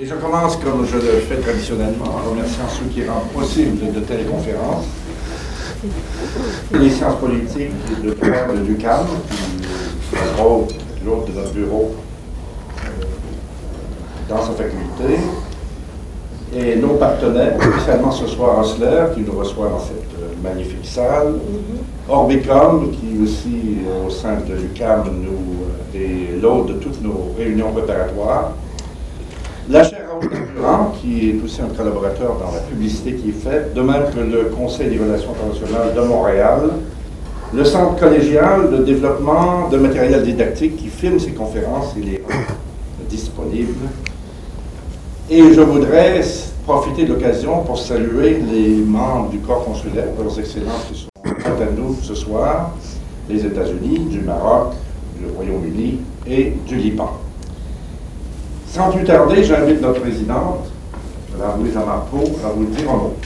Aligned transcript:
Et 0.00 0.06
je 0.06 0.14
commence, 0.14 0.54
comme 0.58 0.86
je 0.86 0.94
le 0.94 1.18
fais 1.28 1.38
traditionnellement, 1.38 2.04
en 2.04 2.30
remerciant 2.30 2.68
ceux 2.68 2.84
qui 2.84 3.04
rendent 3.04 3.30
possible 3.34 3.92
de 3.92 3.98
telles 3.98 4.26
conférences. 4.26 4.84
Les 6.72 6.88
sciences 6.88 7.16
politiques 7.16 7.72
de 8.04 8.10
droit 8.10 8.54
de 8.54 8.74
qui 8.74 8.84
l'autre 11.04 11.26
de 11.26 11.32
notre 11.32 11.52
bureau 11.52 11.96
euh, 12.84 12.90
dans 14.28 14.40
sa 14.40 14.52
faculté, 14.52 15.18
et 16.54 16.76
nos 16.76 16.94
partenaires, 16.94 17.60
spécialement 17.60 18.12
ce 18.12 18.28
soir 18.28 18.60
Osler, 18.60 19.06
qui 19.16 19.22
nous 19.22 19.36
reçoit 19.36 19.68
dans 19.68 19.80
cette 19.80 20.14
euh, 20.22 20.32
magnifique 20.40 20.86
salle, 20.86 21.40
Orbicom, 22.08 22.92
qui 22.92 23.20
aussi, 23.20 23.78
euh, 23.88 24.06
au 24.06 24.10
sein 24.10 24.36
de 24.48 24.54
l'UQAM, 24.54 25.10
nous 25.24 25.98
est 26.00 26.40
l'hôte 26.40 26.68
de 26.68 26.74
toutes 26.74 27.02
nos 27.02 27.34
réunions 27.36 27.72
préparatoires, 27.72 28.52
la 29.70 29.84
chaire 29.84 30.06
Raoul 30.08 30.92
qui 31.00 31.30
est 31.30 31.44
aussi 31.44 31.60
un 31.60 31.68
collaborateur 31.68 32.36
dans 32.38 32.52
la 32.52 32.60
publicité 32.60 33.14
qui 33.14 33.30
est 33.30 33.32
faite, 33.32 33.74
de 33.74 33.80
même 33.80 34.04
que 34.14 34.20
le 34.20 34.44
Conseil 34.46 34.88
des 34.88 34.98
relations 34.98 35.30
internationales 35.30 35.94
de 35.94 36.00
Montréal, 36.00 36.60
le 37.54 37.64
Centre 37.64 37.96
collégial 37.96 38.70
de 38.70 38.84
développement 38.84 39.68
de 39.68 39.78
matériel 39.78 40.22
didactique 40.22 40.76
qui 40.76 40.88
filme 40.88 41.18
ces 41.18 41.32
conférences 41.32 41.94
et 41.96 42.00
les 42.00 42.22
rend 42.28 42.44
disponibles. 43.08 43.88
Et 45.30 45.52
je 45.52 45.60
voudrais 45.60 46.20
profiter 46.64 47.04
de 47.04 47.14
l'occasion 47.14 47.62
pour 47.62 47.78
saluer 47.78 48.40
les 48.52 48.76
membres 48.76 49.30
du 49.30 49.38
corps 49.38 49.64
consulaire, 49.64 50.06
leurs 50.18 50.38
excellences 50.38 50.86
qui 50.90 50.98
sont 50.98 51.08
à 51.24 51.70
nous 51.76 51.96
ce 52.02 52.14
soir, 52.14 52.72
les 53.28 53.44
États-Unis, 53.44 54.00
du 54.10 54.20
Maroc, 54.20 54.72
du 55.18 55.26
Royaume-Uni 55.34 56.00
et 56.26 56.52
du 56.66 56.76
Liban. 56.76 57.10
Sans 58.70 58.90
plus 58.90 59.04
tarder, 59.04 59.42
j'invite 59.42 59.80
notre 59.80 60.00
présidente, 60.00 60.70
Mme 61.32 61.60
Louise 61.60 61.76
Amarco, 61.76 62.18
à 62.44 62.48
vous 62.50 62.66
dire 62.66 62.90
un 62.90 62.96
mot. 62.96 63.16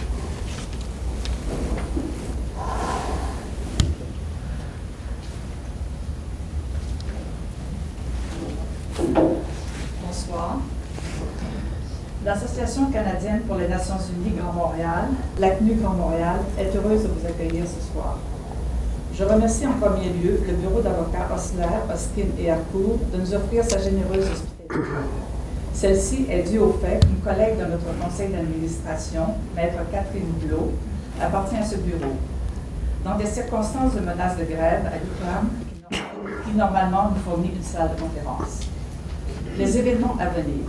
Bonsoir. 10.07 10.59
L'Association 12.25 12.87
canadienne 12.93 13.41
pour 13.49 13.57
les 13.57 13.67
Nations 13.67 13.97
Unies 14.17 14.37
Grand 14.39 14.53
Montréal, 14.53 15.09
l'ACNU 15.41 15.75
Grand 15.75 15.95
Montréal, 15.95 16.37
est 16.57 16.71
heureuse 16.77 17.03
de 17.03 17.09
vous 17.09 17.27
accueillir 17.27 17.65
ce 17.65 17.93
soir. 17.93 18.17
Je 19.13 19.25
remercie 19.25 19.67
en 19.67 19.73
premier 19.73 20.09
lieu 20.09 20.41
le 20.47 20.53
bureau 20.55 20.81
d'avocats 20.81 21.29
Osler, 21.35 21.67
Oskin 21.93 22.29
et 22.39 22.51
Harcourt 22.51 23.01
de 23.13 23.19
nous 23.19 23.35
offrir 23.35 23.65
sa 23.65 23.79
généreuse 23.79 24.31
hospitalité. 24.31 24.53
Celle-ci 25.75 26.27
est 26.31 26.43
due 26.51 26.59
au 26.59 26.73
fait 26.75 27.01
qu'une 27.01 27.21
collègue 27.21 27.59
de 27.59 27.65
notre 27.65 27.87
conseil 27.99 28.29
d'administration, 28.29 29.35
Maître 29.57 29.79
Catherine 29.91 30.33
Blot, 30.45 30.73
appartient 31.21 31.57
à 31.57 31.65
ce 31.65 31.77
bureau. 31.77 32.15
Dans 33.05 33.17
des 33.17 33.27
circonstances 33.27 33.95
de 33.95 34.01
menace 34.01 34.37
de 34.37 34.45
grève 34.45 34.87
à 34.87 34.99
l'UQAM, 34.99 35.49
qui 36.45 36.57
normalement 36.57 37.11
nous 37.11 37.21
fournit 37.23 37.53
une 37.57 37.63
salle 37.63 37.91
de 37.97 38.01
conférence. 38.01 38.61
Les 39.59 39.77
événements 39.77 40.17
à 40.21 40.27
venir, 40.27 40.67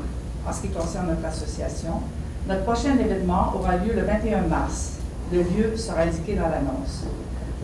en 0.47 0.51
ce 0.51 0.61
qui 0.61 0.69
concerne 0.69 1.07
notre 1.07 1.25
association, 1.25 2.01
notre 2.47 2.63
prochain 2.63 2.97
événement 2.97 3.53
aura 3.55 3.77
lieu 3.77 3.93
le 3.93 4.01
21 4.01 4.41
mars. 4.47 4.93
Le 5.31 5.39
lieu 5.39 5.77
sera 5.77 6.01
indiqué 6.01 6.35
dans 6.35 6.49
l'annonce. 6.49 7.03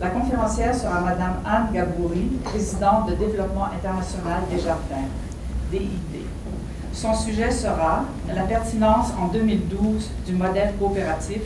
La 0.00 0.10
conférencière 0.10 0.74
sera 0.74 1.00
Mme 1.00 1.40
Anne 1.44 1.68
Gabouri, 1.74 2.38
présidente 2.44 3.10
de 3.10 3.14
Développement 3.14 3.66
international 3.66 4.42
des 4.50 4.58
Jardins, 4.58 5.08
DID. 5.70 6.29
Son 6.92 7.14
sujet 7.14 7.50
sera 7.50 8.04
la 8.34 8.42
pertinence 8.42 9.12
en 9.18 9.28
2012 9.28 10.10
du 10.26 10.32
modèle 10.32 10.74
coopératif 10.78 11.40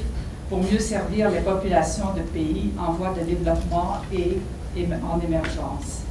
pour 0.49 0.59
mieux 0.59 0.78
servir 0.78 1.31
les 1.31 1.41
populations 1.41 2.12
de 2.16 2.22
pays 2.22 2.72
en 2.78 2.93
voie 2.93 3.12
de 3.19 3.25
développement 3.25 3.99
et 4.12 4.38
en 4.77 5.21
émergence. 5.21 6.03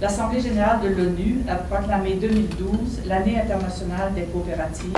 L'Assemblée 0.00 0.40
générale 0.40 0.80
de 0.82 0.88
l'ONU 0.88 1.40
a 1.48 1.56
proclamé 1.56 2.14
2012 2.14 3.02
l'année 3.06 3.40
internationale 3.40 4.14
des 4.14 4.24
coopératives 4.24 4.92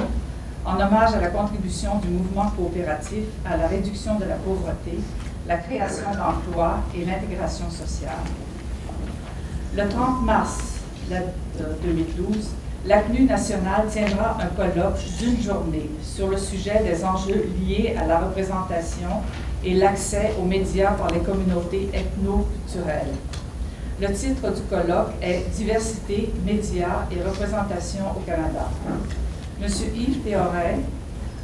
en 0.64 0.74
hommage 0.74 1.14
à 1.14 1.20
la 1.20 1.28
contribution 1.28 1.98
du 1.98 2.08
mouvement 2.08 2.50
coopératif 2.50 3.24
à 3.44 3.56
la 3.56 3.66
réduction 3.68 4.18
de 4.18 4.24
la 4.24 4.34
pauvreté, 4.36 4.98
la 5.46 5.56
création 5.56 6.10
d'emplois 6.12 6.80
et 6.94 7.04
l'intégration 7.04 7.70
sociale. 7.70 8.12
Le 9.74 9.88
30 9.88 10.24
mars 10.24 10.58
2012, 11.08 12.50
l'ACNU 12.86 13.24
nationale 13.24 13.86
tiendra 13.90 14.38
un 14.40 14.46
colloque 14.54 14.98
d'une 15.18 15.40
journée 15.42 15.90
sur 16.02 16.28
le 16.28 16.36
sujet 16.36 16.82
des 16.84 17.04
enjeux 17.04 17.50
liés 17.60 17.96
à 18.00 18.06
la 18.06 18.20
représentation 18.20 19.08
et 19.64 19.74
l'accès 19.74 20.32
aux 20.40 20.44
médias 20.44 20.92
par 20.92 21.08
les 21.10 21.20
communautés 21.20 21.88
ethno-culturelles. 21.92 23.14
Le 24.00 24.12
titre 24.12 24.52
du 24.54 24.62
colloque 24.62 25.10
est 25.20 25.50
Diversité, 25.56 26.32
médias 26.46 27.06
et 27.10 27.20
représentation 27.20 28.04
au 28.16 28.20
Canada. 28.20 28.68
M. 29.60 29.68
Yves 29.96 30.18
Théoret, 30.20 30.78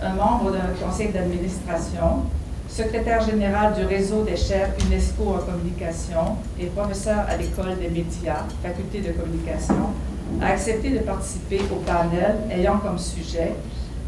un 0.01 0.15
membre 0.15 0.53
d'un 0.53 0.87
conseil 0.87 1.09
d'administration, 1.09 2.23
secrétaire 2.69 3.21
général 3.23 3.75
du 3.75 3.85
réseau 3.85 4.23
des 4.23 4.37
chaires 4.37 4.71
UNESCO 4.87 5.35
en 5.35 5.39
communication 5.39 6.37
et 6.61 6.67
professeur 6.67 7.25
à 7.29 7.37
l'école 7.37 7.77
des 7.81 7.89
médias, 7.89 8.45
faculté 8.63 9.01
de 9.01 9.13
communication, 9.13 9.91
a 10.41 10.49
accepté 10.49 10.91
de 10.91 10.99
participer 11.01 11.61
au 11.73 11.77
panel 11.77 12.37
ayant 12.51 12.79
comme 12.79 12.99
sujet 12.99 13.53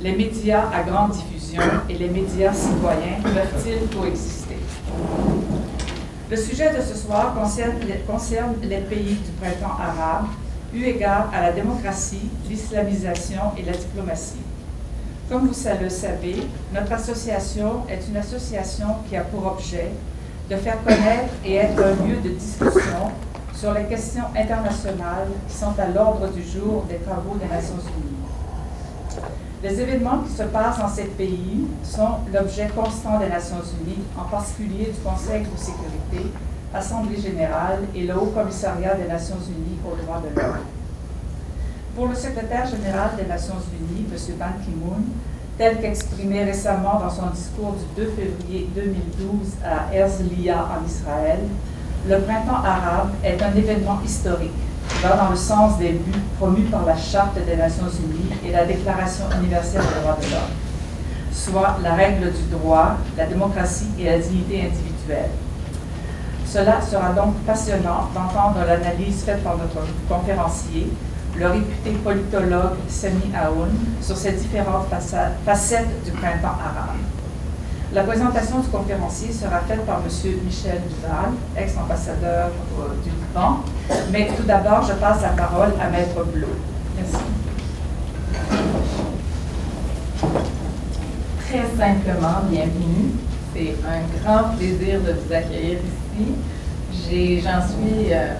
Les 0.03 0.13
médias 0.13 0.65
à 0.75 0.83
grande 0.83 1.13
diffusion 1.13 1.63
et 1.89 1.95
les 1.95 2.09
médias 2.09 2.53
citoyens 2.53 3.19
peuvent-ils 3.23 3.89
coexister? 3.97 4.59
Le 6.31 6.37
sujet 6.37 6.71
de 6.77 6.83
ce 6.83 6.95
soir 6.95 7.35
concerne 7.35 7.77
les, 7.87 8.01
concerne 8.01 8.55
les 8.63 8.79
pays 8.79 9.15
du 9.15 9.31
printemps 9.41 9.77
arabe, 9.81 10.27
eu 10.75 10.85
égard 10.85 11.31
à 11.33 11.41
la 11.41 11.53
démocratie, 11.53 12.29
l'islamisation 12.49 13.41
et 13.57 13.63
la 13.63 13.73
diplomatie. 13.73 14.43
Comme 15.31 15.49
vous 15.49 15.55
le 15.81 15.89
savez, 15.89 16.37
notre 16.75 16.93
association 16.93 17.83
est 17.89 18.07
une 18.09 18.17
association 18.17 18.89
qui 19.09 19.17
a 19.17 19.23
pour 19.23 19.47
objet 19.47 19.93
de 20.51 20.57
faire 20.57 20.83
connaître 20.85 21.33
et 21.45 21.55
être 21.55 21.83
un 21.83 22.07
lieu 22.07 22.17
de 22.23 22.29
discussion 22.31 23.13
sur 23.57 23.73
les 23.73 23.85
questions 23.85 24.25
internationales 24.37 25.29
qui 25.49 25.55
sont 25.57 25.73
à 25.79 25.89
l'ordre 25.89 26.29
du 26.29 26.43
jour 26.43 26.85
des 26.89 26.97
travaux 26.97 27.37
des 27.41 27.49
Nations 27.49 27.81
Unies. 27.81 28.17
Les 29.63 29.81
événements 29.81 30.19
qui 30.19 30.33
se 30.33 30.43
passent 30.43 30.79
dans 30.79 30.89
ces 30.89 31.05
pays 31.05 31.67
sont 31.83 32.19
l'objet 32.33 32.69
constant 32.77 33.19
des 33.19 33.29
Nations 33.29 33.63
Unies, 33.81 34.03
en 34.19 34.25
particulier 34.25 34.93
du 34.93 35.01
Conseil 35.03 35.41
de 35.45 35.59
sécurité, 35.59 36.31
Assemblée 36.75 37.19
générale 37.19 37.79
et 37.95 38.03
le 38.03 38.15
Haut 38.15 38.33
Commissariat 38.35 38.95
des 38.95 39.09
Nations 39.09 39.39
Unies 39.49 39.79
aux 39.91 39.97
droits 40.05 40.21
de 40.21 40.39
l'homme. 40.39 40.59
Pour 41.95 42.09
le 42.09 42.15
secrétaire 42.15 42.67
général 42.67 43.17
des 43.17 43.25
Nations 43.25 43.55
Unies, 43.81 44.05
M. 44.13 44.37
Ban 44.39 44.63
Ki-moon, 44.63 45.03
tel 45.57 45.81
qu'exprimé 45.81 46.45
récemment 46.45 47.01
dans 47.01 47.09
son 47.09 47.31
discours 47.31 47.73
du 47.73 48.05
2 48.05 48.11
février 48.11 48.69
2012 48.75 49.55
à 49.65 49.95
Herzliya 49.95 50.59
en 50.59 50.87
Israël, 50.87 51.39
le 52.09 52.21
printemps 52.21 52.63
arabe 52.65 53.11
est 53.25 53.43
un 53.43 53.55
événement 53.57 53.99
historique 54.05 54.53
qui 54.89 55.03
va 55.03 55.17
dans 55.17 55.31
le 55.31 55.37
sens 55.37 55.77
des 55.79 55.91
buts 55.91 56.21
promus 56.39 56.63
par 56.65 56.85
la 56.85 56.97
Charte 56.97 57.37
des 57.45 57.57
Nations 57.57 57.89
Unies 57.89 58.31
et 58.47 58.53
la 58.53 58.65
Déclaration 58.65 59.25
universelle 59.41 59.83
des 59.83 60.01
droits 60.01 60.17
de 60.21 60.31
l'homme, 60.31 60.55
soit 61.33 61.79
la 61.83 61.95
règle 61.95 62.31
du 62.33 62.57
droit, 62.57 62.97
la 63.17 63.27
démocratie 63.27 63.89
et 63.99 64.05
la 64.05 64.19
dignité 64.19 64.63
individuelle. 64.71 65.31
Cela 66.47 66.81
sera 66.81 67.13
donc 67.13 67.35
passionnant 67.45 68.09
d'entendre 68.15 68.65
l'analyse 68.67 69.25
faite 69.25 69.43
par 69.43 69.57
notre 69.57 69.85
conférencier, 70.09 70.93
le 71.37 71.49
réputé 71.49 71.91
politologue 72.05 72.77
Sami 72.89 73.33
Aoun, 73.35 73.71
sur 74.01 74.17
ces 74.17 74.33
différentes 74.33 74.87
facettes 75.45 76.05
du 76.05 76.13
printemps 76.13 76.57
arabe. 76.65 77.16
La 77.97 78.03
présentation 78.03 78.59
du 78.59 78.69
conférencier 78.69 79.33
sera 79.33 79.61
faite 79.61 79.87
par 79.87 80.03
M. 80.05 80.33
Michel 80.45 80.83
Duval, 80.87 81.33
ex-ambassadeur 81.57 82.51
euh, 82.79 82.89
du 83.03 83.09
Liban. 83.09 83.61
Mais 84.13 84.29
tout 84.37 84.43
d'abord, 84.43 84.83
je 84.87 84.93
passe 84.93 85.23
la 85.23 85.31
parole 85.31 85.73
à 85.81 85.89
Maître 85.89 86.23
Bleu. 86.25 86.47
Merci. 86.95 87.25
Très 91.49 91.63
simplement, 91.63 92.43
bienvenue. 92.51 93.13
C'est 93.55 93.75
un 93.89 94.21
grand 94.21 94.55
plaisir 94.59 95.01
de 95.01 95.13
vous 95.13 95.33
accueillir 95.33 95.79
ici. 96.93 97.41
J'en 97.43 97.67
suis 97.67 98.13
euh, 98.13 98.35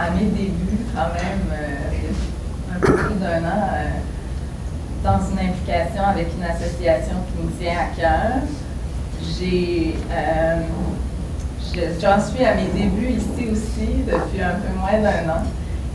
à 0.00 0.10
mes 0.12 0.24
débuts 0.24 0.86
quand 0.94 1.12
même, 1.12 1.52
euh, 1.52 2.74
un 2.74 2.80
peu 2.80 2.94
plus 2.94 3.16
d'un 3.16 3.44
an, 3.44 3.68
dans 5.04 5.18
une 5.18 5.50
implication 5.50 6.02
avec 6.02 6.28
une 6.34 6.44
association 6.44 7.16
qui 7.28 7.44
me 7.44 7.50
tient 7.60 7.78
à 7.78 7.94
cœur 7.94 8.42
j'ai, 9.22 9.94
euh, 10.10 10.62
j'en 12.00 12.20
suis 12.20 12.44
à 12.44 12.54
mes 12.54 12.66
débuts 12.74 13.16
ici 13.16 13.48
aussi 13.50 13.88
depuis 14.06 14.42
un 14.42 14.54
peu 14.54 14.78
moins 14.78 15.00
d'un 15.00 15.30
an. 15.30 15.42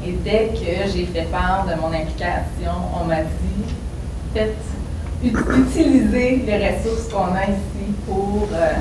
Et 0.06 0.12
dès 0.24 0.50
que 0.54 0.90
j'ai 0.92 1.06
fait 1.06 1.28
part 1.32 1.66
de 1.66 1.80
mon 1.80 1.88
implication, 1.88 2.72
on 3.00 3.06
m'a 3.06 3.22
dit 3.24 3.76
fait 4.34 4.56
utiliser 5.24 6.44
les 6.46 6.70
ressources 6.70 7.12
qu'on 7.12 7.34
a 7.34 7.46
ici 7.46 7.94
pour, 8.06 8.48
euh, 8.54 8.74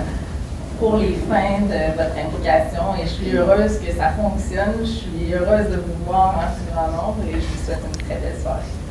pour 0.78 0.96
les 0.98 1.14
fins 1.28 1.62
de 1.62 1.96
votre 1.96 2.16
implication. 2.18 2.94
Et 3.00 3.06
je 3.06 3.12
suis 3.12 3.36
heureuse 3.36 3.78
que 3.78 3.92
ça 3.92 4.10
fonctionne. 4.10 4.74
Je 4.80 4.86
suis 4.86 5.32
heureuse 5.32 5.70
de 5.70 5.76
vous 5.76 6.04
voir 6.06 6.36
en 6.36 6.54
si 6.54 6.70
grand 6.72 6.88
nombre 6.88 7.24
et 7.28 7.32
je 7.32 7.46
vous 7.46 7.64
souhaite 7.64 7.80
une 7.84 8.02
très 8.02 8.16
belle 8.16 8.40
soirée. 8.40 8.85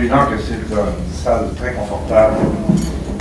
Évident 0.00 0.26
que 0.30 0.40
c'est 0.40 0.54
une 0.54 1.12
salle 1.12 1.48
très 1.56 1.74
confortable, 1.74 2.36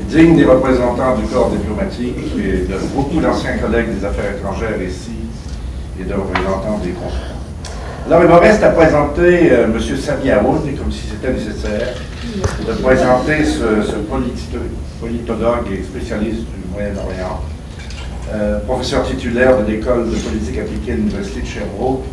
digne 0.07 0.37
des 0.37 0.45
représentants 0.45 1.17
du 1.17 1.25
corps 1.25 1.51
diplomatique 1.51 2.15
et 2.37 2.67
de 2.71 2.77
beaucoup 2.95 3.19
d'anciens 3.19 3.57
collègues 3.57 3.99
des 3.99 4.05
affaires 4.05 4.31
étrangères 4.37 4.81
ici 4.81 5.11
et 5.99 6.03
de 6.05 6.13
représentants 6.13 6.79
des 6.81 6.91
consulats. 6.91 7.35
Alors, 8.07 8.23
il 8.23 8.29
me 8.29 8.35
reste 8.35 8.63
à 8.63 8.69
présenter 8.69 9.51
euh, 9.51 9.65
M. 9.65 9.79
Sami 9.97 10.31
Aoun, 10.31 10.61
comme 10.77 10.91
si 10.91 11.01
c'était 11.11 11.33
nécessaire, 11.33 11.95
de 12.65 12.73
présenter 12.81 13.43
ce, 13.43 13.95
politologue 14.99 15.67
et 15.71 15.83
spécialiste 15.83 16.41
du 16.41 16.73
Moyen-Orient, 16.73 17.41
euh, 18.33 18.59
professeur 18.61 19.03
titulaire 19.03 19.57
de 19.59 19.69
l'école 19.69 20.09
de 20.09 20.15
politique 20.15 20.57
appliquée 20.57 20.93
à 20.93 20.95
l'Université 20.95 21.41
de 21.41 21.45
Sherbrooke, 21.45 22.05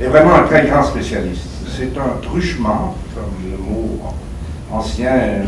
est 0.00 0.06
vraiment 0.08 0.34
un 0.34 0.42
très 0.44 0.66
grand 0.66 0.82
spécialiste. 0.82 1.59
C'est 1.80 1.98
un 1.98 2.20
truchement, 2.20 2.94
comme 3.14 3.50
le 3.50 3.56
mot 3.56 4.00
ancien 4.70 5.14
euh, 5.14 5.44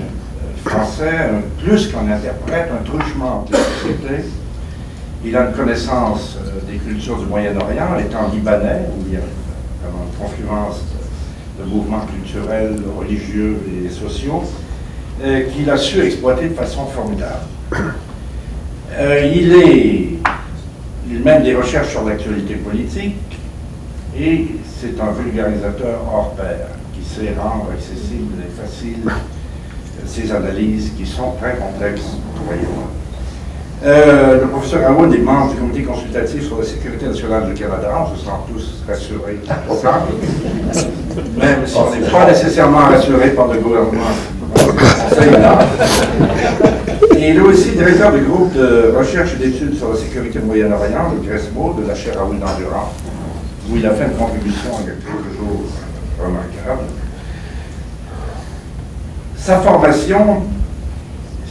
français, 0.64 1.28
plus 1.62 1.88
qu'un 1.88 2.10
interprète, 2.10 2.70
un 2.72 2.82
truchement 2.82 3.44
de 3.46 3.52
la 3.52 3.58
société. 3.58 4.30
Il 5.26 5.36
a 5.36 5.48
une 5.48 5.52
connaissance 5.52 6.38
euh, 6.38 6.72
des 6.72 6.78
cultures 6.78 7.18
du 7.18 7.26
Moyen-Orient, 7.26 7.98
étant 7.98 8.28
libanais, 8.32 8.80
où 8.96 9.04
il 9.08 9.12
y 9.12 9.16
a 9.18 9.20
vraiment 9.82 10.06
une 10.10 10.26
confluence 10.26 10.80
de, 11.60 11.64
mouvements 11.66 12.06
culturels, 12.06 12.76
religieux 12.98 13.58
et 13.84 13.90
sociaux, 13.90 14.42
euh, 15.22 15.50
qu'il 15.50 15.68
a 15.68 15.76
su 15.76 16.00
exploiter 16.00 16.48
de 16.48 16.54
façon 16.54 16.86
formidable. 16.86 17.44
Il, 18.98 19.52
est, 19.54 20.08
il 21.10 21.20
mène 21.22 21.42
des 21.42 21.54
recherches 21.54 21.90
sur 21.90 22.04
l'actualité 22.04 22.54
politique 22.54 23.16
et 24.18 24.46
c'est 24.82 25.00
un 25.00 25.12
vulgarisateur 25.12 26.00
hors 26.12 26.32
pair 26.34 26.66
qui 26.92 27.04
sait 27.04 27.32
rendre 27.38 27.68
accessible 27.72 28.34
et 28.42 28.50
facile 28.60 29.08
ces 30.06 30.32
analyses 30.32 30.90
qui 30.98 31.06
sont 31.06 31.34
très 31.40 31.54
complexes 31.54 32.16
pour 32.34 32.52
euh, 33.84 34.40
le 34.40 34.46
professeur 34.48 34.90
Aoun 34.90 35.12
est 35.14 35.18
membre 35.18 35.52
du 35.52 35.58
comité 35.58 35.82
consultatif 35.82 36.46
sur 36.46 36.58
la 36.58 36.64
sécurité 36.64 37.06
nationale 37.06 37.46
du 37.46 37.54
Canada. 37.54 37.92
On 38.00 38.16
se 38.16 38.24
sent 38.24 38.30
tous 38.52 38.82
rassurés. 38.88 39.40
Même 41.36 41.66
si 41.66 41.76
on 41.76 41.90
n'est 41.94 42.08
pas 42.08 42.26
nécessairement 42.26 42.78
rassuré 42.78 43.30
par 43.30 43.48
le 43.48 43.58
gouvernement. 43.58 44.10
Et 47.16 47.30
il 47.30 47.36
est 47.36 47.40
aussi 47.40 47.70
directeur 47.70 48.12
du 48.12 48.20
groupe 48.20 48.52
de 48.52 48.94
recherche 48.96 49.34
et 49.34 49.44
d'études 49.44 49.76
sur 49.76 49.90
la 49.90 49.96
sécurité 49.96 50.38
Moyen-Orient, 50.40 51.14
le 51.14 51.28
GRESMO, 51.28 51.76
de 51.80 51.88
la 51.88 51.94
chaire 51.94 52.18
Raoul 52.18 52.38
Dandurand, 52.38 52.92
où 53.68 53.76
il 53.76 53.86
a 53.86 53.90
fait 53.90 54.04
une 54.04 54.16
contribution 54.16 54.70
a 54.76 54.82
quelques 54.82 55.36
jours 55.38 55.64
remarquable. 56.18 56.88
Sa 59.36 59.60
formation, 59.60 60.42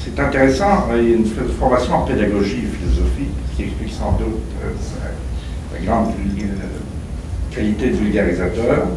c'est 0.03 0.19
intéressant, 0.19 0.87
il 0.95 1.09
y 1.09 1.13
a 1.13 1.15
une 1.17 1.25
formation 1.25 1.95
en 1.95 2.01
pédagogie 2.01 2.63
et 2.63 2.77
philosophie 2.77 3.29
qui 3.55 3.63
explique 3.63 3.93
sans 3.93 4.13
doute 4.13 4.41
euh, 4.63 4.71
sa, 4.79 5.85
grande 5.85 6.09
euh, 6.09 6.45
qualité 7.53 7.89
de 7.89 7.95
vulgarisateur. 7.95 8.87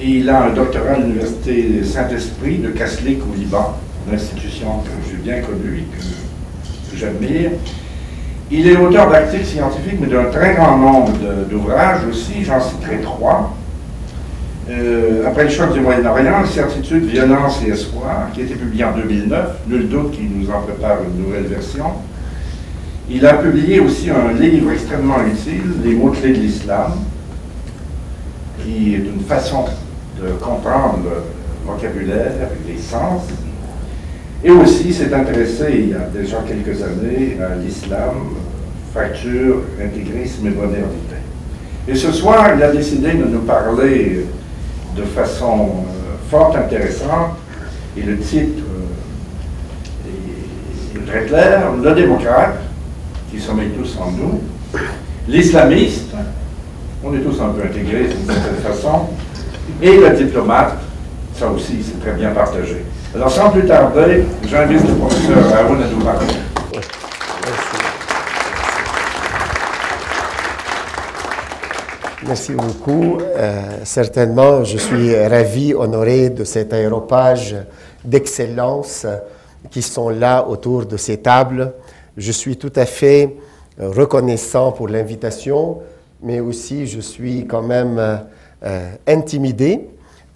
Et 0.00 0.18
il 0.18 0.30
a 0.30 0.44
un 0.44 0.50
doctorat 0.50 0.92
à 0.92 0.98
l'Université 0.98 1.82
Saint-Esprit 1.84 2.58
de 2.58 2.70
Kaslik 2.70 3.18
au 3.30 3.34
Liban, 3.34 3.76
une 4.06 4.14
institution 4.14 4.78
que 4.78 4.90
j'ai 5.10 5.16
bien 5.16 5.40
connue 5.40 5.78
et 5.78 6.90
que 6.90 6.96
j'admire. 6.96 7.50
Il 8.50 8.66
est 8.66 8.76
auteur 8.78 9.10
d'articles 9.10 9.44
scientifiques, 9.44 9.98
mais 10.00 10.06
d'un 10.06 10.24
très 10.24 10.54
grand 10.54 10.78
nombre 10.78 11.12
d'ouvrages 11.50 12.06
aussi. 12.10 12.44
J'en 12.44 12.60
citerai 12.60 13.00
trois. 13.02 13.54
Euh, 14.70 15.26
après 15.26 15.44
le 15.44 15.50
choc 15.50 15.72
du 15.72 15.80
Moyen-Orient, 15.80 16.44
Certitude, 16.46 17.04
Violence 17.04 17.60
et 17.66 17.70
Espoir, 17.70 18.30
qui 18.32 18.40
a 18.40 18.44
été 18.44 18.54
publié 18.54 18.84
en 18.84 18.92
2009, 18.92 19.60
nul 19.66 19.88
doute 19.88 20.12
qu'il 20.12 20.30
nous 20.30 20.50
en 20.50 20.60
prépare 20.60 20.98
une 21.04 21.24
nouvelle 21.24 21.44
version. 21.44 21.86
Il 23.10 23.24
a 23.26 23.34
publié 23.34 23.80
aussi 23.80 24.10
un 24.10 24.32
livre 24.32 24.70
extrêmement 24.72 25.16
utile, 25.26 25.62
Les 25.82 25.94
mots-clés 25.94 26.32
de 26.32 26.38
l'islam, 26.40 26.92
qui 28.62 28.94
est 28.94 28.98
une 28.98 29.24
façon 29.26 29.64
de 30.22 30.32
comprendre 30.32 30.98
le 31.04 31.70
vocabulaire, 31.70 32.50
les 32.66 32.78
sens. 32.78 33.22
Et 34.44 34.50
aussi 34.50 34.92
s'est 34.92 35.12
intéressé, 35.12 35.66
il 35.72 35.88
y 35.90 35.94
a 35.94 36.08
déjà 36.14 36.38
quelques 36.46 36.80
années, 36.82 37.36
à 37.42 37.56
l'islam, 37.56 38.36
fracture, 38.92 39.62
intégrisme 39.82 40.46
et 40.46 40.50
modernité. 40.50 41.16
Et 41.88 41.94
ce 41.96 42.12
soir, 42.12 42.50
il 42.56 42.62
a 42.62 42.70
décidé 42.70 43.14
de 43.14 43.24
nous 43.24 43.40
parler 43.40 44.26
de 44.96 45.02
façon 45.02 45.70
euh, 45.70 46.16
fort 46.30 46.56
intéressante, 46.56 47.36
et 47.96 48.02
le 48.02 48.18
titre 48.18 48.62
euh, 50.06 50.98
est, 50.98 51.06
très 51.10 51.24
clair, 51.26 51.72
le 51.82 51.94
démocrate, 51.94 52.60
qui 53.32 53.40
sommeille 53.40 53.70
tous 53.70 53.98
en 54.00 54.12
nous, 54.12 54.40
l'islamiste, 55.26 56.14
on 57.02 57.12
est 57.14 57.20
tous 57.20 57.40
un 57.40 57.48
peu 57.48 57.62
intégrés 57.62 58.04
d'une 58.04 58.26
certaine 58.26 58.62
façon, 58.62 59.08
et 59.82 59.96
le 59.96 60.10
diplomate, 60.10 60.78
ça 61.34 61.50
aussi 61.50 61.78
c'est 61.82 62.00
très 62.00 62.12
bien 62.12 62.30
partagé. 62.30 62.84
Alors 63.14 63.30
sans 63.30 63.48
plus 63.48 63.64
tarder, 63.64 64.24
j'invite 64.46 64.86
le 64.86 64.94
professeur 64.94 65.38
Aaron 65.54 65.80
à 65.80 65.86
nous 65.86 66.04
parler. 66.04 66.26
Merci 72.26 72.52
beaucoup. 72.52 73.18
Euh, 73.22 73.62
certainement, 73.84 74.62
je 74.62 74.76
suis 74.76 75.16
ravi, 75.26 75.72
honoré 75.72 76.28
de 76.28 76.44
cet 76.44 76.74
aéropage 76.74 77.56
d'excellence 78.04 79.06
qui 79.70 79.80
sont 79.80 80.10
là 80.10 80.46
autour 80.46 80.84
de 80.84 80.98
ces 80.98 81.16
tables. 81.16 81.72
Je 82.18 82.30
suis 82.30 82.58
tout 82.58 82.72
à 82.76 82.84
fait 82.84 83.36
reconnaissant 83.78 84.72
pour 84.72 84.86
l'invitation, 84.86 85.78
mais 86.22 86.40
aussi 86.40 86.86
je 86.86 87.00
suis 87.00 87.46
quand 87.46 87.62
même 87.62 87.98
euh, 88.62 88.90
intimidé 89.06 89.88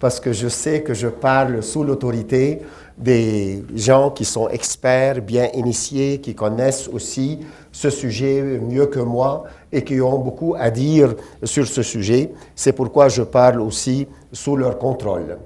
parce 0.03 0.19
que 0.19 0.33
je 0.33 0.49
sais 0.49 0.81
que 0.81 0.93
je 0.93 1.07
parle 1.07 1.63
sous 1.63 1.81
l'autorité 1.81 2.59
des 2.97 3.63
gens 3.73 4.09
qui 4.09 4.25
sont 4.25 4.49
experts, 4.49 5.21
bien 5.21 5.47
initiés, 5.53 6.19
qui 6.19 6.35
connaissent 6.35 6.89
aussi 6.89 7.39
ce 7.71 7.89
sujet 7.89 8.41
mieux 8.41 8.87
que 8.87 8.99
moi 8.99 9.45
et 9.71 9.81
qui 9.81 10.01
ont 10.01 10.19
beaucoup 10.19 10.55
à 10.59 10.69
dire 10.71 11.15
sur 11.41 11.65
ce 11.65 11.81
sujet. 11.83 12.33
C'est 12.53 12.73
pourquoi 12.73 13.07
je 13.07 13.21
parle 13.21 13.61
aussi 13.61 14.05
sous 14.33 14.57
leur 14.57 14.77
contrôle. 14.77 15.37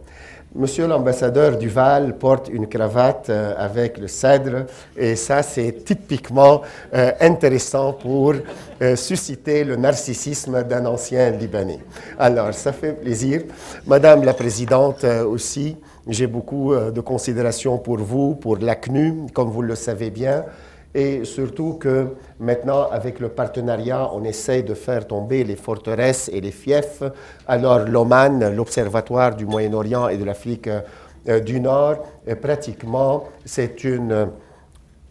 Monsieur 0.57 0.87
l'ambassadeur 0.87 1.55
Duval 1.55 2.17
porte 2.17 2.49
une 2.51 2.65
cravate 2.65 3.29
euh, 3.29 3.53
avec 3.59 3.99
le 3.99 4.07
cèdre 4.07 4.65
et 4.97 5.15
ça 5.15 5.43
c'est 5.43 5.83
typiquement 5.85 6.63
euh, 6.95 7.11
intéressant 7.21 7.93
pour 7.93 8.33
euh, 8.81 8.95
susciter 8.95 9.63
le 9.63 9.75
narcissisme 9.75 10.63
d'un 10.63 10.87
ancien 10.87 11.29
Libanais. 11.29 11.77
Alors 12.17 12.55
ça 12.55 12.73
fait 12.73 12.93
plaisir. 12.93 13.43
Madame 13.85 14.23
la 14.23 14.33
Présidente 14.33 15.03
aussi, 15.03 15.77
j'ai 16.07 16.25
beaucoup 16.25 16.73
de 16.73 17.01
considération 17.01 17.77
pour 17.77 17.97
vous, 17.99 18.33
pour 18.33 18.57
l'ACNU, 18.57 19.27
comme 19.35 19.51
vous 19.51 19.61
le 19.61 19.75
savez 19.75 20.09
bien 20.09 20.43
et 20.97 21.25
surtout 21.25 21.73
que 21.73 22.15
maintenant, 22.39 22.89
avec 22.89 23.19
le 23.19 23.29
partenariat, 23.29 24.09
on 24.13 24.23
essaie 24.23 24.63
de 24.63 24.73
faire 24.73 25.05
tomber 25.05 25.43
les 25.43 25.55
forteresses 25.55 26.27
et 26.33 26.41
les 26.41 26.49
fiefs. 26.49 27.03
Alors 27.47 27.85
l'Oman, 27.85 28.55
l'Observatoire 28.55 29.35
du 29.35 29.45
Moyen-Orient 29.45 30.07
et 30.07 30.17
de 30.17 30.23
l'Afrique 30.23 30.67
euh, 30.67 31.39
du 31.39 31.59
Nord, 31.59 31.97
pratiquement, 32.41 33.25
c'est 33.45 33.83
une 33.83 34.29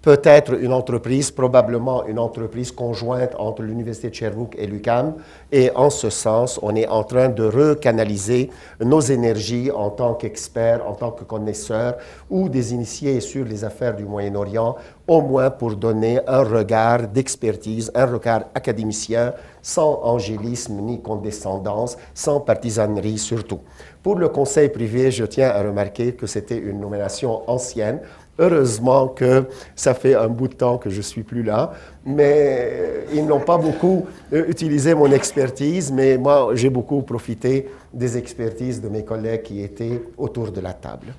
peut-être 0.07 0.55
une 0.55 0.73
entreprise, 0.73 1.33
probablement 1.33 2.07
une 2.07 2.21
entreprise 2.21 2.71
conjointe 2.71 3.35
entre 3.41 3.63
l'Université 3.63 4.09
de 4.09 4.15
Sherbrooke 4.15 4.55
et 4.57 4.69
l'UQAM. 4.69 5.15
Et 5.51 5.73
en 5.75 5.91
ce 5.91 6.11
sens, 6.11 6.61
on 6.63 6.77
est 6.77 6.87
en 6.87 7.03
train 7.03 7.29
de 7.29 7.43
recanaliser 7.43 8.51
nos 8.81 9.01
énergies 9.01 9.69
en 9.73 9.91
tant 9.91 10.15
qu'experts, 10.15 10.87
en 10.89 10.95
tant 10.95 11.11
que 11.11 11.25
connaisseurs 11.25 11.97
ou 12.31 12.49
des 12.49 12.73
initiés 12.73 13.19
sur 13.19 13.45
les 13.45 13.65
affaires 13.65 13.97
du 13.97 14.05
Moyen-Orient, 14.05 14.77
au 15.09 15.23
moins 15.23 15.51
pour 15.51 15.75
donner 15.75 16.21
un 16.29 16.45
regard 16.45 17.09
d'expertise, 17.09 17.91
un 17.93 18.07
regard 18.07 18.45
académicien, 18.55 19.33
sans 19.61 20.01
angélisme 20.05 20.75
ni 20.83 21.03
condescendance, 21.03 21.97
sans 22.15 22.39
partisanerie 22.39 23.19
surtout. 23.19 23.59
Pour 24.05 24.15
le 24.15 24.29
conseil 24.29 24.69
privé, 24.69 25.11
je 25.11 25.25
tiens 25.25 25.49
à 25.51 25.61
remarquer 25.65 26.13
que 26.13 26.29
c'était 26.29 26.59
une 26.59 26.79
nomination 26.79 27.43
ancienne 27.51 27.99
Heureusement 28.39 29.09
que 29.09 29.45
ça 29.75 29.95
fait 29.95 30.15
un 30.15 30.29
bout 30.29 30.49
de 30.49 30.55
temps 30.55 30.77
que 30.77 30.91
je 30.91 30.99
ne 30.99 31.03
suis 31.03 31.23
plus 31.23 31.43
là, 31.43 31.73
mais 32.05 33.07
ils 33.15 33.25
n'ont 33.25 33.41
pas 33.41 33.57
beaucoup 33.57 34.07
euh, 34.33 34.45
utilisé 34.49 34.95
mon 34.95 35.11
expertise, 35.11 35.91
mais 35.91 36.19
moi, 36.19 36.51
j'ai 36.55 36.69
beaucoup 36.69 37.01
profité 37.01 37.69
des 37.95 38.19
expertises 38.19 38.83
de 38.83 38.89
mes 38.89 39.05
collègues 39.05 39.43
qui 39.43 39.63
étaient 39.63 40.03
autour 40.19 40.53
de 40.53 40.61
la 40.61 40.75
table. 40.75 41.15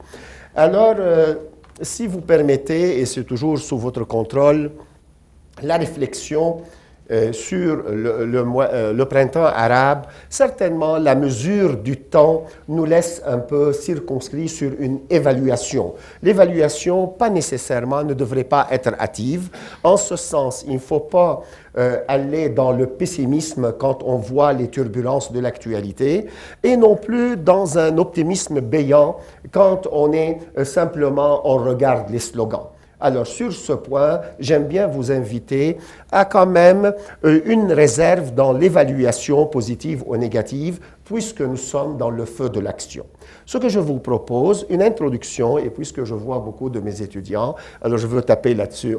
Alors, 0.56 0.96
euh, 1.00 1.34
si 1.82 2.06
vous 2.06 2.22
permettez, 2.22 3.00
et 3.00 3.06
c'est 3.06 3.24
toujours 3.24 3.58
sous 3.58 3.78
votre 3.78 4.04
contrôle, 4.04 4.72
la 5.64 5.78
réflexion 5.78 6.62
euh, 7.10 7.32
sur 7.32 7.84
euh, 7.88 8.94
le, 8.94 9.06
printemps 9.06 9.46
arabe, 9.46 10.08
certainement 10.30 10.98
la 10.98 11.16
mesure 11.16 11.78
du 11.78 11.96
temps 11.96 12.44
nous 12.68 12.84
laisse 12.84 13.22
un 13.26 13.38
peu 13.38 13.72
circonscrits 13.72 14.50
sur 14.50 14.72
une 14.78 15.00
évaluation. 15.10 15.94
L'évaluation, 16.22 17.08
pas 17.08 17.30
nécessairement, 17.30 18.04
ne 18.04 18.14
devrait 18.14 18.44
pas 18.44 18.68
être 18.72 18.90
hâtive. 19.00 19.50
En 19.86 19.96
ce 19.96 20.18
sens, 20.18 20.66
il 20.68 20.74
ne 20.74 20.80
faut 20.80 21.00
pas 21.00 21.44
euh, 21.78 22.00
aller 22.10 22.50
dans 22.50 22.74
le 22.74 22.88
pessimisme 22.88 23.72
quand 23.80 24.04
on 24.04 24.18
voit 24.18 24.52
les 24.52 24.68
turbulences 24.68 25.32
de 25.32 25.40
l'actualité 25.40 26.26
et 26.62 26.76
non 26.76 26.98
plus 26.98 27.38
dans 27.38 27.78
un 27.78 27.98
optimisme 27.98 28.60
béant 28.60 29.18
quand 29.52 29.88
on 29.94 30.12
est 30.12 30.40
simplement, 30.66 31.42
on 31.46 31.58
regarde 31.58 32.10
les 32.10 32.20
slogans. 32.20 32.68
Alors 33.00 33.28
sur 33.28 33.54
ce 33.54 33.74
point, 33.74 34.22
j'aime 34.40 34.66
bien 34.66 34.88
vous 34.88 35.12
inviter 35.12 35.78
à 36.12 36.26
quand 36.26 36.48
même 36.48 36.94
euh, 37.24 37.42
une 37.46 37.72
réserve 37.72 38.34
dans 38.34 38.54
l'évaluation 38.54 39.46
positive 39.46 40.04
ou 40.08 40.18
négative 40.18 40.80
puisque 41.08 41.42
nous 41.42 41.58
sommes 41.58 41.98
dans 41.98 42.10
le 42.10 42.26
feu 42.26 42.50
de 42.50 42.60
l'action. 42.60 43.06
Ce 43.46 43.58
que 43.58 43.70
je 43.70 43.80
vous 43.80 44.00
propose, 44.00 44.66
une 44.70 44.82
introduction, 44.82 45.58
et 45.58 45.70
puisque 45.70 46.04
je 46.04 46.14
vois 46.14 46.40
beaucoup 46.40 46.70
de 46.70 46.82
mes 46.82 47.02
étudiants, 47.02 47.56
alors 47.82 47.98
je 47.98 48.08
veux 48.08 48.22
taper 48.22 48.54
là-dessus 48.54 48.98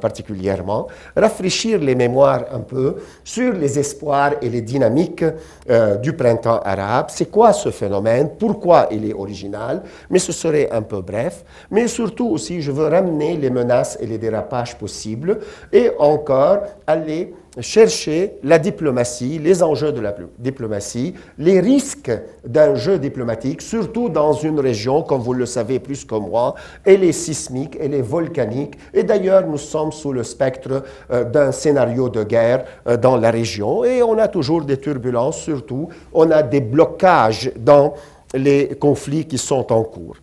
particulièrement, 0.00 0.88
rafraîchir 1.16 1.78
les 1.78 1.94
mémoires 1.94 2.46
un 2.52 2.60
peu 2.60 2.96
sur 3.22 3.52
les 3.52 3.78
espoirs 3.78 4.32
et 4.42 4.48
les 4.48 4.60
dynamiques 4.60 5.24
euh, 5.70 5.96
du 5.96 6.14
printemps 6.14 6.60
arabe. 6.64 7.06
C'est 7.10 7.30
quoi 7.30 7.52
ce 7.52 7.70
phénomène? 7.70 8.30
Pourquoi 8.38 8.88
il 8.90 9.08
est 9.08 9.14
original? 9.14 9.82
Mais 10.10 10.18
ce 10.18 10.32
serait 10.32 10.68
un 10.72 10.82
peu 10.82 11.00
bref. 11.00 11.44
Mais 11.70 11.86
surtout 11.86 12.26
aussi, 12.26 12.60
je 12.60 12.72
veux 12.72 12.88
ramener 12.88 13.36
les 13.36 13.50
menaces 13.50 13.96
et 14.00 14.06
les 14.06 14.18
dérapages 14.18 14.76
possibles 14.76 15.38
et 15.72 15.92
encore 15.98 16.58
aller 16.86 17.34
chercher 17.60 18.34
la 18.42 18.58
diplomatie, 18.58 19.38
les 19.38 19.62
enjeux 19.62 19.92
de 19.92 20.00
la 20.00 20.14
diplomatie, 20.38 21.14
les 21.38 21.60
risques 21.60 22.12
d'un 22.44 22.74
jeu 22.74 22.98
diplomatique, 22.98 23.62
surtout 23.62 24.08
dans 24.08 24.32
une 24.32 24.60
région, 24.60 25.02
comme 25.02 25.20
vous 25.20 25.32
le 25.32 25.46
savez 25.46 25.78
plus 25.78 26.04
que 26.04 26.14
moi, 26.14 26.54
elle 26.84 27.04
est 27.04 27.12
sismique, 27.12 27.76
elle 27.80 27.94
est 27.94 28.02
volcanique, 28.02 28.74
et 28.92 29.02
d'ailleurs 29.02 29.46
nous 29.46 29.58
sommes 29.58 29.92
sous 29.92 30.12
le 30.12 30.22
spectre 30.22 30.84
euh, 31.10 31.24
d'un 31.24 31.52
scénario 31.52 32.08
de 32.08 32.24
guerre 32.24 32.64
euh, 32.86 32.96
dans 32.96 33.16
la 33.16 33.30
région, 33.30 33.84
et 33.84 34.02
on 34.02 34.18
a 34.18 34.28
toujours 34.28 34.62
des 34.62 34.78
turbulences, 34.78 35.38
surtout 35.38 35.88
on 36.12 36.30
a 36.30 36.42
des 36.42 36.60
blocages 36.60 37.50
dans 37.56 37.94
les 38.34 38.76
conflits 38.78 39.26
qui 39.26 39.38
sont 39.38 39.72
en 39.72 39.82
cours. 39.82 40.16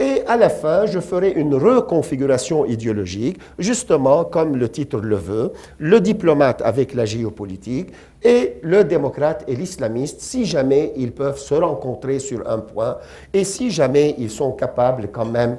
Et 0.00 0.22
à 0.26 0.38
la 0.38 0.48
fin, 0.48 0.86
je 0.86 0.98
ferai 0.98 1.32
une 1.32 1.54
reconfiguration 1.54 2.64
idéologique, 2.64 3.38
justement 3.58 4.24
comme 4.24 4.56
le 4.56 4.70
titre 4.70 4.98
le 4.98 5.16
veut, 5.16 5.52
le 5.78 6.00
diplomate 6.00 6.62
avec 6.64 6.94
la 6.94 7.04
géopolitique 7.04 7.90
et 8.22 8.54
le 8.62 8.82
démocrate 8.82 9.44
et 9.46 9.54
l'islamiste, 9.54 10.22
si 10.22 10.46
jamais 10.46 10.94
ils 10.96 11.12
peuvent 11.12 11.38
se 11.38 11.52
rencontrer 11.52 12.18
sur 12.18 12.48
un 12.48 12.60
point 12.60 12.96
et 13.34 13.44
si 13.44 13.70
jamais 13.70 14.14
ils 14.16 14.30
sont 14.30 14.52
capables 14.52 15.10
quand 15.12 15.26
même 15.26 15.58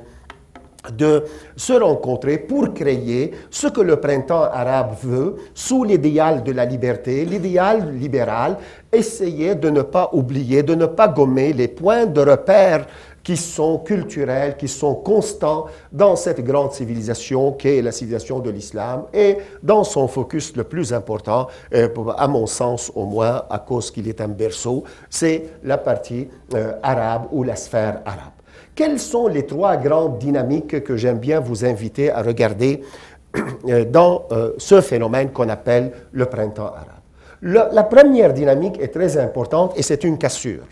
de 0.90 1.24
se 1.56 1.74
rencontrer 1.74 2.40
pour 2.40 2.74
créer 2.74 3.32
ce 3.50 3.68
que 3.68 3.82
le 3.82 3.98
printemps 3.98 4.44
arabe 4.44 4.96
veut 5.04 5.36
sous 5.54 5.84
l'idéal 5.84 6.44
de 6.44 6.52
la 6.52 6.66
liberté, 6.66 7.26
l'idéal 7.26 7.96
libéral, 7.96 8.58
essayer 8.92 9.56
de 9.56 9.70
ne 9.70 9.84
pas 9.84 10.10
oublier, 10.14 10.64
de 10.64 10.74
ne 10.74 10.88
pas 10.88 11.08
gommer 11.08 11.54
les 11.54 11.68
points 11.68 12.08
de 12.08 12.22
repère 12.22 12.88
qui 13.32 13.38
sont 13.38 13.78
culturels, 13.78 14.58
qui 14.58 14.68
sont 14.68 14.94
constants 14.94 15.68
dans 15.90 16.18
cette 16.18 16.44
grande 16.44 16.74
civilisation 16.74 17.54
qu'est 17.54 17.82
la 17.82 17.94
civilisation 17.94 18.40
de 18.40 18.50
l'islam 18.50 19.06
et 19.14 19.38
dans 19.64 19.86
son 19.86 20.10
focus 20.10 20.54
le 20.58 20.66
plus 20.66 20.92
important, 20.92 21.48
euh, 21.74 21.88
à 22.18 22.28
mon 22.28 22.46
sens 22.46 22.92
au 22.94 23.06
moins, 23.06 23.44
à 23.50 23.60
cause 23.60 23.90
qu'il 23.90 24.10
est 24.10 24.20
un 24.20 24.28
berceau, 24.28 24.84
c'est 25.10 25.46
la 25.64 25.78
partie 25.78 26.28
euh, 26.56 26.74
arabe 26.84 27.28
ou 27.32 27.44
la 27.44 27.56
sphère 27.56 28.02
arabe. 28.04 28.34
Quelles 28.76 29.00
sont 29.00 29.30
les 29.30 29.46
trois 29.46 29.78
grandes 29.78 30.18
dynamiques 30.18 30.84
que 30.84 30.98
j'aime 30.98 31.20
bien 31.20 31.40
vous 31.40 31.64
inviter 31.64 32.12
à 32.12 32.22
regarder 32.24 32.82
euh, 33.70 33.86
dans 33.86 34.28
ce 34.58 34.82
phénomène 34.82 35.32
qu'on 35.32 35.48
appelle 35.48 35.94
le 36.12 36.26
printemps 36.26 36.74
arabe? 36.74 37.70
La 37.74 37.84
première 37.84 38.34
dynamique 38.34 38.78
est 38.82 38.90
très 38.90 39.18
importante 39.18 39.72
et 39.78 39.84
c'est 39.84 40.04
une 40.04 40.18
cassure 40.18 40.66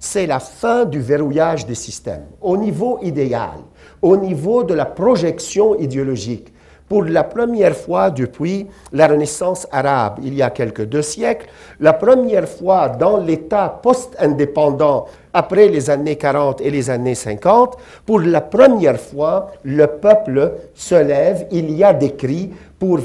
c'est 0.00 0.26
la 0.26 0.40
fin 0.40 0.86
du 0.86 0.98
verrouillage 0.98 1.66
des 1.66 1.74
systèmes. 1.74 2.24
Au 2.40 2.56
niveau 2.56 2.98
idéal, 3.02 3.60
au 4.00 4.16
niveau 4.16 4.64
de 4.64 4.72
la 4.72 4.86
projection 4.86 5.78
idéologique, 5.78 6.52
pour 6.88 7.04
la 7.04 7.22
première 7.22 7.76
fois 7.76 8.10
depuis 8.10 8.66
la 8.92 9.06
Renaissance 9.06 9.68
arabe, 9.70 10.18
il 10.24 10.34
y 10.34 10.42
a 10.42 10.50
quelques 10.50 10.86
deux 10.86 11.02
siècles, 11.02 11.46
la 11.78 11.92
première 11.92 12.48
fois 12.48 12.88
dans 12.88 13.18
l'État 13.18 13.78
post-indépendant 13.80 15.06
après 15.32 15.68
les 15.68 15.88
années 15.88 16.16
40 16.16 16.60
et 16.62 16.70
les 16.70 16.90
années 16.90 17.14
50, 17.14 17.76
pour 18.04 18.20
la 18.20 18.40
première 18.40 18.98
fois, 18.98 19.52
le 19.62 19.86
peuple 19.86 20.54
se 20.74 20.96
lève, 20.96 21.46
il 21.52 21.70
y 21.70 21.84
a 21.84 21.92
des 21.92 22.16
cris 22.16 22.50
pour 22.76 22.98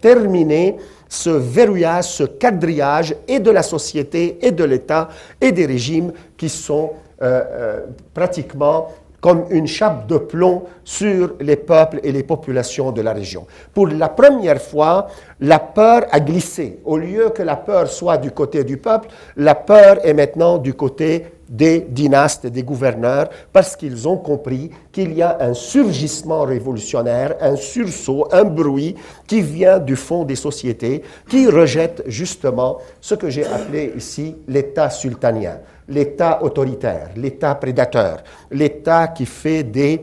terminer 0.00 0.76
ce 1.12 1.28
verrouillage, 1.28 2.04
ce 2.06 2.24
quadrillage 2.24 3.14
et 3.28 3.38
de 3.38 3.50
la 3.50 3.62
société 3.62 4.38
et 4.40 4.50
de 4.50 4.64
l'État 4.64 5.10
et 5.42 5.52
des 5.52 5.66
régimes 5.66 6.10
qui 6.38 6.48
sont 6.48 6.92
euh, 7.20 7.42
euh, 7.50 7.80
pratiquement 8.14 8.88
comme 9.22 9.44
une 9.50 9.68
chape 9.68 10.08
de 10.08 10.18
plomb 10.18 10.64
sur 10.84 11.34
les 11.40 11.54
peuples 11.56 12.00
et 12.02 12.10
les 12.10 12.24
populations 12.24 12.90
de 12.90 13.00
la 13.00 13.12
région. 13.12 13.46
Pour 13.72 13.86
la 13.86 14.08
première 14.08 14.60
fois, 14.60 15.06
la 15.40 15.60
peur 15.60 16.02
a 16.10 16.18
glissé. 16.18 16.80
Au 16.84 16.98
lieu 16.98 17.30
que 17.30 17.42
la 17.42 17.54
peur 17.54 17.88
soit 17.88 18.18
du 18.18 18.32
côté 18.32 18.64
du 18.64 18.78
peuple, 18.78 19.08
la 19.36 19.54
peur 19.54 20.04
est 20.04 20.12
maintenant 20.12 20.58
du 20.58 20.74
côté 20.74 21.26
des 21.48 21.80
dynastes, 21.80 22.46
des 22.46 22.62
gouverneurs, 22.62 23.28
parce 23.52 23.76
qu'ils 23.76 24.08
ont 24.08 24.16
compris 24.16 24.70
qu'il 24.90 25.12
y 25.12 25.22
a 25.22 25.36
un 25.38 25.52
surgissement 25.52 26.42
révolutionnaire, 26.42 27.36
un 27.40 27.56
sursaut, 27.56 28.26
un 28.32 28.44
bruit 28.44 28.96
qui 29.26 29.42
vient 29.42 29.78
du 29.78 29.94
fond 29.94 30.24
des 30.24 30.34
sociétés, 30.34 31.02
qui 31.28 31.46
rejette 31.46 32.02
justement 32.06 32.78
ce 33.00 33.14
que 33.14 33.28
j'ai 33.28 33.44
appelé 33.44 33.92
ici 33.96 34.34
l'État 34.48 34.88
sultanien, 34.88 35.58
l'État 35.92 36.42
autoritaire, 36.42 37.10
l'État 37.16 37.54
prédateur, 37.54 38.22
l'État 38.50 39.08
qui 39.08 39.26
fait 39.26 39.62
des 39.62 40.02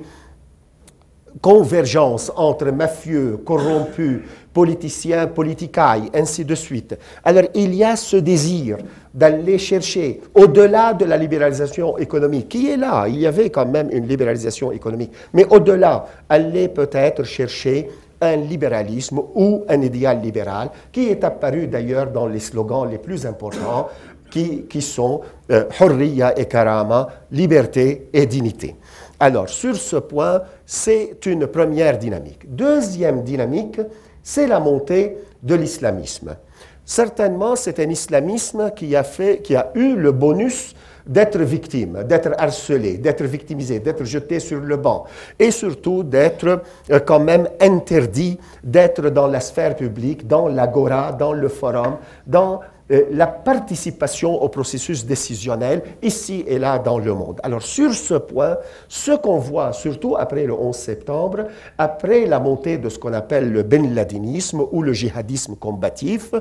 convergences 1.42 2.32
entre 2.36 2.72
mafieux, 2.72 3.38
corrompus, 3.46 4.22
politiciens, 4.54 5.28
politicailles, 5.28 6.10
ainsi 6.14 6.44
de 6.44 6.56
suite. 6.56 6.98
Alors 7.24 7.44
il 7.54 7.74
y 7.76 7.84
a 7.84 7.96
ce 7.96 8.18
désir 8.18 8.78
d'aller 9.14 9.58
chercher 9.58 10.22
au-delà 10.34 10.94
de 10.94 11.06
la 11.06 11.18
libéralisation 11.18 11.98
économique, 11.98 12.50
qui 12.50 12.70
est 12.70 12.78
là, 12.78 13.06
il 13.08 13.20
y 13.20 13.28
avait 13.28 13.50
quand 13.50 13.66
même 13.66 13.90
une 13.92 14.08
libéralisation 14.08 14.72
économique, 14.72 15.12
mais 15.34 15.46
au-delà, 15.50 16.06
aller 16.28 16.68
peut-être 16.68 17.24
chercher 17.24 17.90
un 18.22 18.36
libéralisme 18.36 19.20
ou 19.36 19.64
un 19.68 19.82
idéal 19.82 20.20
libéral 20.22 20.70
qui 20.92 21.08
est 21.10 21.24
apparu 21.24 21.68
d'ailleurs 21.68 22.12
dans 22.12 22.28
les 22.28 22.40
slogans 22.40 22.90
les 22.90 22.98
plus 22.98 23.26
importants 23.26 23.88
qui, 24.30 24.82
sont 24.82 25.22
euh, 25.52 25.66
Hurriya 25.80 26.38
et 26.38 26.46
Karama, 26.46 27.08
liberté 27.32 28.10
et 28.14 28.26
dignité. 28.26 28.76
Alors, 29.20 29.50
sur 29.50 29.76
ce 29.76 29.98
point, 29.98 30.42
c'est 30.66 31.26
une 31.26 31.48
première 31.48 31.98
dynamique. 31.98 32.54
Deuxième 32.54 33.24
dynamique, 33.24 33.82
c'est 34.24 34.48
la 34.48 34.60
montée 34.60 35.18
de 35.42 35.56
l'islamisme. 35.56 36.36
Certainement, 36.86 37.56
c'est 37.56 37.80
un 37.80 37.90
islamisme 37.90 38.72
qui 38.76 38.96
a, 38.96 39.04
fait, 39.04 39.42
qui 39.44 39.56
a 39.56 39.72
eu 39.76 39.96
le 39.96 40.12
bonus 40.12 40.74
d'être 41.06 41.40
victime, 41.40 42.04
d'être 42.04 42.32
harcelé, 42.38 42.98
d'être 42.98 43.24
victimisé, 43.24 43.80
d'être 43.80 44.04
jeté 44.06 44.40
sur 44.40 44.60
le 44.60 44.78
banc 44.78 45.06
et 45.38 45.52
surtout 45.52 46.04
d'être 46.04 46.62
euh, 46.92 47.00
quand 47.00 47.20
même 47.20 47.48
interdit 47.60 48.40
d'être 48.64 49.10
dans 49.10 49.28
la 49.28 49.40
sphère 49.40 49.76
publique, 49.76 50.28
dans 50.28 50.48
l'agora, 50.48 51.12
dans 51.12 51.34
le 51.34 51.48
forum, 51.48 51.98
dans 52.28 52.62
la 52.90 53.28
participation 53.28 54.42
au 54.42 54.50
processus 54.50 55.06
décisionnel 55.06 55.84
ici 56.02 56.44
et 56.48 56.58
là 56.58 56.80
dans 56.80 56.98
le 56.98 57.14
monde. 57.14 57.40
Alors 57.44 57.62
sur 57.62 57.94
ce 57.94 58.16
point, 58.16 58.58
ce 58.88 59.12
qu'on 59.12 59.38
voit 59.38 59.74
surtout 59.74 60.16
après 60.18 60.46
le 60.46 60.54
11 60.54 60.76
septembre, 60.76 61.46
après 61.78 62.26
la 62.26 62.40
montée 62.40 62.78
de 62.78 62.90
ce 62.90 62.98
qu'on 62.98 63.14
appelle 63.14 63.52
le 63.52 63.64
ben 63.64 63.94
ladinisme 63.94 64.64
ou 64.72 64.82
le 64.82 64.94
djihadisme 64.94 65.56
combatif, 65.56 66.34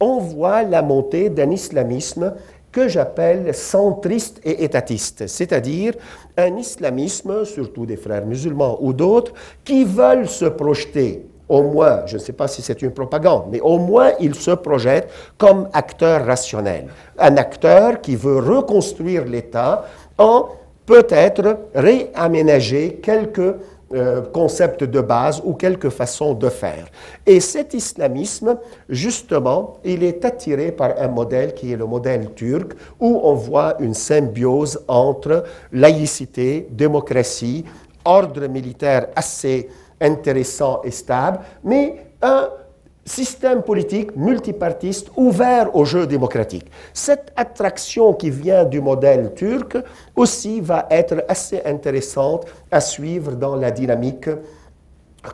on 0.00 0.18
voit 0.18 0.62
la 0.62 0.82
montée 0.82 1.30
d'un 1.30 1.50
islamisme 1.50 2.34
que 2.70 2.88
j'appelle 2.88 3.54
centriste 3.54 4.40
et 4.44 4.64
étatiste, 4.64 5.28
c'est-à-dire 5.28 5.94
un 6.36 6.56
islamisme, 6.56 7.44
surtout 7.44 7.86
des 7.86 7.96
frères 7.96 8.26
musulmans 8.26 8.78
ou 8.80 8.92
d'autres, 8.92 9.32
qui 9.64 9.84
veulent 9.84 10.28
se 10.28 10.46
projeter 10.46 11.24
au 11.48 11.62
moins, 11.62 12.06
je 12.06 12.14
ne 12.14 12.20
sais 12.20 12.32
pas 12.32 12.48
si 12.48 12.62
c'est 12.62 12.80
une 12.82 12.92
propagande, 12.92 13.44
mais 13.50 13.60
au 13.60 13.78
moins 13.78 14.12
ils 14.20 14.34
se 14.34 14.52
projettent 14.52 15.10
comme 15.36 15.68
acteur 15.72 16.24
rationnel. 16.26 16.86
Un 17.18 17.36
acteur 17.36 18.00
qui 18.00 18.16
veut 18.16 18.38
reconstruire 18.38 19.24
l'État 19.24 19.84
en 20.18 20.48
peut-être 20.86 21.58
réaménager 21.74 23.00
quelques 23.02 23.54
euh, 23.94 24.22
concepts 24.32 24.82
de 24.82 25.00
base 25.00 25.40
ou 25.44 25.54
quelques 25.54 25.90
façons 25.90 26.34
de 26.34 26.48
faire. 26.48 26.86
Et 27.26 27.38
cet 27.38 27.74
islamisme, 27.74 28.58
justement, 28.88 29.78
il 29.84 30.02
est 30.02 30.24
attiré 30.24 30.72
par 30.72 30.94
un 30.98 31.08
modèle 31.08 31.54
qui 31.54 31.72
est 31.72 31.76
le 31.76 31.86
modèle 31.86 32.32
turc, 32.34 32.72
où 32.98 33.20
on 33.22 33.34
voit 33.34 33.76
une 33.78 33.94
symbiose 33.94 34.80
entre 34.88 35.44
laïcité, 35.70 36.66
démocratie, 36.70 37.64
ordre 38.04 38.46
militaire 38.46 39.08
assez 39.14 39.68
intéressant 40.04 40.82
et 40.84 40.90
stable, 40.90 41.40
mais 41.64 41.96
un 42.22 42.48
système 43.04 43.62
politique 43.62 44.16
multipartiste 44.16 45.10
ouvert 45.16 45.74
au 45.76 45.84
jeu 45.84 46.06
démocratique. 46.06 46.66
Cette 46.92 47.32
attraction 47.36 48.14
qui 48.14 48.30
vient 48.30 48.64
du 48.64 48.80
modèle 48.80 49.32
turc 49.34 49.76
aussi 50.16 50.60
va 50.60 50.86
être 50.90 51.24
assez 51.28 51.60
intéressante 51.64 52.46
à 52.70 52.80
suivre 52.80 53.32
dans 53.32 53.56
la 53.56 53.70
dynamique 53.70 54.28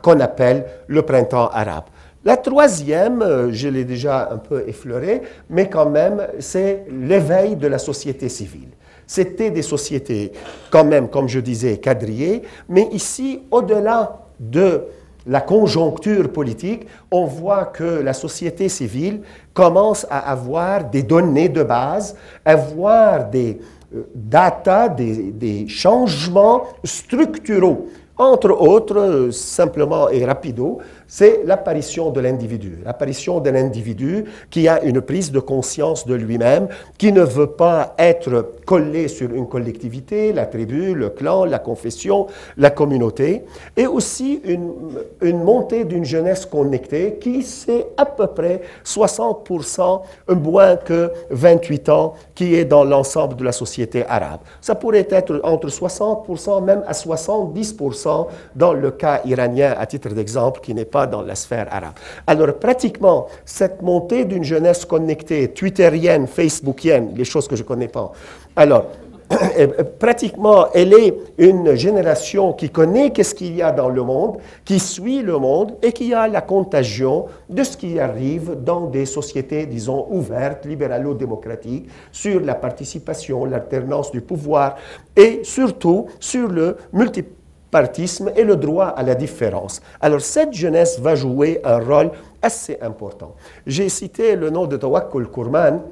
qu'on 0.02 0.20
appelle 0.20 0.66
le 0.86 1.02
printemps 1.02 1.48
arabe. 1.48 1.84
La 2.24 2.36
troisième, 2.36 3.22
euh, 3.22 3.50
je 3.50 3.68
l'ai 3.68 3.84
déjà 3.84 4.28
un 4.30 4.36
peu 4.36 4.68
effleuré, 4.68 5.22
mais 5.48 5.70
quand 5.70 5.88
même, 5.88 6.26
c'est 6.38 6.84
l'éveil 6.90 7.56
de 7.56 7.66
la 7.66 7.78
société 7.78 8.28
civile. 8.28 8.68
C'était 9.06 9.50
des 9.50 9.62
sociétés 9.62 10.30
quand 10.70 10.84
même, 10.84 11.08
comme 11.08 11.28
je 11.28 11.40
disais, 11.40 11.78
quadrillées, 11.78 12.42
mais 12.68 12.88
ici, 12.92 13.42
au-delà 13.50 14.29
de 14.40 14.82
la 15.26 15.42
conjoncture 15.42 16.32
politique, 16.32 16.86
on 17.10 17.26
voit 17.26 17.66
que 17.66 17.84
la 18.00 18.14
société 18.14 18.68
civile 18.68 19.20
commence 19.52 20.06
à 20.10 20.30
avoir 20.30 20.84
des 20.88 21.02
données 21.02 21.50
de 21.50 21.62
base, 21.62 22.16
avoir 22.44 23.28
des 23.28 23.60
euh, 23.94 24.02
data, 24.14 24.88
des, 24.88 25.30
des 25.30 25.68
changements 25.68 26.64
structuraux. 26.82 27.86
Entre 28.16 28.50
autres, 28.50 28.98
euh, 28.98 29.30
simplement 29.30 30.08
et 30.08 30.24
rapido, 30.24 30.78
c'est 31.10 31.42
l'apparition 31.44 32.10
de 32.10 32.20
l'individu. 32.20 32.78
L'apparition 32.84 33.40
de 33.40 33.50
l'individu 33.50 34.26
qui 34.48 34.68
a 34.68 34.80
une 34.84 35.00
prise 35.00 35.32
de 35.32 35.40
conscience 35.40 36.06
de 36.06 36.14
lui-même, 36.14 36.68
qui 36.98 37.12
ne 37.12 37.22
veut 37.22 37.48
pas 37.48 37.94
être 37.98 38.52
collé 38.64 39.08
sur 39.08 39.34
une 39.34 39.48
collectivité, 39.48 40.32
la 40.32 40.46
tribu, 40.46 40.94
le 40.94 41.10
clan, 41.10 41.44
la 41.44 41.58
confession, 41.58 42.28
la 42.56 42.70
communauté, 42.70 43.42
et 43.76 43.88
aussi 43.88 44.40
une, 44.44 44.72
une 45.20 45.42
montée 45.42 45.84
d'une 45.84 46.04
jeunesse 46.04 46.46
connectée 46.46 47.18
qui 47.20 47.42
c'est 47.42 47.88
à 47.96 48.06
peu 48.06 48.28
près 48.28 48.62
60% 48.84 50.02
moins 50.28 50.76
que 50.76 51.10
28 51.30 51.88
ans 51.88 52.14
qui 52.36 52.54
est 52.54 52.64
dans 52.64 52.84
l'ensemble 52.84 53.34
de 53.34 53.42
la 53.42 53.52
société 53.52 54.06
arabe. 54.06 54.40
Ça 54.60 54.76
pourrait 54.76 55.08
être 55.10 55.40
entre 55.42 55.66
60% 55.66 56.62
même 56.64 56.84
à 56.86 56.92
70% 56.92 58.26
dans 58.54 58.72
le 58.72 58.92
cas 58.92 59.22
iranien 59.24 59.74
à 59.76 59.86
titre 59.86 60.10
d'exemple 60.10 60.60
qui 60.60 60.72
n'est 60.72 60.84
pas 60.84 60.99
dans 61.06 61.22
la 61.22 61.34
sphère 61.34 61.68
arabe. 61.70 61.94
Alors 62.26 62.54
pratiquement, 62.54 63.26
cette 63.44 63.82
montée 63.82 64.24
d'une 64.24 64.44
jeunesse 64.44 64.84
connectée, 64.84 65.48
twitterienne, 65.48 66.26
facebookienne, 66.26 67.12
les 67.16 67.24
choses 67.24 67.48
que 67.48 67.56
je 67.56 67.62
ne 67.62 67.68
connais 67.68 67.88
pas, 67.88 68.12
alors 68.56 68.86
pratiquement, 69.98 70.66
elle 70.74 70.92
est 70.92 71.14
une 71.38 71.74
génération 71.74 72.52
qui 72.52 72.68
connaît 72.68 73.10
qu'est-ce 73.10 73.34
qu'il 73.34 73.54
y 73.54 73.62
a 73.62 73.70
dans 73.70 73.88
le 73.88 74.02
monde, 74.02 74.38
qui 74.64 74.80
suit 74.80 75.22
le 75.22 75.38
monde 75.38 75.76
et 75.82 75.92
qui 75.92 76.12
a 76.12 76.26
la 76.26 76.40
contagion 76.40 77.26
de 77.48 77.62
ce 77.62 77.76
qui 77.76 78.00
arrive 78.00 78.56
dans 78.62 78.86
des 78.86 79.06
sociétés, 79.06 79.66
disons, 79.66 80.06
ouvertes, 80.10 80.64
libéralo-démocratiques, 80.66 81.88
sur 82.10 82.40
la 82.40 82.54
participation, 82.54 83.44
l'alternance 83.44 84.10
du 84.10 84.20
pouvoir 84.20 84.76
et 85.16 85.40
surtout 85.44 86.06
sur 86.18 86.48
le 86.48 86.76
multiple 86.92 87.39
partisme 87.70 88.30
et 88.36 88.44
le 88.44 88.56
droit 88.56 88.86
à 88.86 89.02
la 89.02 89.14
différence. 89.14 89.80
Alors 90.00 90.20
cette 90.20 90.52
jeunesse 90.52 90.98
va 90.98 91.14
jouer 91.14 91.60
un 91.64 91.78
rôle 91.78 92.10
assez 92.42 92.78
important. 92.80 93.34
J'ai 93.66 93.88
cité 93.88 94.36
le 94.36 94.50
nom 94.50 94.66
de 94.66 94.76
Tawakkul 94.76 95.28
Kurman, 95.28 95.82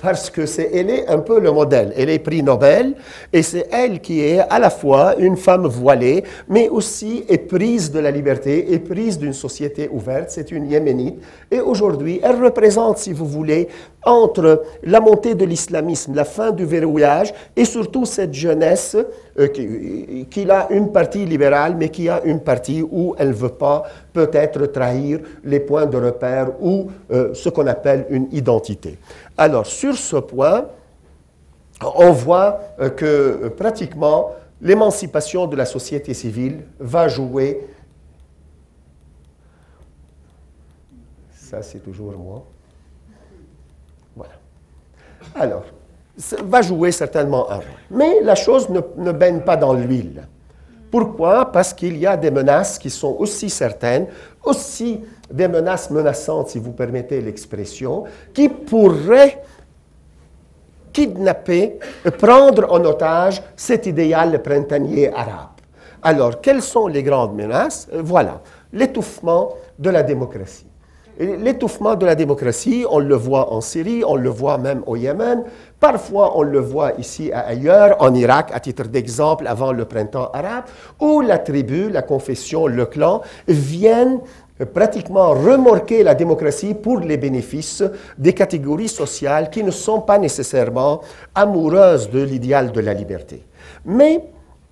parce 0.00 0.30
que 0.30 0.46
c'est 0.46 0.70
elle 0.74 0.90
est 0.90 1.08
un 1.08 1.18
peu 1.18 1.40
le 1.40 1.50
modèle. 1.50 1.92
Elle 1.96 2.10
est 2.10 2.18
prix 2.18 2.42
Nobel 2.42 2.94
et 3.32 3.42
c'est 3.42 3.68
elle 3.72 4.00
qui 4.00 4.20
est 4.20 4.40
à 4.40 4.58
la 4.58 4.70
fois 4.70 5.14
une 5.18 5.36
femme 5.36 5.66
voilée, 5.66 6.24
mais 6.48 6.68
aussi 6.68 7.24
éprise 7.28 7.90
de 7.90 7.98
la 8.00 8.10
liberté, 8.10 8.72
éprise 8.72 9.18
d'une 9.18 9.32
société 9.32 9.88
ouverte. 9.90 10.30
C'est 10.30 10.50
une 10.50 10.70
yéménite 10.70 11.16
et 11.50 11.60
aujourd'hui, 11.60 12.20
elle 12.22 12.42
représente, 12.42 12.98
si 12.98 13.12
vous 13.12 13.26
voulez, 13.26 13.68
entre 14.04 14.62
la 14.82 15.00
montée 15.00 15.34
de 15.34 15.44
l'islamisme, 15.44 16.14
la 16.14 16.24
fin 16.24 16.50
du 16.50 16.64
verrouillage 16.64 17.32
et 17.56 17.64
surtout 17.64 18.04
cette 18.04 18.34
jeunesse 18.34 18.96
euh, 19.38 19.48
qui, 19.48 20.50
a 20.50 20.66
une 20.70 20.92
partie 20.92 21.24
libérale, 21.24 21.76
mais 21.78 21.88
qui 21.88 22.08
a 22.08 22.22
une 22.24 22.40
partie 22.40 22.82
où 22.82 23.14
elle 23.18 23.28
ne 23.28 23.32
veut 23.32 23.48
pas 23.48 23.84
peut-être 24.12 24.66
trahir 24.66 25.20
les 25.44 25.60
points 25.60 25.86
de 25.86 25.96
repère 25.96 26.50
ou 26.60 26.88
euh, 27.12 27.32
ce 27.32 27.48
qu'on 27.48 27.66
appelle 27.66 28.06
une 28.10 28.26
identité. 28.32 28.98
Alors, 29.42 29.66
sur 29.66 29.96
ce 29.96 30.14
point, 30.14 30.68
on 31.96 32.12
voit 32.12 32.60
euh, 32.78 32.90
que 32.90 33.48
pratiquement 33.48 34.30
l'émancipation 34.60 35.48
de 35.48 35.56
la 35.56 35.66
société 35.66 36.14
civile 36.14 36.62
va 36.78 37.08
jouer. 37.08 37.66
Ça, 41.34 41.60
c'est 41.60 41.80
toujours 41.80 42.12
moi. 42.12 42.44
Voilà. 44.14 44.34
Alors, 45.34 45.64
ça 46.16 46.36
va 46.44 46.62
jouer 46.62 46.92
certainement 46.92 47.50
un 47.50 47.56
rôle. 47.56 47.64
Mais 47.90 48.20
la 48.20 48.36
chose 48.36 48.68
ne, 48.68 48.80
ne 48.96 49.10
baigne 49.10 49.40
pas 49.40 49.56
dans 49.56 49.74
l'huile. 49.74 50.22
Pourquoi? 50.88 51.50
Parce 51.50 51.74
qu'il 51.74 51.96
y 51.96 52.06
a 52.06 52.16
des 52.16 52.30
menaces 52.30 52.78
qui 52.78 52.90
sont 52.90 53.16
aussi 53.18 53.50
certaines, 53.50 54.06
aussi 54.44 55.00
des 55.32 55.48
menaces 55.48 55.90
menaçantes, 55.90 56.50
si 56.50 56.58
vous 56.58 56.72
permettez 56.72 57.20
l'expression, 57.20 58.04
qui 58.32 58.48
pourraient 58.48 59.42
kidnapper, 60.92 61.78
prendre 62.18 62.70
en 62.70 62.84
otage 62.84 63.42
cet 63.56 63.86
idéal 63.86 64.42
printanier 64.42 65.12
arabe. 65.12 65.48
Alors, 66.02 66.40
quelles 66.40 66.62
sont 66.62 66.86
les 66.86 67.02
grandes 67.02 67.34
menaces? 67.34 67.88
Voilà, 67.92 68.42
l'étouffement 68.72 69.54
de 69.78 69.90
la 69.90 70.02
démocratie. 70.02 70.66
L'étouffement 71.18 71.94
de 71.94 72.06
la 72.06 72.14
démocratie, 72.14 72.84
on 72.88 72.98
le 72.98 73.14
voit 73.14 73.52
en 73.52 73.60
Syrie, 73.60 74.02
on 74.04 74.16
le 74.16 74.30
voit 74.30 74.56
même 74.58 74.82
au 74.86 74.96
Yémen, 74.96 75.44
parfois 75.78 76.36
on 76.36 76.42
le 76.42 76.58
voit 76.58 76.92
ici 76.98 77.28
et 77.28 77.34
ailleurs, 77.34 77.96
en 78.00 78.14
Irak, 78.14 78.50
à 78.52 78.60
titre 78.60 78.84
d'exemple, 78.84 79.46
avant 79.46 79.72
le 79.72 79.84
printemps 79.84 80.30
arabe, 80.32 80.64
où 81.00 81.20
la 81.20 81.38
tribu, 81.38 81.90
la 81.90 82.02
confession, 82.02 82.66
le 82.66 82.86
clan 82.86 83.20
viennent 83.46 84.20
pratiquement 84.72 85.30
remorquer 85.30 86.02
la 86.02 86.14
démocratie 86.14 86.74
pour 86.74 87.00
les 87.00 87.16
bénéfices 87.16 87.82
des 88.18 88.32
catégories 88.32 88.88
sociales 88.88 89.50
qui 89.50 89.64
ne 89.64 89.70
sont 89.70 90.00
pas 90.00 90.18
nécessairement 90.18 91.00
amoureuses 91.34 92.10
de 92.10 92.22
l'idéal 92.22 92.70
de 92.72 92.80
la 92.80 92.94
liberté. 92.94 93.44
Mais 93.84 94.24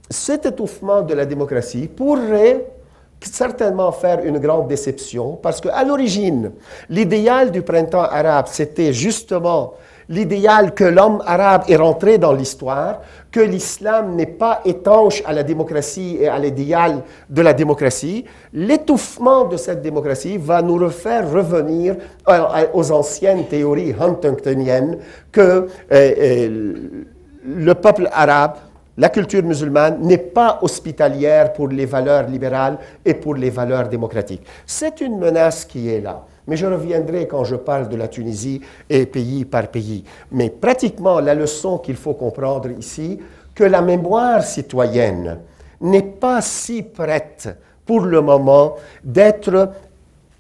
cet 0.08 0.46
étouffement 0.46 1.02
de 1.02 1.14
la 1.14 1.24
démocratie 1.24 1.88
pourrait 1.88 2.66
certainement 3.20 3.92
faire 3.92 4.24
une 4.24 4.38
grande 4.38 4.68
déception 4.68 5.36
parce 5.36 5.60
qu'à 5.60 5.84
l'origine, 5.84 6.52
l'idéal 6.88 7.50
du 7.50 7.62
printemps 7.62 8.02
arabe, 8.02 8.46
c'était 8.48 8.92
justement 8.92 9.74
l'idéal 10.10 10.74
que 10.74 10.84
l'homme 10.84 11.22
arabe 11.24 11.62
est 11.68 11.76
rentré 11.76 12.18
dans 12.18 12.32
l'histoire, 12.32 13.00
que 13.30 13.40
l'islam 13.40 14.16
n'est 14.16 14.26
pas 14.26 14.60
étanche 14.64 15.22
à 15.24 15.32
la 15.32 15.44
démocratie 15.44 16.18
et 16.20 16.28
à 16.28 16.38
l'idéal 16.38 17.02
de 17.30 17.40
la 17.42 17.52
démocratie, 17.54 18.24
l'étouffement 18.52 19.44
de 19.44 19.56
cette 19.56 19.80
démocratie 19.80 20.36
va 20.36 20.60
nous 20.62 20.76
refaire 20.76 21.30
revenir 21.30 21.96
aux 22.74 22.90
anciennes 22.92 23.46
théories 23.46 23.94
huntingtoniennes 23.98 24.98
que 25.30 25.40
euh, 25.40 25.66
euh, 25.92 26.74
le 27.46 27.74
peuple 27.74 28.08
arabe 28.12 28.56
la 28.98 29.08
culture 29.08 29.42
musulmane 29.42 29.98
n'est 30.02 30.18
pas 30.18 30.58
hospitalière 30.60 31.54
pour 31.54 31.68
les 31.68 31.86
valeurs 31.86 32.26
libérales 32.28 32.76
et 33.04 33.14
pour 33.14 33.34
les 33.34 33.48
valeurs 33.48 33.88
démocratiques. 33.88 34.42
C'est 34.66 35.00
une 35.00 35.18
menace 35.18 35.64
qui 35.64 35.88
est 35.88 36.00
là. 36.02 36.22
Mais 36.46 36.57
je 36.57 36.66
reviendrai 36.66 37.26
quand 37.26 37.44
je 37.44 37.57
parle 37.57 37.88
de 37.88 37.96
la 37.96 38.09
Tunisie 38.09 38.61
et 38.88 39.07
pays 39.07 39.44
par 39.44 39.68
pays. 39.68 40.05
Mais 40.33 40.50
pratiquement, 40.50 41.20
la 41.20 41.35
leçon 41.35 41.79
qu'il 41.79 41.96
faut 41.96 42.14
comprendre 42.14 42.70
ici, 42.70 43.18
que 43.55 43.64
la 43.64 43.83
mémoire 43.83 44.42
citoyenne 44.42 45.38
n'est 45.81 46.03
pas 46.03 46.40
si 46.40 46.83
prête 46.83 47.48
pour 47.85 48.00
le 48.00 48.20
moment 48.20 48.76
d'être, 49.03 49.70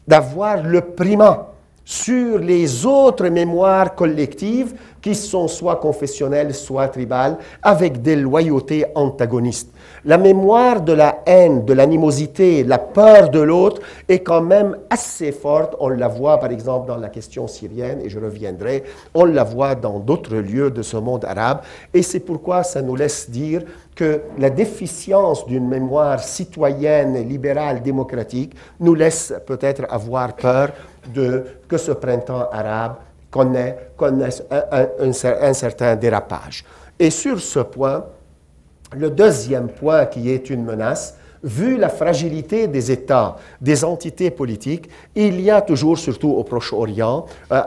d'avoir 0.06 0.62
le 0.62 0.80
primat 0.80 1.50
sur 1.84 2.38
les 2.38 2.86
autres 2.86 3.26
mémoires 3.28 3.94
collectives 3.94 4.74
qui 5.02 5.14
sont 5.14 5.48
soit 5.48 5.76
confessionnelles, 5.76 6.54
soit 6.54 6.88
tribales, 6.88 7.36
avec 7.62 8.00
des 8.00 8.16
loyautés 8.16 8.84
antagonistes. 8.94 9.72
La 10.04 10.16
mémoire 10.16 10.80
de 10.80 10.94
la 10.94 11.22
haine, 11.26 11.64
de 11.64 11.74
l'animosité, 11.74 12.64
la 12.64 12.78
peur 12.78 13.28
de 13.28 13.40
l'autre 13.40 13.82
est 14.08 14.20
quand 14.20 14.40
même 14.40 14.76
assez 14.88 15.30
forte. 15.30 15.76
On 15.78 15.88
la 15.88 16.08
voit 16.08 16.38
par 16.38 16.50
exemple 16.50 16.88
dans 16.88 16.96
la 16.96 17.10
question 17.10 17.46
syrienne, 17.46 18.00
et 18.02 18.08
je 18.08 18.18
reviendrai, 18.18 18.84
on 19.14 19.26
la 19.26 19.44
voit 19.44 19.74
dans 19.74 19.98
d'autres 19.98 20.36
lieux 20.36 20.70
de 20.70 20.82
ce 20.82 20.96
monde 20.96 21.24
arabe, 21.24 21.60
et 21.92 22.02
c'est 22.02 22.20
pourquoi 22.20 22.62
ça 22.62 22.80
nous 22.80 22.96
laisse 22.96 23.28
dire 23.28 23.62
que 23.94 24.22
la 24.38 24.48
déficience 24.48 25.46
d'une 25.46 25.68
mémoire 25.68 26.20
citoyenne, 26.20 27.28
libérale, 27.28 27.82
démocratique 27.82 28.54
nous 28.78 28.94
laisse 28.94 29.34
peut-être 29.46 29.82
avoir 29.90 30.34
peur 30.34 30.70
de 31.14 31.44
que 31.68 31.76
ce 31.76 31.92
printemps 31.92 32.48
arabe 32.50 32.94
connaisse, 33.30 34.42
un, 34.50 35.12
certain 35.52 35.96
dérapage. 35.96 36.64
Et 36.98 37.10
sur 37.10 37.40
ce 37.40 37.60
point, 37.60 38.04
le 38.96 39.10
deuxième 39.10 39.68
point 39.68 40.06
qui 40.06 40.30
est 40.30 40.50
une 40.50 40.64
menace, 40.64 41.16
vu 41.42 41.76
la 41.76 41.88
fragilité 41.88 42.68
des 42.68 42.90
États, 42.90 43.36
des 43.60 43.84
entités 43.84 44.30
politiques, 44.30 44.90
il 45.14 45.40
y 45.40 45.50
a 45.50 45.62
toujours, 45.62 45.98
surtout 45.98 46.30
au 46.30 46.44
Proche-Orient, 46.44 47.24
euh, 47.50 47.62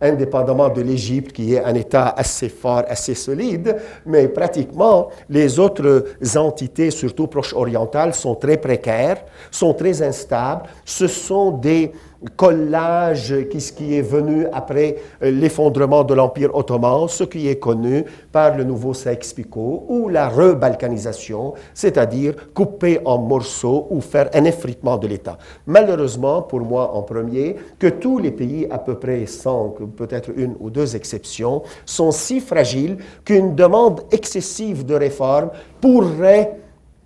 indépendamment 0.00 0.68
de 0.68 0.80
l'Égypte, 0.82 1.32
qui 1.32 1.54
est 1.54 1.64
un 1.64 1.74
État 1.74 2.14
assez 2.16 2.48
fort, 2.48 2.84
assez 2.88 3.14
solide, 3.14 3.76
mais 4.06 4.28
pratiquement 4.28 5.08
les 5.28 5.58
autres 5.58 6.04
entités, 6.36 6.90
surtout 6.92 7.26
proche-orientales, 7.26 8.14
sont 8.14 8.36
très 8.36 8.58
précaires, 8.58 9.24
sont 9.50 9.74
très 9.74 10.00
instables. 10.02 10.68
Ce 10.84 11.08
sont 11.08 11.50
des 11.50 11.92
collage 12.36 13.34
ce 13.58 13.72
qui 13.72 13.96
est 13.96 14.02
venu 14.02 14.46
après 14.52 14.96
euh, 15.22 15.30
l'effondrement 15.30 16.04
de 16.04 16.14
l'Empire 16.14 16.54
ottoman, 16.54 17.08
ce 17.08 17.24
qui 17.24 17.48
est 17.48 17.56
connu 17.56 18.04
par 18.32 18.56
le 18.56 18.64
nouveau 18.64 18.94
Sykes-Picot, 18.94 19.84
ou 19.88 20.08
la 20.08 20.28
rebalkanisation, 20.28 21.54
c'est-à-dire 21.74 22.34
couper 22.54 23.00
en 23.04 23.18
morceaux 23.18 23.86
ou 23.90 24.00
faire 24.00 24.30
un 24.34 24.44
effritement 24.44 24.96
de 24.96 25.06
l'État. 25.06 25.38
Malheureusement, 25.66 26.42
pour 26.42 26.60
moi 26.60 26.92
en 26.94 27.02
premier, 27.02 27.56
que 27.78 27.86
tous 27.88 28.18
les 28.18 28.30
pays, 28.32 28.66
à 28.70 28.78
peu 28.78 28.94
près 28.98 29.26
sans 29.26 29.74
peut-être 29.96 30.30
une 30.36 30.54
ou 30.60 30.70
deux 30.70 30.96
exceptions, 30.96 31.62
sont 31.84 32.10
si 32.10 32.40
fragiles 32.40 32.98
qu'une 33.24 33.54
demande 33.54 34.02
excessive 34.10 34.84
de 34.84 34.94
réforme 34.94 35.50
pourrait 35.80 36.56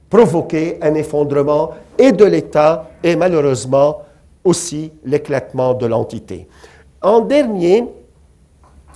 provoquer 0.09 0.79
un 0.83 0.95
effondrement 0.95 1.71
et 1.99 2.13
de 2.13 2.25
l'État 2.25 2.91
et 3.03 3.17
malheureusement 3.17 4.03
aussi 4.45 4.93
l'éclatement 5.05 5.75
de 5.75 5.87
l'entité. 5.87 6.49
En 7.01 7.21
dernier, 7.21 7.89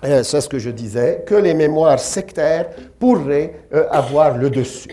euh, 0.04 0.22
c'est 0.22 0.40
ce 0.40 0.48
que 0.48 0.59
je 0.59 0.70
disais, 0.70 1.24
que 1.26 1.35
les 1.35 1.54
mémoires 1.54 1.98
sectaires 1.98 2.68
pourraient 2.98 3.61
euh, 3.72 3.87
avoir 3.90 4.37
le 4.37 4.50
dessus. 4.50 4.90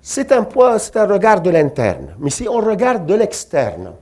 C'est 0.00 0.32
un 0.32 0.44
point, 0.44 0.78
c'est 0.78 0.96
un 0.96 1.06
regard 1.06 1.40
de 1.40 1.50
l'interne. 1.50 2.14
Mais 2.18 2.30
si 2.30 2.46
on 2.48 2.58
regarde 2.58 3.06
de 3.06 3.14
l'externe, 3.14 3.92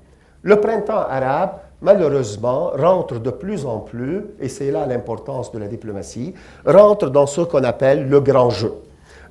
le 0.43 0.61
printemps 0.61 1.07
arabe, 1.09 1.61
malheureusement, 1.81 2.71
rentre 2.75 3.21
de 3.21 3.31
plus 3.31 3.65
en 3.65 3.79
plus, 3.79 4.25
et 4.41 4.49
c'est 4.49 4.71
là 4.73 4.87
l'importance 4.87 5.53
de 5.53 5.59
la 5.59 5.69
diplomatie, 5.69 6.35
rentre 6.67 7.09
dans 7.09 7.27
ce 7.27 7.43
qu'on 7.43 7.63
appelle 7.63 8.09
le 8.09 8.21
grand 8.21 8.51
jeu, 8.51 8.73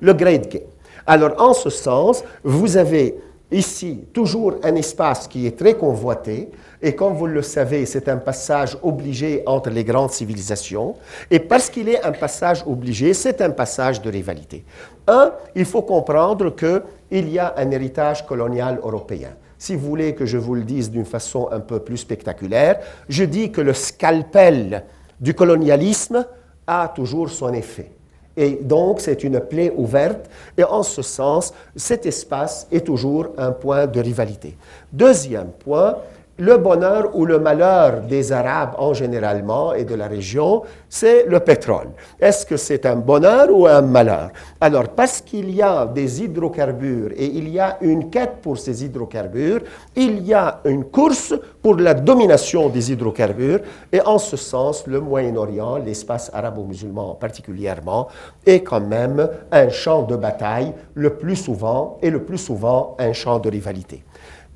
le 0.00 0.14
great 0.14 0.50
game. 0.50 0.62
Alors, 1.06 1.32
en 1.40 1.52
ce 1.52 1.68
sens, 1.68 2.24
vous 2.44 2.76
avez 2.76 3.18
Ici, 3.52 4.06
toujours 4.14 4.54
un 4.62 4.74
espace 4.76 5.28
qui 5.28 5.46
est 5.46 5.58
très 5.58 5.74
convoité, 5.74 6.48
et 6.80 6.94
comme 6.94 7.12
vous 7.12 7.26
le 7.26 7.42
savez, 7.42 7.84
c'est 7.84 8.08
un 8.08 8.16
passage 8.16 8.78
obligé 8.82 9.42
entre 9.44 9.68
les 9.68 9.84
grandes 9.84 10.10
civilisations, 10.10 10.96
et 11.30 11.38
parce 11.38 11.68
qu'il 11.68 11.90
est 11.90 12.02
un 12.02 12.12
passage 12.12 12.64
obligé, 12.66 13.12
c'est 13.12 13.42
un 13.42 13.50
passage 13.50 14.00
de 14.00 14.10
rivalité. 14.10 14.64
Un, 15.06 15.34
il 15.54 15.66
faut 15.66 15.82
comprendre 15.82 16.56
qu'il 16.56 17.28
y 17.28 17.38
a 17.38 17.52
un 17.58 17.70
héritage 17.70 18.24
colonial 18.24 18.80
européen. 18.82 19.36
Si 19.58 19.76
vous 19.76 19.86
voulez 19.86 20.14
que 20.14 20.24
je 20.24 20.38
vous 20.38 20.54
le 20.54 20.64
dise 20.64 20.90
d'une 20.90 21.04
façon 21.04 21.50
un 21.52 21.60
peu 21.60 21.78
plus 21.80 21.98
spectaculaire, 21.98 22.80
je 23.06 23.24
dis 23.24 23.52
que 23.52 23.60
le 23.60 23.74
scalpel 23.74 24.82
du 25.20 25.34
colonialisme 25.34 26.26
a 26.66 26.88
toujours 26.88 27.28
son 27.28 27.52
effet. 27.52 27.92
Et 28.36 28.58
donc, 28.62 29.00
c'est 29.00 29.24
une 29.24 29.40
plaie 29.40 29.72
ouverte. 29.76 30.28
Et 30.56 30.64
en 30.64 30.82
ce 30.82 31.02
sens, 31.02 31.52
cet 31.76 32.06
espace 32.06 32.66
est 32.72 32.86
toujours 32.86 33.28
un 33.36 33.52
point 33.52 33.86
de 33.86 34.00
rivalité. 34.00 34.56
Deuxième 34.92 35.48
point, 35.48 35.96
le 36.38 36.56
bonheur 36.56 37.14
ou 37.14 37.26
le 37.26 37.38
malheur 37.38 38.00
des 38.02 38.32
Arabes 38.32 38.74
en 38.78 38.94
généralement 38.94 39.74
et 39.74 39.84
de 39.84 39.94
la 39.94 40.08
région, 40.08 40.62
c'est 40.88 41.26
le 41.26 41.40
pétrole. 41.40 41.88
Est-ce 42.18 42.46
que 42.46 42.56
c'est 42.56 42.86
un 42.86 42.96
bonheur 42.96 43.48
ou 43.50 43.66
un 43.66 43.82
malheur? 43.82 44.30
Alors, 44.60 44.88
parce 44.88 45.20
qu'il 45.20 45.50
y 45.50 45.62
a 45.62 45.86
des 45.86 46.22
hydrocarbures 46.22 47.10
et 47.16 47.26
il 47.26 47.48
y 47.48 47.60
a 47.60 47.76
une 47.80 48.10
quête 48.10 48.36
pour 48.42 48.58
ces 48.58 48.84
hydrocarbures, 48.84 49.60
il 49.94 50.26
y 50.26 50.32
a 50.32 50.60
une 50.64 50.84
course 50.84 51.34
pour 51.62 51.76
la 51.76 51.94
domination 51.94 52.68
des 52.68 52.92
hydrocarbures 52.92 53.60
et 53.92 54.00
en 54.00 54.18
ce 54.18 54.36
sens, 54.36 54.86
le 54.86 55.00
Moyen-Orient, 55.00 55.76
l'espace 55.76 56.30
arabo-musulman 56.32 57.14
particulièrement, 57.14 58.08
est 58.46 58.60
quand 58.60 58.80
même 58.80 59.28
un 59.50 59.68
champ 59.68 60.02
de 60.02 60.16
bataille 60.16 60.72
le 60.94 61.10
plus 61.10 61.36
souvent 61.36 61.98
et 62.02 62.10
le 62.10 62.22
plus 62.24 62.38
souvent 62.38 62.96
un 62.98 63.12
champ 63.12 63.38
de 63.38 63.50
rivalité. 63.50 64.02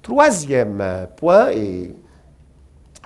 Troisième 0.07 1.09
point, 1.17 1.51
et 1.51 1.93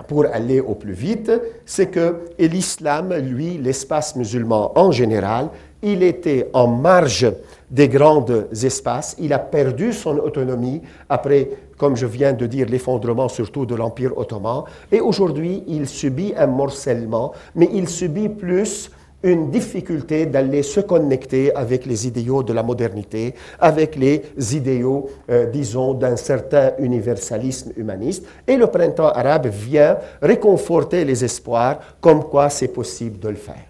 pour 0.07 0.23
aller 0.31 0.59
au 0.59 0.75
plus 0.75 0.93
vite, 0.93 1.31
c'est 1.65 1.87
que 1.87 2.25
l'islam, 2.37 3.11
lui, 3.15 3.57
l'espace 3.57 4.15
musulman 4.15 4.71
en 4.77 4.91
général, 4.91 5.49
il 5.81 6.03
était 6.03 6.51
en 6.53 6.67
marge 6.67 7.25
des 7.71 7.89
grands 7.89 8.23
espaces, 8.51 9.15
il 9.17 9.33
a 9.33 9.39
perdu 9.39 9.93
son 9.93 10.19
autonomie 10.19 10.83
après, 11.09 11.49
comme 11.75 11.95
je 11.95 12.05
viens 12.05 12.33
de 12.33 12.45
dire, 12.45 12.67
l'effondrement 12.69 13.29
surtout 13.29 13.65
de 13.65 13.73
l'Empire 13.73 14.15
ottoman, 14.15 14.65
et 14.91 15.01
aujourd'hui 15.01 15.63
il 15.65 15.87
subit 15.87 16.35
un 16.37 16.45
morcellement, 16.45 17.31
mais 17.55 17.67
il 17.73 17.89
subit 17.89 18.29
plus 18.29 18.91
une 19.23 19.51
difficulté 19.51 20.25
d'aller 20.25 20.63
se 20.63 20.79
connecter 20.79 21.53
avec 21.55 21.85
les 21.85 22.07
idéaux 22.07 22.43
de 22.43 22.53
la 22.53 22.63
modernité, 22.63 23.35
avec 23.59 23.95
les 23.95 24.23
idéaux, 24.55 25.09
euh, 25.29 25.45
disons, 25.45 25.93
d'un 25.93 26.15
certain 26.15 26.71
universalisme 26.79 27.71
humaniste. 27.77 28.25
Et 28.47 28.57
le 28.57 28.67
printemps 28.67 29.09
arabe 29.09 29.47
vient 29.47 29.97
réconforter 30.21 31.05
les 31.05 31.23
espoirs 31.23 31.79
comme 31.99 32.23
quoi 32.23 32.49
c'est 32.49 32.69
possible 32.69 33.19
de 33.19 33.29
le 33.29 33.35
faire. 33.35 33.65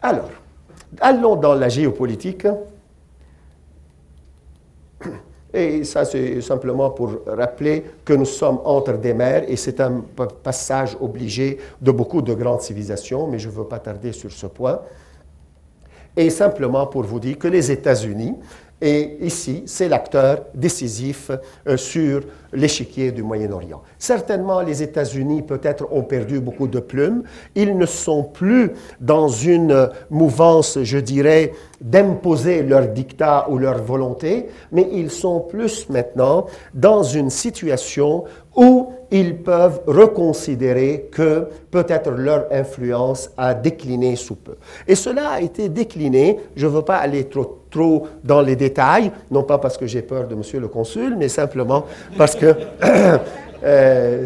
Alors, 0.00 0.30
allons 1.00 1.36
dans 1.36 1.54
la 1.54 1.68
géopolitique. 1.68 2.46
Et 5.56 5.84
ça, 5.84 6.04
c'est 6.04 6.42
simplement 6.42 6.90
pour 6.90 7.12
rappeler 7.26 7.82
que 8.04 8.12
nous 8.12 8.26
sommes 8.26 8.60
entre 8.62 8.92
des 8.98 9.14
mers 9.14 9.42
et 9.48 9.56
c'est 9.56 9.80
un 9.80 10.04
passage 10.42 10.94
obligé 11.00 11.56
de 11.80 11.90
beaucoup 11.90 12.20
de 12.20 12.34
grandes 12.34 12.60
civilisations, 12.60 13.26
mais 13.26 13.38
je 13.38 13.48
ne 13.48 13.54
veux 13.54 13.64
pas 13.64 13.78
tarder 13.78 14.12
sur 14.12 14.30
ce 14.30 14.48
point. 14.48 14.80
Et 16.14 16.28
simplement 16.28 16.86
pour 16.86 17.04
vous 17.04 17.18
dire 17.18 17.38
que 17.38 17.48
les 17.48 17.70
États-Unis, 17.70 18.34
et 18.80 19.16
ici, 19.22 19.62
c'est 19.64 19.88
l'acteur 19.88 20.44
décisif 20.54 21.30
euh, 21.66 21.78
sur 21.78 22.20
l'échiquier 22.52 23.10
du 23.10 23.22
Moyen-Orient. 23.22 23.82
Certainement, 23.98 24.60
les 24.60 24.82
États-Unis, 24.82 25.42
peut-être, 25.42 25.88
ont 25.90 26.02
perdu 26.02 26.40
beaucoup 26.40 26.68
de 26.68 26.80
plumes. 26.80 27.22
Ils 27.54 27.76
ne 27.76 27.86
sont 27.86 28.22
plus 28.24 28.72
dans 29.00 29.28
une 29.28 29.88
mouvance, 30.10 30.78
je 30.82 30.98
dirais, 30.98 31.52
d'imposer 31.80 32.62
leur 32.62 32.88
dictat 32.88 33.46
ou 33.48 33.58
leur 33.58 33.82
volonté, 33.82 34.48
mais 34.72 34.86
ils 34.92 35.10
sont 35.10 35.40
plus 35.40 35.88
maintenant 35.88 36.46
dans 36.74 37.02
une 37.02 37.30
situation 37.30 38.24
où 38.54 38.92
ils 39.10 39.36
peuvent 39.36 39.80
reconsidérer 39.86 41.08
que 41.12 41.48
peut-être 41.70 42.10
leur 42.10 42.46
influence 42.50 43.30
a 43.36 43.54
décliné 43.54 44.16
sous 44.16 44.36
peu. 44.36 44.56
Et 44.86 44.94
cela 44.94 45.30
a 45.30 45.40
été 45.40 45.68
décliné, 45.68 46.38
je 46.54 46.66
ne 46.66 46.72
veux 46.72 46.82
pas 46.82 46.96
aller 46.96 47.24
trop, 47.24 47.62
trop 47.70 48.08
dans 48.24 48.40
les 48.40 48.56
détails, 48.56 49.12
non 49.30 49.42
pas 49.42 49.58
parce 49.58 49.76
que 49.76 49.86
j'ai 49.86 50.02
peur 50.02 50.26
de 50.26 50.34
monsieur 50.34 50.60
le 50.60 50.68
consul, 50.68 51.16
mais 51.16 51.28
simplement 51.28 51.86
parce 52.16 52.34
que 52.34 52.54
Euh, 52.86 53.18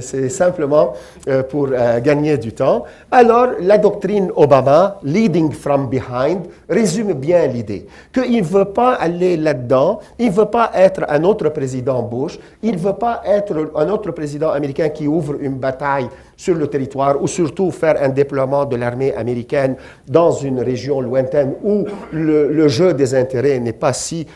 c'est 0.01 0.29
simplement 0.29 0.95
euh, 1.29 1.43
pour 1.43 1.69
euh, 1.73 2.01
gagner 2.01 2.39
du 2.39 2.53
temps. 2.53 2.85
Alors, 3.11 3.49
la 3.61 3.79
doctrine 3.79 4.31
Obama, 4.37 4.99
Leading 5.03 5.53
from 5.53 5.89
Behind, 5.89 6.47
résume 6.69 7.13
bien 7.15 7.47
l'idée 7.47 7.87
qu'il 8.13 8.39
ne 8.39 8.43
veut 8.43 8.67
pas 8.67 8.95
aller 8.95 9.37
là-dedans, 9.37 10.01
il 10.19 10.29
ne 10.29 10.33
veut 10.33 10.47
pas 10.47 10.71
être 10.75 11.05
un 11.09 11.25
autre 11.25 11.49
président 11.51 12.03
Bush, 12.03 12.39
il 12.63 12.73
ne 12.73 12.79
veut 12.79 12.95
pas 12.95 13.23
être 13.27 13.71
un 13.75 13.89
autre 13.89 14.11
président 14.13 14.51
américain 14.51 14.89
qui 14.89 15.07
ouvre 15.07 15.35
une 15.41 15.57
bataille 15.57 16.09
sur 16.37 16.55
le 16.55 16.67
territoire 16.69 17.23
ou 17.23 17.27
surtout 17.27 17.71
faire 17.71 17.97
un 18.03 18.09
déploiement 18.09 18.65
de 18.65 18.77
l'armée 18.77 19.15
américaine 19.15 19.77
dans 20.09 20.31
une 20.33 20.61
région 20.61 21.01
lointaine 21.01 21.55
où 21.63 21.85
le, 22.13 22.69
jeu 22.69 22.95
des 22.95 23.15
intérêts 23.15 23.59
n'est 23.59 23.75
pas 23.75 23.93
si 23.93 24.27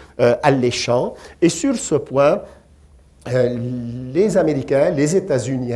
alléchant. 0.43 1.15
Et 1.41 1.49
sur 1.49 1.77
ce 1.77 1.95
point, 1.95 2.43
euh, 3.33 3.57
les 4.13 4.37
Américains, 4.37 4.91
les 4.91 5.17
États-Unis 5.17 5.73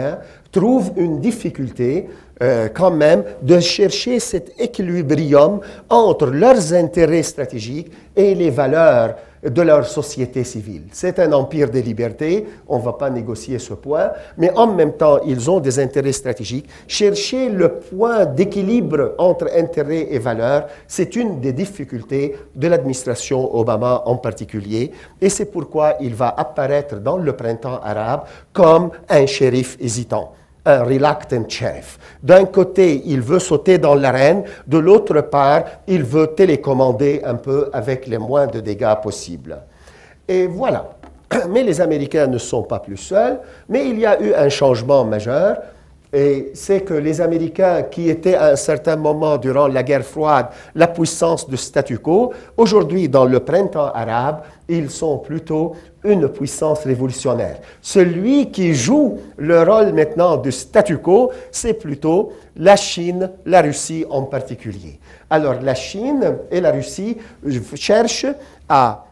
trouvent 0.52 0.92
une 0.96 1.20
difficulté 1.20 2.08
euh, 2.42 2.68
quand 2.72 2.90
même 2.90 3.24
de 3.42 3.58
chercher 3.58 4.20
cet 4.20 4.52
équilibrium 4.60 5.60
entre 5.88 6.26
leurs 6.26 6.72
intérêts 6.72 7.22
stratégiques 7.22 7.90
et 8.14 8.34
les 8.34 8.50
valeurs 8.50 9.16
de 9.42 9.62
leur 9.62 9.86
société 9.86 10.44
civile. 10.44 10.84
C'est 10.92 11.18
un 11.18 11.32
empire 11.32 11.70
des 11.70 11.82
libertés, 11.82 12.46
on 12.66 12.78
ne 12.78 12.82
va 12.82 12.92
pas 12.92 13.10
négocier 13.10 13.58
ce 13.58 13.74
point, 13.74 14.10
mais 14.36 14.50
en 14.56 14.66
même 14.66 14.92
temps, 14.92 15.20
ils 15.24 15.50
ont 15.50 15.60
des 15.60 15.78
intérêts 15.78 16.12
stratégiques. 16.12 16.68
Chercher 16.86 17.48
le 17.48 17.74
point 17.74 18.26
d'équilibre 18.26 19.14
entre 19.18 19.48
intérêts 19.56 20.08
et 20.10 20.18
valeurs, 20.18 20.66
c'est 20.86 21.16
une 21.16 21.40
des 21.40 21.52
difficultés 21.52 22.36
de 22.54 22.68
l'administration 22.68 23.54
Obama 23.54 24.02
en 24.06 24.16
particulier, 24.16 24.92
et 25.20 25.28
c'est 25.28 25.46
pourquoi 25.46 25.94
il 26.00 26.14
va 26.14 26.28
apparaître 26.28 26.96
dans 26.96 27.16
le 27.16 27.32
printemps 27.34 27.80
arabe 27.82 28.22
comme 28.52 28.90
un 29.08 29.26
shérif 29.26 29.76
hésitant 29.80 30.32
un 30.64 30.82
reluctant 30.84 31.48
sheriff. 31.48 31.98
D'un 32.22 32.44
côté, 32.44 33.02
il 33.06 33.20
veut 33.20 33.38
sauter 33.38 33.78
dans 33.78 33.94
l'arène, 33.94 34.44
de 34.66 34.78
l'autre 34.78 35.20
part, 35.22 35.64
il 35.86 36.02
veut 36.02 36.28
télécommander 36.28 37.22
un 37.24 37.36
peu 37.36 37.70
avec 37.72 38.06
les 38.06 38.18
moins 38.18 38.46
de 38.46 38.60
dégâts 38.60 38.94
possibles. 39.02 39.58
Et 40.26 40.46
voilà. 40.46 40.90
Mais 41.50 41.62
les 41.62 41.80
Américains 41.80 42.26
ne 42.26 42.38
sont 42.38 42.62
pas 42.62 42.80
plus 42.80 42.96
seuls, 42.96 43.40
mais 43.68 43.88
il 43.88 43.98
y 43.98 44.06
a 44.06 44.20
eu 44.20 44.32
un 44.32 44.48
changement 44.48 45.04
majeur 45.04 45.58
et 46.12 46.52
c'est 46.54 46.80
que 46.80 46.94
les 46.94 47.20
Américains, 47.20 47.82
qui 47.82 48.08
étaient 48.08 48.34
à 48.34 48.46
un 48.52 48.56
certain 48.56 48.96
moment 48.96 49.36
durant 49.36 49.68
la 49.68 49.82
guerre 49.82 50.04
froide 50.04 50.46
la 50.74 50.86
puissance 50.86 51.48
de 51.48 51.56
statu 51.56 51.98
quo, 51.98 52.32
aujourd'hui, 52.56 53.08
dans 53.10 53.26
le 53.26 53.40
printemps 53.40 53.92
arabe, 53.92 54.40
ils 54.68 54.90
sont 54.90 55.18
plutôt 55.18 55.72
une 56.08 56.28
puissance 56.28 56.84
révolutionnaire. 56.84 57.60
Celui 57.82 58.50
qui 58.50 58.74
joue 58.74 59.18
le 59.36 59.62
rôle 59.62 59.92
maintenant 59.92 60.36
de 60.36 60.50
statu 60.50 60.98
quo, 60.98 61.30
c'est 61.50 61.74
plutôt 61.74 62.32
la 62.56 62.76
Chine, 62.76 63.30
la 63.44 63.62
Russie 63.62 64.04
en 64.08 64.22
particulier. 64.22 64.98
Alors 65.30 65.60
la 65.60 65.74
Chine 65.74 66.38
et 66.50 66.60
la 66.60 66.72
Russie 66.72 67.16
cherchent 67.74 68.26
à 68.68 69.04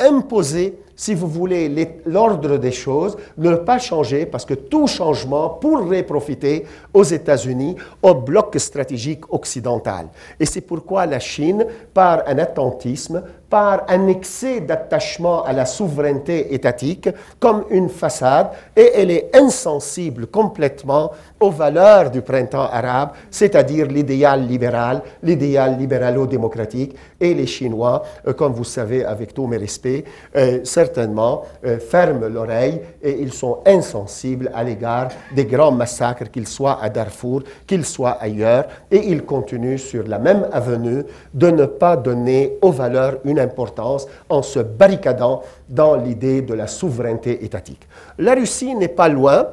imposer 0.00 0.78
si 0.96 1.14
vous 1.14 1.26
voulez, 1.26 2.00
l'ordre 2.06 2.56
des 2.56 2.72
choses, 2.72 3.16
ne 3.36 3.54
pas 3.56 3.78
changer 3.78 4.26
parce 4.26 4.44
que 4.44 4.54
tout 4.54 4.86
changement 4.86 5.50
pourrait 5.50 6.04
profiter 6.04 6.66
aux 6.92 7.02
États-Unis, 7.02 7.76
au 8.02 8.14
bloc 8.14 8.56
stratégique 8.58 9.32
occidental. 9.32 10.06
Et 10.38 10.46
c'est 10.46 10.60
pourquoi 10.60 11.06
la 11.06 11.18
Chine, 11.18 11.66
par 11.92 12.22
un 12.26 12.38
attentisme, 12.38 13.22
par 13.48 13.84
un 13.88 14.08
excès 14.08 14.60
d'attachement 14.60 15.44
à 15.44 15.52
la 15.52 15.66
souveraineté 15.66 16.54
étatique 16.54 17.08
comme 17.38 17.64
une 17.70 17.88
façade 17.88 18.50
et 18.76 18.90
elle 18.94 19.10
est 19.10 19.30
insensible 19.36 20.26
complètement 20.26 21.12
aux 21.40 21.50
valeurs 21.50 22.10
du 22.10 22.22
printemps 22.22 22.68
arabe, 22.70 23.10
c'est-à-dire 23.30 23.86
l'idéal 23.86 24.46
libéral, 24.46 25.02
l'idéal 25.22 25.76
libéralo-démocratique. 25.78 26.96
Et 27.20 27.34
les 27.34 27.46
Chinois, 27.46 28.02
euh, 28.26 28.32
comme 28.32 28.52
vous 28.52 28.64
savez, 28.64 29.04
avec 29.04 29.34
tous 29.34 29.46
mes 29.46 29.56
respects, 29.56 30.04
euh, 30.36 30.60
certainement 30.64 31.42
euh, 31.64 31.78
ferment 31.78 32.28
l'oreille 32.28 32.80
et 33.02 33.20
ils 33.20 33.32
sont 33.32 33.58
insensibles 33.66 34.50
à 34.54 34.64
l'égard 34.64 35.08
des 35.34 35.44
grands 35.44 35.72
massacres, 35.72 36.30
qu'ils 36.30 36.48
soient 36.48 36.78
à 36.80 36.88
Darfour, 36.88 37.42
qu'ils 37.66 37.84
soient 37.84 38.18
ailleurs, 38.20 38.64
et 38.90 38.98
ils 39.08 39.22
continuent 39.24 39.76
sur 39.78 40.06
la 40.06 40.18
même 40.18 40.48
avenue 40.52 41.04
de 41.32 41.50
ne 41.50 41.66
pas 41.66 41.96
donner 41.96 42.58
aux 42.62 42.72
valeurs 42.72 43.16
une 43.24 43.33
importance 43.38 44.06
en 44.28 44.42
se 44.42 44.60
barricadant 44.60 45.42
dans 45.68 45.96
l'idée 45.96 46.42
de 46.42 46.54
la 46.54 46.66
souveraineté 46.66 47.44
étatique. 47.44 47.86
La 48.18 48.34
Russie 48.34 48.74
n'est 48.74 48.88
pas 48.88 49.08
loin 49.08 49.48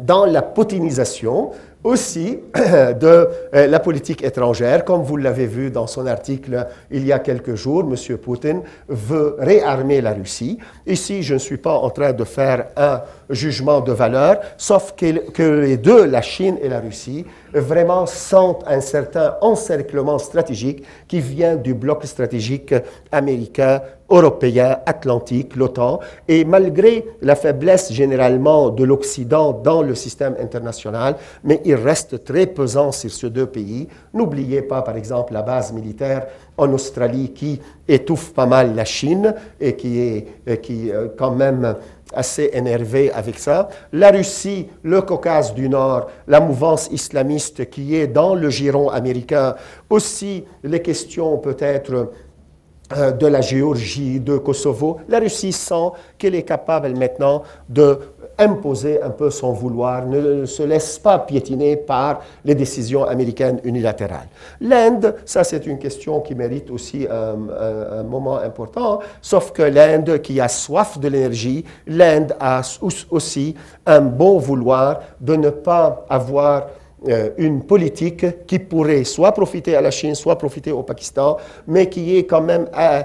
dans 0.00 0.24
la 0.24 0.42
potinisation 0.42 1.52
aussi 1.84 2.40
de 2.54 3.28
euh, 3.54 3.66
la 3.66 3.78
politique 3.78 4.24
étrangère. 4.24 4.84
Comme 4.84 5.02
vous 5.02 5.18
l'avez 5.18 5.46
vu 5.46 5.70
dans 5.70 5.86
son 5.86 6.06
article 6.06 6.66
il 6.90 7.06
y 7.06 7.12
a 7.12 7.18
quelques 7.18 7.54
jours, 7.54 7.82
M. 7.82 8.16
Poutine 8.16 8.62
veut 8.88 9.36
réarmer 9.38 10.00
la 10.00 10.12
Russie. 10.12 10.58
Ici, 10.86 11.22
je 11.22 11.34
ne 11.34 11.38
suis 11.38 11.58
pas 11.58 11.74
en 11.74 11.90
train 11.90 12.12
de 12.12 12.24
faire 12.24 12.66
un 12.76 13.02
jugement 13.30 13.80
de 13.80 13.92
valeur, 13.92 14.40
sauf 14.56 14.94
que, 14.96 15.42
les 15.42 15.76
deux, 15.76 16.06
la 16.06 16.22
Chine 16.22 16.58
et 16.62 16.68
la 16.68 16.80
Russie, 16.80 17.24
vraiment 17.52 18.06
sentent 18.06 18.64
un 18.66 18.80
certain 18.80 19.36
encerclement 19.40 20.18
stratégique 20.18 20.82
qui 21.06 21.20
vient 21.20 21.56
du 21.56 21.74
bloc 21.74 22.04
stratégique 22.04 22.74
américain 23.12 23.80
européen, 24.10 24.78
atlantique, 24.86 25.56
l'OTAN, 25.56 26.00
et 26.28 26.44
malgré 26.44 27.06
la 27.22 27.34
faiblesse 27.34 27.92
généralement 27.92 28.70
de 28.70 28.84
l'Occident 28.84 29.52
dans 29.52 29.82
le 29.82 29.94
système 29.94 30.36
international, 30.40 31.16
mais 31.42 31.60
reste 31.74 32.24
très 32.24 32.46
pesant 32.46 32.92
sur 32.92 33.10
ces 33.10 33.30
deux 33.30 33.46
pays. 33.46 33.88
N'oubliez 34.12 34.62
pas, 34.62 34.82
par 34.82 34.96
exemple, 34.96 35.32
la 35.32 35.42
base 35.42 35.72
militaire 35.72 36.26
en 36.56 36.72
Australie 36.72 37.32
qui 37.32 37.60
étouffe 37.88 38.32
pas 38.32 38.46
mal 38.46 38.74
la 38.74 38.84
Chine 38.84 39.34
et 39.60 39.74
qui 39.76 40.00
est 40.00 40.62
qui, 40.62 40.90
euh, 40.90 41.08
quand 41.16 41.32
même 41.32 41.76
assez 42.14 42.50
énervé 42.52 43.10
avec 43.12 43.38
ça. 43.38 43.68
La 43.92 44.10
Russie, 44.10 44.68
le 44.82 45.02
Caucase 45.02 45.54
du 45.54 45.68
Nord, 45.68 46.08
la 46.26 46.40
mouvance 46.40 46.88
islamiste 46.90 47.70
qui 47.70 47.96
est 47.96 48.06
dans 48.06 48.34
le 48.34 48.50
giron 48.50 48.88
américain, 48.88 49.54
aussi 49.90 50.44
les 50.62 50.80
questions 50.80 51.38
peut-être 51.38 52.10
euh, 52.96 53.12
de 53.12 53.26
la 53.26 53.40
Géorgie, 53.40 54.20
de 54.20 54.36
Kosovo, 54.36 54.98
la 55.08 55.18
Russie 55.18 55.52
sent 55.52 55.90
qu'elle 56.18 56.34
est 56.34 56.42
capable 56.42 56.90
maintenant 56.94 57.42
de 57.68 57.98
imposer 58.38 59.02
un 59.02 59.10
peu 59.10 59.30
son 59.30 59.52
vouloir, 59.52 60.06
ne 60.06 60.44
se 60.46 60.62
laisse 60.62 60.98
pas 60.98 61.18
piétiner 61.18 61.76
par 61.76 62.20
les 62.44 62.54
décisions 62.54 63.04
américaines 63.04 63.60
unilatérales. 63.64 64.28
L'Inde, 64.60 65.14
ça 65.24 65.44
c'est 65.44 65.66
une 65.66 65.78
question 65.78 66.20
qui 66.20 66.34
mérite 66.34 66.70
aussi 66.70 67.06
un, 67.10 68.02
moment 68.04 68.38
important, 68.38 69.00
sauf 69.20 69.52
que 69.52 69.62
l'Inde 69.62 70.20
qui 70.20 70.40
a 70.40 70.48
soif 70.48 70.98
de 70.98 71.08
l'énergie, 71.08 71.64
l'Inde 71.86 72.34
a 72.40 72.62
aussi 73.10 73.54
un 73.86 74.00
bon 74.00 74.38
vouloir 74.38 75.00
de 75.20 75.36
ne 75.36 75.50
pas 75.50 76.04
avoir 76.08 76.66
euh, 77.06 77.30
une 77.36 77.62
politique 77.62 78.46
qui 78.46 78.58
pourrait 78.58 79.04
soit 79.04 79.32
profiter 79.32 79.76
à 79.76 79.82
la 79.82 79.90
Chine, 79.90 80.14
soit 80.14 80.38
profiter 80.38 80.72
au 80.72 80.82
Pakistan, 80.82 81.36
mais 81.66 81.90
qui 81.90 82.16
est 82.16 82.24
quand 82.24 82.40
même 82.40 82.66
euh, 82.78 83.02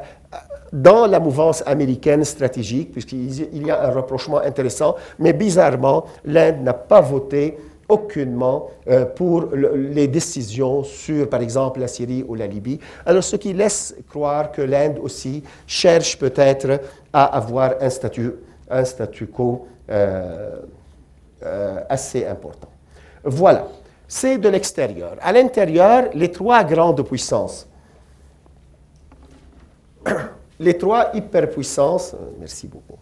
dans 0.71 1.07
la 1.07 1.19
mouvance 1.19 1.63
américaine 1.65 2.23
stratégique, 2.23 2.91
puisqu'il 2.91 3.65
y 3.65 3.71
a 3.71 3.87
un 3.87 3.91
reprochement 3.91 4.39
intéressant, 4.39 4.95
mais 5.17 5.33
bizarrement, 5.33 6.05
l'Inde 6.25 6.61
n'a 6.63 6.73
pas 6.73 7.01
voté 7.01 7.57
aucunement 7.87 8.69
euh, 8.87 9.05
pour 9.05 9.47
les 9.53 10.07
décisions 10.07 10.83
sur, 10.83 11.27
par 11.27 11.41
exemple, 11.41 11.79
la 11.79 11.87
Syrie 11.87 12.23
ou 12.27 12.35
la 12.35 12.45
Libye. 12.45 12.79
Alors, 13.05 13.23
ce 13.23 13.35
qui 13.35 13.51
laisse 13.51 13.95
croire 14.07 14.51
que 14.51 14.61
l'Inde 14.61 14.99
aussi 15.01 15.43
cherche 15.65 16.17
peut-être 16.19 16.79
à 17.11 17.25
avoir 17.25 17.73
un 17.81 17.89
un 18.71 18.85
statu 18.85 19.25
quo 19.27 19.67
euh, 19.89 20.59
euh, 21.43 21.79
assez 21.89 22.27
important. 22.27 22.69
Voilà, 23.23 23.67
c'est 24.07 24.37
de 24.37 24.47
l'extérieur. 24.49 25.15
À 25.21 25.31
l'intérieur, 25.31 26.09
les 26.13 26.31
trois 26.31 26.63
grandes 26.63 27.03
puissances 27.03 27.67
les 30.59 30.77
trois 30.77 31.11
hyperpuissances, 31.13 32.13
euh, 32.13 32.31
merci 32.39 32.67
beaucoup. 32.67 32.97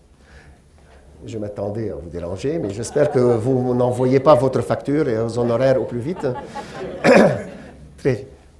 Je 1.25 1.37
m'attendais 1.37 1.89
à 1.89 1.95
vous 1.95 2.09
déranger, 2.09 2.59
mais 2.59 2.69
j'espère 2.69 3.11
que 3.11 3.19
vous 3.19 3.73
n'envoyez 3.73 4.19
pas 4.19 4.35
votre 4.35 4.61
facture 4.61 5.09
et 5.09 5.15
vos 5.15 5.39
honoraires 5.39 5.81
au 5.81 5.85
plus 5.85 5.99
vite. 5.99 6.27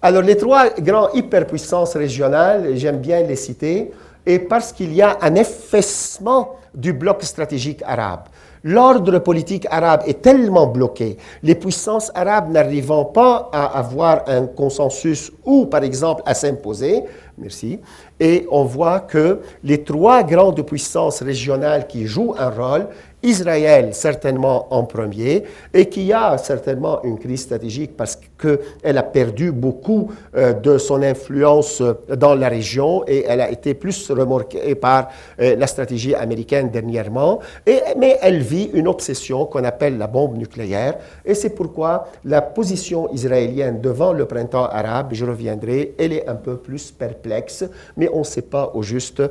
Alors, 0.02 0.24
les 0.24 0.36
trois 0.36 0.70
grandes 0.80 1.12
hyperpuissances 1.14 1.96
régionales, 1.96 2.76
j'aime 2.76 2.98
bien 2.98 3.22
les 3.22 3.36
citer, 3.36 3.92
et 4.26 4.40
parce 4.40 4.74
qu'il 4.74 4.94
y 4.94 5.02
a 5.02 5.18
un 5.22 5.36
effacement 5.36 6.56
du 6.74 6.94
bloc 6.94 7.24
stratégique 7.24 7.82
arabe. 7.86 8.24
L'ordre 8.64 9.20
politique 9.20 9.68
arabe 9.70 10.02
est 10.08 10.22
tellement 10.22 10.68
bloqué, 10.68 11.18
les 11.44 11.56
puissances 11.56 12.12
arabes 12.16 12.52
n'arrivant 12.52 13.06
pas 13.06 13.50
à 13.54 13.78
avoir 13.78 14.24
un 14.28 14.48
consensus 14.48 15.32
ou, 15.46 15.68
par 15.68 15.84
exemple, 15.84 16.24
à 16.26 16.34
s'imposer, 16.34 17.04
merci, 17.38 17.80
et 18.20 18.48
on 18.52 18.64
voit 18.64 19.00
que 19.00 19.42
les 19.64 19.84
trois 19.84 20.24
grandes 20.24 20.62
puissances 20.64 21.22
régionales 21.22 21.88
qui 21.88 22.08
jouent 22.08 22.36
un 22.38 22.50
rôle, 22.50 22.88
Israël 23.24 23.94
certainement 23.94 24.68
en 24.74 24.84
premier, 24.84 25.44
et 25.74 25.88
qui 25.88 26.12
a 26.14 26.38
certainement 26.38 27.04
une 27.04 27.20
crise 27.20 27.42
stratégique 27.42 27.96
parce 27.96 28.20
qu'elle 28.38 28.98
a 28.98 29.04
perdu 29.04 29.52
beaucoup 29.52 30.12
euh, 30.36 30.54
de 30.54 30.78
son 30.78 31.02
influence 31.02 31.82
euh, 31.82 31.94
dans 32.16 32.36
la 32.36 32.50
région 32.50 33.04
et 33.08 33.26
elle 33.28 33.42
a 33.42 33.50
été 33.50 33.74
plus 33.74 34.12
remorquée 34.12 34.76
par 34.76 35.10
euh, 35.42 35.56
la 35.56 35.68
stratégie 35.68 36.14
américaine 36.14 36.70
dernièrement. 36.70 37.40
Et, 37.66 37.80
mais 37.98 38.18
elle 38.22 38.40
vit 38.40 38.70
une 38.74 38.88
obsession 38.88 39.46
qu'on 39.46 39.64
appelle 39.64 39.98
la 39.98 40.08
bombe 40.08 40.38
nucléaire 40.38 40.96
et 41.26 41.34
c'est 41.34 41.50
pourquoi 41.52 42.08
la 42.26 42.42
position 42.42 43.12
israélienne 43.12 43.82
devant 43.82 44.14
le 44.14 44.26
printemps 44.26 44.66
arabe, 44.66 45.10
je 45.12 45.26
reviendrai, 45.26 45.96
elle 45.98 46.14
est 46.14 46.28
un 46.28 46.36
peu 46.36 46.58
plus 46.58 46.92
perplexe, 46.92 47.66
mais 47.96 48.10
on 48.14 48.20
ne 48.20 48.24
sait 48.24 48.42
pas 48.42 48.72
au 48.74 48.84
juste 48.84 49.22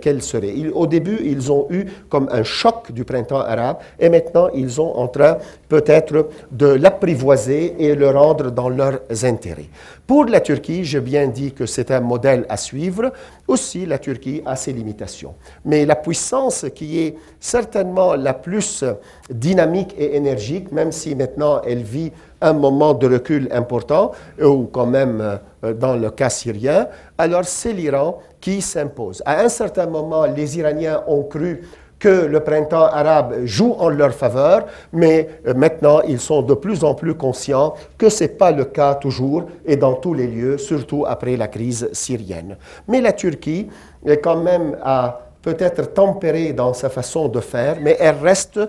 quelle 0.00 0.22
serait. 0.22 0.52
au 0.72 0.86
début, 0.86 1.18
ils 1.22 1.52
ont 1.52 1.66
eu 1.70 1.84
comme 2.08 2.28
un 2.32 2.42
choc 2.42 2.92
du 2.92 3.04
printemps 3.04 3.40
arabe 3.40 3.78
et 3.98 4.08
maintenant 4.08 4.48
ils 4.54 4.70
sont 4.70 4.92
en 4.94 5.08
train 5.08 5.38
peut-être 5.68 6.28
de 6.50 6.66
l'apprivoiser 6.66 7.74
et 7.78 7.94
le 7.94 8.10
rendre 8.10 8.47
dans 8.50 8.68
leurs 8.68 9.00
intérêts. 9.22 9.68
Pour 10.06 10.24
la 10.24 10.40
Turquie, 10.40 10.84
j'ai 10.84 11.00
bien 11.00 11.26
dit 11.26 11.52
que 11.52 11.66
c'est 11.66 11.90
un 11.90 12.00
modèle 12.00 12.46
à 12.48 12.56
suivre. 12.56 13.12
Aussi, 13.46 13.86
la 13.86 13.98
Turquie 13.98 14.42
a 14.44 14.56
ses 14.56 14.72
limitations. 14.72 15.34
Mais 15.64 15.84
la 15.86 15.96
puissance 15.96 16.66
qui 16.74 17.00
est 17.00 17.16
certainement 17.40 18.14
la 18.14 18.34
plus 18.34 18.84
dynamique 19.30 19.94
et 19.98 20.16
énergique, 20.16 20.72
même 20.72 20.92
si 20.92 21.14
maintenant 21.14 21.62
elle 21.62 21.82
vit 21.82 22.12
un 22.40 22.52
moment 22.52 22.94
de 22.94 23.08
recul 23.08 23.48
important, 23.52 24.12
ou 24.40 24.68
quand 24.72 24.86
même 24.86 25.40
euh, 25.64 25.74
dans 25.74 25.96
le 25.96 26.10
cas 26.10 26.30
syrien, 26.30 26.86
alors 27.16 27.44
c'est 27.44 27.72
l'Iran 27.72 28.20
qui 28.40 28.62
s'impose. 28.62 29.22
À 29.26 29.40
un 29.40 29.48
certain 29.48 29.86
moment, 29.86 30.24
les 30.26 30.58
Iraniens 30.58 31.02
ont 31.08 31.24
cru 31.24 31.62
que 31.98 32.26
le 32.26 32.40
printemps 32.40 32.86
arabe 32.86 33.44
joue 33.44 33.74
en 33.78 33.88
leur 33.88 34.12
faveur, 34.12 34.66
mais 34.92 35.28
euh, 35.46 35.54
maintenant 35.54 36.00
ils 36.02 36.20
sont 36.20 36.42
de 36.42 36.54
plus 36.54 36.84
en 36.84 36.94
plus 36.94 37.14
conscients 37.14 37.74
que 37.96 38.08
ce 38.08 38.24
n'est 38.24 38.28
pas 38.30 38.52
le 38.52 38.64
cas 38.64 38.94
toujours 38.94 39.46
et 39.64 39.76
dans 39.76 39.94
tous 39.94 40.14
les 40.14 40.26
lieux, 40.26 40.58
surtout 40.58 41.04
après 41.06 41.36
la 41.36 41.48
crise 41.48 41.88
syrienne. 41.92 42.56
Mais 42.86 43.00
la 43.00 43.12
Turquie 43.12 43.68
est 44.06 44.18
quand 44.18 44.40
même 44.40 44.76
à 44.82 45.20
peut-être 45.42 45.92
tempérée 45.92 46.52
dans 46.52 46.72
sa 46.72 46.88
façon 46.88 47.28
de 47.28 47.40
faire, 47.40 47.78
mais 47.80 47.96
elle 47.98 48.16
reste 48.22 48.60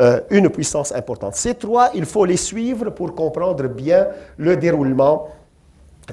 euh, 0.00 0.20
une 0.30 0.48
puissance 0.48 0.92
importante. 0.92 1.34
Ces 1.34 1.54
trois, 1.54 1.90
il 1.94 2.06
faut 2.06 2.24
les 2.24 2.38
suivre 2.38 2.90
pour 2.90 3.14
comprendre 3.14 3.68
bien 3.68 4.06
le 4.38 4.56
déroulement 4.56 5.28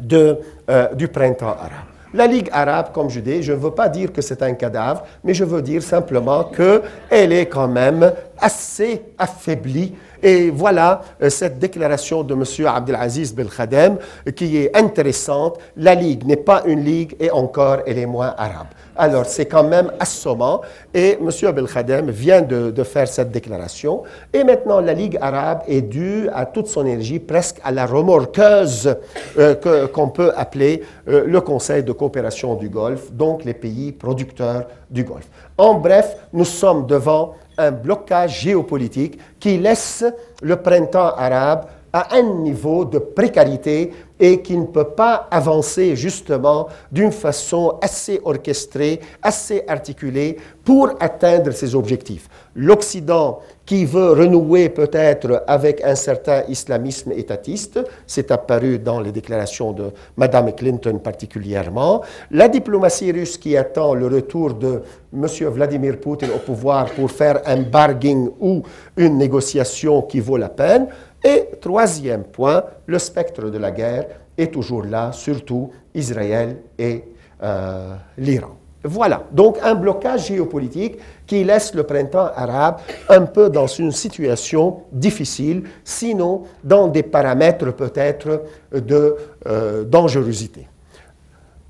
de, 0.01 0.38
euh, 0.69 0.93
du 0.93 1.08
printemps 1.08 1.55
arabe. 1.58 1.88
La 2.12 2.26
Ligue 2.26 2.50
arabe, 2.52 2.91
comme 2.91 3.10
je 3.10 3.19
dis, 3.19 3.43
je 3.43 3.54
ne 3.54 3.58
veux 3.58 3.72
pas 3.72 3.88
dire 3.88 4.12
que 4.12 4.22
c'est 4.22 4.41
un 4.41 4.54
cadavre, 4.54 5.04
mais 5.24 5.36
je 5.36 5.43
veux 5.43 5.62
dire 5.62 5.84
simplement 5.84 6.43
qu'elle 6.45 7.32
est 7.32 7.45
quand 7.45 7.67
même 7.67 8.12
assez 8.39 9.02
affaiblie. 9.15 9.93
Et 10.22 10.50
voilà 10.50 11.02
euh, 11.22 11.30
cette 11.30 11.60
déclaration 11.60 12.24
de 12.24 12.34
M. 12.34 12.67
Abdelaziz 12.67 13.34
Belkhadem 13.34 13.98
qui 14.36 14.58
est 14.58 14.76
intéressante. 14.76 15.60
La 15.78 15.93
Ligue 15.93 16.26
n'est 16.26 16.36
pas 16.36 16.63
une 16.65 16.84
Ligue 16.84 17.15
et 17.19 17.30
encore 17.30 17.78
elle 17.86 18.00
est 18.00 18.06
moins 18.08 18.34
arabe. 18.38 18.67
Alors, 19.01 19.25
c'est 19.25 19.45
quand 19.45 19.63
même 19.63 19.93
assommant. 19.97 20.59
Et 20.93 21.17
M. 21.21 21.29
Abel 21.47 21.65
vient 22.12 22.41
de, 22.41 22.83
faire 22.83 23.07
cette 23.07 23.31
déclaration. 23.31 24.03
Et 24.33 24.43
maintenant, 24.43 24.81
la 24.81 24.93
Ligue 24.93 25.17
arabe 25.21 25.62
est 25.69 25.81
due 25.81 26.27
à 26.33 26.45
toute 26.45 26.67
son 26.67 26.85
énergie, 26.85 27.19
presque 27.19 27.62
à 27.63 27.71
la 27.71 27.85
remorqueuse 27.85 28.93
euh, 29.38 29.88
qu'on 29.88 30.09
peut 30.09 30.33
appeler 30.35 30.83
euh, 31.07 31.23
le 31.25 31.39
Conseil 31.39 31.81
de 31.81 31.93
coopération 31.93 32.55
du 32.55 32.67
Golfe, 32.67 33.09
donc 33.13 33.45
les 33.45 33.53
pays 33.53 33.93
producteurs 33.93 34.65
du 34.89 35.05
Golfe. 35.05 35.29
En 35.57 35.75
bref, 35.75 36.17
nous 36.33 36.45
sommes 36.45 36.85
devant 36.85 37.35
un 37.57 37.71
blocage 37.71 38.41
géopolitique 38.41 39.17
qui 39.39 39.57
laisse 39.57 40.03
le 40.41 40.57
printemps 40.57 41.13
arabe 41.15 41.67
à 41.93 42.15
un 42.15 42.23
niveau 42.41 42.86
de 42.86 42.99
précarité 42.99 43.91
et 44.19 44.41
qui 44.41 44.58
ne 44.58 44.65
peut 44.65 44.89
pas 44.89 45.28
avancer 45.32 45.95
justement 45.95 46.67
d'une 46.91 47.12
façon 47.12 47.78
assez 47.82 48.19
orchestrée, 48.23 48.99
assez 49.21 49.63
articulée 49.67 50.38
pour 50.63 50.89
atteindre 50.99 51.52
ses 51.52 51.73
objectifs. 51.73 52.28
L'Occident 52.54 53.39
qui 53.65 53.86
veut 53.86 54.12
renouer 54.12 54.69
peut-être 54.69 55.43
avec 55.47 55.82
un 55.84 55.95
certain 55.95 56.43
islamisme 56.49 57.12
étatiste, 57.12 57.80
c'est 58.06 58.32
apparu 58.32 58.80
dans 58.80 58.99
les 58.99 59.12
déclarations 59.12 59.71
de 59.71 59.91
Mme 60.17 60.54
Clinton 60.54 60.99
particulièrement, 61.02 62.02
la 62.32 62.49
diplomatie 62.49 63.12
russe 63.12 63.38
qui 63.38 63.56
attend 63.56 63.93
le 63.93 64.08
retour 64.08 64.56
de 64.56 64.82
M. 65.13 65.25
Vladimir 65.49 65.99
Poutine 65.99 66.30
au 66.36 66.39
pouvoir 66.39 66.86
pour 66.91 67.10
faire 67.12 67.41
un 67.45 67.62
bargaining 67.62 68.30
ou 68.39 68.63
une 68.97 69.17
négociation 69.17 70.02
qui 70.02 70.19
vaut 70.19 70.38
la 70.38 70.49
peine, 70.49 70.88
et 71.23 71.49
troisième 71.60 72.23
point, 72.23 72.63
le 72.86 72.99
spectre 72.99 73.49
de 73.49 73.58
la 73.58 73.71
guerre 73.71 74.05
est 74.38 74.53
toujours 74.53 74.84
là, 74.84 75.12
surtout 75.12 75.71
Israël 75.93 76.58
et 76.77 77.03
euh, 77.43 77.95
l'Iran. 78.17 78.55
Voilà, 78.84 79.23
donc 79.32 79.58
un 79.62 79.75
blocage 79.75 80.27
géopolitique 80.27 80.97
qui 81.27 81.43
laisse 81.43 81.73
le 81.75 81.84
printemps 81.84 82.29
arabe 82.34 82.77
un 83.10 83.25
peu 83.25 83.49
dans 83.49 83.67
une 83.67 83.91
situation 83.91 84.84
difficile, 84.91 85.63
sinon 85.84 86.43
dans 86.63 86.88
des 86.88 87.03
paramètres 87.03 87.73
peut-être 87.73 88.43
de 88.71 89.17
euh, 89.47 89.84
dangerosité. 89.84 90.67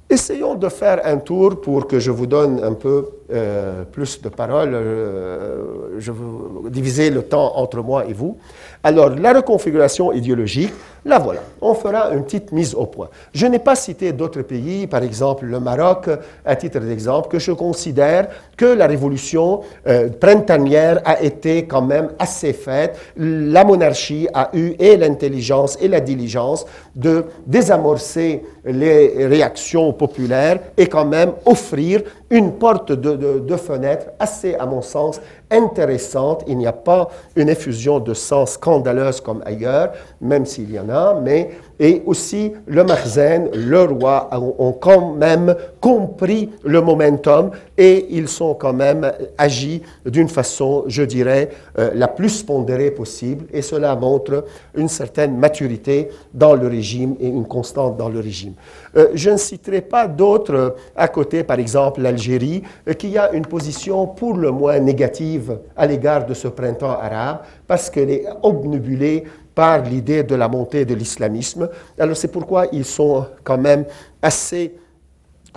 Essayons 0.07 0.53
de 0.53 0.69
faire 0.69 1.01
un 1.03 1.17
tour 1.17 1.59
pour 1.61 1.87
que 1.87 1.99
je 1.99 2.11
vous 2.11 2.27
donne 2.27 2.63
un 2.63 2.73
peu 2.73 3.09
euh, 3.31 3.83
plus 3.83 4.21
de 4.21 4.29
paroles. 4.29 4.77
je 5.97 6.11
vais 6.11 6.69
diviser 6.69 7.09
le 7.09 7.23
temps 7.23 7.53
entre 7.57 7.81
moi 7.81 8.05
et 8.05 8.13
vous. 8.13 8.37
Alors, 8.83 9.09
la 9.09 9.33
reconfiguration 9.33 10.13
idéologique, 10.13 10.71
la 11.05 11.19
voilà. 11.19 11.41
On 11.61 11.73
fera 11.73 12.11
une 12.13 12.23
petite 12.23 12.51
mise 12.51 12.75
au 12.75 12.85
point. 12.85 13.09
Je 13.33 13.45
n'ai 13.47 13.59
pas 13.59 13.75
cité 13.75 14.11
d'autres 14.13 14.41
pays, 14.41 14.87
par 14.87 15.03
exemple 15.03 15.45
le 15.45 15.59
Maroc, 15.59 16.09
à 16.45 16.55
titre 16.55 16.79
d'exemple, 16.79 17.29
que 17.29 17.39
je 17.39 17.51
considère 17.51 18.27
que 18.57 18.65
la 18.65 18.87
révolution 18.87 19.61
euh, 19.87 20.09
printanière 20.09 21.01
a 21.05 21.21
été 21.21 21.65
quand 21.65 21.81
même 21.81 22.09
assez 22.19 22.53
faite. 22.53 22.97
La 23.17 23.63
monarchie 23.63 24.27
a 24.33 24.49
eu 24.53 24.75
et 24.79 24.97
l'intelligence 24.97 25.77
et 25.81 25.87
la 25.87 25.99
diligence 25.99 26.65
de 26.95 27.25
désamorcer 27.47 28.43
les 28.65 29.25
réactions 29.25 29.93
populaires 29.93 30.59
et 30.77 30.87
quand 30.87 31.05
même 31.05 31.31
offrir 31.45 32.01
une 32.29 32.53
porte 32.53 32.91
de, 32.91 33.15
de, 33.39 33.55
fenêtre 33.55 34.07
assez, 34.19 34.55
à 34.55 34.65
mon 34.65 34.81
sens, 34.81 35.19
intéressante. 35.51 36.43
Il 36.47 36.57
n'y 36.57 36.67
a 36.67 36.73
pas 36.73 37.09
une 37.35 37.49
effusion 37.49 37.99
de 37.99 38.13
sang 38.13 38.45
scandaleuse 38.45 39.21
comme 39.21 39.41
ailleurs, 39.45 39.93
même 40.21 40.45
s'il 40.45 40.71
y 40.71 40.79
en 40.79 40.89
a, 40.89 41.19
mais 41.21 41.51
et 41.79 42.03
aussi 42.05 42.51
le 42.67 42.83
Marzen, 42.83 43.49
le 43.53 43.83
roi 43.83 44.29
ont 44.33 44.73
quand 44.73 45.13
même 45.15 45.55
compris 45.79 46.49
le 46.65 46.81
momentum 46.81 47.51
et 47.77 48.07
ils 48.09 48.27
sont 48.27 48.53
quand 48.53 48.73
même 48.73 49.09
agi 49.37 49.81
d'une 50.05 50.27
façon, 50.27 50.83
je 50.87 51.03
dirais, 51.03 51.49
euh, 51.77 51.91
la 51.95 52.09
plus 52.09 52.43
pondérée 52.43 52.91
possible. 52.91 53.45
Et 53.53 53.61
cela 53.61 53.95
montre 53.95 54.43
une 54.75 54.89
certaine 54.89 55.37
maturité 55.37 56.09
dans 56.33 56.53
le 56.53 56.67
régime 56.67 57.15
et 57.21 57.27
une 57.27 57.47
constante 57.47 57.95
dans 57.95 58.09
le 58.09 58.19
régime. 58.19 58.53
Euh, 58.97 59.07
je 59.13 59.29
ne 59.29 59.37
citerai 59.37 59.79
pas 59.79 60.07
d'autres 60.07 60.53
euh, 60.53 60.69
à 60.97 61.07
côté, 61.07 61.43
par 61.43 61.59
exemple 61.59 62.01
l'Algérie, 62.01 62.63
qui 62.97 63.17
a 63.17 63.31
une 63.31 63.45
position 63.45 64.05
pour 64.05 64.35
le 64.35 64.51
moins 64.51 64.79
négative 64.79 65.38
à 65.75 65.85
l'égard 65.85 66.25
de 66.25 66.33
ce 66.33 66.47
printemps 66.47 66.97
arabe 66.99 67.39
parce 67.67 67.89
qu'elle 67.89 68.09
est 68.09 68.25
obnubilée 68.43 69.23
par 69.55 69.81
l'idée 69.83 70.23
de 70.23 70.35
la 70.35 70.47
montée 70.47 70.85
de 70.85 70.93
l'islamisme. 70.93 71.69
Alors 71.97 72.15
c'est 72.15 72.31
pourquoi 72.31 72.67
ils 72.71 72.85
sont 72.85 73.25
quand 73.43 73.57
même 73.57 73.85
assez 74.21 74.73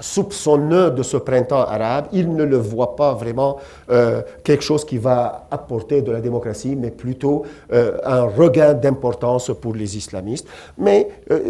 soupçonneux 0.01 0.90
de 0.90 1.03
ce 1.03 1.16
printemps 1.16 1.62
arabe. 1.62 2.07
Ils 2.12 2.35
ne 2.35 2.45
le 2.45 2.57
voient 2.57 2.97
pas 2.97 3.14
vraiment 3.14 3.59
euh, 3.90 4.23
quelque 4.42 4.64
chose 4.64 4.85
qui 4.85 4.99
va 4.99 5.47
apporter 5.51 6.03
de 6.03 6.11
la 6.12 6.21
démocratie, 6.21 6.77
mais 6.77 6.90
plutôt 6.90 7.45
euh, 7.73 7.99
un 8.05 8.23
regain 8.23 8.75
d'importance 8.75 9.51
pour 9.61 9.75
les 9.75 9.97
islamistes. 9.97 10.47
Mais 10.79 11.09
euh, 11.31 11.40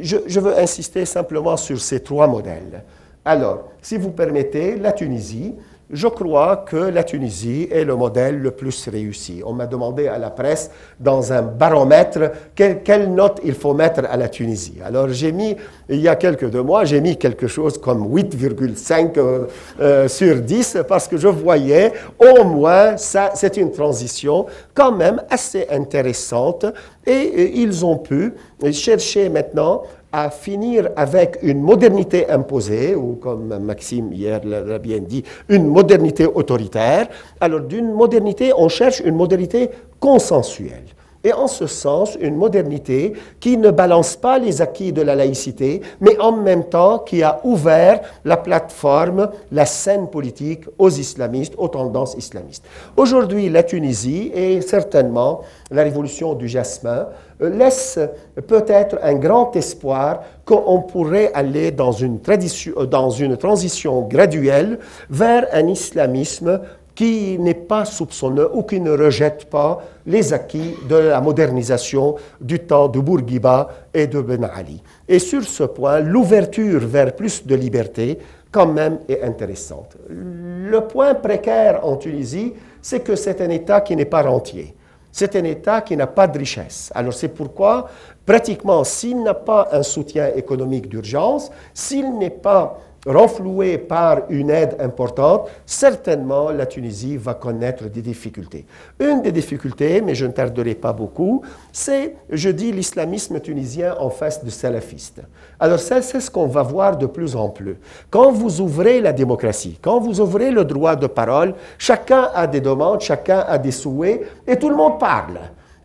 je, 0.00 0.40
veux 0.40 0.58
insister 0.58 1.04
simplement 1.04 1.56
sur 1.56 1.80
ces 1.80 2.00
trois 2.00 2.26
modèles. 2.26 2.82
Alors, 3.24 3.70
si 3.80 3.96
vous 3.96 4.10
permettez, 4.10 4.76
la 4.76 4.92
Tunisie, 4.92 5.54
je 5.94 6.08
crois 6.08 6.64
que 6.68 6.76
la 6.76 7.04
Tunisie 7.04 7.68
est 7.70 7.84
le 7.84 7.94
modèle 7.94 8.38
le 8.40 8.50
plus 8.50 8.88
réussi. 8.88 9.42
On 9.46 9.52
m'a 9.52 9.66
demandé 9.66 10.08
à 10.08 10.18
la 10.18 10.30
presse, 10.30 10.70
dans 10.98 11.32
un 11.32 11.42
baromètre, 11.42 12.32
quelle, 12.56 13.14
note 13.14 13.40
il 13.44 13.54
faut 13.54 13.74
mettre 13.74 14.02
à 14.10 14.16
la 14.16 14.28
Tunisie. 14.28 14.78
Alors 14.84 15.08
j'ai 15.08 15.30
mis, 15.30 15.56
il 15.88 16.00
y 16.00 16.08
a 16.08 16.16
quelques 16.16 16.50
deux 16.50 16.62
mois, 16.62 16.84
j'ai 16.84 17.00
mis 17.00 17.16
quelque 17.16 17.46
chose 17.46 17.78
comme 17.78 18.12
8,5 18.12 19.16
euh, 19.16 19.46
euh, 19.80 20.08
sur 20.08 20.40
10 20.40 20.78
parce 20.88 21.06
que 21.06 21.16
je 21.16 21.28
voyais 21.28 21.92
au 22.18 22.42
moins, 22.42 22.96
ça, 22.96 23.30
c'est 23.34 23.56
une 23.56 23.70
transition 23.70 24.46
quand 24.74 24.90
même 24.90 25.22
assez 25.30 25.66
intéressante 25.70 26.66
et, 27.06 27.12
et 27.12 27.58
ils 27.60 27.84
ont 27.84 27.98
pu 27.98 28.34
chercher 28.72 29.28
maintenant 29.28 29.82
à 30.14 30.30
finir 30.30 30.90
avec 30.94 31.38
une 31.42 31.60
modernité 31.60 32.30
imposée, 32.30 32.94
ou 32.94 33.16
comme 33.16 33.58
Maxime 33.58 34.12
hier 34.12 34.40
l'a 34.44 34.78
bien 34.78 35.00
dit, 35.00 35.24
une 35.48 35.66
modernité 35.66 36.24
autoritaire. 36.24 37.08
Alors 37.40 37.62
d'une 37.62 37.92
modernité, 37.92 38.52
on 38.56 38.68
cherche 38.68 39.00
une 39.00 39.16
modernité 39.16 39.70
consensuelle. 39.98 40.84
Et 41.24 41.32
en 41.32 41.48
ce 41.48 41.66
sens, 41.66 42.16
une 42.20 42.36
modernité 42.36 43.14
qui 43.40 43.56
ne 43.56 43.70
balance 43.72 44.14
pas 44.14 44.38
les 44.38 44.62
acquis 44.62 44.92
de 44.92 45.02
la 45.02 45.16
laïcité, 45.16 45.80
mais 46.00 46.16
en 46.20 46.32
même 46.32 46.64
temps 46.64 46.98
qui 47.00 47.24
a 47.24 47.40
ouvert 47.42 48.00
la 48.24 48.36
plateforme, 48.36 49.30
la 49.50 49.66
scène 49.66 50.08
politique 50.08 50.64
aux 50.78 50.90
islamistes, 50.90 51.54
aux 51.56 51.68
tendances 51.68 52.14
islamistes. 52.16 52.64
Aujourd'hui, 52.96 53.48
la 53.48 53.64
Tunisie 53.64 54.30
et 54.32 54.60
certainement 54.60 55.40
la 55.72 55.82
révolution 55.82 56.34
du 56.34 56.46
jasmin 56.46 57.08
laisse 57.40 57.98
peut-être 58.46 58.98
un 59.02 59.14
grand 59.14 59.54
espoir 59.56 60.20
qu'on 60.44 60.82
pourrait 60.82 61.30
aller 61.34 61.70
dans 61.70 61.92
une, 61.92 62.18
euh, 62.28 62.86
dans 62.86 63.10
une 63.10 63.36
transition 63.36 64.02
graduelle 64.02 64.78
vers 65.10 65.46
un 65.52 65.66
islamisme 65.68 66.60
qui 66.94 67.38
n'est 67.38 67.54
pas 67.54 67.84
soupçonneux 67.84 68.50
ou 68.54 68.62
qui 68.62 68.80
ne 68.80 68.92
rejette 68.92 69.46
pas 69.46 69.82
les 70.06 70.32
acquis 70.32 70.74
de 70.88 70.96
la 70.96 71.20
modernisation 71.20 72.14
du 72.40 72.60
temps 72.60 72.88
de 72.88 73.00
Bourguiba 73.00 73.68
et 73.92 74.06
de 74.06 74.20
Ben 74.20 74.44
Ali. 74.44 74.82
Et 75.08 75.18
sur 75.18 75.42
ce 75.42 75.64
point, 75.64 76.00
l'ouverture 76.00 76.80
vers 76.80 77.14
plus 77.16 77.44
de 77.46 77.54
liberté, 77.54 78.18
quand 78.52 78.66
même, 78.66 78.98
est 79.08 79.22
intéressante. 79.22 79.96
Le 80.08 80.80
point 80.82 81.14
précaire 81.14 81.84
en 81.84 81.96
Tunisie, 81.96 82.52
c'est 82.80 83.00
que 83.00 83.16
c'est 83.16 83.40
un 83.40 83.50
État 83.50 83.80
qui 83.80 83.96
n'est 83.96 84.04
pas 84.04 84.22
rentier. 84.22 84.74
C'est 85.16 85.36
un 85.36 85.44
État 85.44 85.80
qui 85.80 85.96
n'a 85.96 86.08
pas 86.08 86.26
de 86.26 86.36
richesse. 86.36 86.90
Alors 86.92 87.14
c'est 87.14 87.28
pourquoi, 87.28 87.88
pratiquement, 88.26 88.82
s'il 88.82 89.22
n'a 89.22 89.32
pas 89.32 89.68
un 89.70 89.84
soutien 89.84 90.32
économique 90.34 90.88
d'urgence, 90.88 91.52
s'il 91.72 92.18
n'est 92.18 92.30
pas 92.30 92.80
renfloué 93.06 93.78
par 93.78 94.22
une 94.28 94.50
aide 94.50 94.76
importante, 94.80 95.48
certainement 95.66 96.50
la 96.50 96.66
Tunisie 96.66 97.16
va 97.16 97.34
connaître 97.34 97.84
des 97.84 98.02
difficultés. 98.02 98.66
Une 99.00 99.22
des 99.22 99.32
difficultés, 99.32 100.00
mais 100.00 100.14
je 100.14 100.26
ne 100.26 100.32
tarderai 100.32 100.74
pas 100.74 100.92
beaucoup, 100.92 101.42
c'est, 101.72 102.16
je 102.30 102.50
dis, 102.50 102.72
l'islamisme 102.72 103.40
tunisien 103.40 103.94
en 103.98 104.10
face 104.10 104.44
de 104.44 104.50
salafistes. 104.50 105.20
Alors 105.60 105.78
ça, 105.78 106.02
c'est 106.02 106.20
ce 106.20 106.30
qu'on 106.30 106.46
va 106.46 106.62
voir 106.62 106.96
de 106.96 107.06
plus 107.06 107.36
en 107.36 107.48
plus. 107.48 107.76
Quand 108.10 108.30
vous 108.32 108.60
ouvrez 108.60 109.00
la 109.00 109.12
démocratie, 109.12 109.78
quand 109.80 110.00
vous 110.00 110.20
ouvrez 110.20 110.50
le 110.50 110.64
droit 110.64 110.96
de 110.96 111.06
parole, 111.06 111.54
chacun 111.78 112.30
a 112.34 112.46
des 112.46 112.60
demandes, 112.60 113.00
chacun 113.00 113.44
a 113.46 113.58
des 113.58 113.72
souhaits, 113.72 114.22
et 114.46 114.56
tout 114.56 114.68
le 114.68 114.76
monde 114.76 114.98
parle 114.98 115.38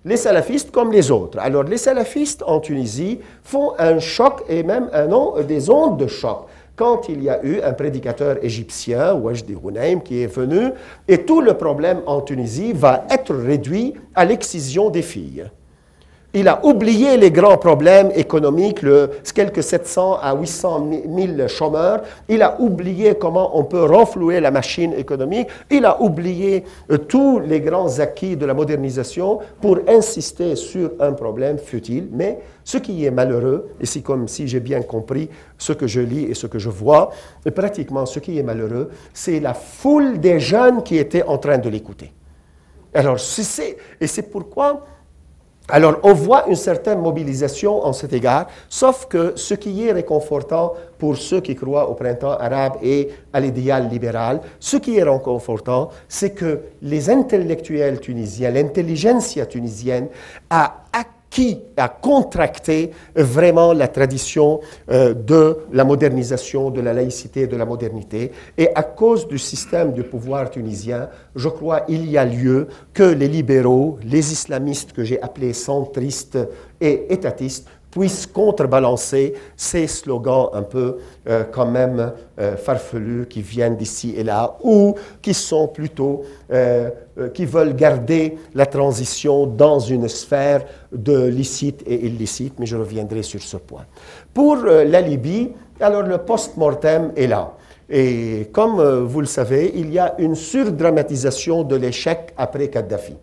les 0.06 0.18
salafistes 0.18 0.72
comme 0.72 0.92
les 0.92 1.12
autres. 1.12 1.40
Alors 1.40 1.64
les 1.64 1.78
salafistes 1.78 2.44
en 2.46 2.60
Tunisie 2.60 3.20
font 3.44 3.74
un 3.78 4.00
choc 4.00 4.44
et 4.48 4.64
même 4.64 4.90
des 5.48 5.70
ondes 5.70 5.98
de 5.98 6.08
choc 6.08 6.48
quand 6.80 7.10
il 7.10 7.22
y 7.22 7.30
a 7.30 7.44
eu 7.44 7.60
un 7.60 7.74
prédicateur 7.74 8.42
égyptien, 8.42 9.14
Wajdi 9.14 9.54
Hunaym, 9.62 10.02
qui 10.02 10.24
est 10.24 10.34
venu, 10.34 10.72
et 11.10 11.26
tout 11.26 11.42
le 11.42 11.56
problème 11.56 12.02
en 12.06 12.22
Tunisie 12.22 12.72
va 12.72 13.06
être 13.10 13.36
réduit 13.36 13.96
à 14.16 14.24
l'excision 14.24 14.90
des 14.90 15.02
filles. 15.02 15.52
Il 16.32 16.48
a 16.48 16.64
oublié 16.64 17.18
les 17.18 17.32
grands 17.32 17.58
problèmes 17.58 18.12
économiques, 18.16 18.84
le, 18.84 19.10
quelques 19.34 19.64
700 19.64 20.20
à 20.22 20.36
800 20.36 20.88
000 21.36 21.48
chômeurs. 21.48 22.04
Il 22.28 22.44
a 22.44 22.62
oublié 22.62 23.16
comment 23.16 23.58
on 23.58 23.64
peut 23.64 23.84
renflouer 23.86 24.40
la 24.40 24.52
machine 24.52 24.94
économique. 24.94 25.48
Il 25.72 25.86
a 25.86 26.00
oublié 26.00 26.66
euh, 26.92 27.00
tous 27.00 27.40
les 27.40 27.62
grands 27.62 27.98
acquis 27.98 28.38
de 28.38 28.46
la 28.46 28.54
modernisation 28.54 29.40
pour 29.60 29.80
insister 29.88 30.56
sur 30.56 30.92
un 31.00 31.14
problème 31.14 31.58
futile. 31.58 32.10
Mais 32.12 32.38
ce 32.64 32.78
qui 32.78 33.04
est 33.06 33.12
malheureux, 33.12 33.70
et 33.82 33.88
c'est 33.88 34.02
comme 34.02 34.28
si 34.28 34.48
j'ai 34.48 34.60
bien 34.60 34.84
compris 34.84 35.30
ce 35.58 35.74
que 35.74 35.88
je 35.88 36.02
lis 36.02 36.26
et 36.26 36.36
ce 36.36 36.46
que 36.46 36.60
je 36.60 36.70
vois, 36.70 37.10
pratiquement 37.56 38.06
ce 38.06 38.20
qui 38.20 38.38
est 38.38 38.44
malheureux, 38.44 38.92
c'est 39.16 39.40
la 39.40 39.56
foule 39.56 40.20
des 40.20 40.40
jeunes 40.40 40.84
qui 40.84 41.00
étaient 41.00 41.24
en 41.24 41.40
train 41.40 41.58
de 41.58 41.70
l'écouter. 41.70 42.14
Alors, 42.94 43.20
c'est, 43.20 43.78
et 44.00 44.06
c'est 44.08 44.30
pourquoi 44.32 44.86
alors, 45.70 46.00
on 46.04 46.14
voit 46.14 46.48
une 46.48 46.56
certaine 46.56 47.00
mobilisation 47.00 47.86
en 47.86 47.94
cet 47.94 48.14
égard, 48.14 48.48
sauf 48.70 49.06
que 49.08 49.34
ce 49.36 49.54
qui 49.54 49.86
est 49.86 49.92
réconfortant 49.92 50.74
pour 50.98 51.18
ceux 51.18 51.42
qui 51.42 51.56
croient 51.56 51.90
au 51.90 51.94
printemps 51.94 52.32
arabe 52.38 52.74
et 52.82 53.10
à 53.34 53.40
l'idéal 53.40 53.88
libéral, 53.88 54.42
ce 54.60 54.78
qui 54.78 54.98
est 54.98 55.04
réconfortant, 55.04 55.90
c'est 56.08 56.32
que 56.32 56.62
les 56.82 57.10
intellectuels 57.10 58.00
tunisiens, 58.00 58.52
l'intelligentsia 58.52 59.46
tunisienne 59.46 60.08
a 60.50 60.84
acquis 60.92 61.19
qui 61.30 61.60
a 61.78 61.90
contracté 61.90 62.92
vraiment 63.16 63.74
la 63.74 63.88
tradition 63.88 64.60
euh, 64.90 65.14
de 65.14 65.58
la 65.72 65.84
modernisation, 65.84 66.72
de 66.72 66.82
la 66.82 66.94
laïcité, 66.94 67.48
de 67.48 67.56
la 67.56 67.66
modernité. 67.66 68.32
Et 68.58 68.70
à 68.74 68.84
cause 68.84 69.28
du 69.28 69.38
système 69.38 69.94
du 69.94 70.04
pouvoir 70.04 70.50
tunisien, 70.50 71.10
je 71.36 71.50
crois 71.50 71.84
il 71.88 72.10
y 72.10 72.18
a 72.18 72.26
lieu 72.26 72.68
que 72.94 73.04
les 73.04 73.28
libéraux, 73.28 74.00
les 74.04 74.32
islamistes 74.32 74.94
que 74.94 75.04
j'ai 75.04 75.22
appelés 75.22 75.54
centristes 75.54 76.38
et 76.82 77.14
étatistes, 77.14 77.68
puissent 77.92 78.28
contrebalancer 78.28 79.34
ces 79.56 79.88
slogans 79.88 80.50
un 80.54 80.62
peu 80.62 80.98
euh, 81.28 81.44
quand 81.52 81.66
même 81.66 82.14
euh, 82.40 82.56
farfelus 82.56 83.26
qui 83.28 83.42
viennent 83.42 83.76
d'ici 83.76 84.14
et 84.16 84.24
là, 84.24 84.58
ou 84.64 84.96
qui 85.22 85.34
sont 85.34 85.68
plutôt, 85.68 86.24
euh, 86.52 86.90
qui 87.34 87.46
veulent 87.46 87.76
garder 87.76 88.38
la 88.54 88.66
transition 88.66 89.48
dans 89.48 89.80
une 89.80 90.08
sphère 90.08 90.66
de 90.92 91.26
licite 91.26 91.84
et 91.86 92.06
illicite, 92.06 92.60
mais 92.60 92.66
je 92.66 92.78
reviendrai 92.78 93.24
sur 93.24 93.42
ce 93.42 93.58
point. 93.58 93.86
Pour 94.34 94.58
la 94.58 95.02
Libye, 95.02 95.52
alors 95.80 96.04
le 96.04 96.20
post-mortem 96.20 97.12
est 97.16 97.28
là. 97.28 97.54
Et 97.90 98.50
comme 98.52 98.82
vous 99.06 99.22
le 99.22 99.26
savez, 99.26 99.72
il 99.76 99.92
y 99.92 99.98
a 99.98 100.14
une 100.20 100.36
surdramatisation 100.36 101.64
de 101.64 101.76
l'échec 101.76 102.34
après 102.38 102.68
Kadhafi. 102.68 103.16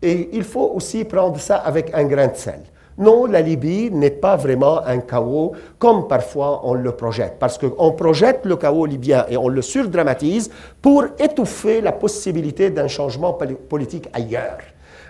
Et 0.00 0.30
il 0.32 0.44
faut 0.44 0.72
aussi 0.74 1.04
prendre 1.04 1.38
ça 1.38 1.56
avec 1.56 1.90
un 1.94 2.04
grain 2.04 2.28
de 2.28 2.36
sel. 2.36 2.60
Non, 2.98 3.26
la 3.26 3.42
Libye 3.42 3.90
n'est 3.90 4.10
pas 4.10 4.36
vraiment 4.36 4.84
un 4.86 5.00
chaos 5.00 5.52
comme 5.78 6.08
parfois 6.08 6.62
on 6.64 6.74
le 6.74 6.92
projette, 6.92 7.34
parce 7.38 7.58
qu'on 7.58 7.92
projette 7.92 8.44
le 8.44 8.56
chaos 8.56 8.86
libyen 8.86 9.26
et 9.28 9.36
on 9.36 9.48
le 9.48 9.60
surdramatise 9.60 10.50
pour 10.80 11.04
étouffer 11.18 11.82
la 11.82 11.92
possibilité 11.92 12.70
d'un 12.70 12.88
changement 12.88 13.34
politique 13.68 14.08
ailleurs. 14.14 14.58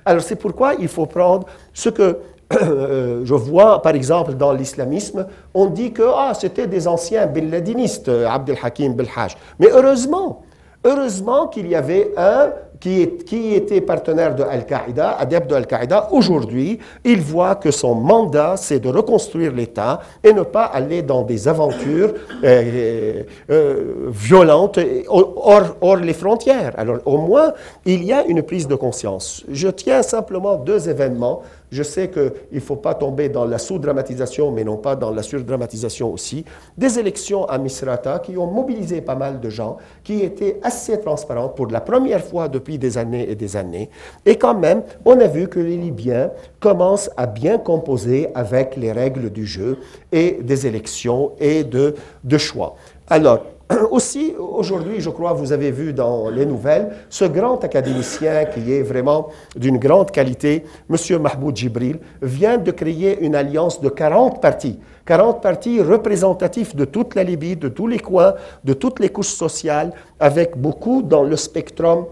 Alors 0.05 0.23
c'est 0.23 0.37
pourquoi 0.37 0.75
il 0.75 0.89
faut 0.89 1.07
prendre 1.07 1.47
ce 1.73 1.89
que 1.91 2.19
je 2.51 3.35
vois, 3.35 3.83
par 3.83 3.95
exemple, 3.95 4.35
dans 4.35 4.53
l'islamisme, 4.53 5.27
on 5.53 5.67
dit 5.67 5.93
que 5.93 6.05
ah, 6.15 6.33
c'était 6.33 6.69
des 6.69 6.87
anciens 6.87 7.27
bin 7.27 7.51
Ladinistes, 7.51 8.09
Abdel 8.09 8.57
Hakim 8.63 8.95
Belhaj. 8.95 9.37
Mais 9.59 9.69
heureusement, 9.73 10.43
heureusement 10.85 11.49
qu'il 11.49 11.67
y 11.69 11.75
avait 11.75 12.13
un 12.17 12.51
qui, 12.81 13.55
était 13.55 13.81
partenaire 13.81 14.35
de 14.35 14.43
Al-Qaïda, 14.43 15.17
adepte 15.19 15.49
de 15.51 15.55
Al-Qaïda, 15.55 16.09
aujourd'hui, 16.13 16.79
il 17.05 17.21
voit 17.21 17.55
que 17.57 17.71
son 17.71 17.95
mandat, 17.95 18.55
c'est 18.57 18.81
de 18.81 18.89
reconstruire 18.89 19.53
l'État 19.53 20.01
et 20.23 20.33
ne 20.33 20.43
pas 20.43 20.65
aller 20.65 21.03
dans 21.03 21.23
des 21.23 21.49
aventures 21.49 22.13
euh, 22.45 23.23
euh, 23.51 24.09
violentes 24.09 24.79
hors, 25.09 25.77
hors, 25.81 25.97
les 25.97 26.13
frontières. 26.13 26.73
Alors, 26.77 26.99
au 27.05 27.19
moins, 27.19 27.53
il 27.85 28.05
y 28.05 28.13
a 28.13 28.25
une 28.25 28.43
prise 28.43 28.69
de 28.69 28.75
conscience. 28.75 29.45
Je 29.51 29.69
tiens 29.69 30.03
simplement 30.03 30.57
deux 30.57 30.89
événements 30.89 31.43
je 31.77 31.83
sais 31.83 32.09
qu'il 32.09 32.33
ne 32.53 32.61
faut 32.61 32.77
pas 32.77 32.95
tomber 32.95 33.29
dans 33.29 33.45
la 33.45 33.59
sous-dramatisation, 33.59 34.51
mais 34.51 34.65
non 34.65 34.79
pas 34.79 34.97
dans 34.97 35.11
la 35.11 35.23
surdramatisation 35.23 36.11
aussi. 36.11 36.45
Des 36.79 36.99
élections 36.99 37.45
à 37.45 37.59
Misrata 37.59 38.19
qui 38.19 38.39
ont 38.39 38.51
mobilisé 38.51 39.03
pas 39.03 39.15
mal 39.15 39.41
de 39.41 39.51
gens, 39.51 39.77
qui 40.03 40.23
étaient 40.23 40.59
assez 40.63 40.99
transparentes 41.01 41.55
pour 41.55 41.67
la 41.67 41.83
première 41.83 42.25
fois 42.25 42.49
depuis 42.49 42.79
des 42.79 42.97
années 42.97 43.31
et 43.31 43.35
des 43.35 43.57
années. 43.57 43.91
Et 44.25 44.37
quand 44.37 44.59
même, 44.59 44.83
on 45.05 45.21
a 45.21 45.27
vu 45.27 45.49
que 45.49 45.61
les 45.61 45.77
Libyens 45.77 46.31
commencent 46.61 47.11
à 47.17 47.27
bien 47.27 47.59
composer 47.59 48.29
avec 48.35 48.77
les 48.77 48.93
règles 48.93 49.29
du 49.31 49.45
jeu 49.45 49.79
et 50.11 50.39
des 50.43 50.67
élections 50.67 51.33
et 51.39 51.63
de, 51.63 51.95
de 52.25 52.39
choix. 52.39 52.77
Alors, 53.09 53.41
Aussi, 53.91 54.35
aujourd'hui, 54.39 55.01
je 55.01 55.11
crois, 55.11 55.33
vous 55.33 55.53
avez 55.53 55.71
vu 55.71 55.93
dans 55.93 56.29
les 56.29 56.47
nouvelles, 56.47 56.91
ce 57.11 57.25
grand 57.25 57.63
académicien 57.65 58.45
qui 58.45 58.73
est 58.73 58.83
vraiment 58.83 59.29
d'une 59.57 59.79
grande 59.79 60.11
qualité, 60.11 60.65
M. 60.89 61.19
Mahmoud 61.21 61.57
Jibril, 61.57 61.99
vient 62.23 62.59
de 62.59 62.71
créer 62.71 63.19
une 63.21 63.35
alliance 63.35 63.81
de 63.81 63.89
40 63.89 64.41
partis. 64.41 64.79
40 65.05 65.43
partis 65.43 65.81
représentatifs 65.81 66.77
de 66.77 66.85
toute 66.85 67.15
la 67.15 67.25
Libye, 67.25 67.57
de 67.57 67.69
tous 67.69 67.87
les 67.87 67.99
coins, 67.99 68.35
de 68.65 68.73
toutes 68.73 69.01
les 69.01 69.09
couches 69.09 69.35
sociales, 69.35 69.93
avec 70.21 70.57
beaucoup 70.57 71.03
dans 71.03 71.23
le 71.23 71.37
spectrum 71.37 72.07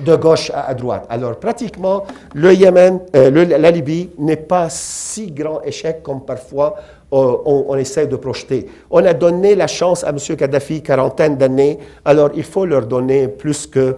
de 0.00 0.14
gauche 0.16 0.50
à, 0.54 0.72
droite. 0.74 1.06
Alors 1.08 1.38
pratiquement, 1.38 2.04
le 2.34 2.54
Yémen, 2.54 3.00
euh, 3.16 3.30
la 3.58 3.70
Libye 3.70 4.10
n'est 4.18 4.36
pas 4.36 4.68
si 4.70 5.30
grand 5.30 5.60
échec 5.62 6.02
comme 6.02 6.24
parfois 6.24 6.76
euh, 7.12 7.36
on, 7.44 7.76
essaie 7.76 8.06
de 8.06 8.16
projeter. 8.16 8.66
On 8.90 9.04
a 9.04 9.12
donné 9.12 9.54
la 9.54 9.66
chance 9.66 10.04
à 10.04 10.10
M. 10.10 10.36
Kadhafi 10.36 10.82
quarantaine 10.82 11.36
d'années, 11.36 11.78
alors 12.04 12.30
il 12.34 12.44
faut 12.44 12.66
leur 12.66 12.86
donner 12.86 13.28
plus 13.28 13.66
que 13.66 13.96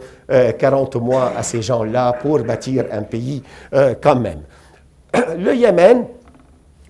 40 0.59 0.97
euh, 0.97 1.01
mois 1.01 1.33
à 1.37 1.43
ces 1.43 1.63
gens-là 1.63 2.15
pour 2.21 2.39
bâtir 2.41 2.85
un 2.91 3.03
pays 3.03 3.43
quand 4.03 4.17
même. 4.17 4.41
Le 5.39 5.55
Yémen, 5.55 6.07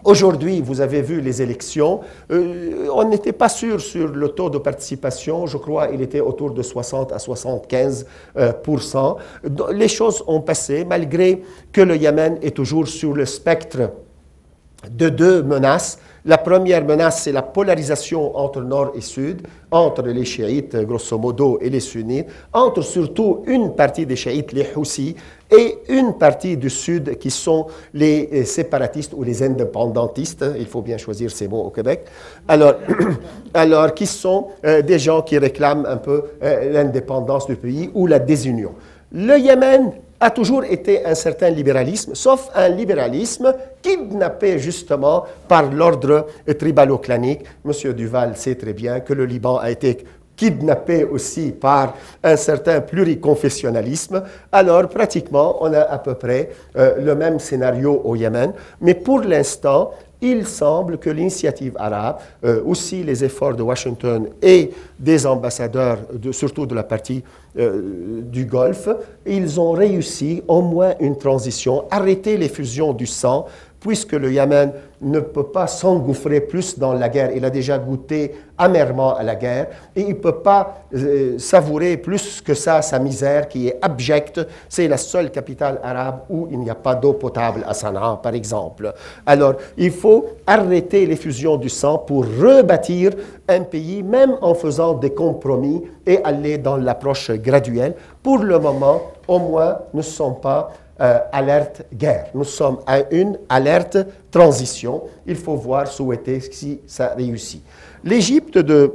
Aujourd'hui, 0.04 0.60
vous 0.60 0.82
avez 0.82 1.00
vu 1.00 1.22
les 1.22 1.40
élections. 1.40 2.00
Euh, 2.30 2.88
on 2.92 3.08
n'était 3.08 3.32
pas 3.32 3.48
sûr 3.48 3.80
sur 3.80 4.08
le 4.08 4.28
taux 4.28 4.50
de 4.50 4.58
participation. 4.58 5.46
Je 5.46 5.56
crois 5.56 5.88
qu'il 5.88 6.02
était 6.02 6.20
autour 6.20 6.50
de 6.50 6.62
60 6.62 7.10
à 7.12 7.16
75% 7.16 8.04
euh, 8.36 8.52
Les 9.72 9.88
choses 9.88 10.22
ont 10.26 10.42
passé 10.42 10.84
malgré 10.84 11.40
que 11.72 11.80
le 11.80 11.96
Yémen 11.96 12.36
est 12.42 12.54
toujours 12.54 12.86
sur 12.86 13.14
le 13.14 13.24
spectre 13.24 13.92
de 14.90 15.08
deux 15.08 15.42
menaces 15.42 15.98
la 16.26 16.38
première 16.38 16.84
menace, 16.84 17.22
c'est 17.22 17.32
la 17.32 17.42
polarisation 17.42 18.36
entre 18.36 18.62
nord 18.62 18.92
et 18.94 19.02
sud, 19.02 19.42
entre 19.70 20.02
les 20.02 20.24
chiites, 20.24 20.74
grosso 20.76 21.18
modo, 21.18 21.58
et 21.60 21.68
les 21.68 21.80
sunnites, 21.80 22.28
entre 22.52 22.80
surtout 22.82 23.42
une 23.46 23.74
partie 23.74 24.06
des 24.06 24.16
chiites, 24.16 24.52
les 24.52 24.66
Houssis, 24.74 25.14
et 25.50 25.78
une 25.88 26.14
partie 26.14 26.56
du 26.56 26.70
sud 26.70 27.18
qui 27.18 27.30
sont 27.30 27.66
les 27.92 28.28
euh, 28.32 28.44
séparatistes 28.44 29.12
ou 29.14 29.22
les 29.22 29.42
indépendantistes, 29.42 30.44
il 30.58 30.66
faut 30.66 30.80
bien 30.80 30.96
choisir 30.96 31.30
ces 31.30 31.46
mots 31.46 31.64
au 31.64 31.70
Québec, 31.70 32.06
alors, 32.48 32.74
alors 33.54 33.92
qui 33.92 34.06
sont 34.06 34.48
euh, 34.64 34.80
des 34.80 34.98
gens 34.98 35.20
qui 35.20 35.36
réclament 35.36 35.86
un 35.86 35.98
peu 35.98 36.22
euh, 36.42 36.72
l'indépendance 36.72 37.46
du 37.46 37.56
pays 37.56 37.90
ou 37.94 38.06
la 38.06 38.18
désunion. 38.18 38.72
Le 39.12 39.38
Yémen 39.38 39.92
a 40.24 40.30
toujours 40.30 40.64
été 40.64 41.04
un 41.04 41.14
certain 41.14 41.50
libéralisme, 41.50 42.14
sauf 42.14 42.48
un 42.54 42.70
libéralisme 42.70 43.54
kidnappé 43.82 44.58
justement 44.58 45.24
par 45.46 45.70
l'ordre 45.70 46.28
tribalo-clanique. 46.58 47.42
Monsieur 47.62 47.92
Duval 47.92 48.34
sait 48.34 48.54
très 48.54 48.72
bien 48.72 49.00
que 49.00 49.12
le 49.12 49.26
Liban 49.26 49.58
a 49.58 49.70
été 49.70 49.98
kidnappé 50.34 51.04
aussi 51.04 51.52
par 51.52 51.94
un 52.22 52.36
certain 52.36 52.80
pluriconfessionnalisme, 52.80 54.22
alors 54.50 54.88
pratiquement 54.88 55.58
on 55.62 55.70
a 55.74 55.82
à 55.82 55.98
peu 55.98 56.14
près 56.14 56.48
euh, 56.76 56.94
le 57.04 57.14
même 57.14 57.38
scénario 57.38 58.00
au 58.02 58.16
Yémen. 58.16 58.54
Mais 58.80 58.94
pour 58.94 59.20
l'instant, 59.20 59.90
il 60.24 60.46
semble 60.46 60.96
que 60.98 61.10
l'initiative 61.10 61.74
arabe, 61.76 62.16
euh, 62.44 62.62
aussi 62.64 63.02
les 63.02 63.22
efforts 63.22 63.54
de 63.54 63.62
Washington 63.62 64.28
et 64.42 64.70
des 64.98 65.26
ambassadeurs, 65.26 65.98
surtout 66.32 66.64
de 66.64 66.74
la 66.74 66.82
partie 66.82 67.22
euh, 67.58 68.22
du 68.22 68.46
Golfe, 68.46 68.88
ils 69.26 69.60
ont 69.60 69.72
réussi 69.72 70.42
au 70.48 70.62
moins 70.62 70.94
une 70.98 71.18
transition, 71.18 71.84
arrêter 71.90 72.38
les 72.38 72.48
fusions 72.48 72.94
du 72.94 73.06
sang, 73.06 73.46
puisque 73.84 74.12
le 74.12 74.32
Yémen 74.32 74.72
ne 75.02 75.20
peut 75.20 75.48
pas 75.48 75.66
s'engouffrer 75.66 76.40
plus 76.40 76.78
dans 76.78 76.94
la 76.94 77.10
guerre. 77.10 77.32
Il 77.36 77.44
a 77.44 77.50
déjà 77.50 77.76
goûté 77.76 78.34
amèrement 78.56 79.14
à 79.14 79.22
la 79.22 79.34
guerre 79.34 79.66
et 79.94 80.00
il 80.00 80.08
ne 80.08 80.14
peut 80.14 80.36
pas 80.36 80.86
euh, 80.94 81.38
savourer 81.38 81.98
plus 81.98 82.40
que 82.40 82.54
ça 82.54 82.80
sa 82.80 82.98
misère 82.98 83.46
qui 83.46 83.68
est 83.68 83.78
abjecte. 83.82 84.40
C'est 84.70 84.88
la 84.88 84.96
seule 84.96 85.30
capitale 85.30 85.80
arabe 85.84 86.20
où 86.30 86.48
il 86.50 86.60
n'y 86.60 86.70
a 86.70 86.74
pas 86.74 86.94
d'eau 86.94 87.12
potable 87.12 87.62
à 87.68 87.74
Sanaa, 87.74 88.18
par 88.22 88.32
exemple. 88.32 88.94
Alors, 89.26 89.56
il 89.76 89.90
faut 89.90 90.28
arrêter 90.46 91.04
les 91.04 91.16
fusions 91.16 91.58
du 91.58 91.68
sang 91.68 91.98
pour 91.98 92.24
rebâtir 92.24 93.10
un 93.46 93.60
pays, 93.64 94.02
même 94.02 94.38
en 94.40 94.54
faisant 94.54 94.94
des 94.94 95.10
compromis 95.10 95.82
et 96.06 96.24
aller 96.24 96.56
dans 96.56 96.78
l'approche 96.78 97.30
graduelle. 97.32 97.94
Pour 98.22 98.38
le 98.38 98.58
moment, 98.58 99.02
au 99.28 99.38
moins, 99.38 99.76
ne 99.92 100.00
sommes 100.00 100.40
pas 100.40 100.70
euh, 101.00 101.18
alerte 101.32 101.82
guerre. 101.92 102.26
Nous 102.34 102.44
sommes 102.44 102.78
à 102.86 103.00
une 103.10 103.36
alerte 103.48 103.98
transition. 104.30 105.02
Il 105.26 105.34
faut 105.34 105.56
voir, 105.56 105.88
souhaiter 105.88 106.38
si 106.38 106.82
ça 106.86 107.14
réussit. 107.16 107.64
L'Égypte, 108.04 108.58
de, 108.58 108.92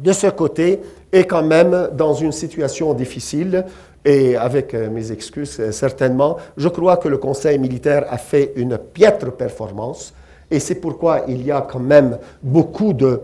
de 0.00 0.12
ce 0.12 0.28
côté, 0.28 0.80
est 1.12 1.24
quand 1.24 1.42
même 1.42 1.90
dans 1.92 2.14
une 2.14 2.32
situation 2.32 2.94
difficile. 2.94 3.66
Et 4.02 4.34
avec 4.34 4.72
euh, 4.72 4.88
mes 4.88 5.12
excuses, 5.12 5.60
euh, 5.60 5.72
certainement, 5.72 6.38
je 6.56 6.68
crois 6.68 6.96
que 6.96 7.08
le 7.08 7.18
Conseil 7.18 7.58
militaire 7.58 8.06
a 8.08 8.16
fait 8.16 8.54
une 8.56 8.78
piètre 8.78 9.30
performance. 9.32 10.14
Et 10.50 10.58
c'est 10.58 10.76
pourquoi 10.76 11.24
il 11.28 11.44
y 11.44 11.52
a 11.52 11.60
quand 11.60 11.80
même 11.80 12.16
beaucoup 12.42 12.94
de 12.94 13.20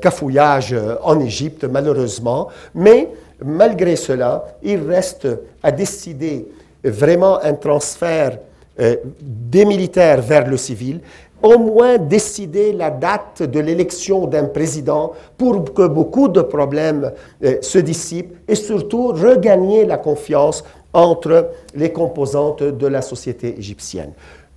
cafouillage 0.00 0.74
en 1.02 1.18
Égypte, 1.20 1.64
malheureusement. 1.64 2.48
Mais 2.74 3.10
malgré 3.44 3.96
cela, 3.96 4.44
il 4.62 4.78
reste 4.78 5.26
à 5.62 5.72
décider 5.72 6.46
vraiment 6.84 7.42
un 7.42 7.54
transfert 7.54 8.38
euh, 8.80 8.96
des 9.20 9.64
militaires 9.64 10.20
vers 10.20 10.46
le 10.48 10.56
civil, 10.56 11.00
au 11.42 11.58
moins 11.58 11.98
décider 11.98 12.72
la 12.72 12.90
date 12.90 13.42
de 13.42 13.60
l'élection 13.60 14.26
d'un 14.26 14.46
président 14.46 15.12
pour 15.36 15.74
que 15.74 15.86
beaucoup 15.86 16.28
de 16.28 16.40
problèmes 16.40 17.12
euh, 17.44 17.58
se 17.60 17.78
dissipent 17.78 18.34
et 18.48 18.54
surtout 18.54 19.08
regagner 19.08 19.84
la 19.84 19.98
confiance 19.98 20.64
entre 20.92 21.50
les 21.74 21.92
composantes 21.92 22.62
de 22.62 22.86
la 22.86 23.02
société 23.02 23.58
égyptienne. 23.58 24.12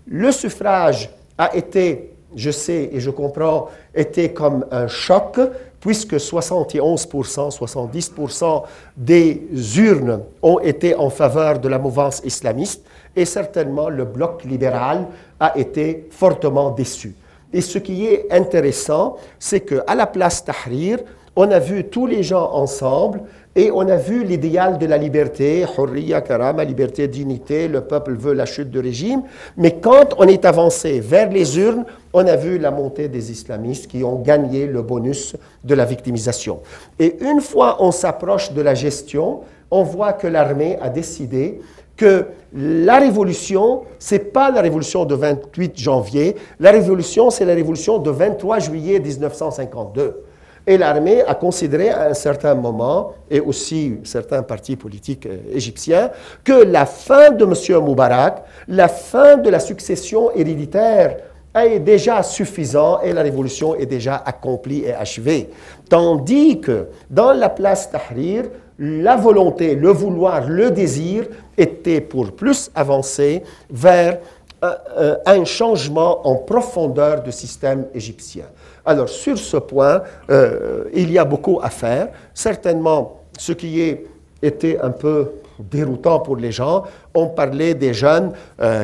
Le 0.07 0.31
suffrage 0.31 1.09
a 1.37 1.55
été, 1.55 2.13
je 2.35 2.51
sais 2.51 2.89
et 2.93 2.99
je 2.99 3.09
comprends, 3.09 3.67
été 3.93 4.31
comme 4.31 4.65
un 4.71 4.87
choc 4.87 5.39
puisque 5.79 6.15
71%, 6.15 7.57
70% 7.57 8.63
des 8.95 9.41
urnes 9.77 10.21
ont 10.41 10.59
été 10.59 10.95
en 10.95 11.09
faveur 11.09 11.59
de 11.59 11.67
la 11.67 11.79
mouvance 11.79 12.21
islamiste, 12.25 12.83
et 13.15 13.25
certainement 13.25 13.89
le 13.89 14.05
bloc 14.05 14.43
libéral 14.43 15.07
a 15.39 15.57
été 15.57 16.07
fortement 16.11 16.71
déçu. 16.71 17.15
Et 17.53 17.61
ce 17.61 17.77
qui 17.77 18.05
est 18.05 18.31
intéressant, 18.31 19.17
c'est 19.39 19.61
qu'à 19.61 19.95
la 19.95 20.07
place 20.07 20.43
Tahrir, 20.43 20.99
on 21.35 21.49
a 21.51 21.59
vu 21.59 21.83
tous 21.85 22.07
les 22.07 22.23
gens 22.23 22.51
ensemble 22.53 23.21
et 23.57 23.71
on 23.71 23.89
a 23.89 23.95
vu 23.95 24.23
l'idéal 24.23 24.77
de 24.77 24.85
la 24.85 24.99
liberté, 24.99 25.65
hurriya, 25.77 26.21
karama, 26.21 26.63
liberté, 26.63 27.07
dignité, 27.07 27.67
le 27.67 27.81
peuple 27.81 28.13
veut 28.13 28.33
la 28.33 28.45
chute 28.45 28.69
du 28.69 28.77
régime. 28.79 29.23
Mais 29.57 29.79
quand 29.79 30.13
on 30.19 30.27
est 30.27 30.45
avancé 30.45 30.99
vers 30.99 31.31
les 31.31 31.57
urnes, 31.57 31.83
on 32.13 32.27
a 32.27 32.35
vu 32.35 32.59
la 32.59 32.69
montée 32.69 33.07
des 33.07 33.31
islamistes 33.31 33.87
qui 33.87 34.03
ont 34.03 34.21
gagné 34.21 34.67
le 34.67 34.83
bonus 34.83 35.35
de 35.63 35.73
la 35.73 35.85
victimisation. 35.85 36.59
Et 36.99 37.17
une 37.19 37.41
fois 37.41 37.77
on 37.79 37.91
s'approche 37.91 38.51
de 38.53 38.61
la 38.61 38.75
gestion, 38.75 39.41
on 39.71 39.81
voit 39.81 40.13
que 40.13 40.27
l'armée 40.27 40.77
a 40.79 40.89
décidé 40.89 41.59
que 41.95 42.25
la 42.53 42.99
révolution, 42.99 43.85
ce 43.97 44.13
n'est 44.15 44.19
pas 44.19 44.51
la 44.51 44.61
révolution 44.61 45.03
de 45.03 45.15
28 45.15 45.79
janvier, 45.79 46.35
la 46.59 46.69
révolution, 46.69 47.31
c'est 47.31 47.43
la 47.43 47.55
révolution 47.55 47.97
de 47.97 48.11
23 48.11 48.59
juillet 48.59 48.99
1952. 48.99 50.26
Et 50.67 50.77
l'armée 50.77 51.23
a 51.23 51.33
considéré 51.33 51.89
à 51.89 52.09
un 52.09 52.13
certain 52.13 52.53
moment, 52.53 53.13
et 53.31 53.39
aussi 53.39 53.95
certains 54.03 54.43
partis 54.43 54.75
politiques 54.75 55.25
euh, 55.25 55.37
égyptiens, 55.53 56.11
que 56.43 56.51
la 56.51 56.85
fin 56.85 57.31
de 57.31 57.45
M. 57.45 57.83
Moubarak, 57.83 58.43
la 58.67 58.89
fin 58.89 59.37
de 59.37 59.49
la 59.49 59.61
succession 59.61 60.29
héréditaire 60.35 61.17
est 61.55 61.79
déjà 61.79 62.21
suffisant 62.21 62.99
et 63.01 63.13
la 63.13 63.21
révolution 63.21 63.75
est 63.75 63.85
déjà 63.85 64.17
accomplie 64.17 64.83
et 64.83 64.93
achevée. 64.93 65.49
Tandis 65.89 66.59
que 66.59 66.87
dans 67.09 67.31
la 67.31 67.49
place 67.49 67.89
Tahrir, 67.89 68.43
la 68.77 69.15
volonté, 69.15 69.73
le 69.73 69.89
vouloir, 69.89 70.47
le 70.47 70.69
désir 70.69 71.27
étaient 71.57 72.01
pour 72.01 72.33
plus 72.33 72.69
avancer 72.75 73.41
vers 73.69 74.19
euh, 74.63 74.75
euh, 74.97 75.15
un 75.25 75.45
changement 75.45 76.27
en 76.27 76.35
profondeur 76.35 77.23
du 77.23 77.31
système 77.31 77.85
égyptien. 77.93 78.45
Alors, 78.87 79.09
sur 79.09 79.37
ce 79.37 79.57
point, 79.57 80.01
euh, 80.31 80.85
il 80.93 81.11
y 81.11 81.19
a 81.19 81.25
beaucoup 81.25 81.59
à 81.61 81.69
faire. 81.69 82.07
Certainement, 82.33 83.21
ce 83.37 83.51
qui 83.51 83.81
est, 83.81 84.05
était 84.41 84.79
un 84.79 84.91
peu 84.91 85.33
déroutant 85.59 86.19
pour 86.21 86.37
les 86.37 86.51
gens, 86.51 86.83
on 87.13 87.27
parlait 87.27 87.73
des 87.73 87.93
jeunes 87.93 88.31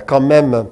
quand 0.05 0.19
même 0.19 0.53
euh, 0.53 0.63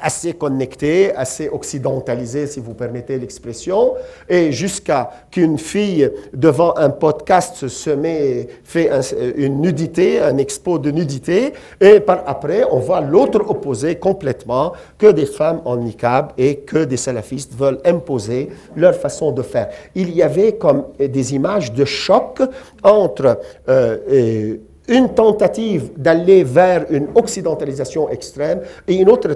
assez 0.00 0.34
connecté, 0.34 1.14
assez 1.14 1.48
occidentalisé, 1.48 2.46
si 2.46 2.60
vous 2.60 2.74
permettez 2.74 3.18
l'expression, 3.18 3.94
et 4.28 4.52
jusqu'à 4.52 5.10
qu'une 5.30 5.58
fille 5.58 6.10
devant 6.34 6.76
un 6.76 6.90
podcast 6.90 7.66
se 7.66 7.90
met, 7.90 8.46
fait 8.62 8.90
une 9.36 9.60
nudité, 9.60 10.20
un 10.20 10.36
expo 10.36 10.78
de 10.78 10.90
nudité, 10.90 11.54
et 11.80 12.00
par 12.00 12.22
après, 12.26 12.64
on 12.70 12.78
voit 12.78 13.00
l'autre 13.00 13.42
opposé 13.48 13.96
complètement, 13.96 14.72
que 14.98 15.10
des 15.12 15.26
femmes 15.26 15.62
en 15.64 15.78
niqab 15.78 16.32
et 16.36 16.56
que 16.56 16.84
des 16.84 16.98
salafistes 16.98 17.54
veulent 17.54 17.80
imposer 17.86 18.50
leur 18.76 18.94
façon 18.94 19.32
de 19.32 19.42
faire. 19.42 19.70
Il 19.94 20.14
y 20.14 20.22
avait 20.22 20.56
comme 20.56 20.84
des 20.98 21.34
images 21.34 21.72
de 21.72 21.86
choc 21.86 22.42
entre 22.82 23.40
euh, 23.68 24.56
une 24.90 25.14
tentative 25.14 25.92
d'aller 25.96 26.42
vers 26.42 26.84
une 26.90 27.06
occidentalisation 27.14 28.10
extrême 28.10 28.60
et 28.88 28.96
une 28.96 29.08
autre 29.08 29.32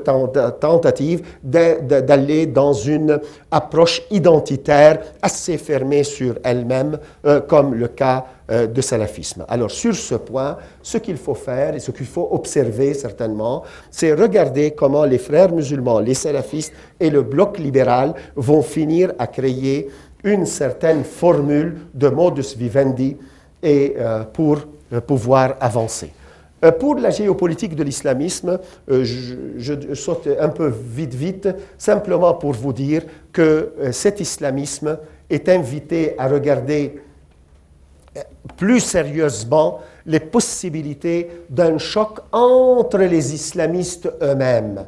tentative 0.59 1.22
d'aller 1.42 2.46
dans 2.46 2.72
une 2.72 3.20
approche 3.50 4.02
identitaire 4.11 4.98
assez 5.22 5.57
fermée 5.57 6.02
sur 6.02 6.34
elle-même, 6.42 6.98
euh, 7.24 7.40
comme 7.40 7.74
le 7.74 7.86
cas 7.86 8.26
euh, 8.50 8.66
de 8.66 8.80
salafisme. 8.80 9.44
Alors 9.48 9.70
sur 9.70 9.94
ce 9.94 10.16
point, 10.16 10.57
ce 10.82 10.98
qu'il 10.98 11.16
faut 11.16 11.34
faire 11.36 11.76
et 11.76 11.78
ce 11.80 11.92
qu'il 11.92 12.07
faut 12.07 12.28
observer 12.32 12.92
certainement, 12.92 13.62
c'est 13.92 14.12
regarder 14.12 14.72
comment 14.72 15.05
les 15.05 15.18
frères 15.18 15.52
musulmans, 15.52 16.00
les 16.00 16.14
salafistes 16.14 16.72
et 16.98 17.11
le 17.11 17.22
bloc 17.22 17.59
libéral 17.59 18.12
vont 18.34 18.62
finir 18.62 19.12
à 19.20 19.28
créer 19.28 19.88
une 20.24 20.46
certaine 20.46 21.05
formule 21.05 21.76
de 21.94 22.09
modus 22.09 22.57
vivendi 22.57 23.16
et 23.62 23.94
euh, 23.98 24.24
pour 24.24 24.59
pouvoir 25.07 25.57
avancer. 25.61 26.12
Euh, 26.64 26.72
pour 26.72 26.97
la 26.97 27.11
géopolitique 27.11 27.76
de 27.76 27.82
l'islamisme, 27.82 28.59
euh, 28.91 29.05
je, 29.05 29.95
saute 29.95 30.28
un 30.41 30.49
peu 30.49 30.68
vite, 30.68 31.14
vite, 31.14 31.49
simplement 31.76 32.35
pour 32.35 32.53
vous 32.53 32.72
dire 32.72 33.03
que 33.32 33.72
euh, 33.80 33.93
cet 33.93 34.20
islamisme 34.20 34.99
est 35.28 35.49
invité 35.49 36.14
à 36.18 36.28
regarder 36.28 37.01
plus 38.57 38.80
sérieusement 38.80 39.80
les 40.07 40.20
possibilités 40.20 41.28
d'un 41.51 41.78
choc 41.78 42.20
entre 42.30 42.99
les 42.99 43.35
islamistes 43.35 44.09
eux-mêmes 44.22 44.87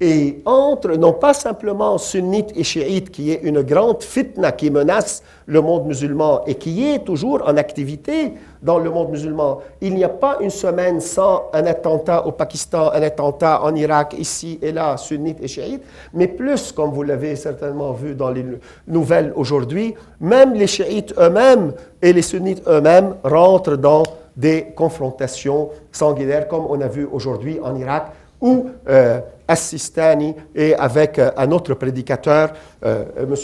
et 0.00 0.42
entre, 0.44 0.92
non 0.92 1.12
pas 1.12 1.34
simplement 1.34 1.98
sunnites 1.98 2.52
et 2.54 2.62
chiites, 2.62 3.10
qui 3.10 3.32
est 3.32 3.40
une 3.42 3.62
grande 3.62 4.02
fitna 4.02 4.52
qui 4.52 4.70
menace 4.70 5.22
le 5.46 5.60
monde 5.60 5.86
musulman 5.86 6.44
et 6.46 6.54
qui 6.54 6.88
est 6.88 7.00
toujours 7.00 7.42
en 7.44 7.56
activité 7.56 8.34
dans 8.62 8.78
le 8.78 8.90
monde 8.90 9.10
musulman. 9.10 9.60
Il 9.80 9.94
n'y 9.94 10.04
a 10.04 10.08
pas 10.08 10.38
une 10.40 10.50
semaine 10.50 11.00
sans 11.00 11.50
un 11.52 11.66
attentat 11.66 12.26
au 12.26 12.32
Pakistan, 12.32 12.90
un 12.92 13.02
attentat 13.02 13.62
en 13.62 13.74
Irak, 13.74 14.14
ici 14.18 14.58
et 14.62 14.72
là, 14.72 14.96
sunnites 14.96 15.42
et 15.42 15.48
chiites, 15.48 15.82
mais 16.12 16.26
plus, 16.26 16.72
comme 16.72 16.90
vous 16.90 17.02
l'avez 17.02 17.36
certainement 17.36 17.92
vu 17.92 18.14
dans 18.14 18.30
les 18.30 18.44
nouvelles 18.86 19.32
aujourd'hui, 19.36 19.94
même 20.20 20.54
les 20.54 20.66
chiites 20.66 21.14
eux-mêmes 21.18 21.72
et 22.02 22.12
les 22.12 22.22
sunnites 22.22 22.62
eux-mêmes 22.66 23.14
rentrent 23.22 23.76
dans 23.76 24.02
des 24.36 24.66
confrontations 24.76 25.70
sanguinaires, 25.90 26.46
comme 26.46 26.66
on 26.68 26.80
a 26.80 26.86
vu 26.86 27.08
aujourd'hui 27.10 27.58
en 27.62 27.74
Irak, 27.76 28.12
où 28.40 28.70
euh, 28.88 29.20
Assistani 29.48 30.34
et 30.54 30.74
avec 30.74 31.18
euh, 31.18 31.30
un 31.38 31.50
autre 31.50 31.72
prédicateur, 31.72 32.52
euh, 32.84 33.04
M. 33.18 33.34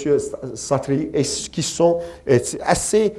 Satri, 0.54 1.10
qui 1.50 1.62
sont 1.62 1.98
euh, 2.28 2.38
assez 2.64 3.14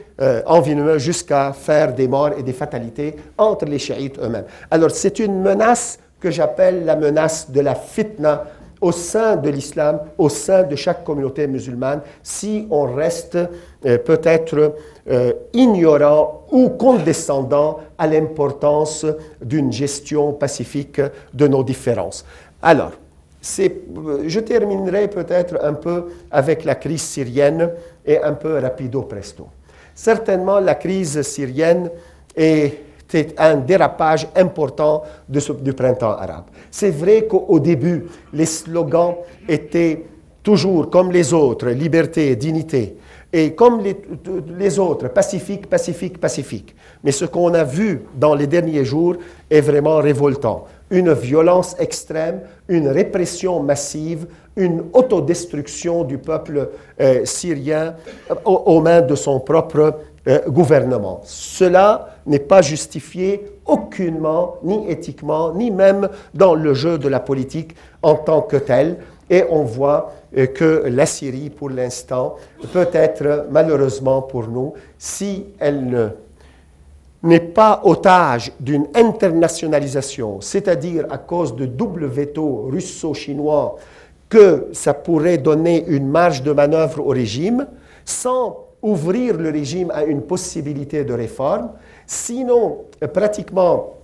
envenimeux 0.45 0.97
jusqu'à 0.99 1.51
faire 1.51 1.93
des 1.93 2.07
morts 2.07 2.31
et 2.37 2.43
des 2.43 2.53
fatalités 2.53 3.15
entre 3.37 3.65
les 3.65 3.79
chiites 3.79 4.17
eux-mêmes. 4.19 4.45
Alors 4.71 4.91
c'est 4.91 5.19
une 5.19 5.41
menace 5.41 5.99
que 6.19 6.31
j'appelle 6.31 6.85
la 6.85 6.95
menace 6.95 7.49
de 7.51 7.59
la 7.59 7.75
fitna 7.75 8.45
au 8.81 8.91
sein 8.91 9.35
de 9.35 9.49
l'islam, 9.49 9.99
au 10.17 10.29
sein 10.29 10.63
de 10.63 10.75
chaque 10.75 11.03
communauté 11.03 11.47
musulmane, 11.47 12.01
si 12.21 12.67
on 12.69 12.93
reste 12.93 13.37
peut-être 13.81 14.75
ignorant 15.53 16.45
ou 16.51 16.69
condescendant 16.69 17.79
à 17.97 18.07
l'importance 18.07 19.05
d'une 19.41 19.71
gestion 19.71 20.33
pacifique 20.33 21.01
de 21.33 21.47
nos 21.47 21.63
différences. 21.63 22.25
Alors, 22.65 22.93
je 23.43 24.39
terminerai 24.39 25.07
peut-être 25.07 25.63
un 25.63 25.73
peu 25.73 26.05
avec 26.31 26.65
la 26.65 26.73
crise 26.73 27.03
syrienne 27.03 27.69
et 28.03 28.19
un 28.19 28.33
peu 28.33 28.57
rapido 28.57 29.03
presto. 29.03 29.45
Certainement, 29.93 30.59
la 30.59 30.73
crise 30.73 31.21
syrienne 31.21 31.91
était 32.35 33.35
un 33.37 33.57
dérapage 33.57 34.27
important 34.35 35.03
du 35.29 35.73
printemps 35.73 36.17
arabe. 36.17 36.45
C'est 36.71 36.89
vrai 36.89 37.27
qu'au 37.27 37.59
début, 37.59 38.07
les 38.33 38.47
slogans 38.47 39.13
étaient 39.47 40.03
toujours 40.45 40.89
comme 40.91 41.11
les 41.11 41.33
autres, 41.33 41.67
liberté, 41.69 42.35
dignité, 42.37 42.95
et 43.33 43.53
comme 43.53 43.81
les, 44.57 44.79
autres, 44.79 45.09
pacifique, 45.09 45.67
pacifique, 45.67 46.19
pacifique. 46.21 46.73
Mais 47.03 47.11
ce 47.11 47.25
qu'on 47.25 47.53
a 47.53 47.65
vu 47.65 48.03
dans 48.15 48.35
les 48.35 48.47
derniers 48.47 48.85
jours 48.85 49.15
est 49.49 49.59
vraiment 49.59 49.97
révoltant 49.97 50.65
une 50.91 51.11
violence 51.11 51.75
extrême, 51.79 52.41
une 52.69 52.87
répression 52.87 53.61
massive, 53.61 54.27
une 54.55 54.83
autodestruction 54.93 56.03
du 56.03 56.19
peuple 56.19 56.69
euh, 57.01 57.25
syrien 57.25 57.95
euh, 58.29 58.35
aux, 58.45 58.79
mains 58.81 59.01
de 59.01 59.15
son 59.15 59.39
propre 59.39 59.99
euh, 60.27 60.39
gouvernement. 60.47 61.21
Cela 61.23 62.15
n'est 62.27 62.39
pas 62.39 62.61
justifié 62.61 63.45
aucunement, 63.65 64.57
ni 64.63 64.89
éthiquement, 64.89 65.53
ni 65.53 65.71
même 65.71 66.07
dans 66.35 66.53
le 66.53 66.73
jeu 66.75 66.99
de 66.99 67.07
la 67.09 67.19
politique 67.19 67.75
en 68.03 68.15
tant 68.15 68.41
que 68.41 68.57
tel. 68.57 68.97
Et 69.29 69.43
on 69.49 69.63
voit 69.63 70.13
que 70.53 70.83
la 70.87 71.05
Syrie, 71.05 71.49
pour 71.49 71.69
l'instant, 71.69 72.35
peut 72.73 72.89
être 72.93 73.47
malheureusement 73.51 74.21
pour 74.21 74.47
nous, 74.47 74.73
si 74.97 75.45
elle 75.59 75.85
ne 75.87 76.07
n'est 77.23 77.39
pas 77.39 77.81
otage 77.83 78.51
d'une 78.59 78.87
internationalisation, 78.93 80.41
c'est-à-dire 80.41 81.07
à 81.09 81.17
cause 81.17 81.55
de 81.55 81.65
double 81.65 82.05
veto 82.05 82.67
russo-chinois, 82.71 83.77
que 84.29 84.67
ça 84.73 84.93
pourrait 84.93 85.37
donner 85.39 85.85
une 85.87 86.07
marge 86.07 86.43
de 86.43 86.51
manœuvre 86.51 87.05
au 87.05 87.09
régime, 87.09 87.67
sans 88.03 88.65
ouvrir 88.81 89.37
le 89.37 89.49
régime 89.49 89.91
à 89.91 90.03
une 90.03 90.21
possibilité 90.21 91.03
de 91.03 91.13
réforme. 91.13 91.71
Sinon, 92.05 92.83
pratiquement, 93.13 93.95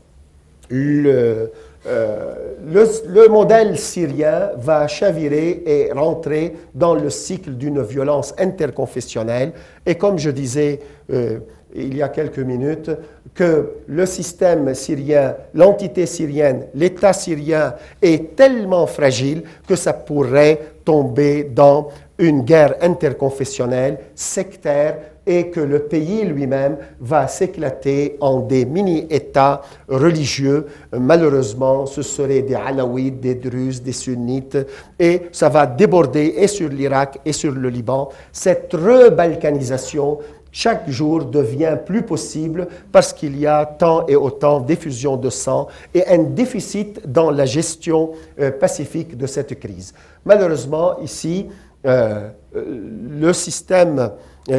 le, 0.70 1.52
euh, 1.88 2.54
le, 2.64 3.28
modèle 3.28 3.78
syrien 3.78 4.52
va 4.56 4.88
chavirer 4.88 5.64
et 5.66 5.92
rentrer 5.92 6.56
dans 6.76 6.94
le 6.94 7.10
cycle 7.10 7.52
d'une 7.52 7.82
violence 7.82 8.36
interconfessionnelle. 8.38 9.54
Et 9.86 9.96
comme 9.96 10.20
je 10.20 10.30
disais, 10.30 10.80
euh, 11.12 11.40
il 11.74 11.96
y 11.96 12.04
a 12.04 12.10
quelques 12.10 12.40
minutes 12.40 12.92
que 13.34 13.72
le 13.88 14.06
système 14.06 14.76
syrien, 14.76 15.36
l'entité 15.54 16.06
syrienne, 16.06 16.68
l'État 16.76 17.14
syrien 17.14 17.76
est 18.02 18.36
tellement 18.36 18.86
fragile 18.86 19.44
que 19.68 19.76
ça 19.76 19.94
pourrait 19.94 20.60
tomber 20.86 21.46
dans 21.46 21.90
une 22.20 22.42
guerre 22.44 22.76
interconfessionnelle, 22.82 23.98
sectaire, 24.14 24.98
et 25.26 25.50
que 25.50 25.60
le 25.60 25.80
pays 25.80 26.24
lui-même 26.24 26.78
va 27.00 27.28
s'éclater 27.28 28.18
en 28.20 28.40
des 28.40 28.66
mini-États 28.66 29.62
religieux. 29.88 30.66
Malheureusement, 30.94 31.86
ce 31.86 32.02
seraient 32.02 32.42
des 32.42 32.56
Alaouites, 32.56 33.20
des 33.20 33.36
Druzes, 33.36 33.82
des 33.82 33.92
Sunnites, 33.92 34.58
et 35.00 35.24
ça 35.32 35.50
va 35.50 35.66
déborder 35.66 36.34
et 36.38 36.48
sur 36.48 36.70
l'Irak 36.70 37.20
et 37.26 37.34
sur 37.34 37.52
le 37.52 37.70
Liban. 37.70 38.10
Cette 38.32 38.74
rebalkanisation 38.74 40.20
chaque 40.52 40.90
jour 40.90 41.26
devient 41.26 41.78
plus 41.86 42.02
possible 42.02 42.68
parce 42.92 43.14
qu'il 43.14 43.40
y 43.40 43.48
a 43.48 43.66
tant 43.66 44.06
et 44.08 44.16
autant 44.18 44.60
d'effusion 44.60 45.16
de 45.16 45.30
sang 45.30 45.68
et 45.94 46.06
un 46.08 46.24
déficit 46.24 47.02
dans 47.10 47.32
la 47.32 47.46
gestion 47.46 48.12
euh, 48.40 48.52
pacifique 48.52 49.18
de 49.18 49.28
cette 49.28 49.58
crise. 49.60 49.94
Malheureusement, 50.26 51.00
ici, 51.00 51.48
euh, 51.86 52.30
euh, 52.56 53.20
le 53.20 53.34
système 53.34 54.12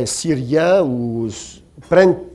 syrien 0.05 0.83
ou 0.83 1.29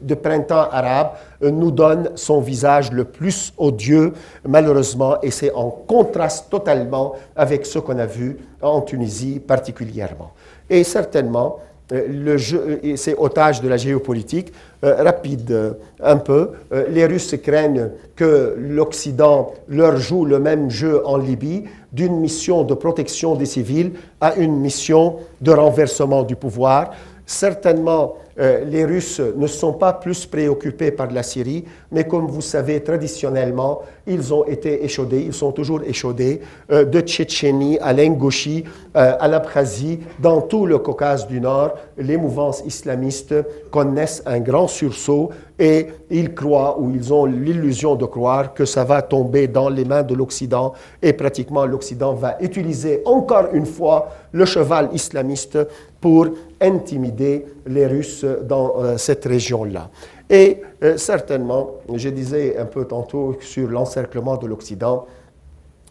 de 0.01 0.13
printemps 0.15 0.67
arabe 0.69 1.11
nous 1.41 1.71
donne 1.71 2.11
son 2.15 2.41
visage 2.41 2.91
le 2.91 3.05
plus 3.05 3.53
odieux, 3.57 4.13
malheureusement, 4.45 5.19
et 5.21 5.31
c'est 5.31 5.51
en 5.53 5.69
contraste 5.69 6.49
totalement 6.49 7.13
avec 7.35 7.65
ce 7.65 7.79
qu'on 7.79 7.97
a 7.97 8.05
vu 8.05 8.37
en 8.61 8.81
Tunisie 8.81 9.39
particulièrement. 9.39 10.31
Et 10.69 10.83
certainement, 10.83 11.59
euh, 11.59 11.76
le 11.91 12.37
jeu, 12.37 12.81
c'est 12.95 13.15
otage 13.17 13.61
de 13.61 13.69
la 13.69 13.77
géopolitique. 13.77 14.51
Euh, 14.83 15.01
rapide 15.01 15.51
euh, 15.51 15.73
un 16.03 16.17
peu, 16.17 16.51
les 16.89 17.05
Russes 17.07 17.35
craignent 17.41 17.89
que 18.15 18.55
l'Occident 18.59 19.53
leur 19.67 19.97
joue 19.97 20.25
le 20.25 20.37
même 20.39 20.69
jeu 20.69 21.01
en 21.05 21.17
Libye, 21.17 21.63
d'une 21.91 22.19
mission 22.19 22.63
de 22.63 22.73
protection 22.73 23.35
des 23.35 23.45
civils 23.45 23.93
à 24.21 24.35
une 24.35 24.57
mission 24.57 25.15
de 25.41 25.51
renversement 25.51 26.23
du 26.23 26.35
pouvoir. 26.35 26.91
Certainement, 27.25 28.15
euh, 28.39 28.63
les 28.65 28.85
Russes 28.85 29.21
ne 29.35 29.47
sont 29.47 29.73
pas 29.73 29.93
plus 29.93 30.25
préoccupés 30.25 30.91
par 30.91 31.11
la 31.11 31.23
Syrie, 31.23 31.65
mais 31.91 32.07
comme 32.07 32.27
vous 32.27 32.41
savez, 32.41 32.81
traditionnellement, 32.81 33.81
ils 34.05 34.33
ont 34.33 34.45
été 34.45 34.83
échaudés, 34.85 35.23
ils 35.25 35.33
sont 35.33 35.51
toujours 35.51 35.81
échaudés, 35.83 36.41
euh, 36.71 36.85
de 36.85 37.01
Tchétchénie 37.01 37.79
à 37.79 37.93
l'Ingouchie, 37.93 38.63
euh, 38.95 39.13
à 39.19 39.27
l'Abkhazie, 39.27 39.99
dans 40.19 40.41
tout 40.41 40.65
le 40.65 40.77
Caucase 40.77 41.27
du 41.27 41.41
Nord, 41.41 41.73
les 41.97 42.17
mouvances 42.17 42.61
islamistes 42.65 43.33
connaissent 43.71 44.21
un 44.25 44.39
grand 44.39 44.67
sursaut 44.67 45.31
et 45.59 45.87
ils 46.09 46.33
croient 46.33 46.79
ou 46.79 46.91
ils 46.91 47.11
ont 47.13 47.25
l'illusion 47.25 47.95
de 47.95 48.05
croire 48.05 48.53
que 48.53 48.65
ça 48.65 48.83
va 48.83 49.01
tomber 49.01 49.47
dans 49.47 49.69
les 49.69 49.85
mains 49.85 50.03
de 50.03 50.13
l'Occident 50.13 50.73
et 51.01 51.13
pratiquement 51.13 51.65
l'Occident 51.65 52.13
va 52.13 52.37
utiliser 52.41 53.01
encore 53.05 53.47
une 53.53 53.65
fois 53.65 54.09
le 54.31 54.45
cheval 54.45 54.89
islamiste 54.93 55.57
pour 55.99 56.27
intimider 56.61 57.45
les 57.65 57.87
Russes 57.87 58.25
dans 58.43 58.73
euh, 58.77 58.97
cette 58.97 59.25
région-là. 59.25 59.89
Et 60.29 60.61
euh, 60.83 60.97
certainement, 60.97 61.71
je 61.93 62.09
disais 62.09 62.57
un 62.57 62.65
peu 62.65 62.85
tantôt 62.85 63.37
sur 63.39 63.69
l'encerclement 63.69 64.37
de 64.37 64.45
l'Occident, 64.47 65.05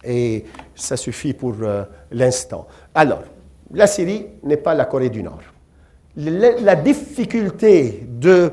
et 0.05 0.45
ça 0.75 0.97
suffit 0.97 1.33
pour 1.33 1.55
euh, 1.63 1.83
l'instant. 2.13 2.67
Alors, 2.95 3.23
la 3.73 3.87
Syrie 3.87 4.27
n'est 4.45 4.57
pas 4.57 4.75
la 4.75 4.85
Corée 4.85 5.11
du 5.11 5.23
Nord. 5.23 5.43
La, 6.17 6.77
difficulté 6.77 8.07
de 8.09 8.51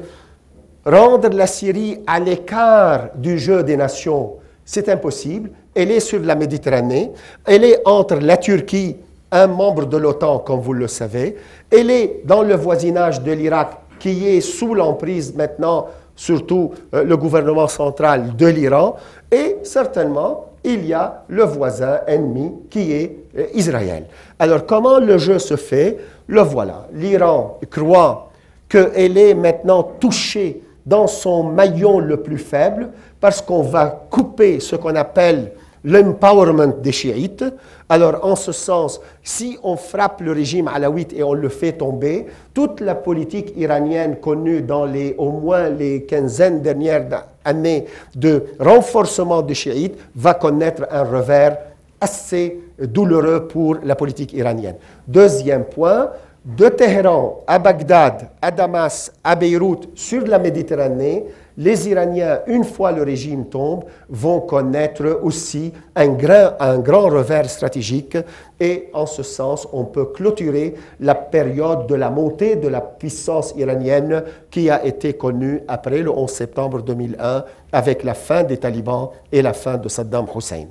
rendre 0.86 1.30
la 1.30 1.48
Syrie 1.48 2.00
à 2.08 2.20
l'écart 2.20 3.10
du 3.16 3.38
jeu 3.38 3.64
des 3.64 3.78
nations, 3.78 4.34
c'est 4.66 4.90
impossible. 4.90 5.52
Elle 5.76 5.92
est 5.92 6.00
sur 6.00 6.20
la 6.20 6.36
Méditerranée, 6.36 7.12
elle 7.46 7.64
est 7.64 7.82
entre 7.86 8.16
la 8.16 8.38
Turquie 8.38 8.98
un 9.32 9.48
membre 9.48 9.88
de 9.88 9.98
l'OTAN, 9.98 10.40
comme 10.40 10.60
vous 10.60 10.74
le 10.74 10.88
savez. 10.88 11.36
Elle 11.72 11.90
est 11.90 12.22
dans 12.24 12.44
le 12.44 12.56
voisinage 12.56 13.22
de 13.22 13.32
l'Irak, 13.32 13.72
qui 14.00 14.28
est 14.28 14.42
sous 14.42 14.76
l'emprise 14.76 15.34
maintenant 15.36 15.88
surtout 16.16 16.72
euh, 16.94 17.04
le 17.04 17.18
gouvernement 17.18 17.68
central 17.68 18.36
de 18.36 18.46
l'Iran, 18.46 18.96
et 19.32 19.58
certainement 19.64 20.52
il 20.64 20.86
y 20.86 20.94
a 20.94 21.24
le 21.28 21.44
voisin 21.44 22.02
ennemi 22.08 22.52
qui 22.70 22.92
est 22.94 23.18
euh, 23.38 23.46
Israël. 23.56 24.06
Alors 24.38 24.66
comment 24.66 25.00
le 25.00 25.18
jeu 25.18 25.40
se 25.40 25.56
fait? 25.56 25.98
Le 26.28 26.42
voilà. 26.42 26.88
L'Iran 26.94 27.60
croit 27.70 28.30
qu'elle 28.70 29.18
est 29.18 29.34
maintenant 29.34 29.84
touchée 30.00 30.62
dans 30.86 31.08
son 31.08 31.44
maillon 31.44 32.00
le 32.00 32.18
plus 32.18 32.38
faible 32.38 32.90
parce 33.20 33.42
qu'on 33.42 33.62
va 33.62 34.06
couper 34.10 34.60
ce 34.60 34.76
qu'on 34.76 34.96
appelle 34.96 35.52
l'empowerment 35.84 36.74
des 36.82 36.92
chiites. 36.92 37.44
Alors, 37.90 38.20
en 38.24 38.36
ce 38.36 38.52
sens, 38.52 39.02
si 39.22 39.58
on 39.64 39.76
frappe 39.76 40.22
le 40.22 40.32
régime 40.32 40.68
alawite 40.68 41.14
et 41.14 41.24
on 41.24 41.34
le 41.34 41.50
fait 41.50 41.74
tomber, 41.74 42.28
toute 42.54 42.80
la 42.80 42.96
politique 42.96 43.54
iranienne 43.58 44.18
connue 44.18 44.62
dans 44.62 44.86
les, 44.86 45.16
au 45.18 45.32
moins 45.32 45.70
les 45.70 46.04
quinzaines 46.04 46.62
dernières 46.62 47.06
années 47.44 47.86
de 48.16 48.44
renforcement 48.60 49.42
des 49.42 49.54
chiites 49.54 49.98
va 50.16 50.34
connaître 50.34 50.88
un 50.90 51.04
revers 51.04 51.58
assez 52.00 52.60
douloureux 52.80 53.48
pour 53.48 53.78
la 53.84 53.96
politique 53.96 54.34
iranienne. 54.34 54.76
Deuxième 55.08 55.66
point, 55.66 56.10
de 56.46 56.68
Téhéran 56.68 57.40
à 57.48 57.58
Bagdad, 57.58 58.30
à 58.42 58.52
Damas, 58.52 59.14
à 59.24 59.34
Beyrouth, 59.36 59.88
sur 59.96 60.28
la 60.28 60.40
Méditerranée, 60.40 61.24
les 61.56 61.88
Iraniens, 61.88 62.40
une 62.48 62.66
fois 62.66 62.92
le 62.92 63.04
régime 63.04 63.46
tombe, 63.46 63.86
vont 64.10 64.42
connaître 64.42 65.20
aussi 65.24 65.72
un 65.96 66.10
grand, 66.10 66.54
un 66.60 66.80
grand 66.80 67.04
revers 67.04 67.50
stratégique 67.50 68.18
et 68.60 68.90
en 68.92 69.06
ce 69.06 69.24
sens, 69.24 69.68
on 69.72 69.86
peut 69.86 70.06
clôturer 70.06 70.74
la 71.00 71.16
période 71.16 71.88
de 71.88 71.96
la 71.96 72.10
montée 72.10 72.58
de 72.58 72.68
la 72.68 72.82
puissance 72.82 73.54
iranienne 73.56 74.24
qui 74.52 74.70
a 74.70 74.84
été 74.84 75.14
connue 75.14 75.62
après 75.68 76.00
le 76.00 76.10
11 76.10 76.30
septembre 76.30 76.82
2001 76.82 77.46
avec 77.72 78.04
la 78.04 78.16
fin 78.16 78.44
des 78.44 78.58
talibans 78.58 79.10
et 79.32 79.42
la 79.42 79.54
fin 79.54 79.78
de 79.78 79.88
Saddam 79.88 80.26
Hussein. 80.36 80.66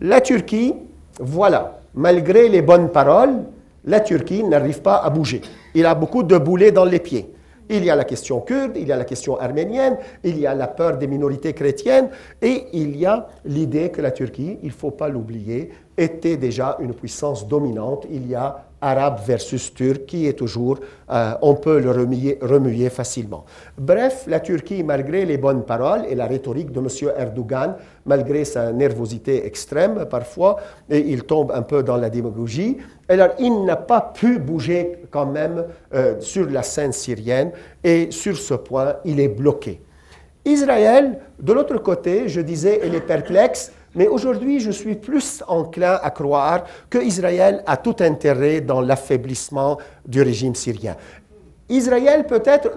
La 0.00 0.20
Turquie, 0.22 0.74
voilà, 1.20 1.80
malgré 1.94 2.48
les 2.48 2.62
bonnes 2.62 2.88
paroles, 2.90 3.40
la 3.84 4.00
Turquie 4.00 4.44
n'arrive 4.44 4.82
pas 4.82 4.96
à 4.96 5.10
bouger. 5.10 5.40
Il 5.74 5.86
a 5.86 5.94
beaucoup 5.94 6.22
de 6.22 6.38
boulets 6.38 6.72
dans 6.72 6.84
les 6.84 7.00
pieds. 7.00 7.32
Il 7.68 7.84
y 7.84 7.90
a 7.90 7.96
la 7.96 8.04
question 8.04 8.40
kurde, 8.40 8.76
il 8.76 8.86
y 8.86 8.92
a 8.92 8.96
la 8.96 9.04
question 9.04 9.38
arménienne, 9.38 9.96
il 10.24 10.38
y 10.38 10.46
a 10.46 10.54
la 10.54 10.68
peur 10.68 10.98
des 10.98 11.06
minorités 11.06 11.54
chrétiennes 11.54 12.10
et 12.42 12.66
il 12.72 12.96
y 12.96 13.06
a 13.06 13.28
l'idée 13.44 13.90
que 13.90 14.02
la 14.02 14.10
Turquie, 14.10 14.58
il 14.62 14.68
ne 14.68 14.72
faut 14.72 14.90
pas 14.90 15.08
l'oublier, 15.08 15.70
était 15.96 16.36
déjà 16.36 16.76
une 16.80 16.92
puissance 16.92 17.46
dominante. 17.46 18.06
Il 18.10 18.28
y 18.28 18.34
a 18.34 18.64
arabe 18.82 19.20
versus 19.24 19.72
turc 19.72 20.04
qui 20.06 20.26
est 20.26 20.32
toujours, 20.32 20.78
euh, 21.10 21.32
on 21.40 21.54
peut 21.54 21.78
le 21.78 21.90
remuer, 21.90 22.90
facilement. 22.90 23.44
Bref, 23.78 24.24
la 24.26 24.40
Turquie, 24.40 24.82
malgré 24.82 25.24
les 25.24 25.38
bonnes 25.38 25.64
paroles 25.64 26.02
et 26.10 26.14
la 26.14 26.26
rhétorique 26.26 26.72
de 26.72 26.80
M. 26.80 27.12
Erdogan, 27.16 27.76
malgré 28.04 28.44
sa 28.44 28.72
nervosité 28.72 29.46
extrême 29.46 30.04
parfois, 30.10 30.56
et 30.90 30.98
il 30.98 31.22
tombe 31.22 31.52
un 31.54 31.62
peu 31.62 31.82
dans 31.82 31.96
la 31.96 32.10
démagogie, 32.10 32.78
alors 33.08 33.30
il 33.38 33.64
n'a 33.64 33.76
pas 33.76 34.12
pu 34.14 34.38
bouger 34.38 34.98
quand 35.10 35.26
même 35.26 35.64
euh, 35.94 36.20
sur 36.20 36.50
la 36.50 36.62
scène 36.62 36.92
syrienne 36.92 37.52
et 37.84 38.10
sur 38.10 38.36
ce 38.36 38.54
point, 38.54 38.96
il 39.04 39.20
est 39.20 39.28
bloqué. 39.28 39.80
Israël, 40.44 41.20
de 41.40 41.52
l'autre 41.52 41.78
côté, 41.78 42.28
je 42.28 42.40
disais, 42.40 42.80
elle 42.82 42.96
est 42.96 43.06
perplexe 43.06 43.72
mais 43.94 44.08
aujourd'hui, 44.08 44.60
je 44.60 44.70
suis 44.70 44.94
plus 44.94 45.42
enclin 45.46 45.98
à 46.02 46.10
croire 46.10 46.64
qu'Israël 46.88 47.62
a 47.66 47.76
tout 47.76 47.96
intérêt 48.00 48.60
dans 48.60 48.80
l'affaiblissement 48.80 49.78
du 50.06 50.22
régime 50.22 50.54
syrien. 50.54 50.96
Israël 51.68 52.26
peut-être 52.26 52.70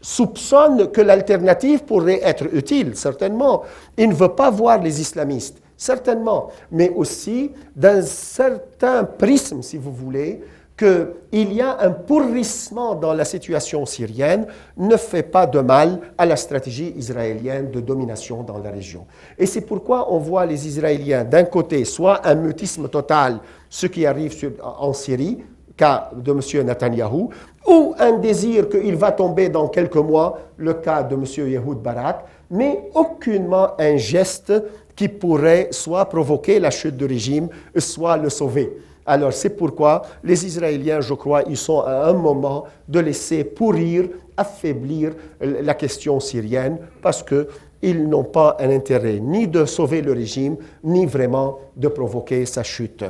soupçonne 0.00 0.90
que 0.90 1.00
l'alternative 1.00 1.84
pourrait 1.84 2.20
être 2.22 2.46
utile, 2.52 2.96
certainement. 2.96 3.62
Il 3.96 4.08
ne 4.08 4.14
veut 4.14 4.34
pas 4.34 4.50
voir 4.50 4.82
les 4.82 5.00
islamistes, 5.00 5.62
certainement, 5.76 6.48
mais 6.70 6.90
aussi 6.90 7.52
d'un 7.76 8.02
certain 8.02 9.04
prisme, 9.04 9.62
si 9.62 9.76
vous 9.76 9.92
voulez, 9.92 10.42
qu'il 10.82 11.52
y 11.52 11.60
a 11.60 11.78
un 11.80 11.90
pourrissement 11.90 12.96
dans 12.96 13.12
la 13.12 13.24
situation 13.24 13.86
syrienne 13.86 14.46
ne 14.76 14.96
fait 14.96 15.22
pas 15.22 15.46
de 15.46 15.60
mal 15.60 16.00
à 16.18 16.26
la 16.26 16.34
stratégie 16.34 16.92
israélienne 16.96 17.70
de 17.70 17.80
domination 17.80 18.42
dans 18.42 18.58
la 18.58 18.70
région. 18.70 19.06
Et 19.38 19.46
c'est 19.46 19.60
pourquoi 19.60 20.12
on 20.12 20.18
voit 20.18 20.44
les 20.44 20.66
Israéliens, 20.66 21.22
d'un 21.22 21.44
côté, 21.44 21.84
soit 21.84 22.26
un 22.26 22.34
mutisme 22.34 22.88
total, 22.88 23.38
ce 23.70 23.86
qui 23.86 24.04
arrive 24.04 24.34
en 24.60 24.92
Syrie, 24.92 25.38
cas 25.76 26.10
de 26.16 26.32
M. 26.32 26.66
Netanyahou, 26.66 27.30
ou 27.68 27.94
un 27.98 28.18
désir 28.18 28.68
qu'il 28.68 28.96
va 28.96 29.12
tomber 29.12 29.48
dans 29.48 29.68
quelques 29.68 29.96
mois, 29.96 30.38
le 30.56 30.74
cas 30.74 31.04
de 31.04 31.14
M. 31.14 31.24
Yehoud 31.48 31.80
Barak, 31.80 32.24
mais 32.50 32.90
aucunement 32.94 33.68
un 33.78 33.96
geste 33.96 34.52
qui 34.96 35.08
pourrait 35.08 35.68
soit 35.70 36.06
provoquer 36.06 36.58
la 36.58 36.70
chute 36.70 36.96
du 36.96 37.04
régime, 37.04 37.48
soit 37.76 38.16
le 38.16 38.28
sauver. 38.28 38.76
Alors 39.06 39.32
c'est 39.32 39.50
pourquoi 39.50 40.02
les 40.22 40.46
Israéliens, 40.46 41.00
je 41.00 41.14
crois, 41.14 41.42
ils 41.48 41.56
sont 41.56 41.80
à 41.80 42.08
un 42.08 42.12
moment 42.12 42.64
de 42.88 43.00
laisser 43.00 43.44
pourrir, 43.44 44.08
affaiblir 44.36 45.12
la 45.40 45.74
question 45.74 46.20
syrienne 46.20 46.78
parce 47.00 47.22
qu'ils 47.22 48.08
n'ont 48.08 48.24
pas 48.24 48.56
un 48.60 48.70
intérêt 48.70 49.18
ni 49.20 49.48
de 49.48 49.64
sauver 49.64 50.02
le 50.02 50.12
régime, 50.12 50.56
ni 50.84 51.06
vraiment 51.06 51.58
de 51.76 51.88
provoquer 51.88 52.46
sa 52.46 52.62
chute. 52.62 53.04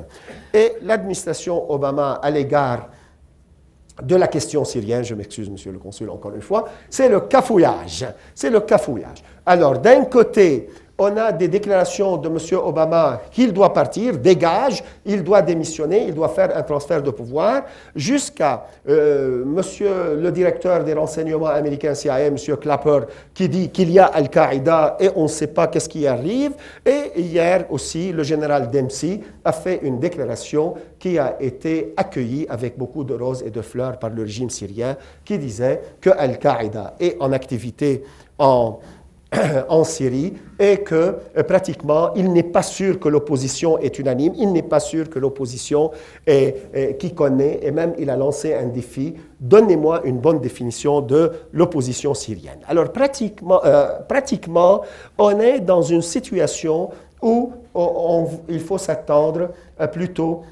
Et 0.53 0.73
l'administration 0.83 1.71
Obama 1.71 2.15
à 2.23 2.31
l'égard 2.31 2.89
de 4.03 4.17
la 4.17 4.27
question 4.27 4.65
syrienne, 4.65 5.05
je 5.05 5.15
m'excuse, 5.15 5.51
monsieur 5.51 5.71
le 5.71 5.79
consul, 5.79 6.09
encore 6.09 6.35
une 6.35 6.41
fois, 6.41 6.69
c'est 6.89 7.09
le 7.09 7.21
cafouillage. 7.21 8.07
C'est 8.35 8.51
le 8.51 8.61
cafouillage. 8.61 9.23
Alors, 9.45 9.79
d'un 9.79 10.05
côté, 10.07 10.71
on 10.99 11.17
a 11.17 11.33
des 11.33 11.49
déclarations 11.49 12.17
de 12.17 12.29
M. 12.29 12.39
Obama 12.65 13.23
qu'il 13.31 13.53
doit 13.53 13.73
partir, 13.73 14.19
dégage, 14.19 14.83
il 15.05 15.23
doit 15.23 15.43
démissionner, 15.43 16.05
il 16.09 16.15
doit 16.15 16.29
faire 16.29 16.57
un 16.57 16.63
transfert 16.63 17.03
de 17.03 17.11
pouvoir, 17.11 17.63
jusqu'à 17.95 18.67
euh, 18.89 19.43
M. 19.45 20.21
le 20.21 20.31
directeur 20.31 20.85
des 20.85 20.95
renseignements 20.95 21.47
américains 21.47 21.95
CIA, 21.95 22.27
M. 22.27 22.37
Clapper, 22.61 23.01
qui 23.35 23.49
dit 23.49 23.71
qu'il 23.71 23.91
y 23.91 23.99
a 23.99 24.07
Al-Qaïda 24.07 24.97
et 25.01 25.11
on 25.17 25.25
ne 25.25 25.29
sait 25.29 25.49
pas 25.49 25.67
qu'est-ce 25.67 25.89
qui 25.89 26.07
arrive. 26.07 26.53
Et 26.85 27.21
hier 27.21 27.67
aussi, 27.71 28.13
le 28.13 28.23
général 28.23 28.71
Dempsey 28.71 29.21
a 29.45 29.53
fait 29.53 29.81
une 29.83 29.99
déclaration 29.99 30.75
qui 30.99 31.19
a 31.19 31.37
été 31.41 31.95
accueillie 31.97 32.47
avec 32.49 32.79
beaucoup 32.79 33.05
de 33.05 33.15
roses 33.15 33.43
et 33.45 33.51
de 33.51 33.63
fleurs 33.63 33.99
par 33.99 34.11
le 34.11 34.23
régime 34.23 34.51
syrien, 34.51 34.97
qui 35.25 35.39
disait 35.39 35.81
que 36.01 36.11
Al-Qaïda 36.11 36.95
est 37.01 37.17
en 37.21 37.33
activité 37.33 38.05
en 38.39 38.81
en 39.69 39.85
Syrie 39.85 40.35
et 40.59 40.79
que 40.79 41.17
euh, 41.37 41.43
pratiquement 41.43 42.13
il 42.15 42.33
n'est 42.33 42.43
pas 42.43 42.63
sûr 42.63 42.99
que 42.99 43.09
l'opposition 43.09 43.79
est 43.79 43.99
unanime, 43.99 44.35
il 44.37 44.53
n'est 44.53 44.63
pas 44.63 44.81
sûr 44.81 45.09
que 45.09 45.19
l'opposition 45.19 45.91
est, 46.27 46.99
qui 46.99 47.15
connaît, 47.15 47.61
et 47.63 47.71
même 47.71 47.95
il 47.99 48.11
a 48.11 48.17
lancé 48.17 48.55
un 48.55 48.67
défi, 48.67 49.15
donnez-moi 49.41 50.03
une 50.05 50.19
bonne 50.19 50.41
définition 50.41 51.01
de 51.01 51.33
l'opposition 51.53 52.15
syrienne. 52.15 52.59
Alors 52.67 52.93
pratiquement, 52.93 53.61
euh, 53.65 54.01
pratiquement, 54.07 54.83
on 55.19 55.39
est 55.41 55.61
dans 55.61 55.83
une 55.83 56.03
situation 56.03 56.91
où 57.23 57.53
il 58.49 58.61
faut 58.61 58.79
s'attendre 58.79 59.51
euh, 59.81 59.87
plutôt 59.87 60.43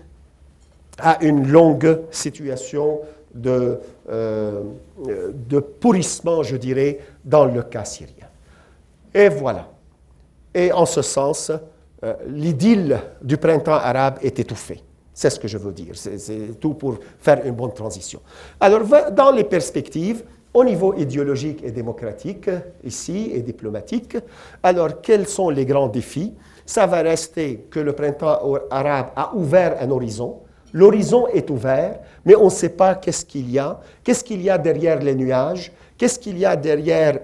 à 0.99 1.23
une 1.23 1.49
longue 1.49 2.01
situation 2.11 3.01
de, 3.35 3.79
de 4.09 5.61
pourrissement, 5.61 6.43
je 6.43 6.57
dirais, 6.57 6.99
dans 7.25 7.45
le 7.45 7.63
cas 7.63 7.85
syrien. 7.85 8.20
Et 9.15 9.29
voilà. 9.29 9.69
Et 10.55 10.73
en 10.73 10.87
ce 10.87 11.03
sens, 11.03 11.51
euh, 12.03 12.15
l'idylle 12.27 13.01
du 13.23 13.37
printemps 13.37 13.73
arabe 13.73 14.19
est 14.23 14.39
étouffée. 14.39 14.83
C'est 15.13 15.31
ce 15.31 15.39
que 15.39 15.49
je 15.49 15.59
veux 15.59 15.73
dire. 15.73 15.95
C'est 15.95 16.59
tout 16.59 16.75
pour 16.75 16.99
faire 17.19 17.45
une 17.45 17.55
bonne 17.55 17.75
transition. 17.75 18.21
Alors, 18.59 18.83
dans 19.13 19.33
les 19.33 19.45
perspectives, 19.45 20.25
au 20.53 20.65
niveau 20.65 20.95
idéologique 20.95 21.63
et 21.63 21.71
démocratique, 21.71 22.51
ici, 22.83 23.31
et 23.35 23.41
diplomatique, 23.41 24.17
alors 24.63 25.01
quels 25.01 25.29
sont 25.29 25.51
les 25.51 25.65
grands 25.67 25.89
défis? 25.89 26.35
Ça 26.65 26.87
va 26.87 27.03
rester 27.03 27.67
que 27.71 27.81
le 27.81 27.93
printemps 27.93 28.39
arabe 28.71 29.09
a 29.15 29.35
ouvert 29.35 29.77
un 29.81 29.91
horizon. 29.91 30.41
L'horizon 30.73 31.27
est 31.29 31.51
ouvert, 31.51 31.99
mais 32.25 32.37
on 32.37 32.45
ne 32.45 32.51
sait 32.51 32.71
pas 32.71 32.95
qu'est-ce 32.95 33.25
qu'il 33.25 33.51
y 33.51 33.59
a, 33.59 33.81
qu'est-ce 34.03 34.25
qu'il 34.25 34.41
y 34.41 34.49
a 34.49 34.57
derrière 34.57 35.01
les 35.01 35.15
nuages, 35.15 35.73
Qu'est-ce 36.01 36.19
qu'il 36.19 36.39
y 36.39 36.47
a 36.47 36.57
derrière 36.57 37.19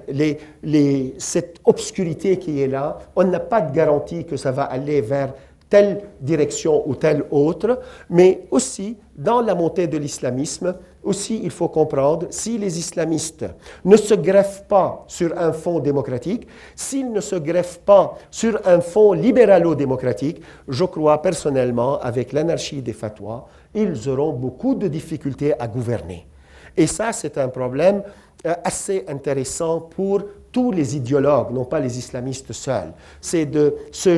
cette 1.17 1.61
obscurité 1.65 2.39
qui 2.39 2.61
est 2.61 2.67
là? 2.67 2.99
On 3.17 3.25
n'a 3.25 3.41
pas 3.41 3.63
de 3.63 3.75
garantie 3.75 4.27
que 4.27 4.37
ça 4.37 4.53
va 4.53 4.65
aller 4.65 5.01
vers 5.01 5.33
telle 5.71 6.03
direction 6.21 6.87
ou 6.87 6.95
telle 6.95 7.25
autre, 7.31 7.81
mais 8.11 8.43
aussi 8.51 8.99
dans 9.17 9.41
la 9.41 9.55
montée 9.55 9.87
de 9.87 9.97
l'islamisme, 9.97 10.75
aussi 11.03 11.41
il 11.43 11.51
faut 11.53 11.71
comprendre 11.71 12.27
si 12.29 12.59
les 12.59 12.79
islamistes 12.79 13.47
ne 13.83 13.97
se 13.97 14.13
greffent 14.13 14.65
pas 14.69 15.07
sur 15.07 15.33
un 15.39 15.53
fond 15.53 15.79
démocratique, 15.79 16.47
s'ils 16.75 17.11
ne 17.11 17.23
se 17.23 17.37
greffent 17.37 17.81
pas 17.81 18.19
sur 18.31 18.61
un 18.67 18.83
fond 18.83 19.15
libéralo-démocratique, 19.15 20.43
je 20.69 20.85
crois 20.85 21.23
personnellement, 21.23 21.99
avec 22.01 22.31
l'anarchie 22.35 22.83
des 22.83 22.93
fatwas, 22.93 23.47
ils 23.75 24.07
auront 24.07 24.35
beaucoup 24.35 24.75
de 24.75 24.87
difficultés 24.87 25.59
à 25.59 25.67
gouverner. 25.67 26.27
Et 26.79 26.87
ça, 26.87 27.11
c'est 27.15 27.39
un 27.39 27.49
problème 27.49 28.03
assez 28.65 29.05
intéressant 29.09 29.81
pour 29.81 30.23
tous 30.53 30.73
les 30.73 30.97
idéologues, 30.97 31.51
non 31.53 31.65
pas 31.65 31.81
les 31.81 31.99
islamistes 31.99 32.53
seuls. 32.53 32.93
C'est 33.21 33.47
de 33.47 33.75
ce, 33.93 34.17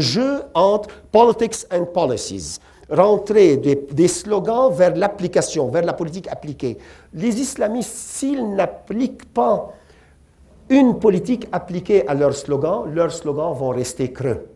jeu, 0.00 0.42
entre 0.54 0.88
politics 1.12 1.66
and 1.70 1.86
policies, 1.86 2.58
rentrer 2.88 3.56
des, 3.56 3.86
des 3.90 4.08
slogans 4.08 4.72
vers 4.72 4.96
l'application, 4.96 5.68
vers 5.68 5.84
la 5.84 5.92
politique 5.92 6.28
appliquée. 6.28 6.78
Les 7.12 7.40
islamistes, 7.40 7.92
s'ils 7.92 8.54
n'appliquent 8.54 9.32
pas 9.32 9.74
une 10.70 10.98
politique 10.98 11.46
appliquée 11.52 12.06
à 12.06 12.14
leurs 12.14 12.34
slogans, 12.34 12.84
leurs 12.92 13.12
slogans 13.12 13.54
vont 13.54 13.70
rester 13.70 14.12
creux. 14.12 14.46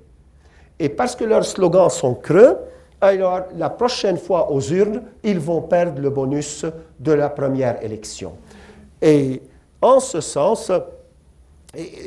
Et 0.79 0.89
parce 0.89 1.15
que 1.15 1.25
leurs 1.25 1.45
slogans 1.45 1.91
sont 1.91 2.15
creux, 2.15 2.57
alors 3.01 3.43
la 3.57 3.69
prochaine 3.69 4.17
fois 4.17 4.51
aux 4.51 4.61
urnes, 4.61 5.03
ils 5.23 5.39
vont 5.39 5.63
perdre 5.63 6.01
le 6.01 6.11
bonus 6.11 6.65
de 6.99 7.13
la 7.13 7.29
première 7.29 7.83
élection. 7.83 8.33
Et 9.03 9.43
en 9.81 9.99
ce 9.99 10.21
sens, 10.21 10.71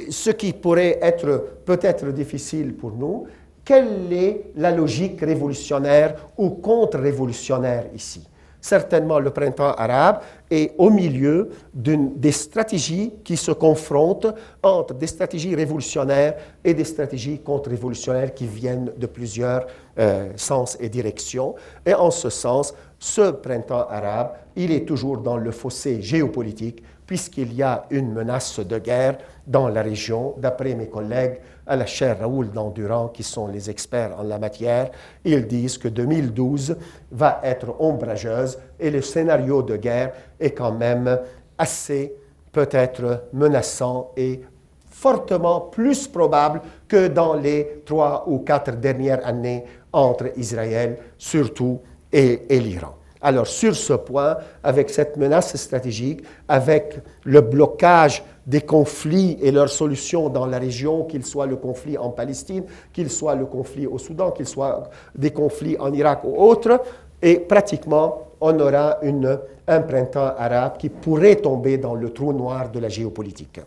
ce 0.10 0.30
qui 0.32 0.54
pourrait 0.54 0.98
être 1.02 1.60
peut-être 1.66 2.08
difficile 2.08 2.74
pour 2.74 2.92
nous, 2.92 3.28
quelle 3.66 4.14
est 4.14 4.52
la 4.56 4.72
logique 4.72 5.20
révolutionnaire 5.22 6.30
ou 6.38 6.52
contre-révolutionnaire 6.52 7.88
ici? 7.94 8.26
Certainement, 8.62 9.20
le 9.20 9.30
printemps 9.30 9.74
arabe 9.74 10.22
est 10.50 10.74
au 10.80 10.90
milieu 10.90 11.50
des 11.72 12.32
stratégies 12.32 13.14
qui 13.24 13.38
se 13.38 13.52
confrontent 13.52 14.34
entre 14.64 14.96
des 14.96 15.06
stratégies 15.06 15.54
révolutionnaires 15.54 16.34
et 16.64 16.74
des 16.74 16.84
stratégies 16.84 17.38
contre-révolutionnaires 17.38 18.34
qui 18.34 18.48
viennent 18.48 18.92
de 18.98 19.06
plusieurs 19.06 19.68
euh, 20.00 20.30
sens 20.36 20.78
et 20.80 20.90
directions. 20.90 21.54
Et 21.86 21.94
en 21.94 22.10
ce 22.10 22.32
sens, 22.32 22.74
ce 23.06 23.30
printemps 23.30 23.86
arabe, 23.88 24.32
il 24.56 24.72
est 24.72 24.84
toujours 24.84 25.20
dans 25.20 25.38
le 25.38 25.52
fossé 25.52 26.02
géopolitique 26.02 26.82
puisqu'il 27.06 27.54
y 27.54 27.62
a 27.62 27.86
une 27.92 28.12
menace 28.12 28.60
de 28.60 28.80
guerre 28.80 29.20
dans 29.46 29.70
la 29.70 29.84
région. 29.84 30.34
D'après 30.40 30.74
mes 30.74 30.88
collègues 30.88 31.40
à 31.68 31.76
la 31.76 31.86
chaire 31.86 32.18
Raoul 32.20 32.50
d'Endurant, 32.50 33.10
qui 33.10 33.22
sont 33.22 33.46
les 33.46 33.70
experts 33.70 34.20
en 34.20 34.24
la 34.24 34.40
matière, 34.40 34.90
ils 35.24 35.46
disent 35.46 35.78
que 35.78 35.88
2012 35.88 36.78
va 37.12 37.42
être 37.44 37.80
ombrageuse 37.80 38.58
et 38.80 38.90
le 38.90 39.04
scénario 39.04 39.62
de 39.62 39.78
guerre 39.78 40.14
est 40.40 40.54
quand 40.54 40.74
même 40.74 41.20
assez 41.60 42.16
peut-être 42.52 43.26
menaçant 43.34 44.14
et 44.18 44.42
fortement 44.90 45.62
plus 45.62 46.08
probable 46.08 46.60
que 46.88 47.08
dans 47.08 47.36
les 47.36 47.84
trois 47.86 48.24
ou 48.28 48.40
quatre 48.40 48.72
dernières 48.78 49.24
années 49.28 49.64
entre 49.94 50.32
Israël 50.38 50.98
surtout 51.20 51.82
et 52.12 52.60
l'Iran. 52.60 52.96
Alors 53.26 53.48
sur 53.48 53.76
ce 53.76 53.94
point, 53.94 54.38
avec 54.64 54.92
cette 54.92 55.18
menace 55.18 55.56
stratégique, 55.56 56.24
avec 56.48 57.00
le 57.24 57.42
blocage 57.42 58.24
des 58.46 58.62
conflits 58.62 59.40
et 59.42 59.50
leurs 59.50 59.70
solutions 59.70 60.30
dans 60.30 60.46
la 60.46 60.60
région, 60.60 61.06
qu'il 61.06 61.26
soit 61.26 61.48
le 61.48 61.56
conflit 61.56 61.98
en 61.98 62.12
Palestine, 62.12 62.66
qu'il 62.94 63.10
soit 63.10 63.34
le 63.34 63.48
conflit 63.48 63.88
au 63.88 63.98
Soudan, 63.98 64.30
qu'il 64.30 64.46
soit 64.46 64.92
des 65.16 65.32
conflits 65.32 65.76
en 65.80 65.92
Irak 65.92 66.20
ou 66.24 66.40
autres, 66.40 66.80
et 67.20 67.40
pratiquement 67.40 68.28
on 68.40 68.60
aura 68.60 69.00
une, 69.02 69.40
un 69.68 69.82
printemps 69.82 70.36
arabe 70.38 70.78
qui 70.78 70.90
pourrait 70.90 71.38
tomber 71.38 71.80
dans 71.80 71.96
le 71.96 72.12
trou 72.12 72.32
noir 72.32 72.70
de 72.70 72.78
la 72.78 72.90
géopolitique. 72.90 73.60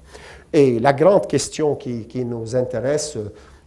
Et 0.53 0.79
la 0.79 0.93
grande 0.93 1.27
question 1.27 1.75
qui, 1.75 2.25
nous 2.25 2.55
intéresse, 2.55 3.19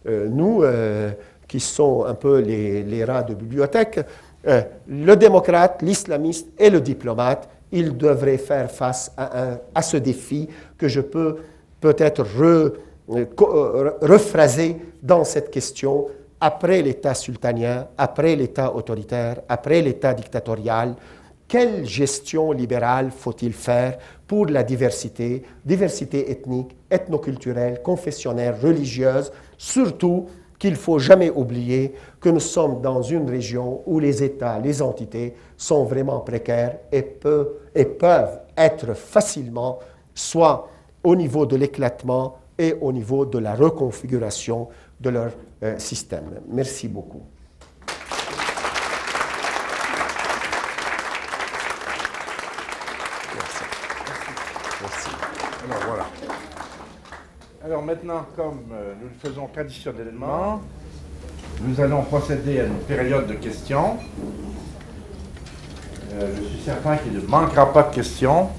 euh, 0.06 0.26
nous, 0.30 0.62
euh, 0.62 1.10
qui 1.46 1.60
sommes 1.60 2.06
un 2.06 2.14
peu 2.14 2.38
les 2.38 3.04
rats 3.04 3.24
de 3.24 3.34
bibliothèque, 3.34 4.00
euh, 4.46 4.62
le 4.88 5.14
démocrate, 5.14 5.82
l'islamiste 5.82 6.48
et 6.58 6.70
le 6.70 6.80
diplomate, 6.80 7.48
ils 7.70 7.96
devraient 7.96 8.38
faire 8.38 8.70
face 8.70 9.12
à, 9.16 9.82
ce 9.82 9.96
défi 9.96 10.48
que 10.76 10.88
je 10.88 11.00
peux 11.00 11.36
peut-être 11.80 12.22
re, 12.22 12.72
euh, 13.10 13.26
euh, 13.40 13.90
rephraser 14.02 14.76
dans 15.02 15.24
cette 15.24 15.50
question. 15.50 16.06
Après 16.40 16.82
l'État 16.82 17.14
sultanien, 17.14 17.86
après 17.96 18.36
l'État 18.36 18.74
autoritaire, 18.74 19.40
après 19.48 19.80
l'État 19.80 20.12
dictatorial, 20.12 20.96
quelle 21.46 21.84
gestion 21.84 22.52
libérale 22.52 23.10
faut-il 23.10 23.52
faire 23.52 23.98
pour 24.26 24.46
la 24.46 24.62
diversité, 24.62 25.42
diversité 25.64 26.30
ethnique, 26.30 26.76
ethnoculturelle, 26.90 27.82
confessionnelle, 27.82 28.56
religieuse, 28.60 29.30
surtout 29.58 30.26
qu'il 30.62 30.70
ne 30.70 30.76
faut 30.76 31.00
jamais 31.00 31.28
oublier 31.28 31.92
que 32.20 32.28
nous 32.28 32.38
sommes 32.38 32.80
dans 32.82 33.02
une 33.02 33.28
région 33.28 33.82
où 33.84 33.98
les 33.98 34.22
États, 34.22 34.60
les 34.60 34.80
entités 34.80 35.34
sont 35.56 35.82
vraiment 35.82 36.20
précaires 36.20 36.78
et, 36.92 37.02
peuvent 37.02 38.38
être 38.56 38.94
facilement, 38.94 39.80
soit 40.14 40.68
au 41.02 41.16
niveau 41.16 41.46
de 41.46 41.56
l'éclatement 41.56 42.36
et 42.56 42.76
au 42.80 42.92
niveau 42.92 43.26
de 43.26 43.38
la 43.40 43.56
reconfiguration 43.56 44.68
de 45.00 45.10
leur 45.10 45.32
euh, 45.64 45.76
système. 45.80 46.30
Merci 46.48 46.86
beaucoup. 46.86 47.22
Alors 57.82 57.96
maintenant, 57.96 58.26
comme 58.36 58.60
euh, 58.72 58.92
nous 59.00 59.08
le 59.08 59.28
faisons 59.28 59.48
traditionnellement, 59.52 60.60
nous 61.62 61.80
allons 61.80 62.02
procéder 62.02 62.60
à 62.60 62.64
une 62.66 62.78
période 62.86 63.26
de 63.26 63.34
questions. 63.34 63.96
Euh, 66.14 66.28
je 66.36 66.42
suis 66.48 66.62
certain 66.64 66.96
qu'il 66.96 67.12
ne 67.14 67.26
manquera 67.26 67.72
pas 67.72 67.82
de 67.82 67.92
questions. 67.92 68.50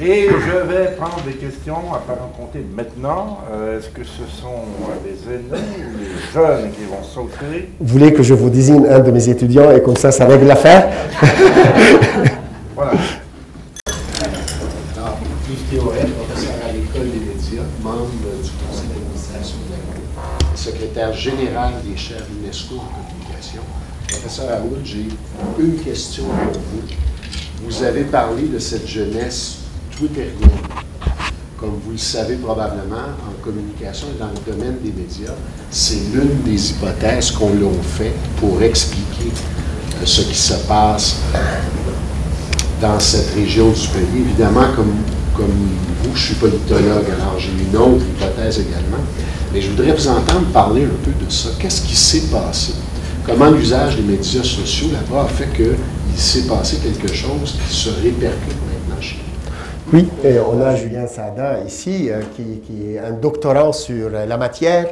Et 0.00 0.28
je 0.30 0.66
vais 0.72 0.92
prendre 0.92 1.20
des 1.26 1.34
questions 1.34 1.92
à 1.92 1.98
pas 1.98 2.16
compter 2.34 2.64
maintenant. 2.74 3.40
Euh, 3.52 3.78
est-ce 3.78 3.90
que 3.90 4.04
ce 4.04 4.24
sont 4.24 4.64
les 5.04 5.34
aînés 5.34 5.84
ou 5.84 5.98
les 5.98 6.32
jeunes 6.32 6.70
qui 6.70 6.84
vont 6.84 7.02
sauter? 7.02 7.68
Vous 7.78 7.98
voulez 7.98 8.14
que 8.14 8.22
je 8.22 8.32
vous 8.32 8.48
désigne 8.48 8.86
un 8.86 9.00
de 9.00 9.10
mes 9.10 9.28
étudiants 9.28 9.70
et 9.70 9.82
comme 9.82 9.96
ça, 9.96 10.10
ça 10.10 10.26
règle 10.26 10.46
l'affaire? 10.46 10.88
chaires 22.10 22.26
UNESCO 22.42 22.74
en 22.74 22.88
communication. 23.08 23.62
Professeur 24.08 24.48
Raoul, 24.48 24.78
j'ai 24.84 25.06
une 25.58 25.76
question 25.76 26.24
pour 26.24 26.60
vous. 26.60 26.82
Vous 27.64 27.82
avez 27.84 28.02
parlé 28.04 28.48
de 28.48 28.58
cette 28.58 28.86
jeunesse 28.86 29.58
twitterienne. 29.96 30.34
Comme 31.56 31.78
vous 31.84 31.92
le 31.92 31.98
savez 31.98 32.36
probablement, 32.36 33.14
en 33.28 33.42
communication 33.44 34.08
et 34.14 34.18
dans 34.18 34.28
le 34.28 34.52
domaine 34.52 34.78
des 34.82 34.90
médias, 34.90 35.34
c'est 35.70 36.00
l'une 36.12 36.42
des 36.42 36.70
hypothèses 36.70 37.30
qu'on 37.30 37.50
l'a 37.50 37.82
fait 37.82 38.14
pour 38.38 38.60
expliquer 38.62 39.30
euh, 39.30 40.06
ce 40.06 40.22
qui 40.22 40.34
se 40.34 40.54
passe 40.66 41.18
dans 42.80 42.98
cette 42.98 43.34
région 43.34 43.70
du 43.70 43.88
pays. 43.88 44.22
Évidemment, 44.26 44.72
comme, 44.74 44.94
comme 45.36 45.68
vous, 46.02 46.16
je 46.16 46.26
suis 46.26 46.34
politologue, 46.34 47.06
alors 47.20 47.38
j'ai 47.38 47.52
une 47.52 47.76
autre 47.76 48.04
hypothèse 48.04 48.58
également. 48.58 49.04
Mais 49.52 49.60
je 49.60 49.70
voudrais 49.70 49.92
vous 49.92 50.08
entendre 50.08 50.46
parler 50.52 50.84
un 50.84 51.04
peu 51.04 51.12
de 51.24 51.30
ça. 51.30 51.48
Qu'est-ce 51.58 51.82
qui 51.82 51.96
s'est 51.96 52.28
passé? 52.30 52.72
Comment 53.26 53.50
l'usage 53.50 53.96
des 53.96 54.02
médias 54.02 54.42
sociaux 54.42 54.88
là-bas 54.92 55.24
a 55.24 55.28
fait 55.28 55.48
qu'il 55.54 55.76
s'est 56.16 56.46
passé 56.46 56.78
quelque 56.78 57.12
chose 57.12 57.58
qui 57.66 57.74
se 57.74 57.90
répercute 57.90 58.56
maintenant 58.66 59.00
chez 59.00 59.16
nous? 59.16 59.92
Oui, 59.92 60.08
et 60.24 60.38
on 60.38 60.60
a 60.60 60.76
Julien 60.76 61.06
Sada 61.08 61.58
ici, 61.66 62.10
euh, 62.10 62.20
qui, 62.36 62.60
qui, 62.60 62.92
est 62.92 62.98
un 63.00 63.10
doctorant 63.10 63.72
sur 63.72 64.08
la 64.10 64.36
matière. 64.36 64.86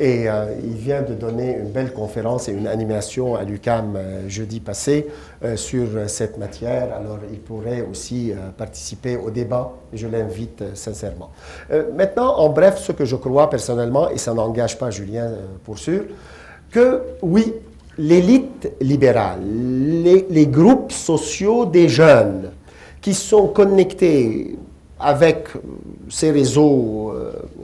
Et 0.00 0.28
euh, 0.28 0.54
il 0.62 0.74
vient 0.74 1.02
de 1.02 1.14
donner 1.14 1.56
une 1.56 1.70
belle 1.70 1.92
conférence 1.92 2.48
et 2.48 2.52
une 2.52 2.68
animation 2.68 3.34
à 3.34 3.42
l'UCAM 3.42 3.96
euh, 3.96 4.28
jeudi 4.28 4.60
passé 4.60 5.08
euh, 5.44 5.56
sur 5.56 5.88
cette 6.06 6.38
matière. 6.38 6.94
Alors, 6.94 7.18
il 7.32 7.40
pourrait 7.40 7.84
aussi 7.90 8.32
participer 8.56 9.16
au 9.16 9.30
débat 9.30 9.72
je 9.92 10.06
l'invite 10.06 10.62
sincèrement. 10.74 11.30
maintenant, 11.96 12.36
en 12.36 12.50
bref, 12.50 12.78
ce 12.78 12.92
que 12.92 13.04
je 13.04 13.16
crois 13.16 13.50
personnellement, 13.50 14.10
et 14.10 14.18
ça 14.18 14.34
n'engage 14.34 14.78
pas 14.78 14.90
Julien 14.90 15.30
pour 15.64 15.78
sûr, 15.78 16.04
que 16.70 17.02
oui, 17.22 17.54
l'élite 17.96 18.70
libérale, 18.80 19.40
les 19.42 20.46
groupes 20.46 20.92
sociaux 20.92 21.64
des 21.64 21.88
jeunes 21.88 22.50
qui 23.00 23.14
sont 23.14 23.48
connectés 23.48 24.56
avec 25.00 25.48
ces 26.10 26.30
réseaux 26.30 27.14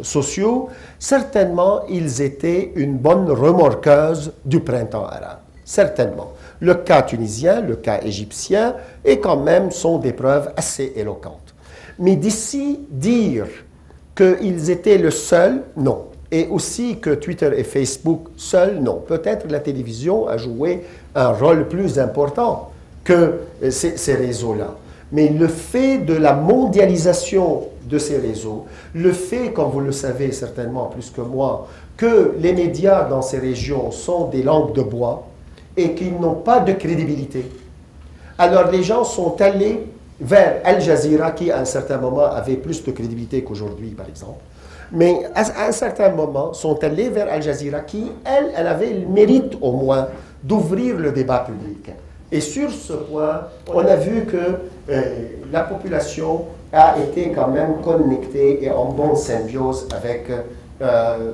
sociaux, 0.02 0.68
certainement 1.04 1.82
ils 1.90 2.22
étaient 2.22 2.72
une 2.76 2.96
bonne 2.96 3.30
remorqueuse 3.30 4.32
du 4.42 4.60
printemps 4.60 5.04
arabe. 5.04 5.40
Certainement. 5.62 6.32
Le 6.60 6.76
cas 6.76 7.02
tunisien, 7.02 7.60
le 7.60 7.76
cas 7.76 8.00
égyptien, 8.02 8.74
et 9.04 9.20
quand 9.20 9.36
même 9.36 9.70
sont 9.70 9.98
des 9.98 10.14
preuves 10.14 10.50
assez 10.56 10.94
éloquentes. 10.96 11.54
Mais 11.98 12.16
d'ici 12.16 12.80
dire 12.88 13.46
qu'ils 14.16 14.70
étaient 14.70 14.96
le 14.96 15.10
seul, 15.10 15.64
non. 15.76 16.06
Et 16.30 16.48
aussi 16.48 16.96
que 16.98 17.10
Twitter 17.10 17.50
et 17.54 17.64
Facebook 17.64 18.28
seuls, 18.38 18.78
non. 18.80 19.02
Peut-être 19.06 19.46
la 19.50 19.60
télévision 19.60 20.26
a 20.26 20.38
joué 20.38 20.84
un 21.14 21.32
rôle 21.32 21.68
plus 21.68 21.98
important. 21.98 22.70
que 23.04 23.40
ces, 23.68 23.98
ces 23.98 24.14
réseaux-là. 24.14 24.70
Mais 25.12 25.28
le 25.28 25.48
fait 25.48 25.98
de 25.98 26.14
la 26.14 26.32
mondialisation 26.32 27.68
de 27.86 27.98
ces 27.98 28.18
réseaux, 28.18 28.66
le 28.94 29.12
fait, 29.12 29.52
comme 29.52 29.70
vous 29.70 29.80
le 29.80 29.92
savez 29.92 30.32
certainement 30.32 30.86
plus 30.86 31.10
que 31.10 31.20
moi, 31.20 31.68
que 31.96 32.34
les 32.38 32.52
médias 32.52 33.04
dans 33.04 33.22
ces 33.22 33.38
régions 33.38 33.90
sont 33.90 34.28
des 34.28 34.42
langues 34.42 34.72
de 34.74 34.82
bois 34.82 35.26
et 35.76 35.94
qu'ils 35.94 36.18
n'ont 36.18 36.34
pas 36.34 36.60
de 36.60 36.72
crédibilité, 36.72 37.46
alors 38.38 38.70
les 38.70 38.82
gens 38.82 39.04
sont 39.04 39.40
allés 39.40 39.86
vers 40.20 40.60
Al 40.64 40.80
Jazeera, 40.80 41.32
qui 41.32 41.50
à 41.50 41.60
un 41.60 41.64
certain 41.64 41.98
moment 41.98 42.24
avait 42.24 42.56
plus 42.56 42.82
de 42.84 42.90
crédibilité 42.92 43.42
qu'aujourd'hui, 43.42 43.90
par 43.90 44.08
exemple. 44.08 44.40
Mais 44.92 45.22
à 45.34 45.66
un 45.68 45.72
certain 45.72 46.10
moment, 46.10 46.52
sont 46.52 46.82
allés 46.84 47.08
vers 47.08 47.32
Al 47.32 47.42
Jazeera, 47.42 47.80
qui, 47.80 48.10
elle, 48.24 48.50
elle 48.56 48.66
avait 48.66 48.92
le 48.92 49.06
mérite 49.06 49.54
au 49.60 49.72
moins 49.72 50.08
d'ouvrir 50.42 50.96
le 50.96 51.10
débat 51.10 51.40
public. 51.40 51.90
Et 52.30 52.40
sur 52.40 52.70
ce 52.70 52.92
point, 52.92 53.42
on 53.72 53.78
a 53.78 53.96
vu 53.96 54.24
que 54.24 54.36
euh, 54.90 55.02
la 55.52 55.60
population 55.62 56.44
a 56.74 56.96
été 56.98 57.30
quand 57.30 57.48
même 57.48 57.76
connectée 57.82 58.64
et 58.64 58.70
en 58.70 58.86
bonne 58.86 59.16
symbiose 59.16 59.88
avec 59.94 60.30
euh, 60.82 61.32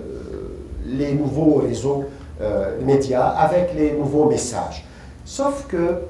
les 0.86 1.12
nouveaux 1.14 1.62
réseaux 1.66 2.04
euh, 2.40 2.78
médias, 2.84 3.28
avec 3.28 3.74
les 3.74 3.92
nouveaux 3.92 4.26
messages. 4.26 4.84
Sauf 5.24 5.66
que 5.66 6.02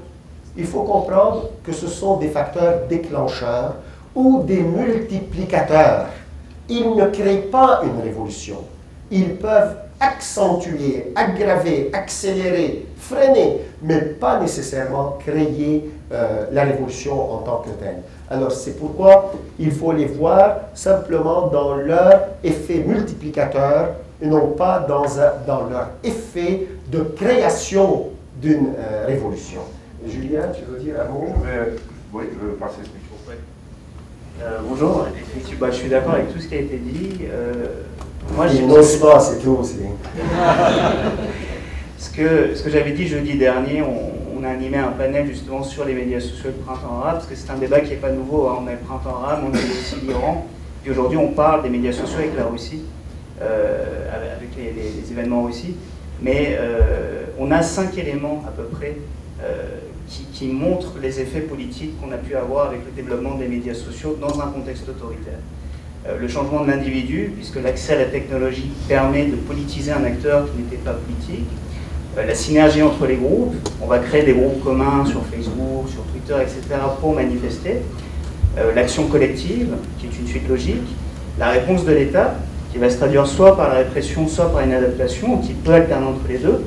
il 0.57 0.67
faut 0.67 0.83
comprendre 0.83 1.51
que 1.65 1.73
ce 1.73 1.87
sont 1.87 2.17
des 2.17 2.29
facteurs 2.29 2.87
déclencheurs 2.89 3.77
ou 4.15 4.43
des 4.43 4.61
multiplicateurs. 4.61 6.07
Ils 6.69 6.95
ne 6.95 7.07
créent 7.07 7.49
pas 7.51 7.83
une 7.85 8.03
révolution. 8.03 8.59
Ils 9.11 9.37
peuvent 9.37 9.77
accentuer, 10.01 11.13
aggraver, 11.15 11.91
accélérer, 11.93 12.87
freiner, 12.97 13.61
mais 13.83 14.01
pas 14.01 14.41
nécessairement 14.41 15.19
créer 15.25 15.91
euh, 16.13 16.47
la 16.53 16.65
révolution 16.65 17.35
en 17.35 17.39
tant 17.39 17.59
que 17.59 17.71
telle. 17.71 18.03
Alors 18.33 18.53
c'est 18.53 18.79
pourquoi 18.79 19.33
il 19.59 19.73
faut 19.73 19.91
les 19.91 20.07
voir 20.07 20.59
simplement 20.73 21.49
dans 21.49 21.75
leur 21.75 22.29
effet 22.45 22.85
multiplicateur 22.87 23.89
et 24.23 24.27
non 24.27 24.53
pas 24.53 24.87
dans, 24.89 25.03
dans 25.49 25.69
leur 25.69 25.89
effet 26.05 26.69
de 26.93 27.01
création 27.01 28.11
d'une 28.41 28.69
euh, 28.79 29.07
révolution. 29.07 29.63
Julien, 30.07 30.43
tu 30.55 30.63
veux 30.71 30.79
dire 30.79 30.95
un 31.01 31.13
mot? 31.13 31.35
Oui, 32.13 32.25
je 32.33 32.47
veux 32.47 32.53
passer 32.55 32.77
ce 32.77 32.89
micro. 32.89 33.17
Euh, 34.43 34.59
bonjour, 34.67 35.07
effectivement, 35.15 35.67
bah, 35.67 35.73
je 35.73 35.77
suis 35.77 35.89
d'accord 35.89 36.15
avec 36.15 36.33
tout 36.33 36.41
ce 36.41 36.47
qui 36.47 36.55
a 36.55 36.61
été 36.61 36.77
dit. 36.79 37.19
moi, 38.37 38.47
Il 38.47 38.67
n'ose 38.69 38.97
pas, 38.99 39.19
c'est 39.19 39.41
tout 39.41 39.59
aussi. 39.61 39.81
ce 41.99 42.11
que, 42.11 42.55
ce 42.55 42.63
que 42.63 42.71
j'avais 42.71 42.93
dit 42.93 43.07
jeudi 43.09 43.37
dernier, 43.37 43.83
on, 43.83 44.20
a 44.45 44.51
animé 44.51 44.79
un 44.79 44.93
panel 44.93 45.27
justement 45.27 45.63
sur 45.63 45.85
les 45.85 45.95
médias 45.95 46.21
sociaux 46.21 46.51
de 46.51 46.63
printemps 46.65 47.01
arabe, 47.01 47.15
parce 47.15 47.27
que 47.27 47.35
c'est 47.35 47.51
un 47.51 47.57
débat 47.57 47.81
qui 47.81 47.91
n'est 47.91 47.97
pas 47.97 48.11
nouveau. 48.11 48.49
Hein. 48.49 48.59
On 48.63 48.67
a 48.67 48.73
le 48.73 48.79
printemps 48.79 49.17
arabe, 49.23 49.45
on 49.45 49.55
a 49.55 49.59
aussi 49.59 49.97
l'Iran, 50.03 50.47
puis 50.83 50.93
aujourd'hui 50.93 51.19
on 51.19 51.33
parle 51.33 51.63
des 51.63 51.69
médias 51.69 51.93
sociaux 51.93 52.19
avec 52.19 52.37
la 52.37 52.47
Russie, 52.47 52.83
euh, 53.41 54.09
avec 54.15 54.51
les, 54.57 55.11
événements 55.13 55.43
aussi. 55.45 55.75
Mais 56.23 56.57
euh, 56.59 57.25
on 57.39 57.51
a 57.51 57.63
cinq 57.63 57.97
éléments 57.99 58.45
à 58.47 58.51
peu 58.51 58.65
près 58.65 58.97
euh, 59.43 59.79
qui, 60.07 60.49
montrent 60.49 60.99
les 61.01 61.21
effets 61.21 61.41
politiques 61.41 62.01
qu'on 62.01 62.13
a 62.13 62.17
pu 62.17 62.35
avoir 62.35 62.67
avec 62.67 62.81
le 62.85 62.93
développement 62.93 63.37
des 63.37 63.49
médias 63.49 63.75
sociaux 63.75 64.19
dans 64.21 64.41
un 64.41 64.49
contexte 64.49 64.89
autoritaire. 64.89 65.39
le 66.21 66.29
changement 66.29 66.65
de 66.65 66.71
l'individu, 66.71 67.33
puisque 67.37 67.63
l'accès 67.63 67.95
à 67.95 67.99
la 67.99 68.05
technologie 68.07 68.71
permet 68.89 69.27
de 69.27 69.37
politiser 69.37 69.93
un 69.93 70.05
acteur 70.05 70.47
qui 70.51 70.63
n'était 70.63 70.77
pas 70.77 70.95
politique, 70.95 71.47
la 72.17 72.35
synergie 72.35 72.83
entre 72.83 73.07
les 73.07 73.17
groupes. 73.17 73.55
On 73.83 73.87
va 73.87 73.99
créer 73.99 74.23
des 74.23 74.33
groupes 74.33 74.63
communs 74.63 75.05
sur 75.05 75.23
Facebook, 75.27 75.89
sur 75.89 76.03
Twitter, 76.05 76.35
etc. 76.43 76.81
pour 77.01 77.15
manifester. 77.15 77.83
Euh, 78.59 78.75
l'action 78.75 79.07
collective, 79.07 79.69
qui 79.99 80.07
est 80.07 80.19
une 80.21 80.27
suite 80.27 80.49
logique. 80.49 80.97
La 81.39 81.51
réponse 81.51 81.85
de 81.85 81.93
l'État, 81.93 82.35
qui 82.73 82.79
va 82.79 82.91
se 82.91 82.97
traduire 82.97 83.27
soit 83.27 83.57
par 83.57 83.69
la 83.69 83.77
répression, 83.77 84.27
soit 84.27 84.53
par 84.53 84.63
une 84.63 84.73
adaptation, 84.73 85.39
qui 85.39 85.53
peut 85.53 85.73
alterner 85.73 86.07
entre 86.07 86.29
les 86.29 86.39
deux. 86.39 86.63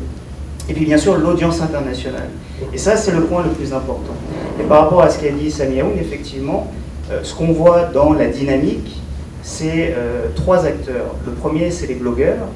Et 0.70 0.74
puis 0.74 0.86
bien 0.86 0.98
sûr 0.98 1.18
l'audience 1.18 1.62
internationale. 1.62 2.30
Et 2.74 2.78
ça, 2.78 2.96
c'est 2.96 3.12
le 3.12 3.24
point 3.24 3.44
le 3.44 3.50
plus 3.50 3.74
important. 3.74 4.14
Et 4.60 4.64
par 4.64 4.84
rapport 4.84 5.02
à 5.02 5.10
ce 5.10 5.20
qu'a 5.20 5.32
dit 5.32 5.52
Sami 5.52 5.82
Aoun, 5.82 5.98
effectivement, 6.00 6.72
euh, 7.12 7.20
ce 7.24 7.36
qu'on 7.36 7.52
voit 7.52 7.89
dans 7.94 8.14
la 8.14 8.28
dynamique, 8.28 9.02
c'est 9.41 9.94
trois 10.36 10.66
acteurs. 10.66 11.16
Le 11.26 11.34
premier, 11.34 11.70
c'est 11.70 11.86
les 11.88 11.96
blogueurs, 11.96 12.48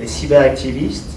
les 0.00 0.06
cyberactivistes, 0.06 1.13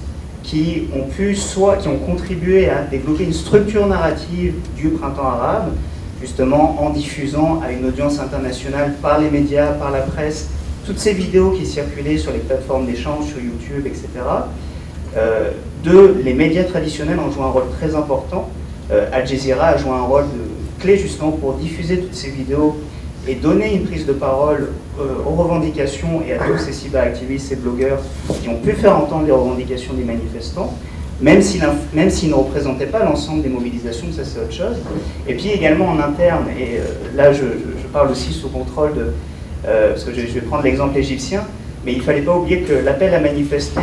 qui 0.48 0.88
ont 0.96 1.04
pu 1.04 1.36
soit 1.36 1.76
qui 1.76 1.90
ont 1.90 1.98
contribué 1.98 2.70
à 2.70 2.82
développer 2.82 3.26
une 3.26 3.34
structure 3.34 3.86
narrative 3.86 4.56
du 4.78 4.90
printemps 4.90 5.28
arabe, 5.28 5.74
justement 6.22 6.82
en 6.82 6.90
diffusant 6.90 7.60
à 7.62 7.72
une 7.74 7.86
audience 7.86 8.20
internationale 8.20 8.96
par 9.02 9.20
les 9.20 9.30
médias, 9.30 9.74
par 9.74 9.92
la 9.92 10.00
presse, 10.00 10.48
toutes 10.86 11.00
ces 11.00 11.12
vidéos 11.12 11.52
qui 11.52 11.66
circulaient 11.66 12.18
sur 12.18 12.32
les 12.32 12.40
plateformes 12.40 12.86
d'échange, 12.86 13.26
sur 13.26 13.40
YouTube, 13.40 13.86
etc. 13.86 14.08
Euh, 15.18 15.52
deux, 15.84 16.22
les 16.24 16.34
médias 16.34 16.64
traditionnels 16.64 17.20
ont 17.20 17.30
joué 17.30 17.44
un 17.44 17.48
rôle 17.48 17.70
très 17.78 17.94
important. 17.94 18.50
Euh, 18.90 19.10
Al 19.12 19.28
Jazeera 19.28 19.68
a 19.68 19.78
joué 19.78 19.92
un 19.92 20.04
rôle 20.04 20.26
clé 20.80 20.98
justement 20.98 21.32
pour 21.32 21.56
diffuser 21.56 22.00
toutes 22.00 22.16
ces 22.16 22.30
vidéos 22.30 22.78
et 23.28 23.36
donner 23.36 23.76
une 23.76 23.84
prise 23.84 24.06
de 24.06 24.14
parole 24.14 24.70
euh, 25.00 25.16
aux 25.26 25.36
revendications 25.36 26.22
et 26.28 26.34
à 26.34 26.38
tous 26.40 26.58
ces 26.58 26.72
cyberactivistes 26.72 27.52
et 27.52 27.56
blogueurs 27.56 28.00
qui 28.42 28.50
ont 28.50 28.58
pu 28.58 28.72
faire 28.72 28.96
entendre 28.96 29.26
les 29.26 29.32
revendications 29.32 29.94
des 29.94 30.04
manifestants, 30.04 30.74
même 31.22 31.42
s'ils 31.42 31.62
ne 32.30 32.34
représentaient 32.34 32.86
pas 32.86 33.04
l'ensemble 33.04 33.42
des 33.42 33.50
mobilisations, 33.50 34.08
ça 34.12 34.24
c'est 34.24 34.40
autre 34.40 34.54
chose. 34.54 34.78
Et 35.28 35.34
puis 35.34 35.50
également 35.50 35.90
en 35.90 36.00
interne, 36.00 36.46
et 36.58 36.80
euh, 36.80 37.16
là 37.16 37.34
je, 37.34 37.44
parle 37.92 38.12
aussi 38.12 38.34
sous 38.34 38.50
contrôle 38.50 38.94
de... 38.94 39.14
Euh, 39.66 39.92
parce 39.92 40.04
que 40.04 40.14
je, 40.14 40.20
vais 40.20 40.42
prendre 40.42 40.64
l'exemple 40.64 40.98
égyptien, 40.98 41.44
mais 41.86 41.94
il 41.94 42.00
ne 42.00 42.04
fallait 42.04 42.22
pas 42.22 42.36
oublier 42.36 42.62
que 42.62 42.74
l'appel 42.74 43.14
à 43.14 43.20
manifester 43.20 43.82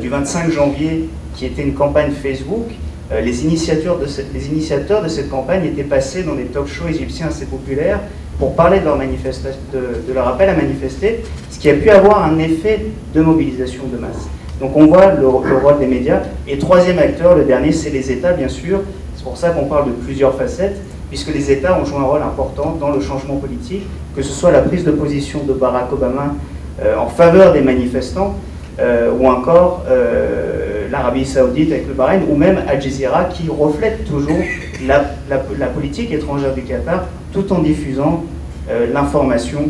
du 0.00 0.08
25 0.08 0.50
janvier, 0.50 1.08
qui 1.36 1.46
était 1.46 1.62
une 1.62 1.74
campagne 1.74 2.10
Facebook, 2.10 2.66
les, 3.10 3.44
initiateurs 3.44 3.98
de 3.98 4.06
cette, 4.06 4.34
les 4.34 4.48
initiateurs 4.48 5.02
de 5.02 5.08
cette 5.08 5.30
campagne 5.30 5.64
étaient 5.64 5.84
passés 5.84 6.24
dans 6.24 6.34
des 6.34 6.46
talk 6.46 6.66
shows 6.66 6.88
égyptiens 6.88 7.28
assez 7.28 7.46
populaires 7.46 8.00
pour 8.40 8.56
parler 8.56 8.80
de 8.80 8.86
leur, 8.86 8.98
de, 8.98 10.12
leur 10.12 10.26
appel 10.26 10.48
à 10.48 10.54
manifester, 10.54 11.22
ce 11.50 11.58
qui 11.58 11.68
a 11.68 11.74
pu 11.74 11.90
avoir 11.90 12.24
un 12.24 12.38
effet 12.38 12.86
de 13.14 13.20
mobilisation 13.20 13.82
de 13.92 13.98
masse. 13.98 14.28
Donc 14.58 14.76
on 14.76 14.86
voit 14.86 15.12
le, 15.12 15.28
rôle 15.28 15.78
des 15.78 15.86
médias. 15.86 16.22
Et 16.48 16.58
troisième 16.58 16.98
acteur, 16.98 17.36
le 17.36 17.44
dernier, 17.44 17.70
c'est 17.70 17.90
les 17.90 18.10
États, 18.10 18.32
bien 18.32 18.48
sûr. 18.48 18.80
C'est 19.14 19.24
pour 19.24 19.36
ça 19.36 19.50
qu'on 19.50 19.66
parle 19.66 19.88
de 19.88 19.92
plusieurs 19.92 20.34
facettes, 20.34 20.80
puisque 21.10 21.32
les 21.32 21.52
États 21.52 21.78
ont 21.78 21.84
joué 21.84 21.98
un 21.98 22.04
rôle 22.04 22.22
important 22.22 22.76
dans 22.80 22.90
le 22.90 23.00
changement 23.00 23.36
politique, 23.36 23.82
que 24.16 24.22
ce 24.22 24.32
soit 24.32 24.50
la 24.50 24.62
prise 24.62 24.84
de 24.84 24.90
position 24.90 25.40
de 25.46 25.52
Barack 25.52 25.92
Obama 25.92 26.34
euh, 26.82 26.96
en 26.96 27.08
faveur 27.08 27.52
des 27.52 27.60
manifestants, 27.60 28.36
euh, 28.78 29.12
ou 29.12 29.28
encore 29.28 29.84
euh, 29.90 30.79
l'Arabie 30.90 31.24
saoudite 31.24 31.72
avec 31.72 31.88
le 31.88 31.94
Bahreïn, 31.94 32.22
ou 32.28 32.36
même 32.36 32.62
Al 32.68 32.80
Jazeera 32.80 33.24
qui 33.24 33.48
reflète 33.48 34.04
toujours 34.04 34.38
la, 34.86 35.04
la 35.28 35.66
politique 35.66 36.12
étrangère 36.12 36.54
du 36.54 36.62
Qatar 36.62 37.04
tout 37.32 37.52
en 37.52 37.60
diffusant 37.60 38.24
euh, 38.68 38.86
l'information 38.92 39.62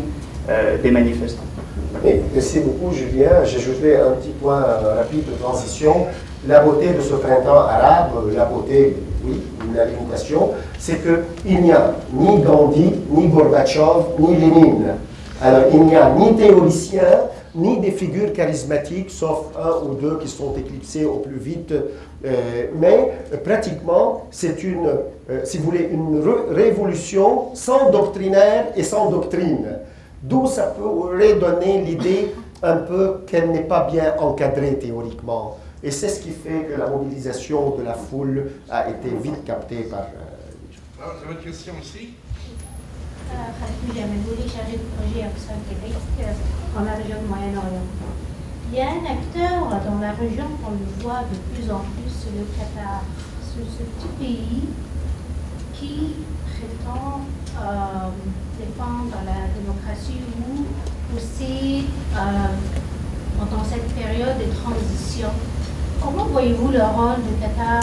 euh, 0.49 0.77
des 0.81 0.91
manifestants. 0.91 1.43
merci 2.33 2.59
beaucoup, 2.59 2.93
Julien. 2.93 3.43
J'ajouterai 3.43 3.97
un 3.97 4.11
petit 4.11 4.33
point 4.41 4.63
euh, 4.63 4.95
rapide 4.97 5.23
de 5.25 5.41
transition. 5.41 6.07
La 6.47 6.59
beauté 6.61 6.89
de 6.89 7.01
ce 7.01 7.13
printemps 7.13 7.67
arabe, 7.67 8.11
la 8.35 8.45
beauté, 8.45 8.97
oui, 9.23 9.41
la 9.75 9.85
limitation, 9.85 10.49
c'est 10.79 10.99
qu'il 11.01 11.61
n'y 11.61 11.71
a 11.71 11.93
ni 12.13 12.41
Gandhi, 12.41 12.93
ni 13.11 13.27
Gorbatchev, 13.27 14.17
ni 14.19 14.35
Lénine. 14.35 14.95
Alors, 15.41 15.63
il 15.71 15.81
n'y 15.81 15.95
a 15.95 16.09
ni 16.09 16.35
théoricien, 16.35 17.03
ni 17.55 17.79
des 17.79 17.91
figures 17.91 18.33
charismatiques, 18.33 19.09
sauf 19.09 19.47
un 19.57 19.85
ou 19.85 19.95
deux 19.95 20.17
qui 20.19 20.27
sont 20.27 20.53
éclipsés 20.55 21.05
au 21.05 21.17
plus 21.17 21.37
vite. 21.37 21.73
Euh, 21.73 22.67
mais 22.75 23.11
euh, 23.33 23.37
pratiquement, 23.37 24.27
c'est 24.31 24.63
une, 24.63 24.87
euh, 25.29 25.41
si 25.43 25.57
vous 25.57 25.65
voulez, 25.65 25.89
une 25.91 26.21
révolution 26.49 27.53
sans 27.55 27.91
doctrinaire 27.91 28.67
et 28.75 28.83
sans 28.83 29.09
doctrine. 29.09 29.79
D'où 30.21 30.47
ça 30.47 30.67
pourrait 30.67 31.33
donner 31.33 31.81
l'idée 31.81 32.33
un 32.61 32.77
peu 32.77 33.21
qu'elle 33.25 33.51
n'est 33.51 33.63
pas 33.63 33.87
bien 33.91 34.15
encadrée 34.19 34.77
théoriquement. 34.77 35.57
Et 35.83 35.89
c'est 35.89 36.09
ce 36.09 36.19
qui 36.19 36.29
fait 36.29 36.65
que 36.69 36.79
la 36.79 36.87
mobilisation 36.87 37.75
de 37.75 37.83
la 37.83 37.95
foule 37.95 38.51
a 38.69 38.87
été 38.89 39.09
vite 39.09 39.43
captée 39.43 39.87
par... 39.89 40.05
Alors, 41.01 41.15
votre 41.27 41.43
question 41.43 41.73
aussi 41.81 42.11
Projet 44.97 45.27
Québec 45.69 45.93
en 46.77 46.83
la 46.83 46.93
région 46.95 47.17
Moyen-Orient. 47.27 47.87
Il 48.71 48.77
y 48.77 48.81
a 48.81 48.89
un 48.89 49.05
acteur 49.05 49.67
dans 49.85 49.99
la 49.99 50.11
région 50.11 50.45
qu'on 50.61 50.71
le 50.71 51.03
voit 51.03 51.23
de 51.31 51.37
plus 51.53 51.69
en 51.71 51.79
plus, 51.79 52.09
c'est 52.09 52.31
le 52.37 52.45
Qatar. 52.57 53.01
C'est 53.43 53.65
ce 53.65 53.83
petit 53.83 54.11
pays 54.19 54.63
qui 55.73 55.95
prétend 56.45 57.21
défendre 58.59 59.17
la 59.25 59.39
démocratie 59.59 60.21
ou 60.39 61.15
aussi 61.15 61.87
dans 62.15 63.63
cette 63.63 63.89
période 63.93 64.37
de 64.37 64.47
transition. 64.61 65.29
Comment 66.01 66.25
voyez-vous 66.25 66.71
le 66.71 66.83
rôle 66.83 67.21
du 67.27 67.33
Qatar 67.41 67.81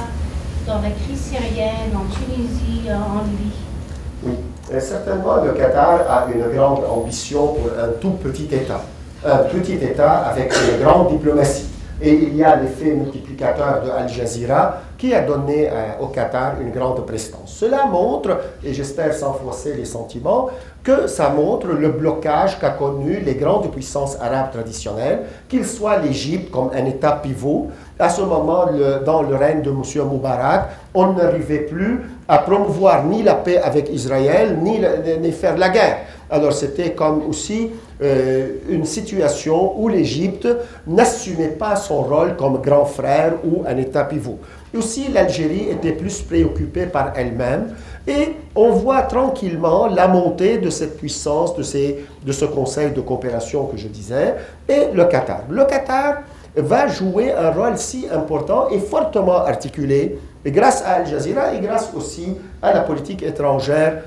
dans 0.67 0.81
la 0.81 0.91
crise 0.91 1.21
syrienne, 1.21 1.95
en 1.95 2.07
Tunisie, 2.15 2.91
en 2.91 3.25
Libye 3.25 4.49
certainement 4.81 5.43
le 5.45 5.53
Qatar 5.53 6.01
a 6.09 6.27
une 6.33 6.55
grande 6.55 6.85
ambition 6.85 7.49
pour 7.49 7.71
un 7.79 7.89
tout 8.01 8.13
petit 8.13 8.49
État. 8.53 8.81
Un 9.25 9.39
petit 9.39 9.75
État 9.75 10.27
avec 10.27 10.53
une 10.53 10.85
grande 10.85 11.09
diplomatie. 11.09 11.69
Et 12.01 12.13
il 12.13 12.37
y 12.37 12.45
a 12.45 12.55
l'effet 12.55 12.93
multiplicateur 12.93 13.83
de 13.85 13.91
Al 13.91 14.09
Jazeera 14.09 14.83
qui 14.97 15.13
a 15.15 15.21
donné 15.21 15.69
euh, 15.69 15.73
au 16.01 16.07
Qatar 16.07 16.61
une 16.61 16.71
grande 16.71 17.05
prestance. 17.05 17.57
Cela 17.59 17.87
montre, 17.87 18.39
et 18.63 18.73
j'espère 18.73 19.13
sans 19.13 19.33
forcer 19.33 19.75
les 19.75 19.85
sentiments, 19.85 20.49
que 20.85 21.09
ça 21.09 21.29
montre 21.31 21.69
le 21.69 21.89
blocage 21.89 22.59
qu'a 22.61 22.71
connu 22.71 23.21
les 23.21 23.35
grandes 23.35 23.71
puissances 23.73 24.17
arabes 24.21 24.53
traditionnelles, 24.53 25.23
qu'il 25.49 25.67
soit 25.67 25.99
l'Égypte 25.99 26.53
comme 26.53 26.71
un 26.73 26.85
État 26.85 27.19
pivot. 27.21 27.69
À 27.99 28.09
ce 28.09 28.23
moment, 28.23 28.67
dans 29.05 29.23
le 29.23 29.35
règne 29.35 29.63
de 29.63 29.71
M. 29.71 29.83
Moubarak, 30.07 30.69
on 30.95 31.15
n'arrivait 31.15 31.59
plus 31.59 32.03
à 32.29 32.39
promouvoir 32.39 33.05
ni 33.05 33.23
la 33.23 33.35
paix 33.35 33.57
avec 33.57 33.89
Israël, 33.91 34.59
ni, 34.63 35.33
faire 35.33 35.57
la 35.57 35.71
guerre. 35.71 35.99
Alors 36.31 36.53
c'était 36.53 36.93
comme 36.93 37.23
aussi 37.27 37.71
euh, 38.03 38.59
une 38.69 38.85
situation 38.85 39.81
où 39.81 39.89
l'Égypte 39.89 40.47
n'assumait 40.87 41.49
pas 41.49 41.75
son 41.75 42.03
rôle 42.03 42.37
comme 42.37 42.61
grand 42.61 42.85
frère 42.85 43.33
ou 43.43 43.65
un 43.67 43.79
État 43.79 44.05
pivot. 44.05 44.39
Aussi, 44.77 45.09
l'Algérie 45.09 45.69
était 45.71 45.93
plus 45.93 46.21
préoccupée 46.21 46.85
par 46.85 47.15
elle-même 47.17 47.75
et 48.07 48.35
on 48.55 48.71
voit 48.73 49.03
tranquillement 49.03 49.87
la 49.87 50.07
montée 50.07 50.59
de 50.59 50.69
cette 50.69 50.99
puissance, 50.99 51.57
de, 51.57 51.63
ces, 51.63 52.05
de 52.23 52.33
ce 52.33 52.45
conseil 52.45 52.91
de 52.91 53.01
coopération 53.01 53.65
que 53.65 53.79
je 53.79 53.89
disais, 53.89 54.35
et 54.69 54.93
le 54.93 55.07
Qatar. 55.07 55.45
Le 55.49 55.65
Qatar 55.65 56.19
va 56.55 56.87
jouer 56.89 57.33
un 57.33 57.51
rôle 57.51 57.79
si 57.79 58.07
important 58.13 58.69
et 58.71 58.79
fortement 58.79 59.39
articulé 59.39 60.19
et 60.49 60.51
grâce 60.51 60.81
à 60.83 60.93
Al 60.93 61.07
Jazeera 61.07 61.53
et 61.53 61.61
grâce 61.61 61.91
aussi 61.95 62.35
à 62.63 62.73
la 62.73 62.81
politique 62.81 63.23
étrangère, 63.23 64.05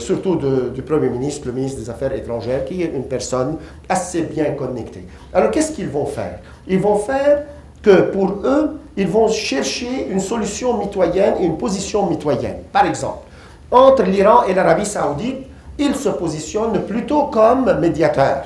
surtout 0.00 0.34
du 0.74 0.82
Premier 0.82 1.10
ministre, 1.10 1.46
le 1.46 1.52
ministre 1.52 1.80
des 1.80 1.88
Affaires 1.88 2.12
étrangères, 2.12 2.64
qui 2.64 2.82
est 2.82 2.90
une 2.92 3.04
personne 3.04 3.58
assez 3.88 4.22
bien 4.22 4.46
connectée. 4.58 5.06
Alors 5.32 5.52
qu'est-ce 5.52 5.70
qu'ils 5.70 5.88
vont 5.88 6.06
faire? 6.06 6.40
Ils 6.66 6.80
vont 6.80 6.96
faire 6.96 7.44
que 7.80 8.00
pour 8.10 8.32
eux, 8.42 8.80
ils 8.96 9.06
vont 9.06 9.28
chercher 9.28 10.08
une 10.10 10.18
solution 10.18 10.76
mitoyenne 10.76 11.34
et 11.40 11.44
une 11.44 11.56
position 11.56 12.10
mitoyenne. 12.10 12.56
Par 12.72 12.84
exemple, 12.84 13.20
entre 13.70 14.02
l'Iran 14.02 14.42
et 14.48 14.54
l'Arabie 14.54 14.86
saoudite, 14.86 15.46
ils 15.78 15.94
se 15.94 16.08
positionnent 16.08 16.80
plutôt 16.80 17.26
comme 17.26 17.78
médiateurs, 17.78 18.42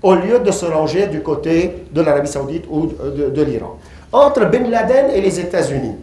au 0.00 0.14
lieu 0.14 0.38
de 0.38 0.52
se 0.52 0.64
ranger 0.64 1.08
du 1.08 1.22
côté 1.22 1.86
de 1.90 2.00
l'Arabie 2.00 2.28
saoudite 2.28 2.66
ou 2.70 2.86
de, 2.86 3.42
l'Iran. 3.42 3.78
Entre 4.12 4.44
Ben 4.44 4.70
Laden 4.70 5.10
et 5.10 5.20
les 5.20 5.40
États-Unis, 5.40 5.96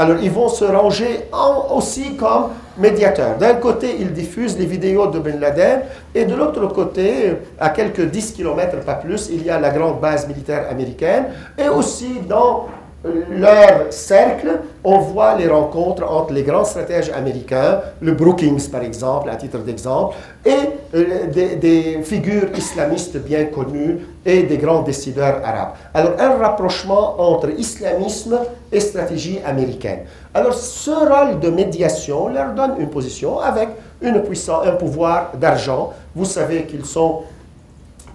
alors, 0.00 0.16
ils 0.22 0.30
vont 0.30 0.48
se 0.48 0.64
ranger 0.64 1.28
aussi 1.70 2.16
comme 2.16 2.52
médiateurs. 2.78 3.36
D'un 3.36 3.56
côté, 3.56 3.96
ils 4.00 4.14
diffusent 4.14 4.58
les 4.58 4.64
vidéos 4.64 5.08
de 5.08 5.18
Ben 5.18 5.38
Laden, 5.38 5.82
et 6.14 6.24
de 6.24 6.34
l'autre 6.34 6.66
côté, 6.68 7.34
à 7.58 7.68
quelques 7.68 8.06
10 8.06 8.32
km, 8.32 8.78
pas 8.78 8.94
plus, 8.94 9.28
il 9.30 9.44
y 9.44 9.50
a 9.50 9.60
la 9.60 9.68
grande 9.68 10.00
base 10.00 10.26
militaire 10.26 10.68
américaine, 10.70 11.26
et 11.58 11.68
aussi 11.68 12.20
dans 12.26 12.68
leur 13.04 13.90
cercle, 13.90 14.60
on 14.84 14.98
voit 14.98 15.34
les 15.36 15.48
rencontres 15.48 16.04
entre 16.04 16.34
les 16.34 16.42
grands 16.42 16.64
stratèges 16.64 17.10
américains, 17.10 17.80
le 18.00 18.12
Brookings 18.12 18.68
par 18.68 18.82
exemple, 18.82 19.30
à 19.30 19.36
titre 19.36 19.58
d'exemple, 19.58 20.16
et 20.44 20.50
euh, 20.94 21.26
des, 21.56 22.00
figures 22.02 22.48
islamistes 22.56 23.16
bien 23.18 23.46
connues 23.46 24.00
et 24.26 24.42
des 24.42 24.58
grands 24.58 24.82
décideurs 24.82 25.40
arabes. 25.42 25.74
Alors 25.94 26.12
un 26.18 26.36
rapprochement 26.36 27.20
entre 27.20 27.50
islamisme 27.58 28.38
et 28.70 28.80
stratégie 28.80 29.40
américaine. 29.46 30.00
Alors 30.34 30.54
ce 30.54 30.90
rôle 30.90 31.40
de 31.40 31.48
médiation 31.48 32.28
leur 32.28 32.52
donne 32.52 32.74
une 32.78 32.90
position 32.90 33.40
avec 33.40 33.70
une 34.02 34.22
puissance, 34.22 34.66
un 34.66 34.72
pouvoir 34.72 35.32
d'argent. 35.38 35.92
Vous 36.14 36.26
savez 36.26 36.64
qu'ils 36.64 36.84
sont 36.84 37.22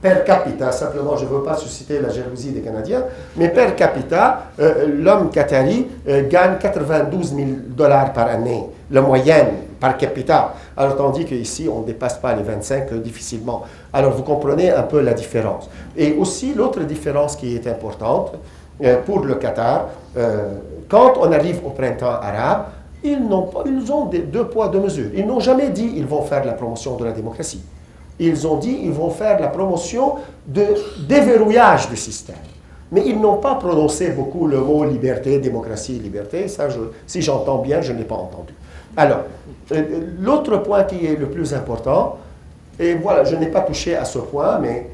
per 0.05 0.23
capita, 0.23 0.71
simplement 0.71 1.17
je 1.17 1.25
ne 1.25 1.29
veux 1.31 1.41
pas 1.41 1.55
susciter 1.55 1.99
la 1.99 2.09
jalousie 2.09 2.51
des 2.51 2.61
Canadiens, 2.61 3.05
mais 3.37 3.49
per 3.49 3.73
capita, 3.75 4.51
euh, 4.59 4.85
l'homme 4.87 5.31
qatari 5.31 5.87
euh, 6.07 6.29
gagne 6.29 6.59
92 6.59 7.33
000 7.33 7.47
dollars 7.69 8.13
par 8.13 8.27
année, 8.27 8.67
la 8.91 9.01
moyenne 9.01 9.47
par 9.79 9.97
capita. 9.97 10.53
Alors 10.77 10.95
tandis 10.95 11.25
qu'ici, 11.25 11.67
on 11.67 11.79
ne 11.79 11.87
dépasse 11.87 12.19
pas 12.19 12.35
les 12.35 12.43
25 12.43 12.91
euh, 12.91 12.99
difficilement. 12.99 13.63
Alors 13.91 14.11
vous 14.11 14.21
comprenez 14.21 14.69
un 14.69 14.83
peu 14.83 15.01
la 15.01 15.15
différence. 15.15 15.71
Et 15.97 16.13
aussi 16.13 16.53
l'autre 16.53 16.81
différence 16.81 17.35
qui 17.35 17.55
est 17.55 17.65
importante 17.65 18.33
pour 19.05 19.21
le 19.21 19.35
Qatar, 19.35 19.87
quand 20.89 21.13
on 21.17 21.31
arrive 21.31 21.61
au 21.65 21.69
printemps 21.69 22.19
arabe, 22.21 22.65
ils, 23.05 23.17
ont, 23.31 23.49
ils 23.65 23.89
ont 23.89 24.05
deux 24.05 24.47
poids, 24.49 24.67
deux 24.67 24.81
mesures. 24.81 25.11
Ils 25.15 25.25
n'ont 25.25 25.39
jamais 25.39 25.69
dit 25.69 25.93
qu'ils 25.93 26.05
vont 26.05 26.23
faire 26.23 26.43
la 26.43 26.51
promotion 26.51 26.97
de 26.97 27.05
la 27.05 27.13
démocratie. 27.13 27.63
Ils 28.19 28.47
ont 28.47 28.57
dit 28.57 28.77
qu'ils 28.77 28.91
vont 28.91 29.09
faire 29.09 29.39
la 29.39 29.47
promotion 29.47 30.15
de 30.47 30.65
déverrouillage 31.07 31.89
du 31.89 31.97
système. 31.97 32.35
Mais 32.91 33.03
ils 33.05 33.19
n'ont 33.19 33.37
pas 33.37 33.55
prononcé 33.55 34.09
beaucoup 34.09 34.47
le 34.47 34.59
mot 34.59 34.85
liberté, 34.85 35.39
démocratie, 35.39 35.93
liberté. 35.93 36.45
Si 37.07 37.21
j'entends 37.21 37.57
bien, 37.57 37.81
je 37.81 37.91
n'ai 37.91 38.03
pas 38.03 38.15
entendu. 38.15 38.53
Alors, 38.95 39.21
euh, 39.71 39.83
l'autre 40.19 40.57
point 40.57 40.83
qui 40.83 41.05
est 41.05 41.15
le 41.15 41.27
plus 41.27 41.53
important, 41.53 42.17
et 42.79 42.93
voilà, 42.95 43.23
je 43.23 43.35
n'ai 43.35 43.47
pas 43.47 43.61
touché 43.61 43.95
à 43.95 44.05
ce 44.05 44.19
point, 44.19 44.59
mais 44.59 44.89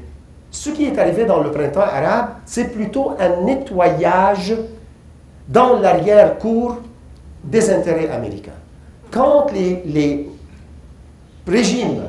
ce 0.50 0.70
qui 0.70 0.86
est 0.86 0.98
arrivé 0.98 1.24
dans 1.24 1.40
le 1.42 1.50
printemps 1.50 1.80
arabe, 1.80 2.30
c'est 2.44 2.72
plutôt 2.72 3.12
un 3.18 3.42
nettoyage 3.44 4.54
dans 5.48 5.78
l'arrière-cour 5.78 6.78
des 7.44 7.70
intérêts 7.70 8.08
américains. 8.08 8.52
Quand 9.10 9.52
les, 9.52 9.82
les 9.86 10.28
régimes 11.46 12.02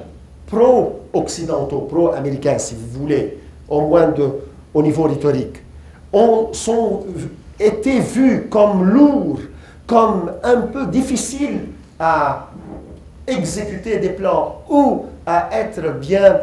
pro-occidentaux, 1.13 1.81
pro-américains, 1.81 2.57
si 2.57 2.75
vous 2.75 2.99
voulez, 2.99 3.37
au 3.69 3.81
moins 3.81 4.07
de, 4.07 4.29
au 4.73 4.81
niveau 4.81 5.03
rhétorique, 5.03 5.61
ont 6.11 6.49
été 7.59 7.99
vus 7.99 8.47
comme 8.49 8.83
lourds, 8.83 9.39
comme 9.85 10.31
un 10.43 10.61
peu 10.61 10.87
difficiles 10.87 11.67
à 11.99 12.49
exécuter 13.27 13.99
des 13.99 14.09
plans 14.09 14.63
ou 14.69 15.05
à 15.25 15.49
être 15.53 15.99
bien 15.99 16.39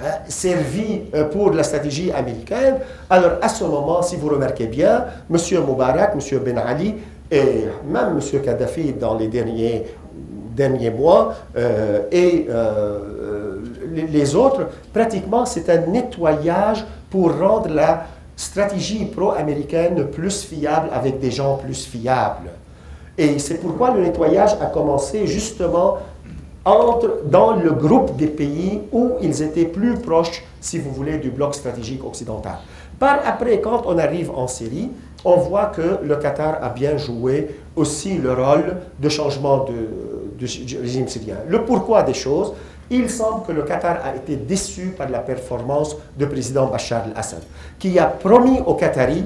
euh, 0.00 0.04
servis 0.28 1.02
euh, 1.14 1.24
pour 1.24 1.50
la 1.50 1.62
stratégie 1.62 2.10
américaine. 2.12 2.76
Alors 3.10 3.32
à 3.42 3.48
ce 3.48 3.64
moment, 3.64 4.00
si 4.02 4.16
vous 4.16 4.28
remarquez 4.28 4.66
bien, 4.66 5.04
M. 5.30 5.36
Moubarak, 5.66 6.14
M. 6.14 6.38
Ben 6.38 6.58
Ali 6.58 6.94
et 7.30 7.66
même 7.86 8.18
M. 8.18 8.40
Kadhafi 8.40 8.92
dans 8.94 9.16
les 9.18 9.28
derniers 9.28 9.84
derniers 10.54 10.90
mois 10.90 11.34
euh, 11.56 12.02
et 12.12 12.46
les 13.92 14.34
autres, 14.34 14.68
pratiquement 14.92 15.44
c'est 15.46 15.68
un 15.68 15.86
nettoyage 15.86 16.84
pour 17.10 17.38
rendre 17.38 17.68
la 17.68 18.06
stratégie 18.36 19.04
pro-américaine 19.04 20.06
plus 20.06 20.42
fiable 20.44 20.88
avec 20.92 21.20
des 21.20 21.30
gens 21.30 21.56
plus 21.56 21.84
fiables. 21.86 22.50
Et 23.18 23.38
c'est 23.38 23.60
pourquoi 23.60 23.90
le 23.92 24.02
nettoyage 24.02 24.52
a 24.60 24.66
commencé 24.66 25.26
justement 25.26 25.98
entre, 26.64 27.22
dans 27.26 27.56
le 27.56 27.72
groupe 27.72 28.16
des 28.16 28.28
pays 28.28 28.80
où 28.92 29.12
ils 29.20 29.42
étaient 29.42 29.66
plus 29.66 29.94
proches, 29.94 30.44
si 30.60 30.78
vous 30.78 30.90
voulez, 30.90 31.18
du 31.18 31.30
bloc 31.30 31.54
stratégique 31.54 32.04
occidental. 32.04 32.58
Par 32.98 33.18
après, 33.26 33.60
quand 33.60 33.82
on 33.86 33.98
arrive 33.98 34.30
en 34.30 34.46
Syrie, 34.46 34.90
on 35.24 35.36
voit 35.36 35.66
que 35.66 35.98
le 36.02 36.16
Qatar 36.16 36.58
a 36.62 36.68
bien 36.68 36.96
joué 36.96 37.56
aussi 37.76 38.18
le 38.18 38.32
rôle 38.32 38.76
de 38.98 39.08
changement 39.08 39.66
du 40.38 40.46
régime 40.76 41.08
syrien. 41.08 41.36
Le 41.48 41.64
pourquoi 41.64 42.02
des 42.02 42.14
choses, 42.14 42.52
il 42.92 43.08
semble 43.08 43.44
que 43.46 43.52
le 43.52 43.62
Qatar 43.62 44.00
a 44.04 44.14
été 44.14 44.36
déçu 44.36 44.94
par 44.96 45.08
la 45.08 45.20
performance 45.20 45.96
du 46.16 46.26
président 46.26 46.66
Bachar 46.66 47.04
al-Assad, 47.04 47.42
qui 47.78 47.98
a 47.98 48.06
promis 48.06 48.60
aux 48.66 48.74
Qataris 48.74 49.24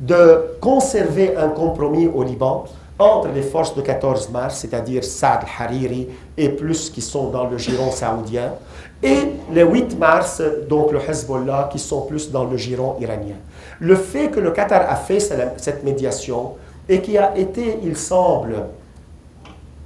de 0.00 0.56
conserver 0.60 1.36
un 1.36 1.48
compromis 1.48 2.08
au 2.08 2.24
Liban 2.24 2.64
entre 2.98 3.28
les 3.34 3.42
forces 3.42 3.74
de 3.74 3.82
14 3.82 4.30
mars, 4.30 4.58
c'est-à-dire 4.58 5.04
Saad 5.04 5.40
al-Hariri 5.42 6.08
et 6.36 6.48
plus 6.48 6.90
qui 6.90 7.00
sont 7.00 7.28
dans 7.30 7.48
le 7.48 7.56
giron 7.56 7.90
saoudien, 7.92 8.54
et 9.02 9.18
le 9.52 9.64
8 9.64 9.98
mars, 9.98 10.42
donc 10.68 10.90
le 10.90 10.98
Hezbollah, 10.98 11.68
qui 11.70 11.78
sont 11.78 12.02
plus 12.02 12.30
dans 12.30 12.44
le 12.44 12.56
giron 12.56 12.96
iranien. 13.00 13.36
Le 13.78 13.94
fait 13.94 14.28
que 14.30 14.40
le 14.40 14.50
Qatar 14.50 14.90
a 14.90 14.96
fait 14.96 15.20
cette 15.20 15.84
médiation 15.84 16.54
et 16.88 17.00
qui 17.00 17.16
a 17.16 17.36
été, 17.36 17.78
il 17.82 17.96
semble, 17.96 18.56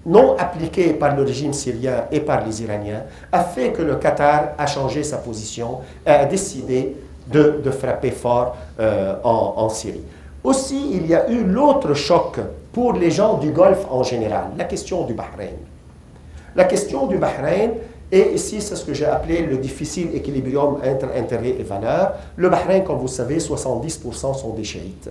non 0.08 0.36
appliqué 0.38 0.94
par 0.94 1.14
le 1.14 1.22
régime 1.22 1.52
syrien 1.52 2.06
et 2.10 2.20
par 2.20 2.44
les 2.44 2.62
Iraniens, 2.62 3.02
a 3.30 3.44
fait 3.44 3.72
que 3.72 3.82
le 3.82 3.96
Qatar 3.96 4.54
a 4.58 4.66
changé 4.66 5.04
sa 5.04 5.18
position 5.18 5.80
et 6.04 6.10
a 6.10 6.24
décidé 6.24 6.96
de, 7.30 7.70
frapper 7.70 8.10
fort 8.10 8.56
euh, 8.80 9.16
en, 9.22 9.54
en, 9.56 9.68
Syrie. 9.68 10.02
Aussi, 10.42 10.92
il 10.92 11.06
y 11.06 11.14
a 11.14 11.28
eu 11.30 11.44
l'autre 11.44 11.92
choc 11.92 12.38
pour 12.72 12.94
les 12.94 13.10
gens 13.10 13.34
du 13.36 13.50
Golfe 13.50 13.84
en 13.90 14.02
général, 14.02 14.46
la 14.56 14.64
question 14.64 15.04
du 15.04 15.12
Bahreïn. 15.12 15.58
La 16.56 16.64
question 16.64 17.06
du 17.06 17.18
Bahreïn, 17.18 17.72
et 18.10 18.32
ici, 18.32 18.62
c'est 18.62 18.76
ce 18.76 18.84
que 18.84 18.94
j'ai 18.94 19.04
appelé 19.04 19.42
le 19.42 19.58
difficile 19.58 20.08
équilibrium 20.14 20.76
entre 20.76 21.08
intérêts 21.14 21.56
et 21.58 21.62
valeurs. 21.62 22.14
Le 22.36 22.48
Bahreïn, 22.48 22.80
comme 22.80 22.98
vous 22.98 23.08
savez, 23.08 23.36
70% 23.38 24.34
sont 24.34 24.54
des 24.54 24.64
chiites. 24.64 25.10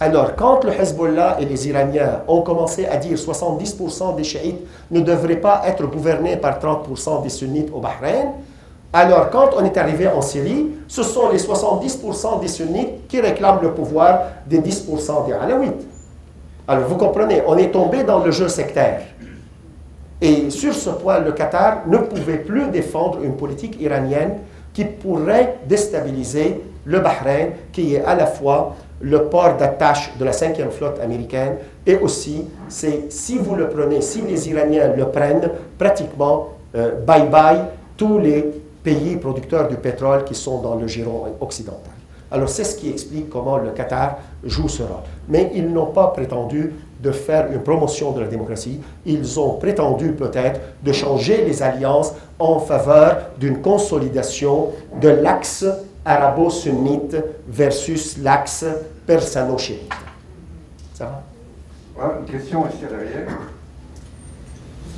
Alors, 0.00 0.36
quand 0.36 0.62
le 0.64 0.70
Hezbollah 0.70 1.38
et 1.40 1.44
les 1.44 1.68
Iraniens 1.68 2.22
ont 2.28 2.42
commencé 2.42 2.86
à 2.86 2.96
dire 2.98 3.16
70% 3.16 4.14
des 4.16 4.22
chiites 4.22 4.64
ne 4.92 5.00
devraient 5.00 5.40
pas 5.40 5.62
être 5.66 5.84
gouvernés 5.86 6.36
par 6.36 6.60
30% 6.60 7.22
des 7.22 7.28
sunnites 7.28 7.70
au 7.72 7.80
Bahreïn, 7.80 8.32
alors 8.92 9.28
quand 9.28 9.50
on 9.56 9.64
est 9.64 9.76
arrivé 9.76 10.06
en 10.06 10.22
Syrie, 10.22 10.68
ce 10.86 11.02
sont 11.02 11.28
les 11.30 11.38
70% 11.38 12.40
des 12.40 12.48
sunnites 12.48 13.08
qui 13.08 13.20
réclament 13.20 13.60
le 13.60 13.72
pouvoir 13.72 14.20
des 14.46 14.60
10% 14.60 15.26
des 15.26 15.32
alaouites. 15.32 15.86
Alors 16.66 16.88
vous 16.88 16.96
comprenez, 16.96 17.42
on 17.46 17.56
est 17.58 17.70
tombé 17.70 18.04
dans 18.04 18.24
le 18.24 18.30
jeu 18.30 18.48
sectaire. 18.48 19.00
Et 20.20 20.48
sur 20.50 20.72
ce 20.74 20.90
point, 20.90 21.18
le 21.18 21.32
Qatar 21.32 21.86
ne 21.86 21.98
pouvait 21.98 22.38
plus 22.38 22.68
défendre 22.68 23.18
une 23.22 23.36
politique 23.36 23.80
iranienne 23.80 24.38
qui 24.72 24.84
pourrait 24.84 25.58
déstabiliser 25.66 26.62
le 26.84 27.00
Bahreïn, 27.00 27.50
qui 27.72 27.94
est 27.94 28.04
à 28.04 28.14
la 28.14 28.26
fois 28.26 28.74
le 29.00 29.24
port 29.24 29.56
d'attache 29.56 30.12
de 30.18 30.24
la 30.24 30.32
5e 30.32 30.70
flotte 30.70 31.00
américaine, 31.00 31.56
et 31.86 31.96
aussi, 31.96 32.44
c'est 32.68 33.12
si 33.12 33.38
vous 33.38 33.54
le 33.54 33.68
prenez, 33.68 34.00
si 34.00 34.22
les 34.22 34.48
Iraniens 34.48 34.92
le 34.96 35.06
prennent, 35.06 35.50
pratiquement 35.78 36.48
bye-bye 36.74 37.56
euh, 37.56 37.64
tous 37.96 38.18
les 38.18 38.44
pays 38.82 39.16
producteurs 39.16 39.68
du 39.68 39.76
pétrole 39.76 40.24
qui 40.24 40.34
sont 40.34 40.60
dans 40.60 40.74
le 40.74 40.86
giron 40.86 41.24
occidental. 41.40 41.92
Alors 42.30 42.48
c'est 42.48 42.64
ce 42.64 42.76
qui 42.76 42.90
explique 42.90 43.30
comment 43.30 43.56
le 43.56 43.70
Qatar 43.70 44.18
joue 44.44 44.68
ce 44.68 44.82
rôle. 44.82 45.02
Mais 45.28 45.50
ils 45.54 45.66
n'ont 45.66 45.86
pas 45.86 46.08
prétendu 46.08 46.74
de 47.02 47.10
faire 47.10 47.50
une 47.50 47.60
promotion 47.60 48.12
de 48.12 48.20
la 48.20 48.26
démocratie, 48.26 48.80
ils 49.06 49.38
ont 49.40 49.52
prétendu 49.54 50.12
peut-être 50.12 50.60
de 50.82 50.92
changer 50.92 51.44
les 51.44 51.62
alliances 51.62 52.12
en 52.38 52.58
faveur 52.58 53.18
d'une 53.38 53.60
consolidation 53.62 54.70
de 55.00 55.08
l'axe 55.08 55.64
arabo-sunnite 56.08 57.16
versus 57.46 58.16
l'axe 58.16 58.64
persano-chiite. 59.06 59.92
Ça 60.94 61.22
va? 61.96 62.20
Une 62.20 62.32
question 62.32 62.66
ici 62.66 62.84
derrière. 62.88 63.28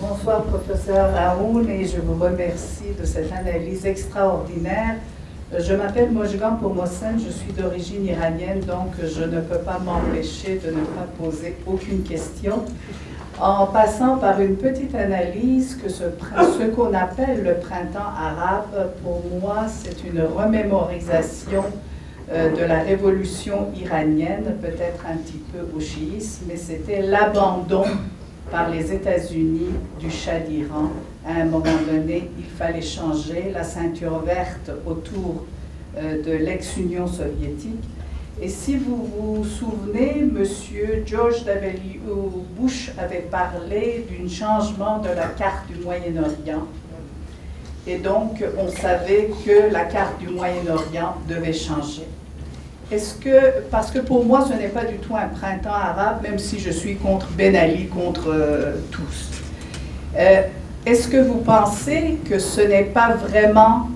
Bonsoir, 0.01 0.45
professeur 0.45 1.13
Raoul, 1.13 1.69
et 1.69 1.85
je 1.85 2.01
vous 2.01 2.23
remercie 2.23 2.95
de 2.99 3.05
cette 3.05 3.33
analyse 3.33 3.85
extraordinaire. 3.85 4.97
Je 5.59 5.75
m'appelle 5.75 6.13
Mojgan 6.13 6.57
Pomossen, 6.57 7.19
je 7.19 7.31
suis 7.31 7.53
d'origine 7.53 8.07
iranienne, 8.07 8.61
donc 8.61 8.93
je 9.03 9.25
ne 9.25 9.41
peux 9.41 9.59
pas 9.59 9.81
m'empêcher 9.85 10.61
de 10.65 10.71
ne 10.71 10.85
pas 10.85 11.09
poser 11.19 11.57
aucune 11.67 12.05
question. 12.05 12.63
En 13.41 13.67
passant 13.69 14.19
par 14.19 14.39
une 14.43 14.57
petite 14.57 14.95
analyse 14.95 15.79
ce 15.89 16.65
qu'on 16.75 16.93
appelle 16.93 17.43
le 17.43 17.55
printemps 17.55 18.13
arabe, 18.15 18.93
pour 19.03 19.23
moi, 19.41 19.65
c'est 19.67 20.05
une 20.07 20.21
remémorisation 20.21 21.65
euh, 22.31 22.55
de 22.55 22.63
la 22.63 22.83
révolution 22.83 23.69
iranienne, 23.75 24.57
peut-être 24.61 25.07
un 25.11 25.17
petit 25.17 25.41
peu 25.53 25.75
au 25.75 25.81
chiisme, 25.81 26.45
mais 26.49 26.57
c'était 26.57 27.01
l'abandon 27.01 27.85
par 28.51 28.69
les 28.69 28.93
États-Unis 28.93 29.71
du 29.99 30.11
Shah 30.11 30.41
d'Iran. 30.41 30.91
À 31.27 31.41
un 31.41 31.47
moment 31.47 31.65
donné, 31.91 32.29
il 32.39 32.45
fallait 32.45 32.83
changer 32.83 33.53
la 33.55 33.65
ceinture 33.65 34.19
verte 34.19 34.71
autour 34.87 35.47
euh, 35.97 36.23
de 36.23 36.33
l'ex-Union 36.33 37.07
soviétique. 37.07 37.85
Et 38.43 38.49
si 38.49 38.77
vous 38.77 38.97
vous 39.19 39.45
souvenez, 39.45 40.21
M. 40.21 40.43
George 41.05 41.45
W. 41.45 42.01
Bush 42.59 42.91
avait 42.99 43.27
parlé 43.31 44.07
d'un 44.09 44.29
changement 44.29 44.99
de 44.99 45.09
la 45.09 45.27
carte 45.27 45.67
du 45.69 45.85
Moyen-Orient. 45.85 46.67
Et 47.87 47.99
donc, 47.99 48.43
on 48.59 48.69
savait 48.69 49.31
que 49.45 49.71
la 49.71 49.85
carte 49.85 50.19
du 50.19 50.29
Moyen-Orient 50.29 51.17
devait 51.29 51.53
changer. 51.53 52.07
Est-ce 52.91 53.15
que, 53.15 53.61
parce 53.71 53.91
que 53.91 53.99
pour 53.99 54.25
moi, 54.25 54.47
ce 54.49 54.55
n'est 54.55 54.69
pas 54.69 54.87
du 54.87 54.97
tout 54.97 55.15
un 55.15 55.29
printemps 55.29 55.71
arabe, 55.71 56.23
même 56.23 56.39
si 56.39 56.59
je 56.59 56.71
suis 56.71 56.97
contre 56.97 57.29
Ben 57.37 57.55
Ali, 57.55 57.89
contre 57.89 58.31
euh, 58.33 58.77
tous. 58.91 59.29
Euh, 60.17 60.43
est-ce 60.87 61.09
que 61.09 61.19
vous 61.19 61.39
pensez 61.39 62.19
que 62.29 62.39
ce 62.39 62.63
n'est 62.63 62.85
pas 62.85 63.15
vraiment 63.15 63.91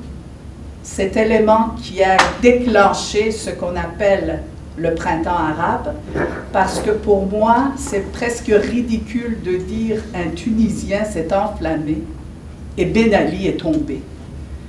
cet 0.85 1.17
élément 1.17 1.71
qui 1.83 2.05
a 2.05 2.17
déclenché 2.41 3.33
ce 3.33 3.51
qu'on 3.51 3.75
appelle 3.75 4.43
le 4.77 4.95
printemps 4.95 5.31
arabe, 5.31 5.95
parce 6.53 6.79
que 6.81 6.91
pour 6.93 7.27
moi, 7.27 7.73
c'est 7.77 8.13
presque 8.13 8.53
ridicule 8.53 9.39
de 9.45 9.57
dire 9.57 10.03
un 10.15 10.31
Tunisien 10.31 11.05
s'est 11.05 11.35
enflammé 11.35 12.03
et 12.79 12.85
Ben 12.85 13.13
Ali 13.13 13.49
est 13.49 13.59
tombé 13.59 14.01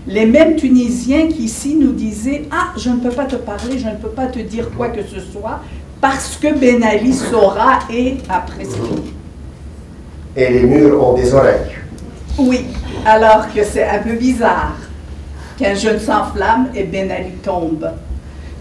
les 0.08 0.26
mêmes 0.26 0.56
Tunisiens 0.56 1.28
qui 1.28 1.44
ici 1.44 1.76
nous 1.76 1.92
disaient 1.92 2.44
Ah, 2.52 2.74
je 2.78 2.90
ne 2.90 2.98
peux 2.98 3.10
pas 3.10 3.26
te 3.26 3.36
parler, 3.36 3.80
je 3.80 3.88
ne 3.88 3.96
peux 3.96 4.10
pas 4.10 4.28
te 4.28 4.40
dire 4.40 4.70
quoi 4.72 4.90
que 4.90 5.02
ce 5.02 5.20
soit, 5.20 5.62
parce 6.00 6.38
que 6.38 6.54
Ben 6.54 6.84
Ali 6.84 7.14
saura 7.14 7.80
et 7.92 8.18
après. 8.30 8.68
Et 10.36 10.50
les 10.50 10.64
murs 10.64 11.08
ont 11.08 11.14
des 11.14 11.34
oreilles. 11.34 11.76
Oui, 12.38 12.66
alors 13.06 13.52
que 13.54 13.64
c'est 13.64 13.88
un 13.88 14.00
peu 14.00 14.14
bizarre 14.14 14.76
qu'un 15.58 15.76
jeune 15.76 16.00
s'enflamme 16.00 16.68
et 16.76 16.84
Ben 16.84 17.12
Ali 17.12 17.32
tombe. 17.44 17.90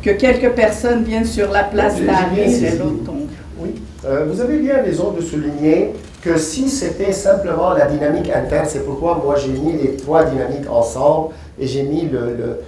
Que 0.03 0.11
quelques 0.11 0.51
personnes 0.51 1.05
viennent 1.05 1.25
sur 1.25 1.51
la 1.51 1.65
place 1.65 1.95
Tahrir 1.95 2.47
et 2.47 2.77
l'autre 2.77 3.05
tombe. 3.05 3.29
Oui, 3.59 3.75
euh, 4.05 4.27
vous 4.29 4.41
avez 4.41 4.59
bien 4.59 4.83
raison 4.83 5.13
de 5.13 5.23
souligner 5.23 5.93
que 6.21 6.37
si 6.37 6.69
c'était 6.69 7.13
simplement 7.13 7.73
la 7.73 7.87
dynamique 7.87 8.31
interne, 8.31 8.67
c'est 8.69 8.85
pourquoi 8.85 9.21
moi 9.25 9.37
j'ai 9.37 9.53
mis 9.53 9.73
les 9.73 9.97
trois 9.97 10.25
dynamiques 10.25 10.69
ensemble 10.71 11.35
et 11.59 11.67
j'ai 11.67 11.83
mis 11.83 12.09
le, 12.09 12.59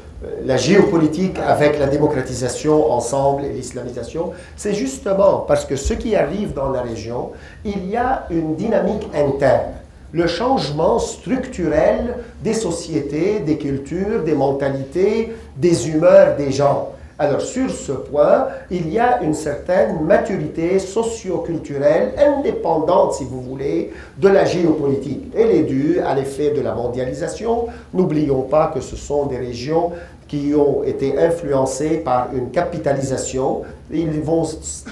la 0.45 0.57
géopolitique 0.57 1.39
avec 1.47 1.79
la 1.79 1.87
démocratisation 1.87 2.91
ensemble 2.91 3.45
et 3.45 3.49
l'islamisation, 3.51 4.33
c'est 4.57 4.75
justement 4.75 5.45
parce 5.47 5.65
que 5.65 5.77
ce 5.77 5.95
qui 5.95 6.17
arrive 6.17 6.53
dans 6.55 6.71
la 6.71 6.83
région, 6.83 7.33
il 7.65 7.89
y 7.89 7.97
a 7.97 8.27
une 8.31 8.55
dynamique 8.57 9.07
interne. 9.15 9.73
Le 10.13 10.27
changement 10.27 10.99
structurel 10.99 12.17
des 12.43 12.55
sociétés, 12.55 13.41
des 13.41 13.59
cultures, 13.59 14.23
des 14.25 14.35
mentalités, 14.35 15.33
des 15.57 15.89
humeurs 15.89 16.37
des 16.37 16.53
gens. 16.53 16.93
Alors 17.19 17.41
sur 17.41 17.71
ce 17.71 17.93
point, 17.93 18.49
il 18.71 18.93
y 18.93 18.99
a 18.99 19.23
une 19.23 19.33
certaine 19.33 20.01
maturité 20.05 20.79
socio-culturelle 20.79 22.13
indépendante, 22.19 23.15
si 23.15 23.25
vous 23.25 23.41
voulez, 23.41 23.91
de 24.19 24.29
la 24.29 24.45
géopolitique. 24.45 25.33
Elle 25.35 25.51
est 25.51 25.63
due 25.63 25.99
à 26.01 26.15
l'effet 26.15 26.51
de 26.51 26.61
la 26.61 26.75
mondialisation. 26.75 27.69
N'oublions 27.95 28.43
pas 28.43 28.71
que 28.73 28.81
ce 28.81 28.97
sont 28.97 29.25
des 29.27 29.39
régions 29.39 29.93
qui 30.29 30.53
ont 30.55 30.83
été 30.85 31.19
influencées 31.19 31.99
par 31.99 32.29
une 32.35 32.51
capitalisation. 32.51 33.63
Ils 33.91 34.21
vont 34.21 34.43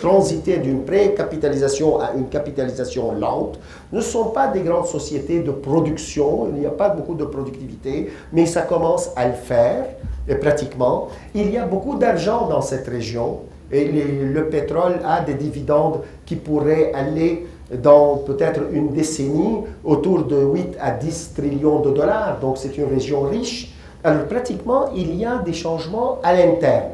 transiter 0.01 0.59
d'une 0.59 0.85
pré-capitalisation 0.85 2.01
à 2.01 2.13
une 2.17 2.29
capitalisation 2.29 3.13
lente. 3.13 3.59
Ne 3.93 4.01
sont 4.01 4.27
pas 4.27 4.49
des 4.49 4.61
grandes 4.61 4.87
sociétés 4.87 5.41
de 5.41 5.51
production, 5.51 6.49
il 6.53 6.61
n'y 6.61 6.67
a 6.67 6.71
pas 6.71 6.91
beaucoup 6.91 7.15
de 7.15 7.25
productivité, 7.25 8.11
mais 8.33 8.47
ça 8.47 8.63
commence 8.63 9.11
à 9.17 9.27
le 9.27 9.35
faire 9.35 9.87
et 10.29 10.37
pratiquement. 10.37 11.09
Il 11.35 11.51
y 11.51 11.59
a 11.59 11.67
beaucoup 11.67 11.97
d'argent 11.97 12.47
dans 12.49 12.61
cette 12.61 12.87
région 12.87 13.41
et 13.73 13.85
le 13.87 14.49
pétrole 14.49 15.01
a 15.05 15.21
des 15.23 15.35
dividendes 15.35 16.01
qui 16.25 16.37
pourraient 16.37 16.93
aller 16.93 17.47
dans 17.83 18.19
peut-être 18.19 18.61
une 18.73 18.93
décennie 18.93 19.63
autour 19.83 20.25
de 20.25 20.37
8 20.37 20.77
à 20.81 20.93
10 20.93 21.33
trillions 21.35 21.81
de 21.81 21.91
dollars. 21.91 22.39
Donc 22.41 22.59
c'est 22.59 22.77
une 22.77 22.89
région 22.89 23.23
riche. 23.23 23.75
Alors 24.05 24.27
pratiquement, 24.27 24.91
il 24.95 25.15
y 25.17 25.25
a 25.25 25.39
des 25.39 25.55
changements 25.55 26.19
à 26.23 26.35
l'interne. 26.35 26.91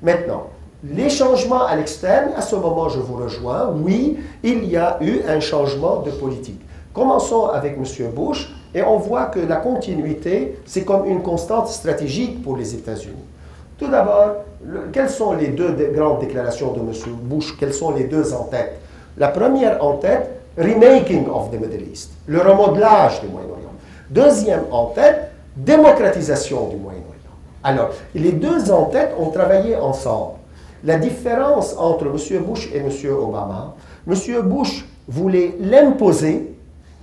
Maintenant, 0.00 0.46
les 0.84 1.08
changements 1.08 1.64
à 1.66 1.76
l'externe, 1.76 2.30
à 2.36 2.40
ce 2.40 2.56
moment, 2.56 2.88
je 2.88 2.98
vous 2.98 3.16
rejoins. 3.16 3.72
Oui, 3.74 4.18
il 4.42 4.64
y 4.64 4.76
a 4.76 4.98
eu 5.00 5.20
un 5.28 5.40
changement 5.40 6.00
de 6.00 6.10
politique. 6.10 6.60
Commençons 6.92 7.46
avec 7.46 7.76
M. 7.76 8.10
Bush. 8.14 8.52
Et 8.74 8.82
on 8.82 8.96
voit 8.96 9.26
que 9.26 9.38
la 9.38 9.56
continuité, 9.56 10.58
c'est 10.64 10.84
comme 10.84 11.04
une 11.04 11.22
constante 11.22 11.68
stratégique 11.68 12.42
pour 12.42 12.56
les 12.56 12.74
États-Unis. 12.74 13.12
Tout 13.78 13.88
d'abord, 13.88 14.36
quelles 14.92 15.10
sont 15.10 15.32
les 15.32 15.48
deux 15.48 15.76
grandes 15.94 16.20
déclarations 16.20 16.72
de 16.72 16.80
M. 16.80 16.90
Bush? 17.22 17.54
Quelles 17.58 17.74
sont 17.74 17.90
les 17.90 18.04
deux 18.04 18.32
en 18.32 18.44
tête? 18.44 18.80
La 19.18 19.28
première 19.28 19.84
en 19.84 19.96
tête, 19.96 20.30
remaking 20.56 21.28
of 21.28 21.50
the 21.50 21.60
Middle 21.60 21.86
East, 21.92 22.12
le 22.26 22.40
remodelage 22.40 23.20
du 23.20 23.28
Moyen-Orient. 23.28 23.74
Deuxième 24.08 24.64
en 24.70 24.86
tête, 24.86 25.32
démocratisation 25.54 26.68
du 26.68 26.76
Moyen-Orient. 26.76 27.36
Alors, 27.62 27.90
les 28.14 28.32
deux 28.32 28.72
en 28.72 28.84
tête 28.86 29.12
ont 29.18 29.28
travaillé 29.28 29.76
ensemble. 29.76 30.36
La 30.84 30.96
différence 30.96 31.76
entre 31.78 32.06
M. 32.06 32.42
Bush 32.42 32.68
et 32.72 32.78
M. 32.78 32.90
Obama, 33.12 33.74
M. 34.06 34.14
Bush 34.42 34.84
voulait 35.06 35.54
l'imposer 35.60 36.54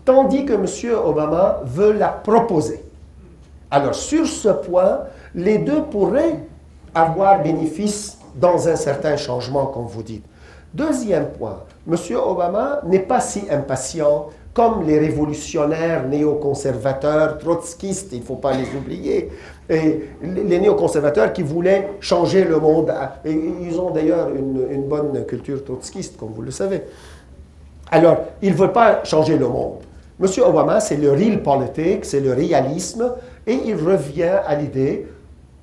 tandis 0.03 0.45
que 0.45 0.53
M. 0.53 0.65
Obama 1.06 1.61
veut 1.64 1.93
la 1.93 2.10
proposer. 2.10 2.84
Alors 3.72 3.95
sur 3.95 4.26
ce 4.27 4.49
point, 4.49 5.01
les 5.35 5.60
deux 5.60 5.84
pourraient 5.84 6.39
avoir 6.93 7.41
bénéfice 7.41 8.18
dans 8.35 8.68
un 8.68 8.76
certain 8.76 9.18
changement, 9.18 9.68
comme 9.68 9.85
vous 9.85 10.03
dites. 10.03 10.26
Deuxième 10.73 11.27
point, 11.30 11.64
M. 11.88 11.95
Obama 12.18 12.81
n'est 12.85 12.99
pas 12.99 13.22
si 13.22 13.43
impatient 13.49 14.27
comme 14.60 14.86
les 14.86 14.99
révolutionnaires 14.99 16.06
néoconservateurs, 16.06 17.38
trotskistes, 17.38 18.10
il 18.11 18.19
ne 18.19 18.26
faut 18.26 18.36
pas 18.36 18.52
les 18.52 18.68
oublier, 18.77 19.30
et 19.69 20.02
les 20.22 20.60
néoconservateurs 20.60 21.31
qui 21.31 21.44
voulaient 21.44 21.91
changer 22.02 22.44
le 22.44 22.60
monde. 22.60 22.94
Et 23.23 23.31
ils 23.31 23.80
ont 23.80 23.91
d'ailleurs 23.91 24.27
une, 24.36 24.84
bonne 24.84 25.26
culture 25.26 25.64
trotskiste, 25.64 26.18
comme 26.18 26.34
vous 26.36 26.41
le 26.41 26.52
savez. 26.52 26.81
Alors, 27.90 28.18
ils 28.41 28.52
ne 28.52 28.57
veulent 28.57 28.73
pas 28.73 29.02
changer 29.06 29.38
le 29.38 29.48
monde. 29.48 29.77
M. 30.22 30.27
Obama, 30.45 30.81
c'est 30.81 30.98
le 30.98 31.14
real 31.14 31.41
politique, 31.41 32.03
c'est 32.03 32.19
le 32.19 32.34
réalisme, 32.34 33.14
et 33.48 33.57
il 33.65 33.76
revient 33.76 34.40
à 34.45 34.56
l'idée, 34.56 35.07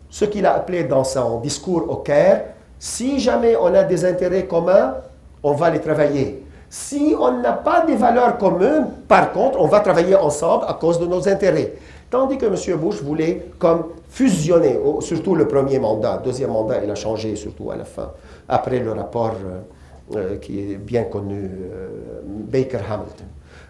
ce 0.09 0.25
qu'il 0.25 0.47
a 0.47 0.55
appelé 0.55 0.85
dans 0.85 1.05
son 1.05 1.41
discours 1.41 1.85
au 1.87 1.97
Caire, 1.97 2.45
si 2.79 3.21
jamais 3.21 3.57
on 3.61 3.75
a 3.75 3.83
des 3.83 4.07
intérêts 4.07 4.47
communs, 4.47 4.95
on 5.43 5.53
va 5.53 5.69
les 5.69 5.81
travailler. 5.83 6.46
Si 6.69 7.15
on 7.19 7.41
n'a 7.41 7.53
pas 7.53 7.85
des 7.87 7.97
valeurs 7.97 8.39
communes, 8.39 8.87
par 9.07 9.33
contre, 9.33 9.61
on 9.61 9.69
va 9.69 9.81
travailler 9.81 10.17
ensemble 10.17 10.65
à 10.67 10.75
cause 10.75 10.99
de 10.99 11.07
nos 11.07 11.29
intérêts. 11.29 11.75
Tandis 12.11 12.39
que 12.39 12.47
M. 12.47 12.79
Bush 12.79 13.03
voulait 13.03 13.49
comme 13.59 13.85
fusionner, 14.09 14.79
surtout 15.01 15.35
le 15.35 15.49
premier 15.49 15.79
mandat. 15.79 16.21
Deuxième 16.25 16.51
mandat, 16.51 16.83
il 16.85 16.91
a 16.91 16.95
changé 16.95 17.35
surtout 17.37 17.71
à 17.71 17.77
la 17.77 17.85
fin, 17.85 18.13
après 18.49 18.79
le 18.79 18.93
rapport 18.93 19.35
euh, 19.45 20.17
euh, 20.17 20.37
qui 20.39 20.61
est 20.61 20.77
bien 20.77 21.05
connu, 21.05 21.45
euh, 21.45 21.89
Baker-Hamilton. 22.25 23.27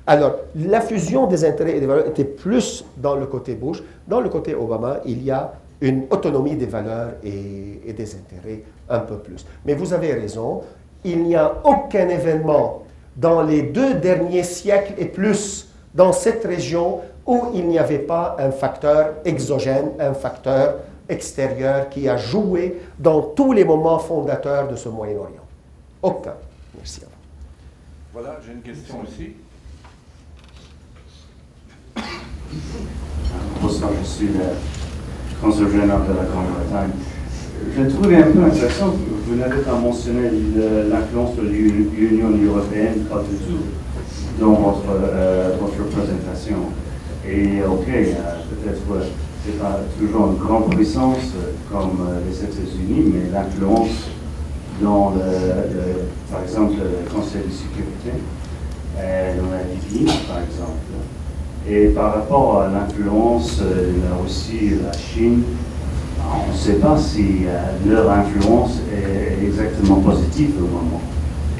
Alors, 0.07 0.37
la 0.55 0.81
fusion 0.81 1.27
des 1.27 1.45
intérêts 1.45 1.77
et 1.77 1.81
des 1.81 1.87
valeurs 1.87 2.07
était 2.07 2.25
plus 2.25 2.85
dans 2.97 3.17
le 3.17 3.27
côté 3.27 3.55
Bush. 3.55 3.83
Dans 4.07 4.21
le 4.21 4.29
côté 4.29 4.55
Obama, 4.55 5.01
il 5.05 5.25
y 5.25 5.31
a 5.31 5.53
une 5.81 6.05
autonomie 6.11 6.57
des 6.57 6.67
valeurs 6.67 7.13
et 7.25 7.93
des 7.93 8.15
intérêts 8.15 8.63
un 8.89 9.01
peu 9.01 9.17
plus. 9.17 9.45
Mais 9.65 9.75
vous 9.75 9.93
avez 9.93 10.13
raison, 10.13 10.63
il 11.05 11.25
n'y 11.25 11.37
a 11.37 11.55
aucun 11.65 12.09
événement 12.09 12.83
dans 13.17 13.43
les 13.43 13.63
deux 13.63 13.95
derniers 13.95 14.45
siècles 14.45 14.95
et 14.99 15.07
plus 15.07 15.69
dans 15.95 16.13
cette 16.13 16.45
région 16.45 17.01
où 17.27 17.47
il 17.55 17.67
n'y 17.67 17.79
avait 17.79 17.99
pas 17.99 18.37
un 18.39 18.51
facteur 18.51 19.15
exogène, 19.25 19.91
un 19.99 20.15
facteur 20.15 20.77
extérieur 21.09 21.89
qui 21.89 22.09
a 22.09 22.17
joué 22.17 22.81
dans 22.99 23.23
tous 23.23 23.53
les 23.53 23.65
moments 23.65 23.99
fondateurs 23.99 24.69
de 24.69 24.77
ce 24.77 24.89
Moyen-Orient. 24.89 25.45
Aucun. 26.03 26.35
Merci 26.77 27.01
à 27.03 27.07
vous. 27.07 27.11
Voilà, 28.13 28.39
j'ai 28.45 28.53
une 28.53 28.63
question 28.63 29.01
aussi. 29.03 29.33
Bonsoir, 33.61 33.91
je 34.01 34.07
suis 34.07 34.29
le 34.29 34.45
consul 35.41 35.71
général 35.71 36.03
de 36.07 36.13
la 36.13 36.25
Grande-Bretagne. 36.25 36.91
Je 37.77 37.83
trouve 37.91 38.13
un 38.13 38.23
peu 38.23 38.43
intéressant 38.45 38.93
que 38.93 39.31
vous 39.31 39.37
n'avez 39.37 39.63
pas 39.63 39.77
mentionné 39.79 40.31
l'influence 40.91 41.37
de 41.37 41.43
l'Union 41.43 42.31
européenne, 42.47 43.05
pas 43.11 43.23
du 43.23 43.37
tout, 43.37 43.61
dans 44.41 44.53
votre, 44.53 44.85
euh, 44.91 45.57
votre 45.61 45.89
présentation. 45.91 46.57
Et 47.29 47.63
ok, 47.67 47.89
euh, 47.89 48.13
peut-être 48.51 48.81
que 48.87 49.05
ce 49.05 49.51
n'est 49.51 49.59
pas 49.59 49.81
toujours 49.99 50.33
une 50.33 50.39
grande 50.39 50.75
puissance 50.75 51.33
euh, 51.37 51.53
comme 51.71 52.07
les 52.29 52.39
États-Unis, 52.39 53.13
mais 53.13 53.31
l'influence 53.33 54.09
dans, 54.81 55.11
le, 55.11 56.31
par 56.31 56.43
exemple, 56.43 56.75
le 56.77 57.11
Conseil 57.11 57.43
de 57.47 57.53
sécurité, 57.53 58.23
dans 58.97 59.51
la 59.51 59.63
Libye, 59.65 60.05
par 60.29 60.39
exemple. 60.41 60.87
Et 61.69 61.89
par 61.89 62.15
rapport 62.15 62.61
à 62.61 62.69
l'influence 62.69 63.59
de 63.59 64.09
la 64.09 64.23
Russie 64.23 64.73
la 64.85 64.93
Chine, 64.93 65.43
on 66.33 66.53
ne 66.53 66.57
sait 66.57 66.75
pas 66.75 66.97
si 66.99 67.47
leur 67.87 68.11
influence 68.11 68.79
est 68.93 69.45
exactement 69.45 69.97
positive 69.97 70.55
au 70.59 70.67
moment. 70.67 71.01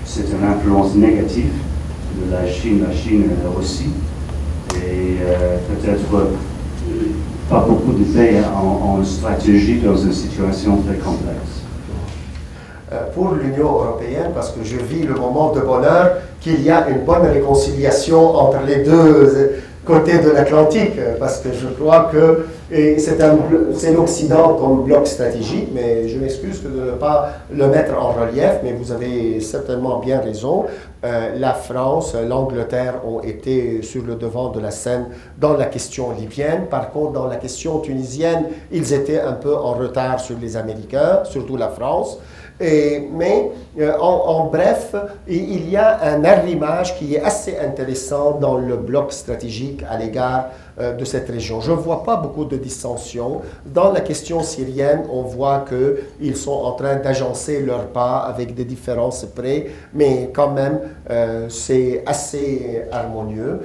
C'est 0.05 0.25
une 0.31 0.45
influence 0.45 0.95
négative 0.95 1.53
de 2.17 2.33
la 2.33 2.47
Chine, 2.47 2.85
la 2.89 2.95
Chine 2.95 3.25
et 3.25 3.45
la 3.45 3.51
Russie. 3.57 3.91
Et 4.75 5.17
euh, 5.23 5.59
peut-être 5.69 6.31
pas 7.49 7.65
beaucoup 7.67 7.93
de 7.93 8.05
pays 8.05 8.39
en, 8.55 9.03
stratégie 9.05 9.81
dans 9.81 9.97
une 9.97 10.13
situation 10.13 10.79
très 10.79 10.97
complexe. 10.97 11.63
Euh, 12.93 13.05
pour 13.15 13.35
l'Union 13.35 13.67
européenne, 13.67 14.31
parce 14.35 14.51
que 14.51 14.63
je 14.63 14.77
vis 14.77 15.03
le 15.03 15.15
moment 15.15 15.53
de 15.53 15.61
bonheur 15.61 16.13
qu'il 16.41 16.63
y 16.63 16.71
a 16.71 16.89
une 16.89 17.05
bonne 17.05 17.27
réconciliation 17.27 18.37
entre 18.37 18.59
les 18.67 18.85
deux 18.85 19.57
côté 19.85 20.19
de 20.19 20.31
l'Atlantique, 20.31 20.99
parce 21.21 21.39
que 21.39 21.49
je 21.53 21.69
crois 21.69 22.11
que 22.13 22.47
c'est 22.69 23.93
l'Occident 23.93 24.55
comme 24.55 24.85
bloc 24.85 25.07
stratégique, 25.07 25.69
mais 25.73 26.09
je 26.09 26.19
m'excuse 26.19 26.63
de 26.65 26.69
ne 26.69 26.91
pas 26.93 27.31
le 27.53 27.69
mettre 27.69 27.97
en 27.97 28.11
relief, 28.11 28.61
mais 28.65 28.73
vous 28.73 28.91
avez 28.91 29.41
certainement 29.41 30.01
bien 30.01 30.21
raison. 30.21 30.65
Euh, 31.05 31.37
la 31.39 31.55
France, 31.55 32.17
l'Angleterre 32.29 33.03
ont 33.07 33.21
été 33.21 33.83
sur 33.83 34.03
le 34.03 34.17
devant 34.17 34.49
de 34.49 34.59
la 34.59 34.73
scène 34.73 35.07
dans 35.39 35.53
la 35.53 35.67
question 35.67 36.11
libyenne. 36.11 36.67
Par 36.69 36.91
contre, 36.91 37.13
dans 37.13 37.27
la 37.27 37.37
question 37.37 37.79
tunisienne, 37.79 38.47
ils 38.73 38.93
étaient 38.93 39.21
un 39.21 39.35
peu 39.35 39.55
en 39.55 39.75
retard 39.75 40.19
sur 40.19 40.37
les 40.41 40.57
Américains, 40.57 41.21
surtout 41.25 41.57
la 41.57 41.69
France. 41.69 42.19
Mais 42.61 43.51
euh, 43.79 43.99
en, 43.99 44.47
bref, 44.47 44.95
il 45.29 45.69
y 45.69 45.77
a 45.77 46.03
un 46.03 46.25
arrimage 46.25 46.99
qui 46.99 47.15
est 47.15 47.21
assez 47.21 47.59
intéressant 47.59 48.39
dans 48.41 48.57
le 48.57 48.77
bloc 48.77 49.13
stratégique 49.13 49.83
à 49.89 49.99
l'égard 49.99 50.47
euh, 50.81 50.95
de 50.95 51.05
cette 51.05 51.29
région. 51.29 51.61
Je 51.61 51.73
ne 51.73 51.77
vois 51.77 52.03
pas 52.03 52.17
beaucoup 52.17 52.47
de 52.47 52.57
dissensions. 52.57 53.43
Dans 53.67 53.93
la 53.93 54.01
question 54.01 54.43
syrienne, 54.43 55.03
on 55.13 55.23
voit 55.23 55.67
qu'ils 55.69 56.37
sont 56.37 56.53
en 56.53 56.73
train 56.73 56.97
d'agencer 56.97 57.61
leur 57.61 57.89
pas 57.89 58.19
avec 58.21 58.55
des 58.55 58.65
différences 58.65 59.27
près, 59.27 59.67
mais 59.93 60.31
quand 60.33 60.53
même, 60.53 60.81
euh, 61.11 61.49
c'est 61.51 62.03
assez 62.07 62.83
harmonieux. 62.91 63.61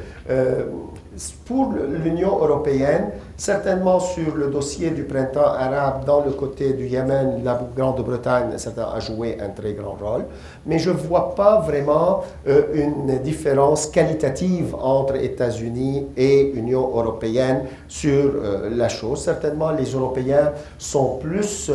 Pour 1.45 1.73
l'Union 2.03 2.37
européenne, 2.39 3.11
Certainement 3.41 3.99
sur 3.99 4.35
le 4.35 4.51
dossier 4.51 4.91
du 4.91 5.01
printemps 5.01 5.41
arabe, 5.41 6.05
dans 6.05 6.23
le 6.23 6.29
côté 6.29 6.73
du 6.73 6.85
Yémen, 6.85 7.41
la 7.43 7.59
Grande-Bretagne 7.75 8.49
a 8.77 8.99
joué 8.99 9.39
un 9.41 9.49
très 9.49 9.73
grand 9.73 9.97
rôle, 9.99 10.25
mais 10.67 10.77
je 10.77 10.91
ne 10.91 10.95
vois 10.95 11.33
pas 11.33 11.59
vraiment 11.59 12.21
euh, 12.47 12.65
une 12.75 13.17
différence 13.23 13.87
qualitative 13.87 14.75
entre 14.75 15.15
États-Unis 15.15 16.05
et 16.15 16.51
Union 16.53 16.81
européenne 16.95 17.63
sur 17.87 18.11
euh, 18.35 18.69
la 18.69 18.89
chose. 18.89 19.23
Certainement, 19.23 19.71
les 19.71 19.91
Européens 19.91 20.51
sont 20.77 21.17
plus, 21.17 21.71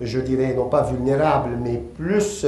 je 0.00 0.20
dirais, 0.20 0.54
non 0.54 0.68
pas 0.68 0.82
vulnérables, 0.82 1.58
mais 1.60 1.82
plus 1.96 2.46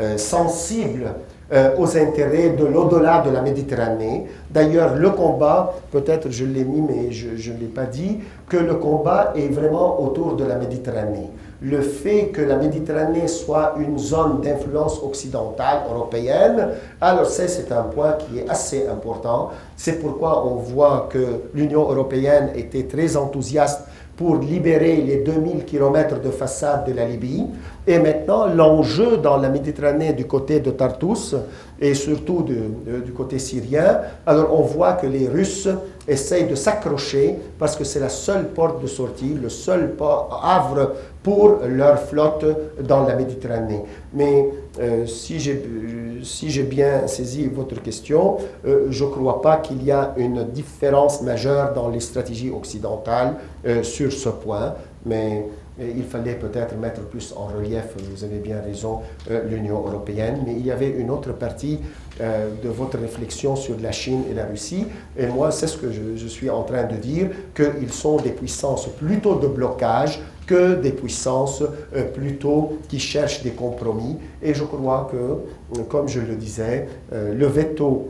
euh, 0.00 0.16
sensibles 0.16 1.12
euh, 1.52 1.76
aux 1.76 1.96
intérêts 1.98 2.50
de 2.50 2.64
l'au-delà 2.64 3.20
de 3.20 3.30
la 3.30 3.42
Méditerranée. 3.42 4.26
D'ailleurs, 4.50 4.94
le 4.96 5.10
combat, 5.10 5.74
peut-être 5.90 6.30
je 6.30 6.44
l'ai 6.44 6.64
mis, 6.64 6.80
mais 6.80 7.12
je 7.12 7.52
ne 7.52 7.58
l'ai 7.58 7.66
pas 7.66 7.84
dit, 7.84 8.20
que 8.48 8.56
le 8.56 8.74
combat 8.76 9.32
est 9.36 9.48
vraiment 9.48 10.00
autour 10.02 10.36
de 10.36 10.44
la 10.44 10.56
Méditerranée. 10.56 11.28
Le 11.60 11.80
fait 11.80 12.28
que 12.28 12.40
la 12.40 12.56
Méditerranée 12.56 13.28
soit 13.28 13.74
une 13.78 13.96
zone 13.96 14.40
d'influence 14.40 15.00
occidentale, 15.02 15.82
européenne, 15.88 16.70
alors 17.00 17.26
c'est 17.26 17.70
un 17.70 17.82
point 17.82 18.12
qui 18.12 18.40
est 18.40 18.48
assez 18.48 18.88
important. 18.88 19.50
C'est 19.76 20.00
pourquoi 20.00 20.44
on 20.44 20.56
voit 20.56 21.08
que 21.08 21.42
l'Union 21.54 21.82
européenne 21.82 22.50
était 22.56 22.84
très 22.84 23.16
enthousiaste 23.16 23.82
pour 24.22 24.36
libérer 24.36 24.98
les 24.98 25.16
2000 25.16 25.64
km 25.64 26.20
de 26.20 26.30
façade 26.30 26.86
de 26.86 26.92
la 26.92 27.06
Libye. 27.06 27.44
Et 27.88 27.98
maintenant, 27.98 28.46
l'enjeu 28.46 29.16
dans 29.16 29.36
la 29.36 29.48
Méditerranée 29.48 30.12
du 30.12 30.26
côté 30.26 30.60
de 30.60 30.70
Tartus 30.70 31.34
et 31.80 31.94
surtout 31.94 32.42
du 32.42 33.10
côté 33.12 33.40
syrien, 33.40 33.98
alors 34.24 34.56
on 34.56 34.62
voit 34.62 34.92
que 34.92 35.08
les 35.08 35.26
Russes 35.26 35.68
essayent 36.06 36.46
de 36.46 36.54
s'accrocher 36.54 37.34
parce 37.58 37.74
que 37.74 37.82
c'est 37.82 37.98
la 37.98 38.08
seule 38.08 38.46
porte 38.50 38.80
de 38.80 38.86
sortie, 38.86 39.36
le 39.42 39.48
seul 39.48 39.96
havre 40.00 40.92
pour 41.24 41.58
leur 41.68 41.98
flotte 41.98 42.44
dans 42.80 43.04
la 43.04 43.16
Méditerranée. 43.16 43.82
Mais 44.14 44.50
euh, 44.80 45.06
si 45.06 45.38
j'ai 45.38 46.62
bien 46.62 47.06
saisi 47.06 47.46
votre 47.46 47.80
question, 47.82 48.38
euh, 48.66 48.86
je 48.90 49.04
ne 49.04 49.10
crois 49.10 49.42
pas 49.42 49.58
qu'il 49.58 49.82
y 49.84 49.90
a 49.90 50.14
une 50.16 50.44
différence 50.44 51.22
majeure 51.22 51.74
dans 51.74 51.88
les 51.88 52.00
stratégies 52.00 52.50
occidentales 52.50 53.34
euh, 53.66 53.82
sur 53.82 54.12
ce 54.12 54.30
point, 54.30 54.74
mais 55.04 55.46
il 55.80 56.04
fallait 56.04 56.34
peut-être 56.34 56.76
mettre 56.76 57.00
plus 57.02 57.34
en 57.36 57.46
relief, 57.46 57.84
vous 58.10 58.24
avez 58.24 58.38
bien 58.38 58.60
raison, 58.60 59.00
euh, 59.30 59.42
l'Union 59.48 59.78
européenne, 59.86 60.42
mais 60.46 60.52
il 60.52 60.66
y 60.66 60.70
avait 60.70 60.90
une 60.90 61.10
autre 61.10 61.32
partie 61.32 61.78
euh, 62.20 62.48
de 62.62 62.68
votre 62.68 62.98
réflexion 62.98 63.56
sur 63.56 63.76
la 63.80 63.92
Chine 63.92 64.24
et 64.30 64.34
la 64.34 64.44
Russie, 64.44 64.86
et 65.16 65.26
moi 65.26 65.50
c'est 65.50 65.66
ce 65.66 65.78
que 65.78 65.90
je, 65.90 66.26
suis 66.26 66.50
en 66.50 66.62
train 66.62 66.84
de 66.84 66.96
dire, 66.96 67.30
qu'ils 67.54 67.92
sont 67.92 68.16
des 68.16 68.30
puissances 68.30 68.86
plutôt 68.88 69.36
de 69.36 69.46
blocage 69.46 70.20
que 70.46 70.74
des 70.74 70.92
puissances 70.92 71.62
euh, 71.62 72.04
plutôt 72.04 72.78
qui 72.88 72.98
cherchent 72.98 73.42
des 73.42 73.52
compromis, 73.52 74.18
et 74.42 74.54
je 74.54 74.64
crois 74.64 75.08
que, 75.10 75.82
comme 75.82 76.08
je 76.08 76.20
le 76.20 76.34
disais, 76.36 76.88
le 77.12 77.46
veto 77.46 78.08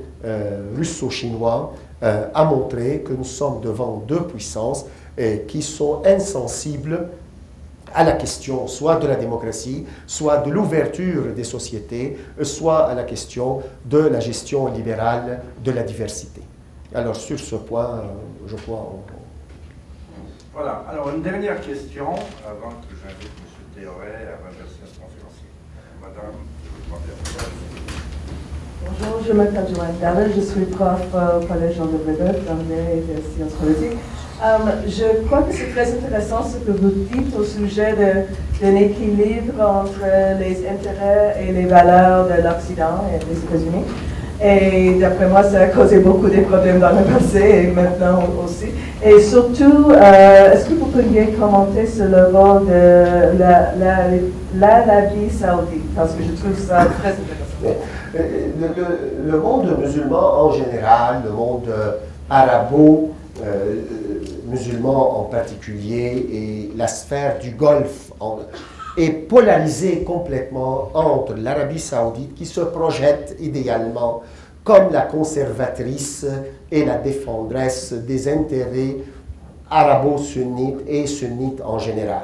russo-chinois 0.77 1.75
a 2.01 2.45
montré 2.45 3.01
que 3.01 3.13
nous 3.13 3.25
sommes 3.25 3.61
devant 3.61 4.03
deux 4.07 4.23
puissances 4.23 4.87
qui 5.47 5.63
sont 5.63 6.03
insensibles 6.05 7.09
à 7.95 8.05
la 8.05 8.13
question 8.13 8.67
soit 8.67 8.97
de 8.97 9.07
la 9.07 9.17
démocratie, 9.17 9.85
soit 10.07 10.39
de 10.39 10.51
l'ouverture 10.51 11.35
des 11.35 11.45
sociétés, 11.45 12.17
soit 12.43 12.87
à 12.87 12.95
la 12.95 13.05
question 13.05 13.61
de 13.85 13.99
la 13.99 14.21
gestion 14.21 14.73
libérale 14.73 15.43
de 15.63 15.71
la 15.71 15.83
diversité. 15.83 16.41
Alors 16.95 17.17
sur 17.17 17.39
ce 17.39 17.57
point, 17.57 18.03
je 18.47 18.57
crois... 18.57 18.95
Voilà, 20.55 20.85
alors 20.91 21.09
une 21.09 21.23
dernière 21.23 21.59
question 21.63 22.13
avant 22.45 22.77
que 22.85 22.93
j'invite 23.01 23.33
M. 23.41 23.75
Théoret 23.75 24.29
à 24.29 24.37
renverser 24.45 24.85
ce 24.85 25.01
conférencier. 25.01 25.49
Madame, 25.99 26.37
je 26.69 26.93
Bonjour, 28.85 29.25
je 29.27 29.33
m'appelle 29.33 29.75
Joanne 29.75 29.97
David, 29.99 30.35
je 30.37 30.41
suis 30.43 30.67
prof 30.67 31.01
au 31.15 31.47
Collège 31.47 31.77
Jean 31.77 31.87
de 31.87 31.97
Brébeuf, 31.97 32.45
d'anglais 32.45 32.99
et 32.99 33.01
de 33.01 33.23
sciences 33.35 33.55
politiques. 33.55 33.99
Um, 34.45 34.71
je 34.87 35.25
crois 35.27 35.45
que 35.45 35.55
c'est 35.55 35.71
très 35.71 35.91
intéressant 35.91 36.45
ce 36.45 36.59
que 36.59 36.73
vous 36.73 36.91
dites 36.91 37.35
au 37.35 37.45
sujet 37.45 37.95
d'un 38.61 38.77
équilibre 38.77 39.59
entre 39.59 40.05
les 40.39 40.69
intérêts 40.69 41.47
et 41.49 41.53
les 41.53 41.65
valeurs 41.65 42.27
de 42.27 42.43
l'Occident 42.43 43.07
et 43.15 43.25
des 43.25 43.39
États-Unis. 43.39 43.85
Et 44.45 44.95
d'après 44.99 45.29
moi, 45.29 45.45
ça 45.45 45.61
a 45.61 45.67
causé 45.67 45.99
beaucoup 46.01 46.29
de 46.29 46.41
problèmes 46.41 46.81
dans 46.81 46.91
le 46.91 47.05
passé 47.05 47.65
et 47.65 47.67
maintenant 47.69 48.25
aussi. 48.45 48.67
Et 49.05 49.21
surtout, 49.21 49.91
euh, 49.91 50.53
est-ce 50.53 50.69
que 50.69 50.75
vous 50.75 50.87
pourriez 50.87 51.27
commenter 51.39 51.87
sur 51.87 52.07
le 52.07 52.27
rôle 52.27 52.67
de 52.67 54.59
l'Arabie 54.59 55.31
saoudite? 55.31 55.95
Parce 55.95 56.13
que 56.15 56.25
je 56.25 56.33
trouve 56.41 56.59
ça 56.59 56.87
très 57.01 57.11
intéressant. 57.11 57.81
Le, 58.15 59.31
le, 59.31 59.39
monde 59.39 59.77
musulman 59.79 60.45
en 60.45 60.53
général, 60.53 61.23
le 61.25 61.31
monde 61.31 61.69
euh, 63.45 63.77
musulman 64.47 65.21
en 65.21 65.25
particulier, 65.25 66.27
et 66.33 66.73
la 66.77 66.89
sphère 66.89 67.39
du 67.39 67.53
Golfe 67.53 68.11
est 68.97 69.11
polarisé 69.11 70.03
complètement 70.05 70.91
entre 70.95 71.35
l'Arabie 71.35 71.79
saoudite 71.79 72.35
qui 72.35 72.45
se 72.45 72.61
projette 72.61 73.37
idéalement 73.41 74.23
comme 74.65 74.93
la 74.93 75.03
conservatrice 75.03 76.27
et 76.71 76.85
la 76.85 76.99
défendresse 76.99 77.93
des 77.93 78.29
intérêts 78.29 78.97
arabo-sunnites 79.71 80.81
et 80.87 81.07
sunnites 81.07 81.61
en 81.65 81.79
général. 81.79 82.23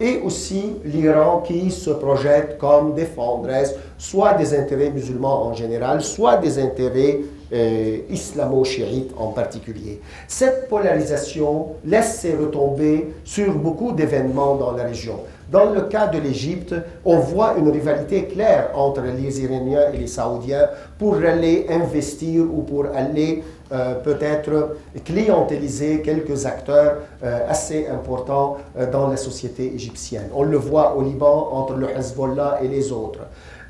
Et 0.00 0.20
aussi 0.24 0.72
l'Iran 0.84 1.42
qui 1.46 1.70
se 1.70 1.90
projette 1.90 2.58
comme 2.58 2.94
défendresse 2.94 3.74
soit 3.96 4.34
des 4.34 4.58
intérêts 4.58 4.90
musulmans 4.90 5.46
en 5.46 5.54
général, 5.54 6.02
soit 6.02 6.36
des 6.38 6.58
intérêts 6.58 7.20
euh, 7.52 7.98
islamo-chiites 8.10 9.12
en 9.16 9.28
particulier. 9.28 10.00
Cette 10.26 10.68
polarisation 10.68 11.76
laisse 11.84 12.18
ses 12.18 12.34
retombées 12.34 13.14
sur 13.22 13.54
beaucoup 13.54 13.92
d'événements 13.92 14.56
dans 14.56 14.72
la 14.72 14.84
région. 14.84 15.20
Dans 15.54 15.70
le 15.70 15.82
cas 15.82 16.08
de 16.08 16.18
l'Égypte, 16.18 16.74
on 17.04 17.18
voit 17.20 17.54
une 17.56 17.70
rivalité 17.70 18.24
claire 18.24 18.70
entre 18.74 19.02
les 19.02 19.40
Iraniens 19.40 19.92
et 19.92 19.98
les 19.98 20.08
Saoudiens 20.08 20.68
pour 20.98 21.14
aller 21.14 21.66
investir 21.70 22.42
ou 22.42 22.62
pour 22.62 22.86
aller 22.92 23.44
euh, 23.70 23.94
peut-être 24.02 24.78
clientéliser 25.04 26.02
quelques 26.02 26.44
acteurs 26.44 26.96
euh, 27.22 27.48
assez 27.48 27.86
importants 27.86 28.56
euh, 28.76 28.90
dans 28.90 29.06
la 29.06 29.16
société 29.16 29.72
égyptienne. 29.72 30.28
On 30.34 30.42
le 30.42 30.56
voit 30.56 30.96
au 30.96 31.02
Liban 31.02 31.50
entre 31.52 31.74
le 31.74 31.88
Hezbollah 31.88 32.58
et 32.60 32.66
les 32.66 32.90
autres. 32.90 33.20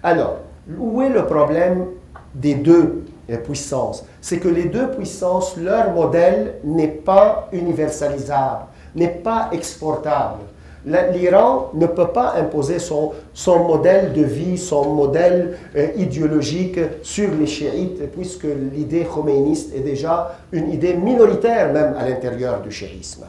Alors, 0.02 0.39
où 0.78 1.02
est 1.02 1.11
le 1.11 1.27
problème 1.27 1.89
des 2.35 2.55
deux 2.55 3.05
puissances? 3.44 4.06
C'est 4.23 4.39
que 4.39 4.48
les 4.48 4.70
deux 4.70 4.90
puissances, 4.90 5.59
leur 5.59 5.93
modèle 5.93 6.55
n'est 6.65 6.89
pas 6.89 7.51
universalisable, 7.52 8.69
n'est 8.97 9.20
pas 9.23 9.51
exportable. 9.52 10.44
L'Iran 10.86 11.70
ne 11.74 11.86
peut 11.86 12.09
pas 12.09 12.35
imposer 12.36 12.78
son, 12.78 13.12
modèle 13.47 14.12
de 14.12 14.23
vie, 14.23 14.59
son 14.59 14.93
modèle 14.94 15.56
euh, 15.77 15.89
idéologique 15.97 16.78
sur 17.02 17.31
les 17.39 17.47
chiites, 17.47 18.11
puisque 18.12 18.47
l'idée 18.73 19.05
khoméiniste 19.05 19.74
est 19.74 19.81
déjà 19.81 20.36
une 20.52 20.70
idée 20.70 20.94
minoritaire 20.94 21.73
même 21.73 21.94
à 21.98 22.06
l'intérieur 22.06 22.61
du 22.61 22.70
chiisme. 22.70 23.24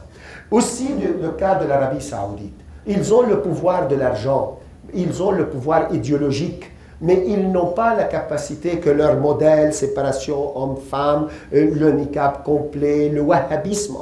Aussi 0.50 0.88
le 1.22 1.30
cas 1.30 1.54
de 1.54 1.66
l'Arabie 1.66 2.02
saoudite. 2.02 2.60
Ils 2.86 3.12
ont 3.14 3.22
le 3.22 3.40
pouvoir 3.40 3.88
de 3.88 3.96
l'argent, 3.96 4.58
ils 4.94 5.22
ont 5.22 5.30
le 5.30 5.48
pouvoir 5.48 5.92
idéologique 5.94 6.70
mais 7.00 7.24
ils 7.26 7.50
n'ont 7.50 7.72
pas 7.72 7.94
la 7.94 8.04
capacité 8.04 8.78
que 8.78 8.90
leur 8.90 9.16
modèle, 9.16 9.72
séparation 9.74 10.56
homme-femme, 10.56 11.28
euh, 11.54 11.70
le 11.74 11.92
niqab 11.92 12.42
complet, 12.42 13.08
le 13.08 13.20
wahhabisme 13.20 13.96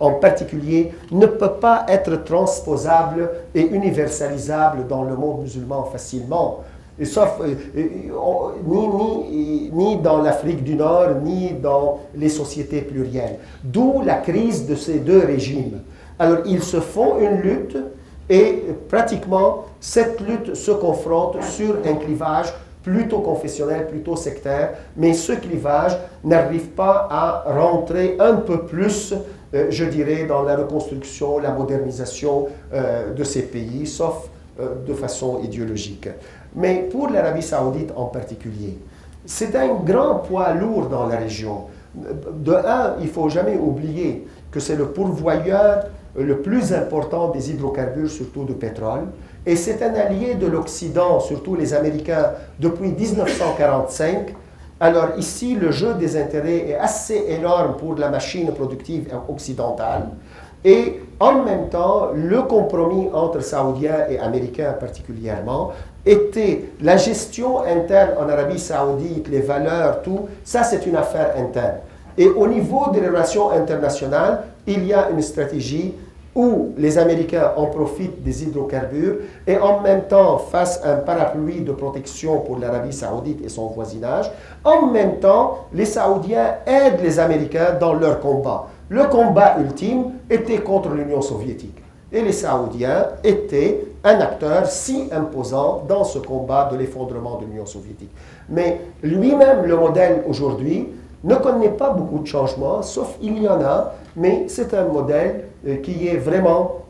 en, 0.00 0.10
particulier, 0.12 0.92
ne 1.10 1.26
peut 1.26 1.54
pas 1.60 1.84
être 1.88 2.24
transposable 2.24 3.30
et 3.54 3.62
universalisable 3.62 4.86
dans 4.88 5.04
le 5.04 5.14
monde 5.14 5.42
musulman 5.42 5.84
facilement. 5.84 6.60
sauf 7.04 7.38
euh, 7.40 7.54
euh, 7.76 7.82
ni, 8.66 8.88
ni, 8.88 9.70
ni 9.72 9.96
dans 9.96 10.22
l'Afrique 10.22 10.64
du 10.64 10.74
Nord, 10.74 11.16
ni 11.22 11.52
dans 11.52 12.00
les 12.14 12.28
sociétés 12.30 12.80
plurielles. 12.80 13.38
D'où 13.62 14.02
la 14.04 14.14
crise 14.14 14.66
de 14.66 14.74
ces 14.74 14.98
deux 15.00 15.24
régimes. 15.24 15.80
Alors, 16.18 16.38
ils 16.46 16.62
se 16.62 16.80
font 16.80 17.20
une 17.20 17.40
lutte 17.40 17.76
et 18.28 18.64
pratiquement, 18.88 19.64
cette 19.80 20.20
lutte 20.20 20.54
se 20.54 20.70
confronte 20.70 21.42
sur 21.42 21.76
un 21.84 21.94
clivage 21.94 22.52
plutôt 22.82 23.20
confessionnel, 23.20 23.86
plutôt 23.86 24.16
sectaire, 24.16 24.74
mais 24.96 25.12
ce 25.12 25.32
clivage 25.32 25.96
n'arrive 26.24 26.68
pas 26.68 27.08
à 27.10 27.44
rentrer 27.52 28.16
un 28.18 28.36
peu 28.36 28.64
plus, 28.64 29.14
euh, 29.54 29.66
je 29.70 29.84
dirais, 29.84 30.24
dans 30.24 30.42
la 30.42 30.56
reconstruction, 30.56 31.38
la 31.38 31.52
modernisation 31.52 32.46
euh, 32.72 33.12
de 33.12 33.24
ces 33.24 33.42
pays, 33.42 33.86
sauf 33.86 34.28
euh, 34.58 34.74
de 34.86 34.94
façon 34.94 35.40
idéologique. 35.42 36.08
Mais 36.54 36.88
pour 36.90 37.10
l'Arabie 37.10 37.42
saoudite 37.42 37.92
en 37.94 38.06
particulier, 38.06 38.78
c'est 39.26 39.54
un 39.54 39.74
grand 39.74 40.16
poids 40.16 40.54
lourd 40.54 40.86
dans 40.86 41.06
la 41.06 41.16
région. 41.16 41.64
De 41.94 42.52
un, 42.52 42.94
il 43.00 43.06
ne 43.06 43.10
faut 43.10 43.28
jamais 43.28 43.56
oublier 43.56 44.26
que 44.50 44.60
c'est 44.60 44.76
le 44.76 44.86
pourvoyeur 44.86 45.84
le 46.16 46.40
plus 46.40 46.72
important 46.72 47.28
des 47.30 47.50
hydrocarbures, 47.50 48.10
surtout 48.10 48.44
de 48.44 48.54
pétrole. 48.54 49.06
Et 49.48 49.56
c'est 49.56 49.82
un 49.82 49.94
allié 49.94 50.34
de 50.34 50.46
l'Occident, 50.46 51.20
surtout 51.20 51.54
les 51.54 51.72
Américains, 51.72 52.32
depuis 52.60 52.90
1945. 52.90 54.34
Alors 54.78 55.16
ici, 55.16 55.54
le 55.54 55.70
jeu 55.70 55.94
des 55.94 56.18
intérêts 56.20 56.68
est 56.68 56.74
assez 56.74 57.24
énorme 57.28 57.76
pour 57.78 57.94
la 57.94 58.10
machine 58.10 58.52
productive 58.52 59.06
occidentale. 59.26 60.08
Et 60.62 61.00
en 61.18 61.44
même 61.44 61.70
temps, 61.70 62.10
le 62.14 62.42
compromis 62.42 63.08
entre 63.14 63.40
Saoudiens 63.40 64.06
et 64.10 64.18
Américains 64.18 64.74
particulièrement 64.78 65.72
était 66.04 66.64
la 66.82 66.98
gestion 66.98 67.62
interne 67.62 68.18
en 68.20 68.28
Arabie 68.28 68.58
saoudite, 68.58 69.28
les 69.28 69.40
valeurs, 69.40 70.02
tout, 70.02 70.28
ça 70.44 70.62
c'est 70.62 70.84
une 70.84 70.96
affaire 70.96 71.32
interne. 71.38 71.78
Et 72.18 72.28
au 72.28 72.46
niveau 72.46 72.90
des 72.92 73.00
relations 73.00 73.50
internationales, 73.50 74.42
il 74.66 74.84
y 74.84 74.92
a 74.92 75.08
une 75.08 75.22
stratégie 75.22 75.94
où 76.38 76.72
les 76.78 76.98
Américains 76.98 77.50
en 77.56 77.66
profitent 77.66 78.22
des 78.22 78.44
hydrocarbures 78.44 79.16
et 79.44 79.58
en 79.58 79.80
même 79.80 80.02
temps 80.02 80.38
fassent 80.38 80.80
un 80.84 80.94
parapluie 80.94 81.62
de 81.62 81.72
protection 81.72 82.38
pour 82.42 82.58
l'Arabie 82.58 82.92
saoudite 82.92 83.44
et 83.44 83.48
son 83.48 83.66
voisinage. 83.66 84.30
En 84.64 84.86
même 84.86 85.18
temps, 85.18 85.66
les 85.74 85.84
Saoudiens 85.84 86.58
aident 86.64 87.00
les 87.02 87.18
Américains 87.18 87.76
dans 87.80 87.92
leur 87.92 88.20
combat. 88.20 88.68
Le 88.88 89.04
combat 89.06 89.56
ultime 89.58 90.12
était 90.30 90.58
contre 90.58 90.90
l'Union 90.90 91.20
soviétique. 91.20 91.82
Et 92.12 92.22
les 92.22 92.32
Saoudiens 92.32 93.08
étaient 93.24 93.80
un 94.04 94.20
acteur 94.20 94.64
si 94.66 95.08
imposant 95.10 95.82
dans 95.88 96.04
ce 96.04 96.20
combat 96.20 96.68
de 96.70 96.76
l'effondrement 96.76 97.38
de 97.38 97.46
l'Union 97.46 97.66
soviétique. 97.66 98.12
Mais 98.48 98.80
lui-même, 99.02 99.64
le 99.64 99.76
modèle 99.76 100.22
aujourd'hui, 100.28 100.88
ne 101.24 101.34
connaît 101.34 101.70
pas 101.70 101.90
beaucoup 101.90 102.20
de 102.20 102.26
changements, 102.28 102.80
sauf 102.82 103.16
il 103.20 103.42
y 103.42 103.48
en 103.48 103.60
a, 103.60 103.94
mais 104.14 104.44
c'est 104.46 104.72
un 104.72 104.84
modèle 104.84 105.47
qui 105.76 106.08
est 106.08 106.16
vraiment, 106.16 106.82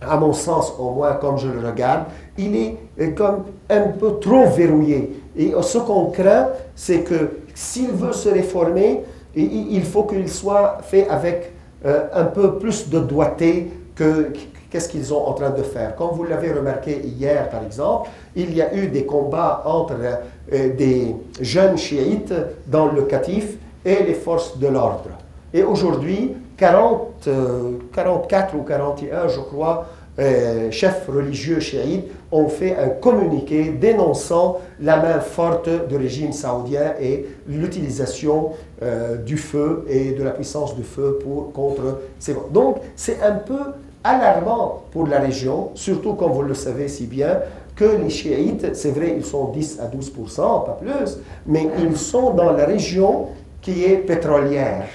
à 0.00 0.16
mon 0.16 0.32
sens 0.32 0.72
au 0.78 0.90
moins 0.90 1.14
comme 1.14 1.38
je 1.38 1.48
le 1.48 1.66
regarde, 1.66 2.04
il 2.36 2.56
est 2.56 2.76
euh, 3.00 3.10
comme 3.12 3.44
un 3.68 3.88
peu 3.88 4.18
trop 4.20 4.46
verrouillé. 4.46 5.22
Et 5.36 5.52
ce 5.62 5.78
qu'on 5.78 6.06
craint, 6.06 6.48
c'est 6.74 7.00
que 7.00 7.30
s'il 7.54 7.90
veut 7.90 8.12
se 8.12 8.28
réformer, 8.28 9.02
il 9.34 9.82
faut 9.84 10.04
qu'il 10.04 10.28
soit 10.28 10.78
fait 10.82 11.08
avec 11.08 11.52
euh, 11.84 12.06
un 12.12 12.24
peu 12.24 12.58
plus 12.58 12.88
de 12.88 12.98
doigté 12.98 13.70
que 13.94 14.32
qu'est-ce 14.70 14.88
qu'ils 14.88 15.04
sont 15.04 15.16
en 15.16 15.32
train 15.32 15.50
de 15.50 15.62
faire. 15.62 15.94
Comme 15.94 16.10
vous 16.12 16.24
l'avez 16.24 16.52
remarqué 16.52 17.00
hier, 17.04 17.48
par 17.50 17.64
exemple, 17.64 18.10
il 18.34 18.54
y 18.54 18.62
a 18.62 18.74
eu 18.74 18.88
des 18.88 19.04
combats 19.04 19.62
entre 19.64 19.94
des 20.50 21.14
jeunes 21.40 21.78
chiites 21.78 22.34
dans 22.66 22.86
le 22.86 23.02
Katif 23.02 23.56
et 23.84 24.02
les 24.04 24.14
forces 24.14 24.58
de 24.58 24.66
l'ordre. 24.66 25.10
Et 25.52 25.62
aujourd'hui, 25.62 26.34
40, 26.58 27.28
44 27.92 28.54
euh, 28.54 28.58
ou 28.58 28.62
41, 28.62 29.28
je 29.28 29.40
crois, 29.40 29.86
euh, 30.18 30.72
chefs 30.72 31.06
religieux 31.06 31.60
chiites 31.60 32.06
ont 32.32 32.48
fait 32.48 32.76
un 32.76 32.88
communiqué 32.88 33.70
dénonçant 33.70 34.58
la 34.80 34.96
main 34.96 35.20
forte 35.20 35.70
du 35.86 35.96
régime 35.96 36.32
saoudien 36.32 36.94
et 37.00 37.26
l'utilisation 37.46 38.50
euh, 38.82 39.16
du 39.16 39.36
feu 39.36 39.84
et 39.88 40.10
de 40.10 40.24
la 40.24 40.32
puissance 40.32 40.74
du 40.74 40.82
feu 40.82 41.20
pour, 41.22 41.52
contre 41.52 42.00
ces... 42.18 42.34
Donc, 42.52 42.78
c'est 42.96 43.22
un 43.22 43.36
peu 43.36 43.60
alarmant 44.02 44.82
pour 44.90 45.06
la 45.06 45.20
région, 45.20 45.70
surtout 45.74 46.14
comme 46.14 46.32
vous 46.32 46.42
le 46.42 46.54
savez 46.54 46.88
si 46.88 47.06
bien, 47.06 47.38
que 47.76 47.84
les 47.84 48.10
chiites, 48.10 48.74
c'est 48.74 48.90
vrai, 48.90 49.14
ils 49.16 49.24
sont 49.24 49.52
10 49.52 49.78
à 49.80 49.86
12% 49.86 50.64
pas 50.66 50.78
plus, 50.80 51.18
mais 51.46 51.68
ils 51.78 51.96
sont 51.96 52.30
dans 52.32 52.50
la 52.50 52.64
région 52.64 53.26
qui 53.60 53.84
est 53.84 53.98
pétrolière. 53.98 54.88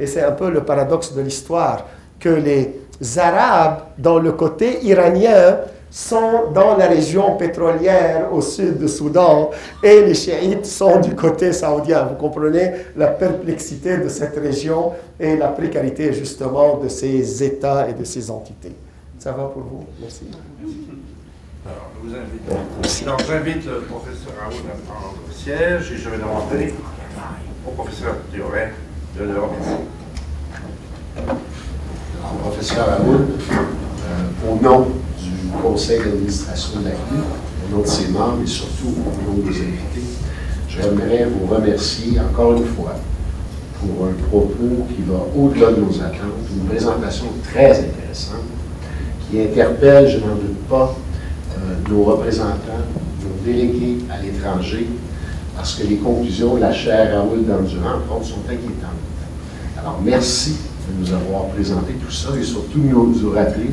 Et 0.00 0.06
c'est 0.06 0.22
un 0.22 0.32
peu 0.32 0.50
le 0.50 0.62
paradoxe 0.64 1.12
de 1.12 1.20
l'histoire, 1.20 1.86
que 2.18 2.30
les 2.30 2.80
Arabes, 3.18 3.82
dans 3.98 4.18
le 4.18 4.32
côté 4.32 4.84
iranien, 4.84 5.58
sont 5.90 6.50
dans 6.54 6.76
la 6.76 6.86
région 6.86 7.36
pétrolière 7.36 8.32
au 8.32 8.40
sud 8.40 8.78
du 8.78 8.86
Soudan 8.86 9.50
et 9.82 10.02
les 10.02 10.14
chiites 10.14 10.64
sont 10.64 11.00
du 11.00 11.16
côté 11.16 11.52
saoudien. 11.52 12.04
Vous 12.04 12.14
comprenez 12.14 12.72
la 12.96 13.08
perplexité 13.08 13.98
de 13.98 14.08
cette 14.08 14.36
région 14.36 14.92
et 15.18 15.36
la 15.36 15.48
précarité 15.48 16.12
justement 16.12 16.76
de 16.76 16.88
ces 16.88 17.42
États 17.42 17.88
et 17.88 17.94
de 17.94 18.04
ces 18.04 18.30
entités. 18.30 18.74
Ça 19.18 19.32
va 19.32 19.44
pour 19.44 19.62
vous? 19.62 19.84
Merci. 20.00 20.26
Alors, 21.66 21.90
je 21.94 22.08
vous 22.08 22.14
invite. 22.14 23.04
Donc, 23.04 23.20
j'invite 23.26 23.66
le 23.66 23.80
professeur 23.80 24.32
Raoul 24.40 24.54
à 24.72 24.92
prendre 24.92 25.16
siège 25.34 25.92
et 25.92 25.96
je 25.96 26.08
vais 26.08 26.18
demander 26.18 26.72
au 27.66 27.70
professeur 27.72 28.14
Théorène 28.32 28.70
de 29.18 29.24
le 29.24 29.40
remercier. 29.40 29.76
Professeur 32.42 32.86
Raoul, 32.86 33.26
euh, 33.50 34.50
au 34.50 34.62
nom 34.62 34.86
du 35.18 35.48
conseil 35.62 35.98
d'administration 35.98 36.80
de 36.80 36.84
la 36.86 36.90
au 36.90 37.76
nom 37.76 37.82
de 37.82 37.86
ses 37.86 38.08
membres 38.08 38.38
et 38.42 38.46
surtout 38.46 38.88
au 38.88 39.30
nom 39.30 39.38
des 39.38 39.56
invités, 39.56 40.06
j'aimerais 40.68 41.26
vous 41.26 41.52
remercier 41.52 42.18
encore 42.20 42.54
une 42.54 42.64
fois 42.64 42.94
pour 43.80 44.06
un 44.06 44.28
propos 44.28 44.86
qui 44.88 45.02
va 45.02 45.20
au-delà 45.36 45.72
de 45.72 45.80
nos 45.80 46.00
attentes, 46.00 46.48
une 46.54 46.68
présentation 46.68 47.26
très 47.50 47.70
intéressante 47.70 48.44
qui 49.30 49.40
interpelle, 49.40 50.08
je 50.08 50.18
n'en 50.18 50.34
doute 50.34 50.58
pas, 50.68 50.96
euh, 51.56 51.90
nos 51.90 52.04
représentants, 52.04 52.84
nos 53.22 53.44
délégués 53.44 53.98
à 54.10 54.20
l'étranger, 54.22 54.86
parce 55.56 55.74
que 55.74 55.86
les 55.86 55.96
conclusions 55.96 56.56
de 56.56 56.60
la 56.60 56.72
chaire 56.72 57.14
Raoul 57.14 57.44
d'Endurant, 57.44 58.22
sont 58.22 58.40
inquiétantes. 58.48 58.99
Alors, 59.80 59.98
merci 60.04 60.56
de 60.88 61.00
nous 61.00 61.14
avoir 61.14 61.46
présenté 61.46 61.94
tout 61.94 62.12
ça 62.12 62.28
et 62.38 62.44
surtout 62.44 62.80
nous, 62.80 63.14
nous 63.18 63.30
rappeler 63.32 63.70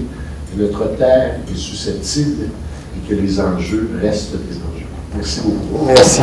que 0.55 0.61
notre 0.61 0.95
terre 0.95 1.35
est 1.51 1.57
susceptible 1.57 2.45
et 2.95 3.09
que 3.09 3.13
les 3.13 3.39
enjeux 3.41 3.89
restent 4.01 4.37
des 4.37 4.55
enjeux. 4.55 4.87
Merci 5.13 5.41
beaucoup. 5.41 5.85
Merci. 5.85 6.21